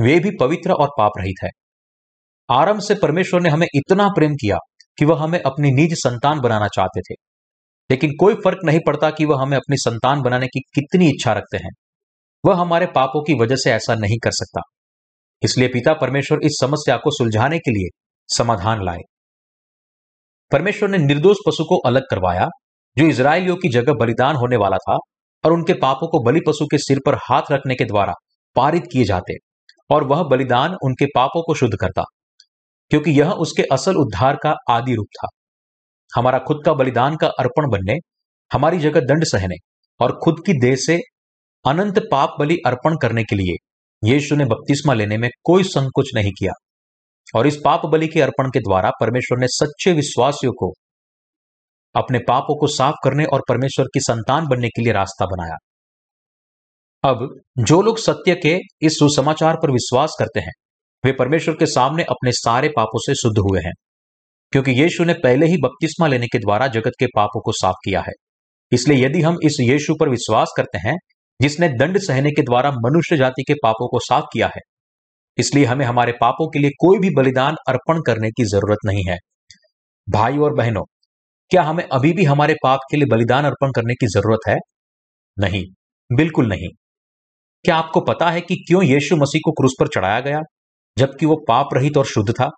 वे 0.04 0.20
भी 0.20 0.32
पवित्र 0.40 0.72
और 0.72 0.88
पाप 0.88 1.12
रहित 1.18 1.36
है। 1.44 1.50
आरंभ 2.52 2.82
से 2.82 2.96
परमेश्वर 2.96 3.42
ने 3.42 3.50
हमें 3.50 3.68
इतना 3.76 4.08
प्रेम 4.08 4.34
किया 4.34 4.58
कि 4.98 5.06
वह 5.06 5.24
हमें 5.24 5.42
अपनी 5.42 5.72
निज 5.72 5.94
संतान 5.94 6.40
बनाना 6.40 6.68
चाहते 6.68 7.02
थे। 7.02 7.14
लेकिन 7.92 8.12
कोई 8.20 8.34
फ़र्क 8.34 8.58
नहीं 8.66 8.80
पड़ता 8.88 9.10
कि 9.10 9.26
वह 9.26 9.42
हमें 9.42 9.58
अपनी 9.58 9.76
संतान 9.78 10.22
बनाने 10.22 10.48
की 10.48 10.60
कितनी 10.60 11.08
इच्छा 11.08 11.34
रखते 11.34 11.58
हैं। 11.58 11.70
वह 12.46 12.56
हमारे 12.56 12.86
पापों 12.86 13.24
की 13.24 13.34
वजह 13.34 13.56
से 13.56 13.72
ऐसा 13.72 13.96
नहीं 13.96 14.18
कर 14.24 14.32
सकता। 14.32 14.62
इसलिए 15.44 15.68
पिता 15.68 15.94
परमेश्वर 15.94 16.40
इस 16.44 16.52
समस्या 16.62 16.98
को 16.98 17.12
सुलझाने 17.12 17.60
के 17.60 17.72
लिए 17.72 18.03
समाधान 18.38 18.84
लाए। 18.86 19.00
परमेश्वर 20.52 20.90
ने 20.90 20.98
निर्दोष 20.98 21.38
पशु 21.48 21.64
को 21.64 21.78
अलग 21.78 22.02
करवाया, 22.12 22.48
जो 22.98 23.06
इसराइलियों 23.06 23.56
की 23.56 23.70
जगह 23.70 23.94
बलिदान 23.94 24.36
होने 24.36 24.56
वाला 24.56 24.78
था, 24.78 24.98
और 25.44 25.54
उनके 25.54 25.74
पापों 25.74 26.08
को 26.08 26.24
बलि 26.24 26.40
पशु 26.48 26.66
के 26.66 26.78
सिर 26.78 27.00
पर 27.06 27.16
हाथ 27.16 27.52
रखने 27.52 27.76
के 27.76 27.86
द्वारा 27.86 28.14
पारित 28.56 28.84
किए 28.92 29.04
जाते, 29.04 29.34
और 29.90 30.04
वह 30.04 30.24
बलिदान 30.24 30.76
उनके 30.84 31.06
पापों 31.06 31.42
को 31.44 31.54
शुद्ध 31.54 31.74
करता, 31.82 32.04
क्योंकि 32.92 33.12
यह 33.12 33.32
उसके 33.32 33.64
असल 33.72 33.96
उद्धार 33.96 34.38
का 34.44 34.56
आदि 34.70 34.96
रूप 34.96 35.08
था। 35.16 35.28
हमारा 36.16 36.40
खुद 36.40 36.58
का 36.66 36.74
बलिदान 36.74 37.16
का 37.16 37.28
अर्पण 37.28 37.70
बनने, 37.70 37.94
हमारी 38.52 38.80
जगह 38.80 39.00
दंड 39.00 39.24
सहने, 39.24 39.56
और 40.00 40.20
खुद 40.24 40.36
की 40.46 40.54
देह 40.60 40.76
से 40.76 41.00
अनंत 41.66 42.00
पाप 42.12 42.36
बलि 42.40 42.58
अर्पण 42.66 42.98
करने 43.02 43.24
के 43.24 43.36
लिए 43.36 43.56
यीशु 44.04 44.36
ने 44.36 44.46
बपतिस्मा 44.46 44.94
लेने 44.94 45.18
में 45.18 45.30
कोई 45.44 45.64
संकोच 45.64 46.10
नहीं 46.16 46.32
किया। 46.32 46.52
और 47.34 47.48
इस 47.48 47.58
पाप 47.66 47.86
बलि 47.86 48.08
के 48.08 48.22
अर्पण 48.22 48.50
के 48.50 48.60
द्वारा 48.60 48.92
परमेश्वर 49.02 49.40
ने 49.40 49.48
सच्चे 49.48 49.94
विश्वासियों 49.94 50.54
को 50.54 50.74
अपने 51.96 52.20
पापों 52.20 52.60
को 52.60 52.68
साफ़ 52.68 52.96
करने 53.04 53.26
और 53.26 53.42
परमेश्वर 53.50 53.86
की 53.86 54.00
संतान 54.00 54.48
बनने 54.48 54.68
के 54.68 54.82
लिए 54.82 54.94
रास्ता 54.94 55.26
बनाया। 55.26 55.56
अब 57.04 57.42
जो 57.60 57.82
लोग 57.82 57.98
सत्य 57.98 58.36
के 58.36 58.60
इस 58.82 59.00
सुसमाचार 59.00 59.56
पर 59.56 59.72
विश्वास 59.72 60.16
करते 60.20 60.40
हैं, 60.40 60.52
वे 61.06 61.12
परमेश्वर 61.12 61.56
के 61.56 61.66
सामने 61.66 62.04
अपने 62.04 62.32
सारे 62.32 62.70
पापों 62.70 63.00
से 63.00 63.16
शुद्ध 63.16 63.38
हुए 63.40 63.60
हैं, 63.60 63.74
क्योंकि 64.52 64.72
यीशु 64.72 65.04
ने 65.04 65.14
पहले 65.14 65.46
ही 65.46 65.58
बपतिस्मा 65.58 66.08
लेने 66.08 66.28
के 66.28 66.40
द्वारा 66.40 66.68
जगत 66.68 66.92
के 67.00 67.06
पापों 67.06 67.42
को 67.42 67.52
साफ़ 67.52 67.76
किया 67.86 68.02
है। 68.02 68.14
इसलिए 68.72 69.06
यदि 69.06 69.22
हम 69.22 69.38
इस 69.44 69.58
यीशु 69.62 69.96
पर 70.00 70.10
विश्वास 70.10 70.54
करते 70.58 70.78
हैं, 70.78 70.96
जिसने 71.42 71.70
दंड 71.70 71.98
सहने 71.98 72.32
के 72.32 72.42
द्वारा 72.42 72.72
मनुष्य 72.72 73.18
जाति 73.18 73.44
के 73.44 73.54
पापों 73.54 73.88
को 73.88 74.00
साफ़ 74.00 74.26
किया 74.34 74.48
है 74.48 74.62
इसलिए 75.38 75.66
हमें 75.66 75.86
हमारे 75.86 76.12
पापों 76.22 76.48
के 76.48 76.60
लिए 76.60 76.70
कोई 76.70 77.00
भी 77.00 77.10
बलिदान 77.10 77.56
अर्पण 77.68 78.02
करने 78.02 78.30
की 78.30 78.44
ज़रूरत 78.44 78.78
नहीं 78.86 79.04
है। 79.10 79.18
भाई 80.10 80.38
और 80.38 80.54
बहनों, 80.54 80.84
क्या 81.50 81.64
हमें 81.64 81.84
अभी 81.84 82.14
भी 82.14 82.24
हमारे 82.24 82.56
पाप 82.64 82.80
के 82.92 82.98
लिए 82.98 83.06
बलिदान 83.06 83.46
अर्पण 83.46 83.72
करने 83.72 83.94
की 83.94 84.08
ज़रूरत 84.08 84.40
है? 84.48 84.56
नहीं, 85.40 85.64
बिल्कुल 86.16 86.48
नहीं। 86.48 86.68
क्या 87.66 87.76
आपको 87.76 88.02
पता 88.02 88.30
है 88.32 88.42
कि 88.42 88.56
क्यों 88.56 88.84
यीशु 88.84 89.16
मसीह 89.16 89.40
को 89.46 89.52
क्रूस 89.52 89.74
पर 89.80 89.88
चढ़ाया 89.88 90.20
गया, 90.20 90.40
जबकि 90.98 91.26
वो 91.26 91.36
पाप 91.48 91.70
रहित 91.74 91.98
और 91.98 92.06
शुद्ध 92.06 92.32
था? 92.32 92.50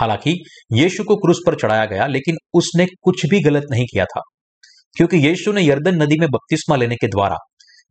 हालाँकि, 0.00 0.44
यीशु 0.72 1.04
को 1.04 1.16
क्रूस 1.16 1.40
पर 1.46 1.54
चढ़ाया 1.54 1.84
गया, 1.84 2.06
लेकिन 2.06 2.36
उसने 2.54 2.86
कुछ 3.02 3.26
भी 3.26 3.40
गलत 3.40 3.64
नहीं 3.70 3.84
किया 3.84 4.04
था, 4.04 4.20
क्योंकि 4.96 5.16
यीशु 5.16 5.52
ने 5.52 5.62
यर्दन 5.62 6.02
नदी 6.02 6.16
में 6.20 6.28
बपतिस्मा 6.28 6.76
लेने 6.76 6.96
के 6.96 7.06
द्वारा 7.06 7.36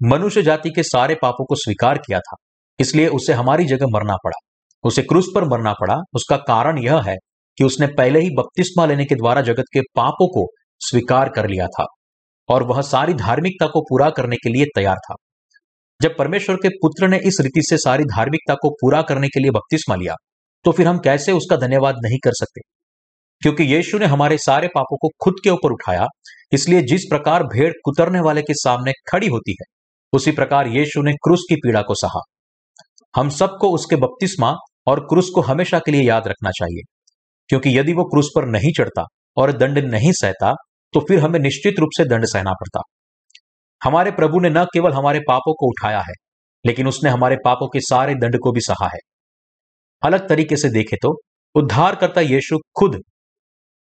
मनुष्य 0.03 0.41
जाति 0.41 0.69
के 0.69 0.83
सारे 0.83 1.15
पापों 1.15 1.45
को 1.45 1.55
स्वीकार 1.55 1.97
किया 1.97 2.19
था। 2.19 2.35
इसलिए 2.79 3.07
उसे 3.09 3.33
हमारी 3.33 3.65
जगह 3.65 3.87
मरना 3.89 4.15
पड़ा। 4.25 4.37
उसे 4.83 5.01
क्रूस 5.01 5.27
पर 5.35 5.43
मरना 5.47 5.73
पड़ा। 5.73 5.95
उसका 6.13 6.37
कारण 6.37 6.77
यह 6.77 7.01
है 7.01 7.15
कि 7.57 7.63
उसने 7.63 7.87
पहले 7.87 8.19
ही 8.19 8.29
बपतिस्मा 8.29 8.85
लेने 8.85 9.05
के 9.05 9.15
द्वारा 9.15 9.41
जगत 9.41 9.65
के 9.73 9.81
पापों 9.95 10.27
को 10.29 10.45
स्वीकार 10.81 11.29
कर 11.29 11.47
लिया 11.49 11.67
था 11.69 11.85
और 12.49 12.63
वह 12.63 12.81
सारी 12.81 13.13
धार्मिकता 13.13 13.67
को 13.67 13.81
पूरा 13.81 14.09
करने 14.09 14.35
के 14.35 14.49
लिए 14.49 14.65
तैयार 14.75 14.97
था। 14.97 15.15
जब 15.99 16.15
परमेश्वर 16.17 16.55
के 16.55 16.69
पुत्र 16.77 17.07
ने 17.07 17.19
इस 17.25 17.37
रीति 17.41 17.61
से 17.61 17.77
सारी 17.77 18.03
धार्मिकता 18.05 18.53
को 18.53 18.69
पूरा 18.71 19.01
करने 19.01 19.27
के 19.27 19.39
लिए 19.39 19.51
बपतिस्मा 19.51 19.95
लिया 19.95 20.15
तो 20.65 20.71
फिर 20.71 20.87
हम 20.87 20.99
कैसे 20.99 21.31
उसका 21.31 21.55
धन्यवाद 21.57 21.95
नहीं 22.03 22.17
कर 22.23 22.31
सकते? 22.33 22.61
क्योंकि 23.41 23.63
यीशु 23.63 23.97
ने 23.97 24.05
हमारे 24.05 24.37
सारे 24.37 24.67
पापों 24.67 24.97
को 24.97 25.09
खुद 25.21 25.35
के 25.43 25.49
ऊपर 25.49 25.71
उठाया, 25.71 26.05
इसलिए 26.51 26.81
जिस 26.81 27.05
प्रकार 27.09 27.43
भेड़ 27.45 27.71
कुतरने 27.85 28.19
वाले 28.19 28.41
के 28.41 28.53
सामने 28.53 28.91
खड़ी 29.11 29.27
होती 29.27 29.51
है, 29.51 29.65
उसी 30.13 30.31
प्रकार 30.31 30.67
यीशु 30.67 31.01
ने 31.01 31.13
क्रूस 31.13 31.45
की 31.49 31.55
पीड़ा 31.55 31.81
को 31.81 31.95
सहा। 31.95 32.21
हम 33.13 33.29
सबको 33.29 33.69
उसके 33.71 33.95
बपतिस्मा 33.95 34.53
और 34.87 34.99
क्रूस 34.99 35.29
को 35.35 35.41
हमेशा 35.41 35.79
के 35.79 35.91
लिए 35.91 36.01
याद 36.01 36.27
रखना 36.27 36.51
चाहिए। 36.51 36.81
क्योंकि 37.49 37.77
यदि 37.79 37.93
वो 37.93 38.03
क्रूस 38.03 38.29
पर 38.35 38.45
नहीं 38.47 38.71
चढ़ता 38.77 39.03
और 39.37 39.51
दंड 39.51 39.77
नहीं 39.85 40.11
सहता 40.13 40.53
तो 40.93 40.99
फिर 40.99 41.19
हमें 41.19 41.39
निश्चित 41.39 41.79
रूप 41.79 41.89
से 41.97 42.05
दंड 42.05 42.25
सहना 42.25 42.51
पड़ता। 42.53 42.81
हमारे 43.81 44.11
प्रभु 44.11 44.39
ने 44.39 44.49
न 44.49 44.63
केवल 44.65 44.93
हमारे 44.93 45.19
पापों 45.19 45.53
को 45.53 45.67
उठाया 45.67 45.99
है, 45.99 46.13
लेकिन 46.65 46.87
उसने 46.87 47.09
हमारे 47.09 47.35
पापों 47.45 47.67
के 47.67 47.79
सारे 47.79 48.15
दंड 48.15 48.37
को 48.39 48.51
भी 48.51 48.61
सहा 48.61 48.89
है। 48.93 48.99
अलग 50.03 50.27
तरीके 50.29 50.55
से 50.55 50.69
देखे 50.69 50.97
तो 51.03 51.13
उद्धारकर्ता 51.55 52.21
यीशु 52.21 52.57
खुद, 52.75 52.99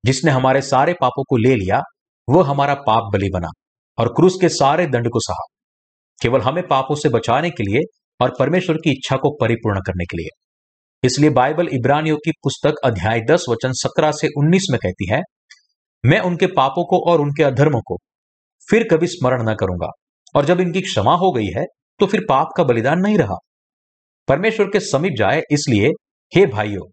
जिसने 0.05 0.31
हमारे 0.31 0.63
सारे 0.63 0.95
पापों 1.01 1.25
को 1.25 1.37
ले 1.39 1.55
लिया 1.57 1.81
वह 2.29 2.47
हमारा 2.47 2.75
पाप 2.87 3.11
बलि 3.13 3.31
बना 3.35 3.49
और 3.99 4.09
क्रूस 4.09 4.37
के 4.41 4.49
सारे 4.49 4.87
दंड 4.87 5.09
को 5.09 5.21
सहा। 5.21 5.45
केवल 6.21 6.41
हमें 6.41 6.67
पापों 6.69 6.95
से 6.95 7.09
बचाने 7.09 7.51
के 7.51 7.63
लिए 7.63 7.81
और 8.21 8.35
परमेश्वर 8.39 8.77
की 8.77 8.91
इच्छा 8.91 9.17
को 9.17 9.31
परिपूर्ण 9.41 9.81
करने 9.81 10.05
के 10.05 10.17
लिए। 10.17 10.29
इसलिए 11.03 11.31
बाइबल 11.33 11.69
इब्रानियों 11.73 12.17
की 12.17 12.33
पुस्तक 12.45 12.79
अध्याय 12.85 13.21
दस, 13.21 13.45
वचन 13.51 13.73
सत्रह 13.75 14.13
से 14.13 14.29
उन्नीस 14.39 14.67
में 14.71 14.79
कहती 14.79 15.11
है, 15.11 15.21
मैं 16.05 16.21
उनके 16.21 16.47
पापों 16.55 16.85
को 16.87 16.99
और 17.11 17.21
उनके 17.21 17.43
अधर्मों 17.45 17.81
को 17.83 17.97
फिर 18.69 18.87
कभी 18.91 19.07
स्मरण 19.09 19.43
न 19.43 19.55
करूँगा, 19.55 19.91
और 20.35 20.45
जब 20.45 20.61
इनकी 20.61 20.81
क्षमा 20.83 21.15
हो 21.17 21.31
गई 21.33 21.47
है 21.57 21.65
तो 22.01 22.07
फिर 22.07 22.25
पाप 22.29 22.49
का 22.57 22.65
बलिदान 22.65 23.01
नहीं 23.01 23.17
रहा। 23.19 23.37
परमेश्वर 24.29 24.67
के 24.67 24.81
समीप 24.83 25.13
जाए 25.19 25.43
इसलिए, 25.53 25.89
हे 26.33 26.45
भाइयों, 26.49 26.87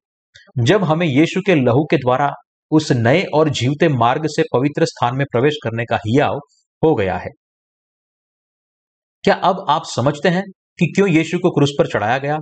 जब 0.64 0.84
हमें 0.84 1.06
यीशु 1.08 1.42
के 1.46 1.56
लहू 1.56 1.84
के 1.86 1.98
द्वारा 1.98 2.30
उस 2.72 2.92
नए 2.94 3.24
और 3.36 3.50
जीवते 3.52 3.88
मार्ग 3.90 4.26
से 4.28 4.44
पवित्र 4.54 4.86
स्थान 4.86 5.18
में 5.18 5.26
प्रवेश 5.32 5.58
करने 5.64 5.86
का 5.86 5.96
हियाव 5.98 6.38
हो 6.84 6.94
गया 6.96 7.18
है, 7.18 7.30
क्या 9.24 9.36
अब 9.44 9.66
आप 9.70 9.84
समझते 9.88 10.30
हैं 10.30 10.44
कि 10.80 10.86
क्यों 10.96 11.08
यीशु 11.10 11.40
को 11.40 11.50
क्रूस 11.50 11.72
पर 11.80 11.88
चढ़ाया 11.88 12.18
गया? 12.18 12.38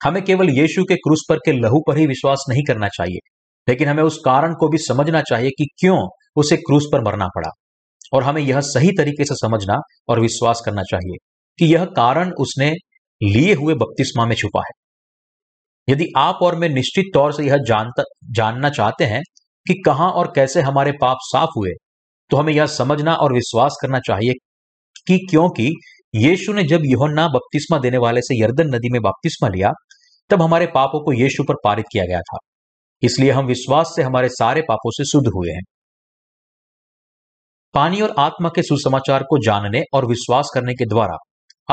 हमें 0.00 0.22
केवल 0.24 0.50
यीशु 0.50 0.84
के 0.84 0.94
क्रूस 0.96 1.24
पर 1.28 1.36
के 1.36 1.52
लहू 1.52 1.80
पर 1.88 1.98
ही 1.98 2.06
विश्वास 2.06 2.44
नहीं 2.48 2.62
करना 2.64 2.88
चाहिए, 2.88 3.18
लेकिन 3.68 3.88
हमें 3.88 4.02
उस 4.02 4.18
कारण 4.24 4.54
को 4.54 4.68
भी 4.68 4.78
समझना 4.78 5.20
चाहिए 5.20 5.50
कि 5.50 5.66
क्यों 5.80 5.98
उसे 6.36 6.56
क्रूस 6.56 6.86
पर 6.92 7.04
मरना 7.04 7.26
पड़ा। 7.26 7.50
और 8.12 8.22
हमें 8.22 8.42
यह 8.42 8.60
सही 8.60 8.90
तरीके 8.98 9.24
से 9.24 9.34
समझना 9.34 9.78
और 10.08 10.20
विश्वास 10.20 10.62
करना 10.64 10.82
चाहिए 10.82 11.16
कि 11.58 11.72
यह 11.74 11.84
कारण 11.84 12.32
उसने 12.32 12.70
लिए 13.20 13.54
हुए 13.54 13.74
बपतिस्मा 13.74 14.26
में 14.26 14.36
छुपा 14.36 14.60
है। 14.60 14.72
यदि 15.88 16.06
आप 16.16 16.38
और 16.42 16.56
मैं 16.56 16.68
निश्चित 16.68 17.04
तौर 17.14 17.32
से 17.32 17.44
यह 17.44 17.56
जानता, 17.56 18.02
जानना 18.30 18.70
चाहते 18.70 19.04
हैं 19.04 19.22
कि 19.66 19.74
कहाँ 19.86 20.10
और 20.10 20.32
कैसे 20.34 20.60
हमारे 20.60 20.92
पाप 20.92 21.16
साफ़ 21.22 21.50
हुए 21.56 21.70
तो 22.30 22.36
हमें 22.36 22.52
यह 22.52 22.66
समझना 22.66 23.14
और 23.14 23.32
विश्वास 23.32 23.76
करना 23.82 23.98
चाहिए 23.98 24.32
कि 25.06 25.18
क्योंकि 25.30 25.70
यीशु 26.14 26.52
ने 26.52 26.62
जब 26.62 26.80
योहन्ना 26.84 27.28
बपतिस्मा 27.28 27.78
देने 27.78 27.98
वाले 27.98 28.20
से 28.20 28.42
यर्दन 28.42 28.66
नदी 28.66 28.90
में 28.92 29.02
बपतिस्मा 29.02 29.48
लिया, 29.48 29.70
तब 30.30 30.42
हमारे 30.42 30.66
पापों 30.66 31.04
को 31.04 31.12
यीशु 31.12 31.44
पर 31.44 31.54
पारित 31.64 31.84
किया 31.92 32.04
गया 32.04 32.20
था। 32.20 32.38
इसलिए 33.02 33.30
हम 33.30 33.46
विश्वास 33.46 33.92
से 33.96 34.02
हमारे 34.02 34.28
सारे 34.28 34.60
पापों 34.60 34.90
से 34.90 35.04
शुद्ध 35.04 35.26
हुए 35.26 35.50
हैं। 35.50 35.62
पानी 37.74 38.00
और 38.00 38.14
आत्मा 38.18 38.48
के 38.48 38.62
सुसमाचार 38.62 39.22
को 39.22 39.38
जानने 39.44 39.82
और 39.94 40.06
विश्वास 40.06 40.50
करने 40.54 40.74
के 40.74 40.84
द्वारा 40.84 41.16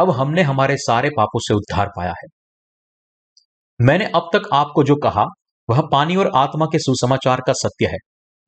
अब 0.02 0.10
हमने 0.10 0.42
हमारे 0.42 0.78
सारे 0.78 1.10
पापों 1.10 1.40
से 1.40 1.54
उद्धार 1.54 1.88
पाया 1.88 2.12
है। 2.12 2.28
मैंने 3.82 4.06
अब 4.06 4.30
तक 4.34 4.42
आपको 4.54 4.84
जो 4.84 4.96
कहा, 4.96 5.26
वह 5.70 5.82
पानी 5.92 6.16
और 6.16 6.32
आत्मा 6.36 6.66
के 6.66 6.80
सुसमाचार 6.80 7.42
का 7.48 7.54
सत्य 7.54 7.86
है, 7.86 7.98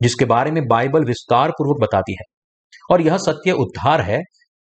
जिसके 0.02 0.26
बारे 0.26 0.52
में 0.52 0.68
बाइबल 0.68 1.06
विस्तार 1.06 1.52
पूर्वक 1.52 1.82
बताती 1.82 2.12
है। 2.12 2.24
और 2.92 3.02
यह 3.02 3.18
सत्य 3.18 3.52
उद्धार 3.52 4.02
है 4.02 4.20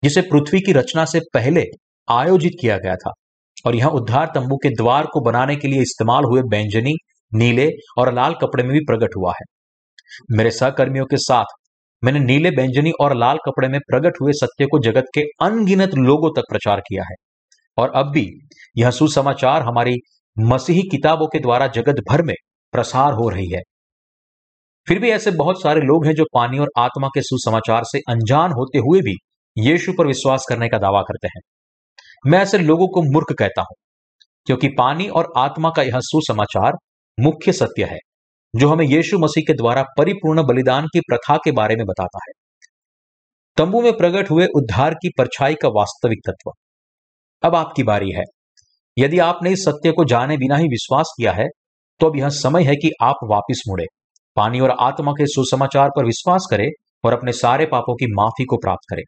जिसे 0.05 0.23
पृथ्वी 0.23 0.61
की 0.61 0.73
रचना 0.73 1.05
से 1.05 1.21
पहले 1.35 1.65
आयोजित 2.09 2.53
किया 2.61 2.79
गया 2.79 2.97
था। 2.97 3.13
और 3.67 3.75
यह 3.75 3.87
उद्धार 3.87 4.27
तंबू 4.35 4.57
के 4.57 4.69
द्वार 4.69 5.07
को 5.07 5.21
बनाने 5.21 5.57
के 5.57 5.69
लिए 5.69 5.83
इस्तेमाल 5.83 6.25
हुए 6.25 6.43
बैंजनी, 6.43 6.95
नीले 7.33 7.71
और 7.99 8.15
लाल 8.15 8.35
कपड़े 8.35 8.65
में 8.65 8.73
भी 8.73 8.81
प्रकट 8.81 9.17
हुआ 9.17 9.33
है। 9.33 9.45
मेरे 10.37 10.51
सहकर्मियों 10.51 11.07
के 11.07 11.17
साथ 11.17 11.45
मैंने 12.03 12.21
नीले 12.21 12.51
बैंजनी 12.51 12.91
और 13.01 13.17
लाल 13.17 13.37
कपड़े 13.37 13.69
में 13.69 13.81
प्रकट 13.81 14.13
हुए 14.23 14.33
सत्य 14.33 14.67
को 14.67 14.79
जगत 14.79 15.05
के 15.15 15.21
अनगिनत 15.43 15.95
लोगों 15.95 16.31
तक 16.31 16.43
प्रचार 16.49 16.81
किया 16.81 17.03
है। 17.03 17.15
और 17.79 17.93
अब 17.95 18.11
भी 18.11 18.29
यह 18.79 18.91
सुसमाचार 18.91 19.63
हमारी 19.63 19.97
मसीही 20.39 20.83
किताबों 20.83 21.27
के 21.27 21.39
द्वारा 21.39 21.67
जगत 21.67 21.95
भर 22.11 22.23
में 22.23 22.35
प्रसार 22.73 23.13
हो 23.13 23.29
रही 23.29 23.51
है। 23.51 23.61
फिर 24.89 24.99
भी 24.99 25.11
ऐसे 25.11 25.31
बहुत 25.31 25.63
सारे 25.63 25.81
लोग 25.81 26.07
हैं 26.07 26.15
जो 26.15 26.25
पानी 26.35 26.59
और 26.59 26.69
आत्मा 26.79 27.09
के 27.09 27.23
सुसमाचार 27.23 27.85
से 27.85 27.99
अनजान 28.09 28.53
होते 28.53 28.79
हुए 28.79 29.01
भी 29.01 29.15
यीशु 29.57 29.93
पर 29.93 30.07
विश्वास 30.07 30.47
करने 30.49 30.69
का 30.69 30.79
दावा 30.79 31.03
करते 31.03 31.29
हैं। 31.29 31.41
मैं 32.27 32.39
ऐसे 32.39 32.59
लोगों 32.59 32.87
को 32.89 33.03
मूर्ख 33.05 33.33
कहता 33.39 33.63
हूँ, 33.63 33.77
क्योंकि 34.47 34.69
पानी 34.79 35.09
और 35.09 35.33
आत्मा 35.39 35.71
का 35.77 35.83
यह 35.83 36.01
सुसमाचार 36.03 36.77
मुख्य 37.19 37.53
सत्य 37.53 37.85
है, 37.85 37.99
जो 38.55 38.69
हमें 38.69 38.85
यीशु 38.87 39.19
मसीह 39.19 39.45
के 39.47 39.55
द्वारा 39.55 39.83
परिपूर्ण 39.99 40.43
बलिदान 40.43 40.87
की 40.87 41.01
प्रथा 41.01 41.37
के 41.37 41.53
बारे 41.53 41.77
में 41.77 41.85
बताता 41.87 42.19
है। 42.23 42.33
तंबू 43.57 43.81
में 43.83 43.93
प्रकट 43.97 44.31
हुए 44.31 44.47
उद्धार 44.57 44.95
की 44.95 45.11
परछाई 45.19 45.55
का 45.55 45.69
वास्तविक 45.71 46.29
तत्व। 46.29 46.51
अब 47.43 47.55
आपकी 47.55 47.83
बारी 47.83 48.11
है। 48.11 48.23
यदि 48.97 49.19
आपने 49.21 49.51
इस 49.51 49.65
सत्य 49.65 49.93
को 49.93 50.05
जाने 50.05 50.37
बिना 50.37 50.57
ही 50.57 50.69
विश्वास 50.69 51.13
किया 51.19 51.33
है 51.33 51.47
तो 52.01 52.07
अब 52.07 52.17
यह 52.17 52.29
समय 52.35 52.65
है 52.65 52.75
कि 52.77 52.91
आप 53.03 53.19
वापिस 53.25 53.59
मुड़े। 53.69 53.85
पानी 54.37 54.61
और 54.61 54.71
आत्मा 54.81 55.13
के 55.13 55.27
सुसमाचार 55.27 55.91
पर 55.97 56.05
विश्वास 56.05 56.47
करें 56.51 56.69
और 57.05 57.13
अपने 57.13 57.33
सारे 57.35 57.67
पापों 57.67 57.95
की 57.95 58.07
माफ़ी 58.15 58.45
को 58.45 58.57
प्राप्त 58.57 58.89
करें। 58.91 59.03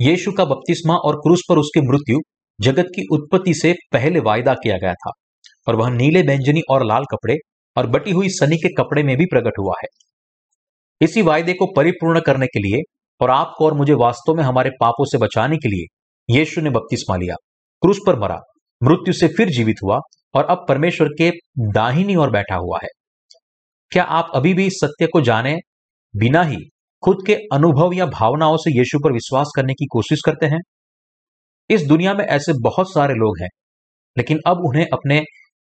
यीशु 0.00 0.32
का 0.32 0.44
बपतिस्मा 0.44 0.94
और 0.94 1.16
क्रूस 1.16 1.42
पर 1.48 1.58
उसकी 1.58 1.80
मृत्यु 1.80 2.18
जगत 2.60 2.86
की 2.94 3.06
उत्पत्ति 3.12 3.54
से 3.54 3.74
पहले 3.92 4.20
वायदा 4.20 4.54
किया 4.54 4.76
गया 4.78 4.92
था 4.94 5.10
और 5.68 5.76
वह 5.76 5.90
नीले 5.90 6.22
बैंजनी 6.22 6.60
और 6.70 6.84
लाल 6.86 7.04
कपड़े 7.04 7.36
और 7.76 7.86
बटी 7.86 8.10
हुई 8.10 8.28
सनी 8.28 8.56
के 8.56 8.68
कपड़े 8.74 9.02
में 9.02 9.16
भी 9.16 9.24
प्रकट 9.24 9.58
हुआ 9.58 9.74
है। 9.82 9.88
इसी 11.00 11.22
वायदे 11.22 11.52
को 11.52 11.66
परिपूर्ण 11.76 12.20
करने 12.20 12.46
के 12.46 12.58
लिए 12.58 12.82
और 13.20 13.30
आपको 13.30 13.64
और 13.64 13.74
मुझे 13.74 13.94
वास्तव 13.94 14.34
में 14.34 14.44
हमारे 14.44 14.70
पापों 14.80 15.04
से 15.04 15.18
बचाने 15.18 15.56
के 15.56 15.68
लिए 15.68 16.38
यीशु 16.38 16.60
ने 16.60 16.70
बपतिस्मा 16.70 17.16
लिया। 17.16 17.34
क्रूस 17.82 17.98
पर 18.06 18.18
मरा, 18.18 18.38
मृत्यु 18.82 19.14
से 19.14 19.28
फिर 19.28 19.48
जीवित 19.48 19.76
हुआ 19.84 19.98
और 20.34 20.44
अब 20.44 20.64
परमेश्वर 20.68 21.08
के 21.08 21.30
दाहिनी 21.58 22.16
ओर 22.16 22.30
बैठा 22.30 22.56
हुआ 22.56 22.78
है। 22.82 22.88
क्या 23.90 24.02
आप 24.02 24.30
अभी 24.34 24.54
भी 24.54 24.66
इस 24.66 24.80
सत्य 24.84 25.06
को 25.06 25.20
जाने? 25.20 25.56
बिना 26.16 26.42
ही 26.42 26.56
खुद 27.02 27.18
के 27.26 27.34
अनुभव 27.52 27.92
या 27.94 28.06
भावनाओं 28.06 28.56
से 28.56 28.70
यीशु 28.78 28.98
पर 28.98 29.12
विश्वास 29.12 29.52
करने 29.56 29.74
की 29.74 29.86
कोशिश 29.86 30.20
करते 30.26 30.46
हैं। 30.46 30.58
इस 31.70 31.82
दुनिया 31.82 32.14
में 32.14 32.24
ऐसे 32.24 32.52
बहुत 32.60 32.92
सारे 32.92 33.14
लोग 33.14 33.40
हैं, 33.40 33.48
लेकिन 34.16 34.40
अब 34.46 34.64
उन्हें 34.66 34.86
अपने 34.92 35.20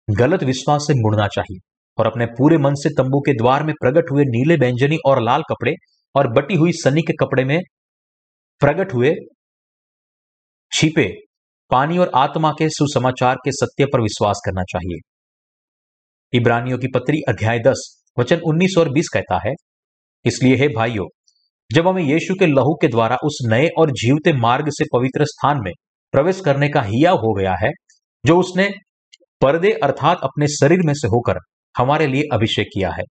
गलत 0.08 0.42
विश्वास 0.44 0.86
से 0.86 0.94
मुड़ना 0.94 1.26
चाहिए 1.28 1.58
और 1.98 2.06
अपने 2.06 2.26
पूरे 2.38 2.58
मन 2.58 2.74
से 2.74 2.90
तंबू 2.90 3.20
के 3.20 3.32
द्वार 3.32 3.62
में 3.62 3.74
प्रकट 3.74 4.10
हुए 4.12 4.24
नीले 4.24 4.56
व्यंजनी 4.56 4.96
और 5.06 5.22
लाल 5.22 5.42
कपड़े 5.42 5.74
और 6.14 6.32
बटी 6.32 6.54
हुई 6.54 6.72
सनी 6.74 7.02
के 7.02 7.12
कपड़े 7.12 7.44
में 7.44 7.58
प्रकट 8.60 8.94
हुए 8.94 9.14
छिपे 10.72 11.08
पानी 11.70 11.98
और 11.98 12.10
आत्मा 12.14 12.50
के 12.50 12.68
सुसमाचार 12.68 13.36
के 13.36 13.52
सत्य 13.52 13.86
पर 13.86 14.00
विश्वास 14.00 14.40
करना 14.46 14.62
चाहिए। 14.62 15.00
इब्रानियों 16.32 16.78
की 16.78 16.86
पत्री 16.86 17.20
अध्याय 17.28 17.58
दस, 17.58 18.04
वचन 18.18 18.40
उन्नीस 18.46 18.74
और 18.78 18.88
बीस 18.88 19.08
कहता 19.08 19.38
है 19.46 19.52
इसलिए 20.24 20.56
हे 20.56 20.68
भाइयों, 20.68 21.06
जब 21.70 21.88
हमें 21.88 22.02
यीशु 22.02 22.34
के 22.34 22.46
लहू 22.46 22.74
के 22.74 22.88
द्वारा 22.88 23.16
उस 23.24 23.38
नए 23.50 23.68
और 23.78 23.90
जीवते 23.92 24.32
मार्ग 24.32 24.68
से 24.68 24.84
पवित्र 24.92 25.24
स्थान 25.24 25.60
में 25.64 25.72
प्रवेश 26.14 26.40
करने 26.40 26.68
का 26.68 26.82
हिया 26.82 27.10
हो 27.10 27.32
गया 27.34 27.54
है, 27.62 27.70
जो 28.24 28.38
उसने 28.38 28.68
पर्दे 29.40 29.72
अर्थात 29.82 30.20
अपने 30.22 30.48
शरीर 30.48 30.82
में 30.84 30.92
से 30.94 31.08
होकर 31.08 31.38
हमारे 31.74 32.06
लिए 32.06 32.22
अभिषेक 32.32 32.66
किया 32.74 32.90
है। 32.90 33.02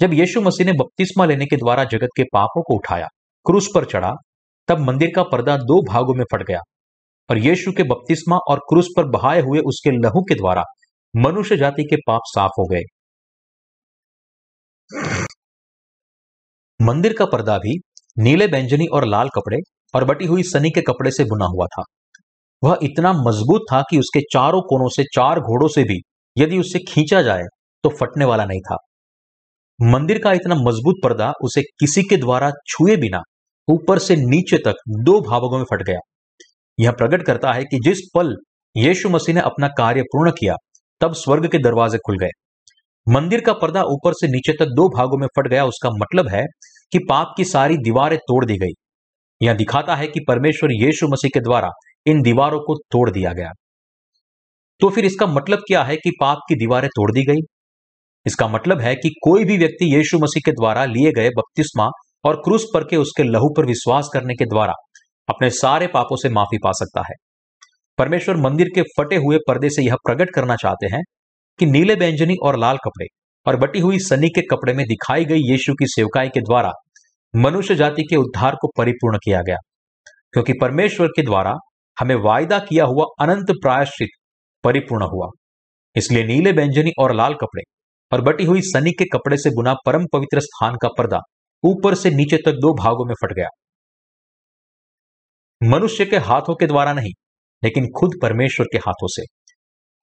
जब 0.00 0.14
यीशु 0.14 0.40
मसीह 0.40 0.66
ने 0.66 0.72
बपतिस्मा 0.72 1.24
लेने 1.24 1.46
के 1.46 1.56
द्वारा 1.56 1.84
जगत 1.84 2.08
के 2.16 2.22
पापों 2.22 2.62
को 2.62 2.74
उठाया, 2.74 3.06
क्रूस 3.46 3.68
पर 3.74 3.84
चढ़ा, 3.84 4.12
तब 4.68 4.78
मंदिर 4.78 5.12
का 5.16 5.22
पर्दा 5.22 5.56
दो 5.56 5.82
भागों 5.82 6.14
में 6.14 6.24
फट 6.32 6.42
गया 6.42 6.60
और 7.28 7.38
यीशु 7.38 7.72
के 7.72 7.82
बपतिस्मा 7.82 8.36
और 8.48 8.58
क्रूस 8.58 8.88
पर 8.96 9.08
बहाए 9.10 9.40
हुए 9.40 9.60
उसके 9.60 9.90
लहू 9.90 10.22
के 10.22 10.34
द्वारा 10.34 10.62
मनुष्य 11.14 11.56
जाति 11.56 11.84
के 11.84 11.96
पाप 11.96 12.20
साफ़ 12.26 12.52
हो 12.58 12.64
गए। 12.64 12.82
मंदिर 16.84 17.12
का 17.12 17.24
पर्दा 17.24 17.56
भी 17.58 17.74
नीले 18.16 18.46
बैंजनी 18.46 18.86
और 18.86 19.04
लाल 19.06 19.28
कपड़े 19.28 19.58
और 19.94 20.04
बटी 20.04 20.26
हुई 20.26 20.42
सनी 20.42 20.70
के 20.70 20.80
कपड़े 20.80 21.10
से 21.10 21.24
बुना 21.24 21.46
हुआ 21.46 21.66
था। 21.66 21.82
वह 22.62 22.78
इतना 22.82 23.12
मज़बूत 23.12 23.62
था 23.72 23.80
कि 23.90 23.98
उसके 23.98 24.20
चारों 24.32 24.60
कोनों 24.62 24.88
से, 24.88 25.04
चार 25.04 25.40
घोड़ों 25.40 25.68
से 25.68 25.84
भी 25.84 25.98
यदि 26.36 26.58
उसे 26.58 26.78
खींचा 26.88 27.22
जाए 27.22 27.42
तो 27.84 27.90
फटने 28.00 28.24
वाला 28.24 28.44
नहीं 28.44 28.60
था। 28.60 28.76
मंदिर 29.78 30.18
का 30.18 30.32
इतना 30.32 30.54
मज़बूत 30.58 31.00
पर्दा 31.04 31.32
उसे 31.42 31.62
किसी 31.80 32.02
के 32.02 32.16
द्वारा 32.16 32.50
छुए 32.68 32.96
बिना 32.96 33.22
ऊपर 33.68 33.98
से 33.98 34.16
नीचे 34.16 34.58
तक 34.58 34.82
दो 35.04 35.20
भागों 35.20 35.58
में 35.58 35.64
फट 35.64 35.82
गया। 35.82 35.98
यह 36.78 36.92
प्रकट 36.92 37.22
करता 37.22 37.52
है 37.52 37.64
कि 37.64 37.78
जिस 37.84 38.08
पल 38.14 38.36
यीशु 38.76 39.08
मसीह 39.08 39.34
ने 39.34 39.40
अपना 39.42 39.68
कार्य 39.68 40.02
पूर्ण 40.02 40.30
किया, 40.30 40.54
तब 41.00 41.14
स्वर्ग 41.14 41.50
के 41.50 41.58
दरवाजे 41.58 41.98
खुल 41.98 42.18
गए। 42.18 42.30
मंदिर 43.06 43.40
का 43.40 43.52
पर्दा 43.52 43.82
ऊपर 43.84 44.12
से 44.12 44.28
नीचे 44.28 44.52
तक 44.52 44.66
दो 44.66 44.88
भागों 44.88 45.18
में 45.18 45.26
फट 45.36 45.48
गया, 45.48 45.64
उसका 45.64 45.90
मतलब 45.92 46.28
है 46.28 46.44
कि 46.94 46.98
पाप 46.98 47.34
की 47.36 47.44
सारी 47.44 47.76
दीवारें 47.76 48.18
तोड़ 48.18 48.44
दी 48.46 48.56
गई। 48.58 48.72
यह 49.40 49.54
दिखाता 49.54 49.94
है 49.94 50.06
कि 50.06 50.20
परमेश्वर 50.28 50.72
यीशु 50.72 51.08
मसीह 51.08 51.30
के 51.34 51.40
द्वारा 51.40 51.70
इन 52.06 52.22
दीवारों 52.22 52.60
को 52.60 52.74
तोड़ 52.74 53.10
दिया 53.10 53.32
गया। 53.32 53.50
तो 54.80 54.90
फिर 54.90 55.04
इसका 55.04 55.26
मतलब 55.26 55.58
क्या 55.58 55.82
है 55.84 55.96
कि 55.96 56.10
पाप 56.20 56.38
की 56.48 56.54
दीवारें 56.54 56.88
तोड़ 56.88 57.10
दी 57.12 57.24
गई? 57.24 57.40
इसका 58.26 58.48
मतलब 58.48 58.80
है 58.80 58.94
कि 58.94 59.08
कोई 59.22 59.44
भी 59.44 59.58
व्यक्ति 59.58 59.94
यीशु 59.96 60.18
मसीह 60.18 60.42
के 60.44 60.52
द्वारा 60.52 60.84
लिए 60.84 61.12
गए 61.12 61.28
बपतिस्मा 61.28 61.88
और 62.24 62.36
क्रूस 62.36 62.66
पर 62.74 62.84
के 62.84 62.96
उसके 62.96 63.22
लहू 63.22 63.48
पर 63.56 63.66
विश्वास 63.66 64.08
करने 64.12 64.34
के 64.34 64.44
द्वारा 64.44 64.72
अपने 65.28 65.50
सारे 65.50 65.86
पापों 65.86 66.16
से 66.16 66.28
माफ़ी 66.28 66.58
पा 66.58 66.72
सकता 66.72 67.00
है। 67.00 67.14
परमेश्वर 67.98 68.36
मंदिर 68.36 68.68
के 68.74 68.82
फटे 68.82 69.16
हुए 69.16 69.38
पर्दे 69.38 69.70
से 69.70 69.82
यह 69.82 69.94
प्रकट 69.94 70.30
करना 70.34 70.56
चाहते 70.56 70.86
हैं 70.86 71.02
कि 71.58 71.66
नीले 71.66 71.94
व्यंजनी 71.94 72.34
और 72.42 72.58
लाल 72.58 72.76
कपड़े 72.76 73.06
और 73.46 73.56
बटी 73.56 73.80
हुई 73.80 73.98
सनी 73.98 74.28
के 74.28 74.40
कपड़े 74.40 74.72
में 74.72 74.86
दिखाई 74.86 75.24
गई 75.24 75.40
यीशु 75.50 75.72
की 75.72 75.86
सेवकाई 75.86 76.28
के 76.28 76.40
द्वारा 76.40 76.70
मनुष्य 77.34 77.74
जाति 77.74 78.02
के 78.02 78.16
उद्धार 78.16 78.54
को 78.54 78.68
परिपूर्ण 78.76 79.18
किया 79.18 79.40
गया, 79.40 79.56
क्योंकि 80.34 80.52
परमेश्वर 80.60 81.06
के 81.06 81.22
द्वारा 81.22 81.54
हमें 81.96 82.14
वायदा 82.24 82.58
किया 82.60 82.84
हुआ 82.86 83.04
अनंत 83.20 83.50
प्रायश्चित 83.62 84.08
परिपूर्ण 84.64 85.06
हुआ। 85.06 85.28
इसलिए 85.96 86.24
नीले 86.24 86.52
व्यंजनी 86.52 86.92
और 87.00 87.14
लाल 87.14 87.34
कपड़े 87.34 87.62
और 88.12 88.20
बटी 88.22 88.44
हुई 88.44 88.60
सनी 88.64 88.92
के 88.92 89.04
कपड़े 89.08 89.36
से 89.36 89.50
बुना 89.50 89.74
परम 89.86 90.06
पवित्र 90.12 90.40
स्थान 90.40 90.76
का 90.82 90.88
पर्दा 90.98 91.20
ऊपर 91.64 91.94
से 91.94 92.10
नीचे 92.10 92.36
तक 92.36 92.60
दो 92.60 92.72
भागों 92.74 93.06
में 93.06 93.14
फट 93.14 93.32
गया। 93.32 93.48
मनुष्य 95.60 96.04
के 96.04 96.16
हाथों 96.22 96.54
के 96.54 96.66
द्वारा 96.66 96.92
नहीं, 96.92 97.12
लेकिन 97.62 97.86
खुद 97.98 98.18
परमेश्वर 98.22 98.66
के 98.72 98.78
हाथों 98.78 99.08
से। 99.10 99.22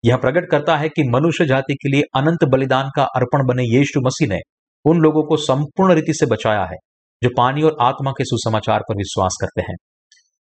यह 0.03 0.17
प्रकट 0.17 0.49
करता 0.51 0.77
है 0.77 0.89
कि 0.89 1.03
मनुष्य 1.09 1.45
जाति 1.45 1.75
के 1.75 1.89
लिए 1.89 2.03
अनंत 2.15 2.43
बलिदान 2.49 2.89
का 2.95 3.03
अर्पण 3.15 3.47
बने 3.47 3.63
यीशु 3.67 4.01
मसीह 4.01 4.27
ने 4.27 4.39
उन 4.85 4.99
लोगों 4.99 5.23
को 5.23 5.37
संपूर्ण 5.43 5.93
रीति 5.93 6.13
से 6.13 6.25
बचाया 6.25 6.63
है। 6.63 6.77
जो 7.25 7.29
पानी 7.37 7.61
और 7.61 7.77
आत्मा 7.81 8.11
के 8.11 8.23
सुसमाचार 8.25 8.79
पर 8.79 8.95
विश्वास 8.95 9.37
करते 9.41 9.61
हैं। 9.61 9.75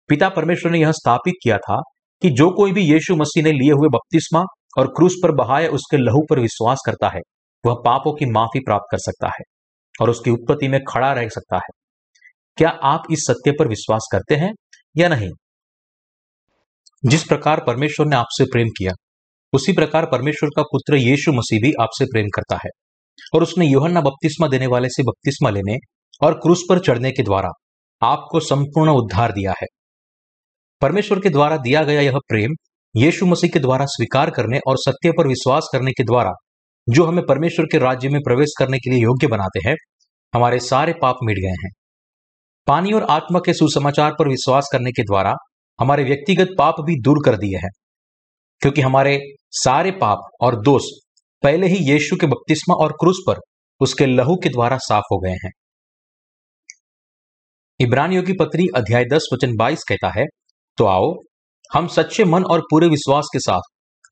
पिता 0.08 0.28
परमेश्वर 0.28 0.72
ने 0.72 0.78
यह 0.78 0.92
स्थापित 0.92 1.34
किया 1.42 1.58
था 1.58 1.80
कि 2.22 2.30
जो 2.30 2.50
कोई 2.50 2.72
भी 2.72 2.80
यीशु 2.80 3.16
मसीह 3.16 3.44
ने 3.44 3.52
लिए 3.52 3.72
हुए 3.72 3.88
बपतिस्मा 3.88 4.44
और 4.78 4.86
क्रूस 4.86 5.14
पर 5.22 5.32
बहाए 5.32 5.68
उसके 5.68 5.96
लहू 5.96 6.22
पर 6.30 6.40
विश्वास 6.40 6.78
करता 6.86 7.08
है, 7.08 7.20
वह 7.66 7.74
पापों 7.84 8.14
की 8.14 8.26
माफ़ी 8.26 8.60
प्राप्त 8.60 8.84
कर 8.90 8.98
सकता 8.98 9.28
है 9.28 9.42
और 10.00 10.10
उसकी 10.10 10.30
उत्पत्ति 10.30 10.68
में 10.68 10.80
खड़ा 10.92 11.12
रह 11.12 11.28
सकता 11.28 11.56
है। 11.56 11.68
क्या 12.56 12.68
आप 12.68 13.02
इस 13.10 13.18
सत्य 13.18 13.52
पर 13.52 13.68
विश्वास 13.68 14.08
करते 14.12 14.34
हैं 14.34 14.52
या 14.96 15.08
नहीं? 15.08 15.30
जिस 17.06 17.24
प्रकार 17.24 17.64
परमेश्वर 17.66 18.06
ने 18.06 18.16
आपसे 18.16 18.44
प्रेम 18.44 18.68
किया, 18.68 18.92
उसी 19.52 19.72
प्रकार 19.72 20.06
परमेश्वर 20.06 20.48
का 20.56 20.62
पुत्र 20.62 20.96
यीशु 20.96 21.32
मसीह 21.32 21.58
भी 21.62 21.72
आपसे 21.80 22.04
प्रेम 22.04 22.26
करता 22.34 22.56
है 22.56 22.70
और 23.34 23.42
उसने 23.42 23.66
योहन्ना 23.66 24.00
बपतिस्मा 24.00 24.48
देने 24.48 24.66
वाले 24.66 24.88
से 24.88 25.02
बपतिस्मा 25.02 25.50
लेने 25.50 25.76
और 26.24 26.34
क्रूस 26.34 26.62
पर 26.68 26.78
चढ़ने 26.78 27.10
के 27.10 27.22
द्वारा 27.22 27.48
आपको 28.02 28.40
संपूर्ण 28.40 28.90
उद्धार 28.90 29.32
दिया 29.32 29.54
है। 29.62 29.66
परमेश्वर 30.82 31.20
के 31.20 31.30
द्वारा 31.30 31.56
दिया 31.56 31.82
गया 31.84 32.00
यह 32.00 32.18
प्रेम, 32.28 32.54
यीशु 32.94 33.26
मसीह 33.26 33.50
के 33.50 33.60
द्वारा 33.60 33.84
स्वीकार 33.86 34.30
करने 34.30 34.58
और 34.66 34.76
सत्य 34.78 35.12
पर 35.12 35.28
विश्वास 35.28 35.68
करने 35.72 35.92
के 35.92 36.04
द्वारा, 36.04 36.32
जो 36.88 37.04
हमें 37.04 37.24
परमेश्वर 37.26 37.66
के 37.66 37.78
राज्य 37.78 38.08
में 38.08 38.20
प्रवेश 38.20 38.52
करने 38.58 38.78
के 38.78 38.90
लिए 38.90 39.02
योग्य 39.02 39.26
बनाते 39.26 39.68
हैं, 39.68 39.74
हमारे 40.32 40.58
सारे 40.58 40.94
पाप 41.02 41.16
मिट 41.22 41.36
गए 41.36 41.56
हैं। 41.64 41.70
पानी 42.66 42.92
और 42.92 43.02
आत्मा 43.02 43.40
के 43.46 43.52
सुसमाचार 43.52 44.14
पर 44.18 44.28
विश्वास 44.28 44.68
करने 44.72 44.92
के 44.92 45.02
द्वारा 45.02 45.34
हमारे 45.78 46.04
व्यक्तिगत 46.04 46.48
पाप 46.58 46.80
भी 46.80 47.00
दूर 47.00 47.18
कर 47.24 47.36
दिए 47.36 47.58
हैं, 47.58 47.70
क्योंकि 48.62 48.80
हमारे 48.80 49.18
सारे 49.54 49.90
पाप 49.90 50.28
और 50.40 50.60
दोष 50.60 50.82
पहले 51.42 51.66
ही 51.66 51.92
यीशु 51.92 52.16
के 52.16 52.26
बपतिस्मा 52.26 52.74
और 52.74 52.92
क्रूस 52.92 53.22
पर 53.26 53.40
उसके 53.80 54.06
लहू 54.06 54.36
के 54.36 54.48
द्वारा 54.48 54.78
साफ़ 54.78 55.12
हो 55.12 55.18
गए 55.18 55.36
हैं। 55.44 55.50
इब्रानियों 57.80 58.22
की 58.22 58.32
पत्री 58.32 58.66
अध्याय 58.76 59.04
दस 59.04 59.26
वचन 59.32 59.54
बाईस 59.56 59.82
कहता 59.88 60.08
है 60.10 60.24
तो 60.78 60.84
आओ, 60.84 61.08
हम 61.70 61.86
सच्चे 61.86 62.24
मन 62.24 62.44
और 62.44 62.60
पूरे 62.60 62.88
विश्वास 62.88 63.28
के 63.32 63.38
साथ 63.38 63.60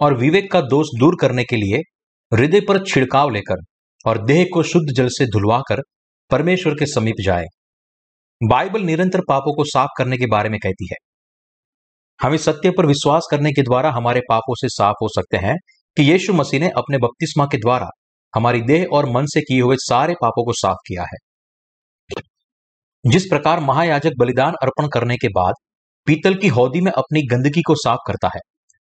और 0.00 0.16
विवेक 0.18 0.50
का 0.52 0.60
दोष 0.60 0.86
दूर 1.00 1.16
करने 1.20 1.44
के 1.44 1.56
लिए 1.56 1.78
हृदय 2.32 2.60
पर 2.60 2.82
छिड़काव 2.84 3.30
लेकर 3.30 3.62
और 4.06 4.24
देह 4.26 4.44
को 4.54 4.62
शुद्ध 4.62 4.84
जल 4.96 5.08
से 5.08 5.26
धुलवाकर 5.26 5.82
परमेश्वर 6.30 6.74
के 6.74 6.86
समीप 6.86 7.22
जाए। 7.24 7.44
बाइबल 8.40 8.82
निरंतर 8.82 9.20
पापों 9.28 9.54
को 9.54 9.64
साफ़ 9.64 9.90
करने 9.98 10.18
के 10.18 10.26
बारे 10.26 10.48
में 10.48 10.58
कहती 10.60 10.88
है। 10.92 10.96
हम 12.20 12.36
सत्य 12.36 12.70
पर 12.70 12.86
विश्वास 12.86 13.28
करने 13.30 13.52
के 13.52 13.62
द्वारा 13.62 13.92
हमारे 13.92 14.20
पापों 14.30 14.54
से 14.54 14.68
साफ़ 14.68 15.02
हो 15.02 15.08
सकते 15.08 15.46
हैं 15.46 15.56
कि 15.96 16.10
यीशु 16.12 16.32
मसीह 16.32 16.60
ने 16.60 16.70
अपने 16.76 16.98
बपतिस्मा 16.98 17.46
के 17.46 17.58
द्वारा 17.58 17.88
हमारी 18.34 18.60
देह 18.62 18.86
और 18.92 19.10
मन 19.10 19.26
से 19.26 19.40
किए 19.40 19.60
हुए 19.60 19.76
सारे 19.80 20.14
पापों 20.22 20.44
को 20.44 20.52
साफ़ 20.52 20.88
किया 20.88 21.02
है। 21.02 21.18
जिस 23.06 23.22
प्रकार 23.22 23.60
महायाजक 23.60 24.10
बलिदान 24.18 24.54
अर्पण 24.62 24.88
करने 24.88 25.16
के 25.16 25.28
बाद 25.28 25.54
पीतल 26.06 26.34
की 26.34 26.48
हौदी 26.48 26.80
में 26.80 26.90
अपनी 26.92 27.22
गंदगी 27.22 27.62
को 27.62 27.74
साफ़ 27.74 27.98
करता 28.06 28.28
है, 28.28 28.40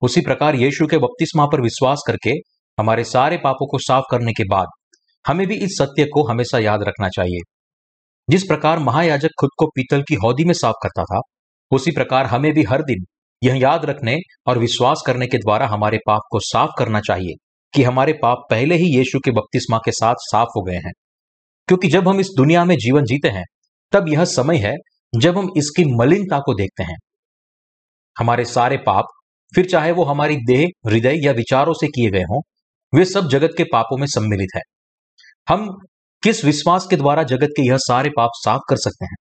उसी 0.02 0.22
प्रकार 0.22 0.56
यीशु 0.56 0.88
के 0.88 0.98
बपतिस्मा 0.98 1.46
पर 1.46 1.62
विश्वास 1.62 2.04
करके 2.08 2.30
हमारे 2.78 3.04
सारे 3.04 3.38
पापों 3.38 3.68
को 3.68 3.78
साफ़ 3.78 4.04
करने 4.12 4.34
के 4.34 4.44
बाद 4.44 4.68
हमें 5.28 5.48
भी 5.48 5.56
इस 5.56 5.78
सत्य 5.78 6.06
को 6.06 6.28
हमेशा 6.28 6.60
याद 6.60 6.84
रखना 6.84 7.10
चाहिए। 7.10 7.40
जिस 8.30 8.44
प्रकार 8.44 8.80
महायाजक 8.80 9.30
खुद 9.40 9.50
को 9.58 9.66
पीतल 9.66 10.02
की 10.02 10.16
हौदी 10.16 10.46
में 10.46 10.54
साफ़ 10.54 10.76
करता 10.84 11.04
था, 11.04 11.22
उसी 11.72 11.92
प्रकार 11.92 12.26
हमें 12.26 12.54
भी 12.54 12.64
हर 12.64 12.82
दिन 12.82 13.06
यह 13.44 13.56
याद 13.56 13.86
रखने 13.86 14.18
और 14.48 14.58
विश्वास 14.58 15.04
करने 15.06 15.28
के 15.28 15.38
द्वारा 15.38 15.68
हमारे 15.68 15.98
पाप 16.08 16.22
को 16.32 16.40
साफ़ 16.40 16.72
करना 16.80 17.00
चाहिए 17.00 17.34
कि 17.74 17.84
हमारे 17.84 18.14
पाप 18.14 18.38
पहले 18.50 18.76
ही 18.76 18.98
यीशु 18.98 19.20
के 19.20 19.32
बपतिस्मा 19.32 19.78
के 19.78 19.92
साथ 19.92 20.16
साफ़ 20.20 20.50
हो 20.58 20.62
गए 20.62 20.78
हैं। 20.78 20.92
क्योंकि 21.68 21.88
जब 21.88 22.08
हम 22.08 22.20
इस 22.20 22.28
दुनिया 22.38 22.66
में 22.66 22.78
जीवन 22.78 23.04
जीते 23.04 23.30
हैं 23.30 23.44
तब 23.92 24.06
यह 24.08 24.26
समय 24.26 24.58
है 24.58 24.76
जब 25.20 25.38
हम 25.38 25.46
इसकी 25.58 25.96
मलिनता 25.96 26.40
को 26.40 26.54
देखते 26.54 26.84
हैं। 26.84 26.98
हमारे 28.20 28.46
सारे 28.46 28.78
पाप, 28.78 29.06
फिर 29.56 29.66
चाहे 29.66 29.92
वो 29.92 30.04
हमारी 30.04 30.36
देह, 30.36 30.90
हृदय 30.90 31.26
या 31.26 31.32
विचारों 31.32 31.74
से 31.74 31.88
किए 31.88 32.12
गए 32.12 32.22
हों, 32.22 32.42
वे 32.96 33.06
सब 33.06 33.28
जगत 33.28 33.50
के 33.58 33.64
पापों 33.64 33.98
में 33.98 34.08
सम्मिलित 34.08 34.48
है। 34.56 34.62
हम 35.50 35.78
किस 36.24 36.46
विश्वास 36.46 36.88
के 36.90 36.96
द्वारा 36.96 37.24
जगत 37.24 37.48
के 37.48 37.68
यह 37.68 37.78
सारे 37.78 38.10
पाप 38.10 38.30
साफ़ 38.34 38.62
कर 38.70 38.76
सकते 38.76 39.06
हैं? 39.06 39.16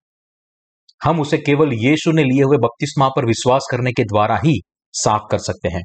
हम 1.05 1.21
उसे 1.21 1.39
केवल 1.39 1.73
यीशु 1.73 2.13
ने 2.13 2.25
लिए 2.25 2.43
हुए 2.43 2.57
बपतिस्मा 2.57 3.09
पर 3.09 3.27
विश्वास 3.27 3.69
करने 3.71 3.93
के 3.93 4.05
द्वारा 4.05 4.37
ही 4.45 4.61
साफ़ 4.93 5.23
कर 5.31 5.39
सकते 5.39 5.69
हैं। 5.69 5.83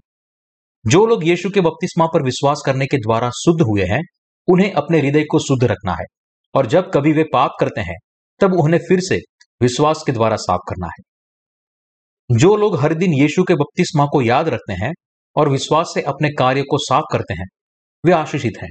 जो 0.88 1.06
लोग 1.06 1.28
यीशु 1.28 1.50
के 1.50 1.62
बपतिस्मा 1.62 2.06
पर 2.06 2.24
विश्वास 2.24 2.64
करने 2.66 2.86
के 2.86 2.98
द्वारा 2.98 3.30
शुद्ध 3.30 3.62
हुए 3.62 3.84
हैं, 3.84 4.02
उन्हें 4.48 4.72
अपने 4.74 5.00
हृदय 5.00 5.24
को 5.24 5.40
शुद्ध 5.40 5.64
रखना 5.64 5.92
है। 5.92 6.06
और 6.56 6.66
जब 6.66 6.92
कभी 6.94 7.14
वे 7.14 7.24
पाप 7.34 7.52
करते 7.60 7.82
हैं 7.82 7.96
तब 8.40 8.54
उन्हें 8.54 8.80
फिर 8.80 9.00
से 9.00 9.20
विश्वास 9.62 10.04
के 10.06 10.12
द्वारा 10.12 10.36
साफ़ 10.36 10.62
करना 10.70 10.88
है। 10.88 11.14
जो 12.40 12.56
लोग 12.56 12.80
हर 12.80 12.94
दिन 12.94 13.14
यीशु 13.14 13.44
के 13.44 13.56
बपतिस्मा 13.56 14.06
को 14.06 14.22
याद 14.22 14.48
रखते 14.50 14.74
हैं 14.74 14.92
और 15.36 15.50
विश्वास 15.50 15.92
से 15.94 16.02
अपने 16.02 16.30
कार्य 16.30 16.62
को 16.62 16.78
साफ़ 16.78 17.04
करते 17.12 17.34
हैं, 17.34 17.46
वे 18.06 18.12
आशीषित 18.12 18.54
हैं। 18.62 18.70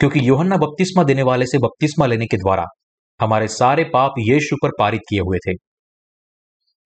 क्योंकि 0.00 0.28
योहन्ना 0.28 0.56
बपतिस्मा 0.56 1.04
देने 1.04 1.22
वाले 1.22 1.46
से 1.46 1.58
बपतिस्मा 1.58 2.06
लेने 2.06 2.26
के 2.26 2.36
द्वारा 2.36 2.64
हमारे 3.20 3.48
सारे 3.48 3.84
पाप 3.84 4.10
यीशु 4.18 4.56
पर 4.62 4.70
पारित 4.78 5.00
किए 5.00 5.20
हुए 5.20 5.38
थे। 5.38 5.56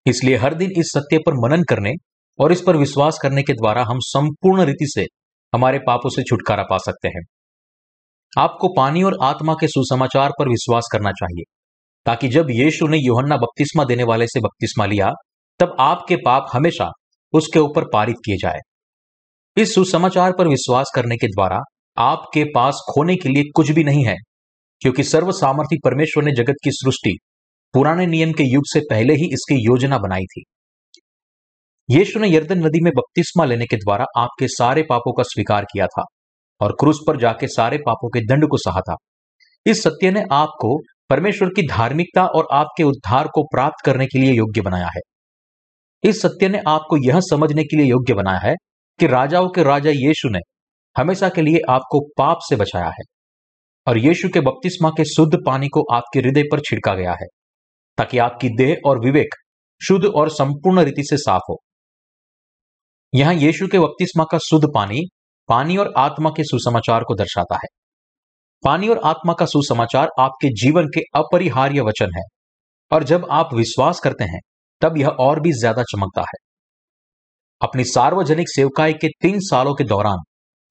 इसलिए 0.05 0.35
हर 0.35 0.53
दिन 0.53 0.71
इस 0.77 0.85
सत्य 0.85 1.17
पर 1.17 1.33
मनन 1.33 1.63
करने 1.63 1.91
और 2.39 2.51
इस 2.51 2.61
पर 2.67 2.75
विश्वास 2.75 3.19
करने 3.21 3.43
के 3.43 3.53
द्वारा 3.53 3.83
हम 3.83 3.97
संपूर्ण 3.99 4.63
रीति 4.63 4.85
से 4.87 5.05
हमारे 5.53 5.79
पापों 5.79 6.09
से 6.09 6.21
छुटकारा 6.21 6.63
पा 6.63 6.77
सकते 6.77 7.07
हैं। 7.07 7.21
आपको 8.33 8.67
पानी 8.73 9.03
और 9.03 9.17
आत्मा 9.21 9.53
के 9.53 9.67
सुसमाचार 9.67 10.31
पर 10.39 10.49
विश्वास 10.49 10.87
करना 10.91 11.11
चाहिए, 11.11 11.43
ताकि 12.05 12.27
जब 12.27 12.49
यीशु 12.51 12.87
ने 12.87 12.97
योहन्ना 12.97 13.37
बपतिस्मा 13.37 13.83
देने 13.83 14.03
वाले 14.03 14.27
से 14.27 14.39
बपतिस्मा 14.39 14.85
लिया, 14.85 15.11
तब 15.59 15.75
आपके 15.79 16.15
पाप 16.15 16.47
हमेशा 16.53 16.89
उसके 17.33 17.59
ऊपर 17.59 17.83
पारित 17.83 18.15
किए 18.25 18.35
जाए। 18.35 18.59
इस 19.57 19.73
सुसमाचार 19.75 20.31
पर 20.31 20.47
विश्वास 20.47 20.91
करने 20.95 21.17
के 21.17 21.27
द्वारा 21.27 21.59
आपके 21.97 22.43
पास 22.55 22.81
खोने 22.89 23.15
के 23.15 23.29
लिए 23.29 23.43
कुछ 23.55 23.71
भी 23.71 23.83
नहीं 23.83 24.05
है, 24.05 24.15
क्योंकि 24.81 25.03
सर्व 25.03 25.31
सामर्थ्य 25.31 25.77
परमेश्वर 25.83 26.23
ने 26.23 26.31
जगत 26.31 26.55
की 26.63 26.71
सृष्टि, 26.71 27.15
पुराने 27.73 28.05
नियम 28.05 28.31
के 28.31 28.43
युग 28.43 28.63
से 28.65 28.79
पहले 28.89 29.13
ही 29.13 29.25
इसकी 29.33 29.55
योजना 29.65 29.97
बनाई 29.97 30.25
थी। 30.25 30.43
यीशु 31.89 32.19
ने 32.19 32.29
यर्दन 32.29 32.59
नदी 32.59 32.79
में 32.81 32.91
बपतिस्मा 32.93 33.45
लेने 33.45 33.65
के 33.65 33.75
द्वारा 33.75 34.05
आपके 34.17 34.47
सारे 34.47 34.83
पापों 34.89 35.13
का 35.13 35.23
स्वीकार 35.23 35.65
किया 35.65 35.87
था। 35.87 36.03
और 36.61 36.75
क्रूस 36.79 36.99
पर 37.07 37.17
जाके 37.17 37.47
सारे 37.47 37.77
पापों 37.77 38.09
के 38.09 38.25
दंड 38.25 38.47
को 38.47 38.57
सहा 38.57 38.81
था। 38.81 38.95
इस 39.65 39.83
सत्य 39.83 40.11
ने 40.11 40.23
आपको 40.31 40.77
परमेश्वर 41.09 41.49
की 41.49 41.67
धार्मिकता 41.67 42.25
और 42.25 42.47
आपके 42.53 42.83
उद्धार 42.83 43.27
को 43.27 43.43
प्राप्त 43.43 43.85
करने 43.85 44.05
के 44.05 44.19
लिए 44.19 44.33
योग्य 44.33 44.61
बनाया 44.61 44.87
है। 44.87 45.01
इस 46.03 46.21
सत्य 46.21 46.49
ने 46.49 46.61
आपको 46.67 46.97
यह 46.97 47.19
समझने 47.21 47.63
के 47.63 47.77
लिए 47.77 47.85
योग्य 47.85 48.13
बनाया 48.13 48.39
है 48.39 48.53
कि 48.99 49.07
राजाओं 49.07 49.49
के 49.49 49.63
राजा 49.63 49.89
यीशु 49.89 50.29
ने 50.29 50.39
हमेशा 50.95 51.29
के 51.29 51.41
लिए 51.41 51.59
आपको 51.69 51.99
पाप 52.17 52.37
से 52.49 52.55
बचाया 52.55 52.89
है 52.89 53.03
और 53.87 53.97
यीशु 53.97 54.29
के 54.29 54.39
बपतिस्मा 54.39 54.89
के 54.89 55.05
शुद्ध 55.05 55.37
पानी 55.45 55.67
को 55.67 55.83
आपके 55.93 56.19
हृदय 56.19 56.43
पर 56.51 56.59
छिड़का 56.59 56.93
गया 56.93 57.11
है, 57.11 57.27
ताकि 57.97 58.17
आपकी 58.17 58.49
देह 58.49 58.75
और 58.85 58.99
विवेक 58.99 59.35
शुद्ध 59.81 60.05
और 60.05 60.29
संपूर्ण 60.29 60.83
रीति 60.83 61.03
से 61.03 61.17
साफ़ 61.17 61.41
हो। 61.49 61.57
यहाँ 63.13 63.33
यीशु 63.33 63.67
के 63.67 63.79
बपतिस्मा 63.79 64.23
का 64.31 64.37
शुद्ध 64.37 64.65
पानी 64.75 65.01
पानी 65.49 65.77
और 65.77 65.93
आत्मा 65.97 66.29
के 66.29 66.43
सुसमाचार 66.43 67.03
को 67.03 67.15
दर्शाता 67.15 67.55
है। 67.55 67.67
पानी 68.63 68.87
और 68.87 68.99
आत्मा 69.03 69.33
का 69.33 69.45
सुसमाचार 69.45 70.09
आपके 70.19 70.49
जीवन 70.49 70.87
के 70.87 71.01
अपरिहार्य 71.15 71.81
वचन 71.81 72.11
है। 72.15 72.23
और 72.91 73.03
जब 73.03 73.27
आप 73.31 73.53
विश्वास 73.53 73.99
करते 73.99 74.23
हैं, 74.23 74.39
तब 74.81 74.97
यह 74.97 75.07
और 75.07 75.39
भी 75.39 75.51
ज़्यादा 75.51 75.83
चमकता 75.83 76.21
है। 76.21 76.37
अपनी 77.61 77.83
सार्वजनिक 77.83 78.49
सेवकाई 78.49 78.93
के 78.93 79.07
तीन 79.07 79.39
सालों 79.39 79.75
के 79.75 79.83
दौरान, 79.83 80.17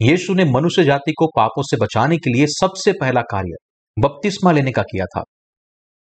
यीशु 0.03 0.35
ने 0.35 0.45
मनुष्य 0.45 0.85
जाति 0.85 1.13
को 1.13 1.27
पापों 1.27 1.63
से 1.63 1.77
बचाने 1.77 2.17
के 2.17 2.31
लिए 2.31 2.47
सबसे 2.47 2.93
पहला 2.93 3.21
कार्य 3.21 3.57
बपतिस्मा 3.97 4.53
लेने 4.53 4.73
का 4.73 4.83
किया 4.83 5.05
था। 5.05 5.23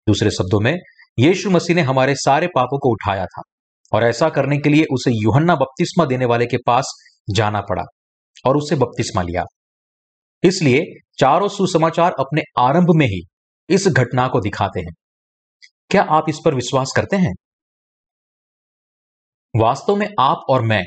दूसरे 0.08 0.32
शब्दों 0.32 0.60
में, 0.60 0.78
यीशु 1.20 1.50
मसीह 1.50 1.76
ने 1.76 1.82
हमारे 1.82 2.16
सारे 2.16 2.48
पापों 2.48 2.80
को 2.80 2.91
उठाया 2.91 3.26
था 3.26 3.41
और 3.91 4.04
ऐसा 4.04 4.30
करने 4.30 4.58
के 4.58 4.70
लिए 4.70 4.86
उसे 4.94 5.12
यूहन्ना 5.14 5.56
बपतिस्मा 5.56 6.06
देने 6.06 6.26
वाले 6.26 6.46
के 6.46 6.58
पास 6.68 6.94
जाना 7.30 7.62
पड़ा। 7.62 7.84
और 8.45 8.57
उसे 8.57 8.76
बपतिस्मा 8.76 9.22
लिया। 9.22 9.44
इसलिए 10.44 10.82
चारों 11.20 11.48
सुसमाचार 11.48 12.11
अपने 12.20 12.41
आरंभ 12.60 12.88
में 12.95 13.06
ही 13.06 13.22
इस 13.70 13.88
घटना 13.88 14.28
को 14.28 14.40
दिखाते 14.40 14.80
हैं। 14.80 14.94
क्या 15.90 16.02
आप 16.02 16.26
इस 16.30 16.40
पर 16.45 16.56
विश्वास 16.56 16.94
करते 16.95 17.16
हैं? 17.16 17.34
वास्तव 19.56 19.95
में 19.95 20.07
आप 20.20 20.38
और 20.49 20.61
मैं, 20.61 20.84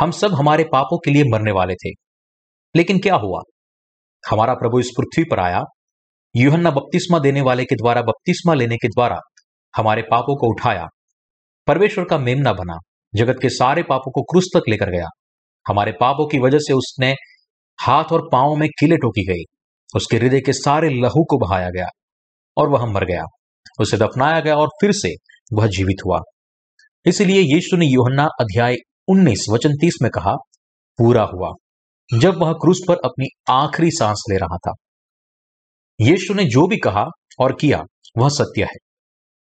हम 0.00 0.10
सब 0.10 0.34
हमारे 0.34 0.64
पापों 0.64 0.98
के 0.98 1.10
लिए 1.10 1.24
मरने 1.24 1.52
वाले 1.52 1.74
थे। 1.74 1.90
लेकिन 2.76 2.98
क्या 2.98 3.14
हुआ? 3.14 3.40
हमारा 4.30 4.54
प्रभु 4.54 4.80
इस 4.80 4.90
पृथ्वी 4.98 5.24
पर 5.24 5.40
आया। 5.40 5.62
यूहन्ना 6.36 6.70
बपतिस्मा 6.70 7.18
देने 7.18 7.40
वाले 7.40 7.64
के 7.64 7.74
द्वारा 7.74 8.02
बपतिस्मा 8.02 8.54
लेने 8.54 8.76
के 8.76 8.88
द्वारा 8.88 9.18
हमारे 9.76 10.02
पापों 10.02 10.36
को 10.36 10.50
उठाया। 10.50 10.86
परमेश्वर 11.66 12.04
का 12.04 12.18
मेमना 12.18 12.52
बना। 12.52 12.78
जगत 13.14 13.36
के 13.42 13.48
सारे 13.48 13.82
पापों 13.82 14.10
को 14.10 14.22
क्रूस 14.22 14.44
तक 14.56 14.62
लेकर 14.68 14.90
गया। 14.90 15.06
हमारे 15.68 15.92
पापों 15.92 16.28
की 16.28 16.38
वजह 16.38 16.58
से 16.58 16.72
उसने 16.72 17.14
हाथ 17.80 18.04
और 18.04 18.28
पाँव 18.32 18.56
में 18.56 18.68
किले 18.68 18.96
ठोकी 18.96 19.26
गई। 19.26 19.42
उसके 19.96 20.16
हृदय 20.16 20.40
के 20.40 20.52
सारे 20.52 20.88
लहू 20.90 21.24
को 21.24 21.38
बहाया 21.38 21.70
गया 21.70 21.86
और 22.56 22.68
वह 22.68 22.86
मर 22.86 23.04
गया। 23.04 23.22
उसे 23.80 23.96
दफनाया 23.96 24.40
गया 24.40 24.56
और 24.56 24.68
फिर 24.68 24.92
से 24.92 25.14
वह 25.52 25.66
जीवित 25.66 25.96
हुआ। 26.06 26.18
इसलिए 27.06 27.54
यीशु 27.54 27.76
ने 27.76 27.86
योहन्ना 27.86 28.24
अध्याय 28.24 28.74
19 29.08 29.46
वचन 29.50 29.72
30 29.80 29.94
में 30.02 30.10
कहा, 30.10 30.32
पूरा 30.98 31.30
हुआ, 31.34 31.52
जब 32.18 32.42
वह 32.42 32.52
क्रूस 32.52 32.80
पर 32.88 32.96
अपनी 33.04 33.26
आखिरी 33.50 33.90
सांस 33.90 34.24
ले 34.30 34.36
रहा 34.36 34.56
था। 34.56 34.72
यीशु 36.00 36.34
ने 36.34 36.44
जो 36.44 36.66
भी 36.66 36.76
कहा 36.76 37.04
और 37.38 37.52
किया, 37.60 37.82
वह 38.18 38.28
सत्य 38.28 38.62
है। 38.62 38.76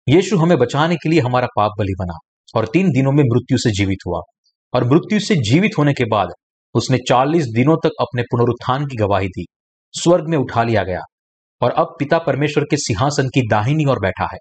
यीशु 0.08 0.36
हमें 0.36 0.58
बचाने 0.58 0.96
के 0.96 1.08
लिए 1.08 1.20
हमारा 1.20 1.46
पाप 1.56 1.70
बलि 1.78 1.94
बना 1.98 2.14
और 2.56 2.66
तीन 2.66 2.90
दिनों 2.90 3.12
में 3.12 3.24
मृत्यु 3.24 3.58
से 3.58 3.70
जीवित 3.70 3.98
हुआ। 4.06 4.20
और 4.74 4.84
मृत्यु 4.84 5.20
से 5.20 5.34
जीवित 5.50 5.70
होने 5.78 5.92
के 5.92 6.04
बाद 6.04 6.28
उसने 6.74 6.98
चालीस 7.08 7.46
दिनों 7.46 7.76
तक 7.76 7.90
अपने 8.00 8.22
पुनरुत्थान 8.22 8.86
की 8.86 8.96
गवाही 8.96 9.28
दी, 9.28 9.44
स्वर्ग 9.92 10.24
में 10.28 10.38
उठा 10.38 10.62
लिया 10.62 10.82
गया 10.82 11.00
और 11.62 11.70
अब 11.70 11.94
पिता 11.98 12.18
परमेश्वर 12.18 12.64
के 12.64 12.76
सिंहासन 12.76 13.28
की 13.28 13.48
दाहिनी 13.48 13.84
ओर 13.84 13.98
बैठा 13.98 14.28
है। 14.32 14.38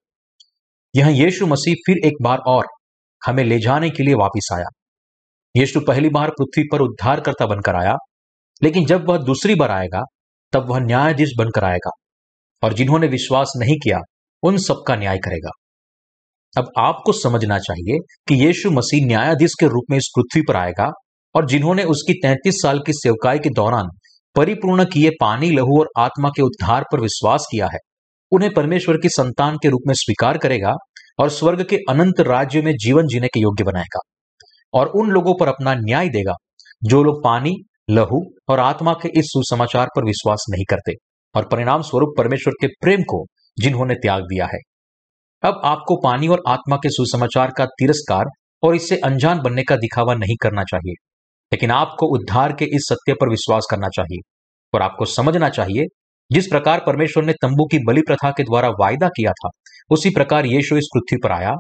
यह 0.96 1.08
यीशु 1.08 1.48
मसीह 1.48 1.74
फिर 1.86 2.08
एक 2.08 2.14
बार 2.22 2.38
और 2.38 2.66
हमें 3.26 3.44
ले 3.44 3.60
जाने 3.60 3.90
के 3.90 4.04
लिए 4.04 4.14
वापिस 4.14 4.50
आया। 4.54 4.66
यीशु 5.56 5.80
पहली 5.80 6.10
बार 6.10 6.30
पृथ्वी 6.30 6.64
पर 6.72 6.82
उद्धारकर्ता 6.82 7.46
बनकर 7.46 7.76
आया, 7.76 7.96
लेकिन 8.64 8.86
जब 8.86 9.10
वह 9.10 9.18
दूसरी 9.18 9.56
बार 9.56 9.72
आएगा, 9.72 10.02
तब 10.54 10.70
वह 10.70 10.80
न्यायाधीश 10.80 11.30
बनकर 11.38 11.64
आएगा 11.64 11.92
और 12.64 12.74
जिन्होंने 12.74 13.08
विश्वास 13.08 13.54
नहीं 13.58 13.76
किया, 13.76 14.00
उन 14.44 14.58
सबका 14.58 14.96
न्याय 14.96 15.18
करेगा। 15.18 15.50
अब 16.58 16.72
आपको 16.78 17.12
समझना 17.12 17.58
चाहिए 17.60 17.98
कि 18.28 18.36
यीशु 18.46 18.70
मसीह 18.72 19.06
न्यायाधीश 19.06 19.54
के 19.60 19.66
रूप 19.66 19.86
में 19.90 19.98
इस 19.98 20.12
पृथ्वी 20.16 20.42
पर 20.42 20.56
आएगा 20.56 20.88
और 21.36 21.48
जिन्होंने 21.48 21.84
उसकी 21.84 22.14
तैंतीस 22.14 22.62
साल 22.62 22.80
की 22.80 22.94
सेवकाई 22.94 23.40
के 23.40 23.50
दौरान 23.50 23.88
परिपूर्ण 24.36 24.86
किए 24.86 25.10
पानी, 25.22 25.50
लहू 25.50 25.80
और 25.80 25.90
आत्मा 25.98 26.30
के 26.30 26.42
उद्धार 26.42 26.84
पर 26.92 27.00
विश्वास 27.00 27.48
किया 27.52 27.68
है, 27.74 27.78
उन्हें 28.32 28.54
परमेश्वर 28.54 28.98
की 28.98 29.10
संतान 29.10 29.58
के 29.64 29.70
रूप 29.70 29.82
में 29.88 29.94
स्वीकार 29.94 30.38
करेगा 30.38 30.74
और 31.20 31.30
स्वर्ग 31.30 31.64
के 31.64 31.78
अनंत 31.90 32.20
राज्य 32.20 32.62
में 32.62 32.72
जीवन 32.76 33.08
जीने 33.08 33.28
के 33.28 33.40
योग्य 33.40 33.64
बनाएगा 33.64 34.00
और 34.74 34.88
उन 34.88 35.10
लोगों 35.10 35.34
पर 35.40 35.48
अपना 35.48 35.74
न्याय 35.74 36.10
देगा, 36.10 36.34
जो 36.84 37.04
लोग 37.04 37.24
पानी, 37.24 37.56
लहू 37.90 38.22
और 38.50 38.60
आत्मा 38.60 38.94
के 38.94 39.10
इस 39.10 39.26
सुसमाचार 39.28 39.88
पर 39.88 40.06
विश्वास 40.06 40.46
नहीं 40.50 40.66
करते 40.70 40.94
और 41.36 41.48
परिणाम 41.48 41.82
स्वरूप 41.82 42.14
परमेश्वर 42.18 42.54
के 42.62 42.68
प्रेम 42.68 43.02
को 43.02 43.26
जिन्होंने 43.60 43.96
त्याग 43.96 44.22
दिया 44.22 44.46
है। 44.46 44.60
अब 45.46 45.62
आपको 45.66 45.96
पानी 46.04 46.28
और 46.28 46.42
आत्मा 46.48 46.76
के 46.76 46.90
सुसमाचार 46.90 47.52
का 47.58 47.66
तिरस्कार 47.66 48.26
और 48.64 48.76
इससे 48.76 48.98
अनजान 48.98 49.40
बनने 49.40 49.64
का 49.64 49.76
दिखावा 49.76 50.14
नहीं 50.14 50.36
करना 50.42 50.64
चाहिए। 50.64 50.94
लेकिन 51.52 51.72
आपको 51.72 52.08
उद्धार 52.16 52.54
के 52.54 52.66
इस 52.66 52.88
सत्य 52.90 53.14
पर 53.14 53.30
विश्वास 53.30 53.68
करना 53.72 53.88
चाहिए 53.88 54.20
और 54.74 54.82
आपको 54.82 55.06
समझना 55.06 55.50
चाहिए, 55.50 55.86
जिस 56.32 56.48
प्रकार 56.48 56.84
परमेश्वर 56.86 57.26
ने 57.26 57.34
तंबू 57.34 57.66
की 57.66 57.80
बलि 57.88 58.02
प्रथा 58.02 58.32
के 58.32 58.44
द्वारा 58.44 58.70
वायदा 58.70 59.08
किया 59.08 59.32
था, 59.32 59.50
उसी 59.90 60.10
प्रकार 60.10 60.46
यीशु 60.46 60.78
इस 60.78 60.90
पृथ्वी 60.96 61.20
पर 61.24 61.32
आया, 61.32 61.52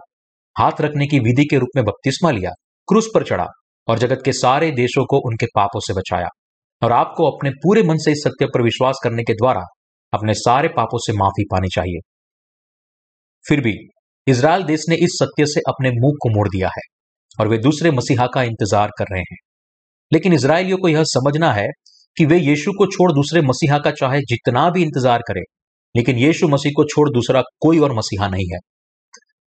हाथ 0.55 0.81
रखने 0.81 1.07
की 1.07 1.19
विधि 1.19 1.45
के 1.45 1.57
रूप 1.57 1.69
में 1.75 1.85
बपतिस्मा 1.85 2.31
लिया, 2.31 2.51
क्रूस 2.87 3.09
पर 3.15 3.23
चढ़ा 3.23 3.47
और 3.87 3.97
जगत 3.97 4.21
के 4.25 4.31
सारे 4.31 4.71
देशों 4.71 5.05
को 5.05 5.17
उनके 5.17 5.45
पापों 5.45 5.79
से 5.79 5.93
बचाया 5.93 6.27
और 6.81 6.91
आपको 6.91 7.31
अपने 7.31 7.49
पूरे 7.49 7.83
मन 7.83 7.97
से 7.97 8.11
इस 8.11 8.23
सत्य 8.23 8.45
पर 8.45 8.63
विश्वास 8.63 8.99
करने 9.03 9.23
के 9.23 9.33
द्वारा 9.33 9.61
अपने 10.13 10.33
सारे 10.33 10.67
पापों 10.67 10.97
से 10.97 11.13
माफ़ी 11.13 11.43
पानी 11.51 11.67
चाहिए। 11.75 11.99
फिर 13.45 13.61
भी 13.61 13.73
इसराइल 14.27 14.63
देश 14.63 14.83
ने 14.89 14.95
इस 14.95 15.17
सत्य 15.19 15.45
से 15.45 15.61
अपने 15.69 15.89
मुँह 15.91 16.13
को 16.21 16.29
मोड़ 16.29 16.47
दिया 16.49 16.67
है 16.67 16.81
और 17.39 17.47
वे 17.47 17.57
दूसरे 17.57 17.91
मसीहा 17.91 18.27
का 18.33 18.43
इंतज़ार 18.43 18.91
कर 18.99 19.05
रहे 19.11 19.21
हैं। 19.21 19.37
लेकिन 20.11 20.33
इसराइलियों 20.33 20.77
को 20.77 20.89
यह 20.89 21.03
समझना 21.03 21.51
है 21.53 21.67
कि 22.17 22.25
वे 22.25 22.37
यीशु 22.39 22.71
को 22.71 22.85
छोड़ 22.87 23.11
दूसरे 23.11 23.41
मसीहा 23.41 23.77
का 23.79 23.91
चाहे 23.91 24.19
जितना 24.21 24.69
भी 24.69 24.81
इंतज़ार 24.83 25.21
करें, 25.27 25.41
लेकिन 25.95 26.17
यीशु 26.17 26.47
मसीह 26.47 26.71
को 26.75 26.83
छोड़ 26.85 27.09
दूसरा 27.09 27.41
कोई 27.61 27.79
और 27.79 27.93
मसीहा 27.93 28.27
नहीं 28.27 28.45
है। 28.53 28.59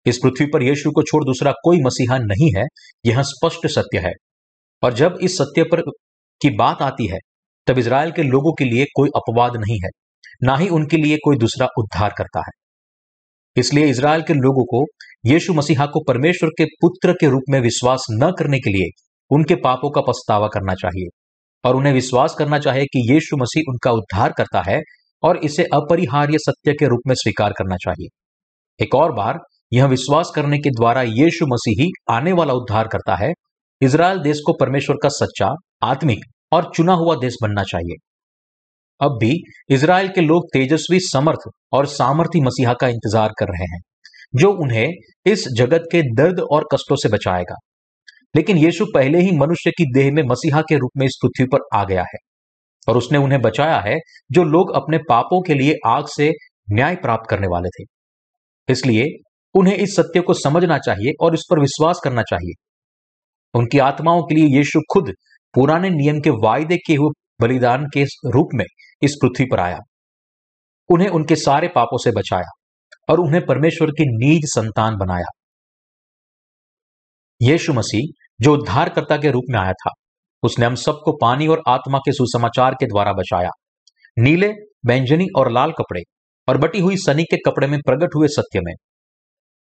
इस 0.06 0.19
पृथ्वी 0.24 0.45
पर 0.45 0.64
यीशु 0.64 0.91
को 0.91 1.03
छोड़ 1.03 1.24
दूसरा 1.26 1.52
कोई 1.64 1.80
मसीहा 1.82 2.18
नहीं 2.18 2.49
है, 2.57 2.65
यह 3.06 3.22
स्पष्ट 3.22 3.68
सत्य 3.68 3.99
है। 3.99 4.11
और 4.84 4.94
जब 4.94 5.18
इस 5.22 5.38
सत्य 5.38 5.64
पर 5.64 5.82
की 6.41 6.49
बात 6.49 6.82
आती 6.82 7.07
है, 7.07 7.18
तब 7.68 7.78
इसराइल 7.78 8.11
के 8.11 8.24
लोगों 8.24 8.53
के 8.53 8.65
लिए 8.65 8.86
कोई 8.95 9.10
अपवाद 9.15 9.57
नहीं 9.57 9.80
है, 9.84 9.90
ना 10.44 10.56
ही 10.56 10.69
उनके 10.69 10.98
लिए 10.98 11.18
कोई 11.24 11.38
दूसरा 11.38 11.68
उद्धार 11.78 12.14
करता 12.18 12.40
है। 12.40 12.52
इसलिए 13.57 13.85
इसराइल 13.85 14.21
के 14.21 14.34
लोगों 14.34 14.63
को 14.65 14.85
यीशु 15.25 15.53
मसीहा 15.53 15.85
को 15.85 16.03
परमेश्वर 16.07 16.49
के 16.49 16.65
पुत्र 16.65 17.13
के 17.13 17.29
रूप 17.29 17.41
में 17.49 17.59
विश्वास 17.59 18.05
न 18.11 18.31
करने 18.39 18.59
के 18.59 18.69
लिए 18.69 19.03
उनके 19.31 19.55
पापों 19.55 19.89
का 19.89 20.01
पछतावा 20.01 20.47
करना 20.47 20.73
चाहिए। 20.73 21.07
और 21.65 21.75
उन्हें 21.75 21.93
विश्वास 21.93 22.35
करना 22.39 22.59
चाहिए 22.59 22.85
कि 22.85 23.13
यीशु 23.13 23.38
मसीह 23.38 23.63
उनका 23.69 23.91
उद्धार 23.91 24.34
करता 24.38 24.61
है 24.61 24.81
और 25.23 25.38
इसे 25.38 25.63
अपरिहार्य 25.63 26.38
सत्य 26.38 26.73
के 26.73 26.88
रूप 26.88 26.99
में 27.07 27.15
स्वीकार 27.15 27.51
करना 27.51 27.75
चाहिए। 27.75 28.07
एक 28.84 28.95
और 28.95 29.11
बार, 29.11 29.39
यह 29.73 29.85
विश्वास 29.85 30.31
करने 30.35 30.57
के 30.57 30.69
द्वारा 30.69 31.01
यीशु 31.01 31.45
मसीह 31.47 31.84
ही 31.84 31.89
आने 32.09 32.31
वाला 32.31 32.53
उद्धार 32.53 32.88
करता 32.88 33.15
है। 33.15 33.31
इसराइल 33.81 34.19
देश 34.19 34.38
को 34.45 34.53
परमेश्वर 34.53 34.95
का 35.03 35.09
सच्चा, 35.09 35.53
आत्मिक 35.84 36.19
और 36.51 36.71
चुना 36.75 36.93
हुआ 36.93 37.15
देश 37.15 37.34
बनना 37.41 37.63
चाहिए। 37.63 38.06
अब 39.02 39.18
भी 39.22 39.34
इसराइल 39.69 40.07
के 40.07 40.22
लोग 40.22 40.48
तेजस्वी, 40.53 40.99
समर्थ 41.02 41.49
और 41.74 41.86
सामर्थी 41.88 42.41
मसीहा 42.41 42.74
का 42.74 42.88
इंतज़ार 42.88 43.34
कर 43.40 43.45
रहे 43.45 43.65
हैं, 43.74 43.80
जो 44.36 44.52
उन्हें 44.53 44.88
इस 45.26 45.44
जगत 45.57 45.88
के 45.91 46.02
दर्द 46.15 46.40
और 46.52 46.68
कष्टों 46.74 46.95
से 46.95 47.10
बचाएगा। 47.10 47.56
लेकिन 48.36 48.57
यीशु 48.57 48.86
पहले 48.86 49.19
ही 49.19 49.32
मनुष्य 49.38 49.72
की 49.72 49.86
देह 49.94 50.11
में 50.11 50.24
मसीहा 50.24 50.61
के 50.61 50.78
रूप 50.78 50.91
में 50.98 51.06
इस 51.06 51.19
पृथ्वी 51.24 51.45
पर 51.45 51.60
आ 51.76 51.84
गया 51.84 52.02
है 52.03 52.18
और 52.88 52.98
उसने 52.98 53.18
उन्हें 53.18 53.41
बचाया 53.41 53.80
है, 53.80 53.98
जो 54.32 54.44
लोग 54.44 54.72
अपने 54.76 54.98
पापों 55.10 55.41
के 55.41 55.53
लिए 55.53 55.76
आग 55.86 56.07
से 56.07 56.32
न्याय 56.74 56.95
प्राप्त 56.95 57.30
करने 57.30 57.48
वाले 57.48 57.69
थे। 57.69 57.86
इसलिए 58.69 59.06
उन्हें 59.56 59.76
इस 59.76 59.95
सत्य 59.95 60.22
को 60.22 60.34
समझना 60.34 60.78
चाहिए 60.78 61.11
और 61.22 61.34
इस 61.34 61.44
पर 61.52 61.60
विश्वास 61.60 61.99
करना 62.03 62.22
चाहिए। 62.22 62.53
उनकी 63.53 63.80
आत्माओं 63.80 64.22
के 64.24 64.36
लिए 64.36 64.57
यीशु 64.57 64.80
खुद 64.94 65.11
पुराने 65.53 65.90
नियम 65.90 66.19
के 66.19 66.30
वायदे 66.44 66.78
किए 66.78 66.98
हुए 66.98 67.10
बलिदान 67.41 67.86
के 67.94 68.03
रूप 68.03 68.49
में 68.53 68.65
इस 69.02 69.15
पृथ्वी 69.22 69.45
पर 69.52 69.60
आया, 69.60 69.78
उन्हें 70.90 71.10
उनके 71.10 71.36
सारे 71.36 71.68
पापों 71.68 71.98
से 71.98 72.11
बचाया 72.11 72.49
और 73.10 73.19
उन्हें 73.19 73.45
परमेश्वर 73.45 73.91
की 73.91 74.06
नीज 74.18 74.41
संतान 74.45 74.95
बनाया। 74.95 75.26
यीशु 77.41 77.74
मसीह, 77.74 78.11
जो 78.41 78.53
उद्धारकर्ता 78.53 79.18
के 79.18 79.32
रूप 79.32 79.44
में 79.49 79.60
आया 79.60 79.74
था, 79.74 79.91
उसने 80.44 80.65
हम 80.65 80.76
सबको 80.76 81.11
पानी 81.11 81.48
और 81.48 81.61
आत्मा 81.68 81.98
के 81.98 82.11
सुसमाचार 82.11 82.74
के 82.74 82.86
द्वारा 82.86 83.14
बचाया। 83.14 83.49
नीले, 84.18 84.49
बैंजनी 84.86 85.28
और 85.38 85.52
लाल 85.52 85.72
कपड़े 85.72 86.02
और 86.48 86.57
बटी 86.57 86.80
हुई 86.80 86.98
सनी 86.98 87.24
के 87.24 87.38
कपड़े 87.38 87.68
में 87.68 87.80
प्रकट 87.86 88.15
हुए 88.15 88.28
सत्य 88.28 88.60
में। 88.60 88.74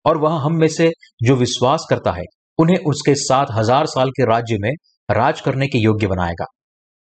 और 0.05 0.19
वह 0.19 0.39
हम 0.39 0.59
में 0.59 0.69
से 0.69 0.91
जो 1.23 1.37
विश्वास 1.37 1.87
करता 1.91 2.13
है, 2.13 2.25
उन्हें 2.59 2.77
उसके 2.77 3.15
साथ 3.15 3.47
हज़ार 3.53 3.87
साल 3.87 4.11
के 4.11 4.25
राज्य 4.25 4.57
में 4.61 4.71
राज 5.09 5.41
करने 5.41 5.67
के 5.67 5.79
योग्य 5.79 6.07
बनाएगा। 6.07 6.45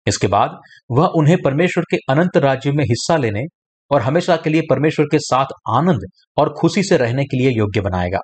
इसके 0.06 0.26
बाद 0.26 0.58
वह 0.90 1.06
उन्हें 1.06 1.36
परमेश्वर 1.44 1.84
के 1.90 1.96
अनंत 2.10 2.36
राज्य 2.36 2.72
में 2.72 2.84
हिस्सा 2.84 3.16
लेने 3.16 3.42
और 3.90 4.02
हमेशा 4.02 4.36
के 4.36 4.50
लिए 4.50 4.62
परमेश्वर 4.70 5.06
के 5.06 5.18
साथ 5.18 5.46
आनंद 5.68 6.06
और 6.38 6.52
खुशी 6.52 6.82
से 6.82 6.96
रहने 6.96 7.24
के 7.24 7.36
लिए 7.36 7.50
योग्य 7.50 7.80
बनाएगा। 7.80 8.18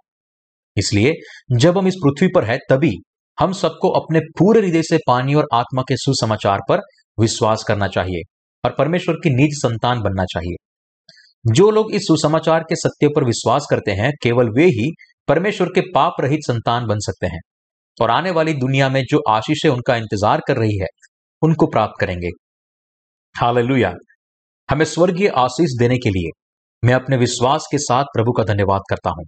इसलिए 0.77 1.13
जब 1.53 1.79
हम 1.79 1.87
इस 1.89 1.95
पृथ्वी 1.95 2.29
पर 2.35 2.45
है, 2.45 2.59
तभी 2.71 2.93
हम 3.39 3.53
सबको 3.53 3.89
अपने 3.91 4.21
पूरे 4.39 4.61
हृदय 4.61 4.83
से 4.83 4.99
पानी 5.07 5.35
और 5.35 5.47
आत्मा 5.53 5.83
के 5.83 5.97
सुसमाचार 5.97 6.61
पर 6.69 6.81
विश्वास 7.19 7.65
करना 7.69 7.89
चाहिए 7.89 8.23
और 8.65 8.75
परमेश्वर 8.79 9.15
की 9.15 9.31
निज 9.31 9.55
संतान 9.55 10.01
बनना 10.01 10.25
चाहिए। 10.25 10.57
जो 11.53 11.71
लोग 11.71 11.95
इस 11.95 12.03
सुसमाचार 12.03 12.63
के 12.63 12.77
सत्य 12.77 13.09
पर 13.09 13.25
विश्वास 13.25 13.67
करते 13.71 13.91
हैं, 13.91 14.11
केवल 14.23 14.51
वे 14.51 14.65
ही 14.65 14.91
परमेश्वर 15.29 15.69
के 15.69 15.81
पाप 15.81 16.21
रहित 16.21 16.41
संतान 16.43 16.87
बन 16.87 16.99
सकते 16.99 17.27
हैं। 17.27 17.41
और 18.03 18.11
आने 18.11 18.31
वाली 18.31 18.53
दुनिया 18.53 18.89
में 18.89 19.03
जो 19.11 19.21
आशीषें 19.29 19.69
उनका 19.69 19.97
इंतज़ार 19.97 20.41
कर 20.49 20.57
रही 20.57 20.79
है 20.79 20.87
उनको 21.43 21.67
प्राप्त 21.67 21.95
करेंगे। 22.01 22.29
हालेलुया। 23.41 23.95
हमें 24.71 24.85
स्वर्गीय 24.85 25.29
आशीष 25.29 25.69
देने 25.79 25.97
के 25.97 26.11
लिए 26.11 26.31
मैं 26.85 26.95
अपने 26.95 27.17
विश्वास 27.17 27.69
के 27.71 27.79
साथ 27.79 28.05
प्रभु 28.05 28.33
का 28.33 28.45
धन्यवाद 28.45 28.81
करता 28.91 29.11
हूँ। 29.11 29.25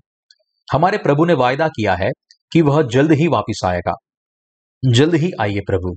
हमारे 0.72 0.98
प्रभु 0.98 1.24
ने 1.24 1.34
वायदा 1.34 1.68
किया 1.68 1.94
है 1.94 2.10
कि 2.52 2.62
वह 2.62 2.82
जल्द 2.82 3.12
ही 3.12 3.28
वापिस 3.28 3.64
आएगा। 3.64 3.94
जल्द 4.84 5.14
ही 5.14 5.30
आइए 5.40 5.60
प्रभु। 5.60 5.96